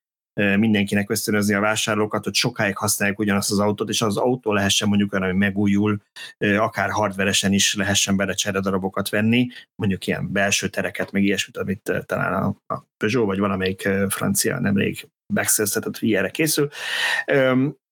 mindenkinek 0.57 1.09
ösztönözni 1.09 1.53
a 1.53 1.59
vásárlókat, 1.59 2.23
hogy 2.23 2.33
sokáig 2.33 2.77
használják 2.77 3.19
ugyanazt 3.19 3.51
az 3.51 3.59
autót, 3.59 3.89
és 3.89 4.01
az 4.01 4.17
autó 4.17 4.53
lehessen 4.53 4.87
mondjuk 4.87 5.13
olyan, 5.13 5.25
hogy 5.25 5.35
megújul, 5.35 6.01
akár 6.37 6.89
hardveresen 6.89 7.53
is 7.53 7.75
lehessen 7.75 8.15
bele 8.15 8.35
darabokat 8.61 9.09
venni, 9.09 9.47
mondjuk 9.75 10.07
ilyen 10.07 10.31
belső 10.31 10.67
tereket, 10.67 11.11
meg 11.11 11.23
ilyesmit, 11.23 11.57
amit 11.57 12.03
talán 12.05 12.33
a, 12.33 12.73
a 12.73 12.83
Peugeot 12.97 13.25
vagy 13.25 13.39
valamelyik 13.39 13.89
francia 14.09 14.59
nemrég 14.59 15.07
megszerztetett, 15.33 15.97
hogy 15.97 16.07
ilyenre 16.07 16.29
készül. 16.29 16.69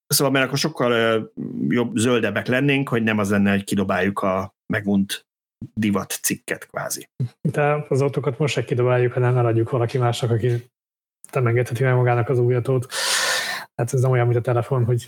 Szóval, 0.08 0.34
mert 0.34 0.46
akkor 0.46 0.58
sokkal 0.58 1.32
jobb, 1.68 1.96
zöldebbek 1.96 2.48
lennénk, 2.48 2.90
hogy 2.90 3.04
nem 3.04 3.18
az 3.18 3.30
lenne, 3.30 3.52
hogy 3.52 3.64
kidobáljuk 3.64 4.20
a 4.20 4.57
megunt 4.74 5.26
divat 5.74 6.12
cikket 6.12 6.66
kvázi. 6.66 7.10
De 7.42 7.86
az 7.90 8.02
autókat 8.02 8.38
most 8.38 8.54
se 8.54 8.64
kidobáljuk, 8.64 9.14
hanem 9.14 9.38
eladjuk 9.38 9.70
valaki 9.70 9.98
másnak, 9.98 10.32
aki 10.32 10.66
nem 11.32 11.48
engedheti 11.48 11.84
meg 11.84 11.96
magának 11.96 12.30
az 12.30 12.40
új 12.40 12.56
autót. 12.56 12.92
Hát 13.76 13.94
ez 13.94 14.02
nem 14.02 14.12
olyan, 14.12 14.28
mint 14.28 14.40
a 14.40 14.42
telefon, 14.42 14.86
hogy 14.86 15.06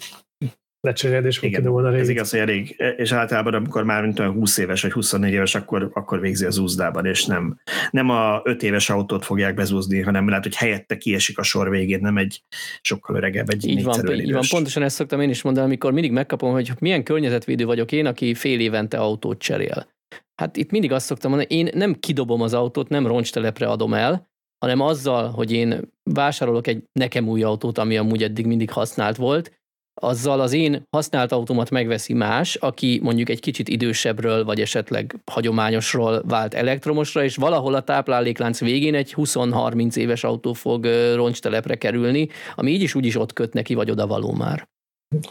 lecseréled, 0.82 1.26
és 1.26 1.42
Igen, 1.42 1.66
a 1.66 1.94
ez 1.96 2.10
igaz, 2.10 2.30
hogy 2.30 2.40
elég, 2.40 2.76
és 2.98 3.12
általában 3.12 3.54
amikor 3.54 3.84
már 3.84 4.04
mint 4.04 4.20
olyan 4.20 4.32
20 4.32 4.58
éves 4.58 4.82
vagy 4.82 4.92
24 4.92 5.34
éves, 5.34 5.56
akkor, 5.56 5.90
akkor 5.94 6.20
végzi 6.20 6.46
az 6.46 6.58
úzdában, 6.58 7.06
és 7.06 7.26
nem, 7.26 7.60
nem 7.92 8.10
a 8.10 8.42
5 8.44 8.64
éves 8.64 8.90
autót 8.90 9.26
fogják 9.26 9.54
bezúzni, 9.54 10.02
hanem 10.02 10.28
lehet, 10.28 10.44
hogy 10.44 10.56
helyette 10.56 10.98
kiesik 10.98 11.38
a 11.38 11.44
sor 11.44 11.70
végén, 11.70 12.00
nem 12.02 12.18
egy 12.18 12.44
sokkal 12.82 13.16
öregebb, 13.16 13.50
egy 13.50 13.68
így 13.68 13.84
van, 13.84 14.12
így 14.12 14.32
van, 14.32 14.44
pontosan 14.50 14.84
ezt 14.84 14.96
szoktam 14.96 15.22
én 15.22 15.30
is 15.30 15.42
mondani, 15.42 15.66
amikor 15.66 15.92
mindig 15.92 16.12
megkapom, 16.12 16.52
hogy 16.52 16.72
milyen 16.80 17.04
környezetvédő 17.04 17.66
vagyok 17.66 17.92
én, 17.92 18.06
aki 18.06 18.34
fél 18.34 18.60
évente 18.60 18.98
autót 18.98 19.40
cserél. 19.40 19.88
Hát 20.36 20.58
itt 20.58 20.72
mindig 20.72 20.92
azt 20.92 21.06
szoktam 21.06 21.32
mondani, 21.32 21.56
én 21.56 21.70
nem 21.74 21.94
kidobom 21.94 22.42
az 22.42 22.54
autót, 22.54 22.90
nem 22.90 23.08
roncstelepre 23.08 23.68
adom 23.68 23.94
el, 23.94 24.28
hanem 24.60 24.80
azzal, 24.82 25.30
hogy 25.30 25.52
én 25.52 25.92
vásárolok 26.04 26.68
egy 26.68 26.84
nekem 26.92 27.28
új 27.28 27.44
autót, 27.44 27.78
ami 27.78 27.98
amúgy 27.98 28.24
eddig 28.24 28.46
mindig 28.46 28.72
használt 28.72 29.16
volt, 29.16 29.59
azzal 30.00 30.40
az 30.40 30.54
én 30.54 30.84
használt 30.90 31.32
automat 31.32 31.70
megveszi 31.70 32.14
más, 32.14 32.56
aki 32.56 33.00
mondjuk 33.04 33.30
egy 33.30 33.40
kicsit 33.40 33.70
idősebbről, 33.70 34.46
vagy 34.46 34.62
esetleg 34.62 35.16
hagyományosról 35.32 36.24
vált 36.28 36.54
elektromosra, 36.54 37.24
és 37.24 37.36
valahol 37.36 37.74
a 37.74 37.82
tápláléklánc 37.82 38.60
végén 38.60 38.96
egy 38.96 39.14
20-30 39.18 39.96
éves 39.96 40.24
autó 40.24 40.54
fog 40.54 40.88
roncstelepre 41.16 41.76
kerülni, 41.76 42.28
ami 42.56 42.72
így 42.72 42.82
is 42.82 42.96
úgy 42.96 43.06
is 43.06 43.16
ott 43.16 43.34
köt 43.34 43.54
neki, 43.54 43.74
vagy 43.74 43.92
oda 43.92 44.08
való 44.08 44.32
már. 44.32 44.68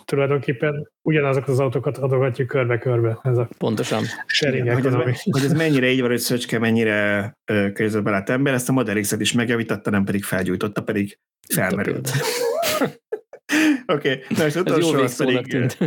Tulajdonképpen 0.04 0.90
ugyanazokat 1.02 1.48
az 1.48 1.60
autókat 1.60 1.98
adogatjuk 1.98 2.48
körbe-körbe. 2.48 3.18
Ez 3.22 3.38
a 3.38 3.48
Pontosan. 3.58 4.04
Igen, 4.40 4.74
hogy, 4.74 4.86
ez, 4.86 5.22
hogy 5.22 5.44
ez 5.44 5.52
mennyire 5.52 5.90
így 5.90 6.00
van, 6.00 6.10
hogy 6.10 6.18
Szöcske 6.18 6.58
mennyire 6.58 7.32
környezetbarát 7.44 8.28
ember, 8.30 8.54
ezt 8.54 8.68
a 8.68 8.72
Model 8.72 9.00
X-et 9.00 9.20
is 9.20 9.32
megjavította, 9.32 9.90
nem 9.90 10.04
pedig 10.04 10.24
felgyújtotta, 10.24 10.82
pedig 10.82 11.18
felmerült. 11.54 12.10
Oké, 13.86 14.10
okay. 14.10 14.36
na 14.36 14.46
és 14.46 14.54
utolsó 14.54 14.98
az 14.98 15.16
pedig, 15.16 15.46
tűnt. 15.46 15.78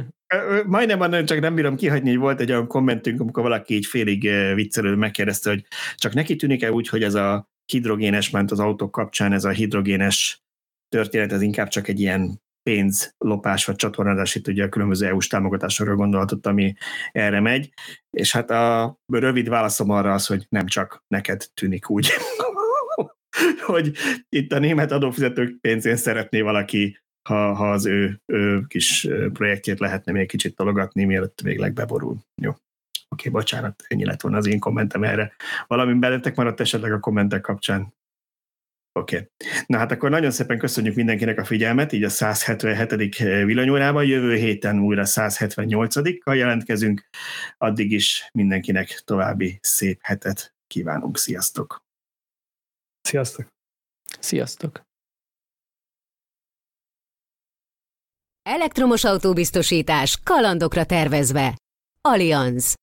Majdnem 0.65 0.97
van, 0.97 1.25
csak 1.25 1.39
nem 1.39 1.55
bírom 1.55 1.75
kihagyni, 1.75 2.09
hogy 2.09 2.19
volt 2.19 2.39
egy 2.39 2.51
olyan 2.51 2.67
kommentünk, 2.67 3.19
amikor 3.19 3.43
valaki 3.43 3.73
így 3.73 3.85
félig 3.85 4.29
viccelő 4.55 4.95
megkérdezte, 4.95 5.49
hogy 5.49 5.65
csak 5.95 6.13
neki 6.13 6.35
tűnik-e 6.35 6.71
úgy, 6.71 6.87
hogy 6.87 7.03
ez 7.03 7.13
a 7.13 7.49
hidrogénes, 7.65 8.29
ment 8.29 8.51
az 8.51 8.59
autók 8.59 8.91
kapcsán, 8.91 9.33
ez 9.33 9.43
a 9.43 9.49
hidrogénes 9.49 10.43
történet, 10.89 11.31
ez 11.31 11.41
inkább 11.41 11.67
csak 11.67 11.87
egy 11.87 11.99
ilyen 11.99 12.41
pénzlopás 12.63 13.65
vagy 13.65 13.75
csatornázás, 13.75 14.35
itt 14.35 14.47
ugye 14.47 14.63
a 14.63 14.69
különböző 14.69 15.07
EU-s 15.07 15.27
támogatásokra 15.27 15.95
gondolhatott, 15.95 16.45
ami 16.45 16.73
erre 17.11 17.39
megy, 17.39 17.69
és 18.09 18.31
hát 18.31 18.51
a 18.51 18.97
rövid 19.05 19.49
válaszom 19.49 19.89
arra 19.89 20.13
az, 20.13 20.27
hogy 20.27 20.45
nem 20.49 20.65
csak 20.65 21.03
neked 21.07 21.47
tűnik 21.53 21.89
úgy, 21.89 22.09
hogy 23.71 23.91
itt 24.29 24.51
a 24.51 24.59
német 24.59 24.91
adófizetők 24.91 25.59
pénzén 25.61 25.95
szeretné 25.95 26.41
valaki 26.41 27.01
ha, 27.21 27.53
ha 27.53 27.71
az 27.71 27.85
ő, 27.85 28.21
ő 28.25 28.65
kis 28.67 29.07
projektjét 29.33 29.79
lehetne 29.79 30.11
még 30.11 30.27
kicsit 30.27 30.55
tologatni, 30.55 31.03
mielőtt 31.03 31.41
végleg 31.41 31.73
beborul. 31.73 32.17
Jó. 32.41 32.49
Oké, 32.49 32.59
okay, 33.09 33.31
bocsánat, 33.31 33.83
ennyi 33.87 34.05
lett 34.05 34.21
volna 34.21 34.37
az 34.37 34.47
én 34.47 34.59
kommentem 34.59 35.03
erre. 35.03 35.33
Valami 35.67 35.93
beletek 35.93 36.35
maradt 36.35 36.59
esetleg 36.59 36.91
a 36.91 36.99
kommentek 36.99 37.41
kapcsán? 37.41 37.93
Oké. 38.99 39.15
Okay. 39.15 39.29
Na 39.65 39.77
hát 39.77 39.91
akkor 39.91 40.09
nagyon 40.09 40.31
szépen 40.31 40.57
köszönjük 40.57 40.95
mindenkinek 40.95 41.39
a 41.39 41.45
figyelmet, 41.45 41.91
így 41.91 42.03
a 42.03 42.09
177. 42.09 43.17
villanyórában, 43.17 44.05
jövő 44.05 44.35
héten 44.35 44.79
újra 44.79 45.03
178-kal 45.05 46.35
jelentkezünk. 46.35 47.09
Addig 47.57 47.91
is 47.91 48.29
mindenkinek 48.33 49.01
további 49.05 49.59
szép 49.61 49.99
hetet 50.01 50.53
kívánunk. 50.67 51.17
Sziasztok! 51.17 51.83
Sziasztok! 53.01 53.47
Sziasztok! 54.19 54.90
Elektromos 58.55 59.05
autóbiztosítás 59.05 60.19
kalandokra 60.23 60.83
tervezve. 60.83 61.55
Allianz 62.01 62.73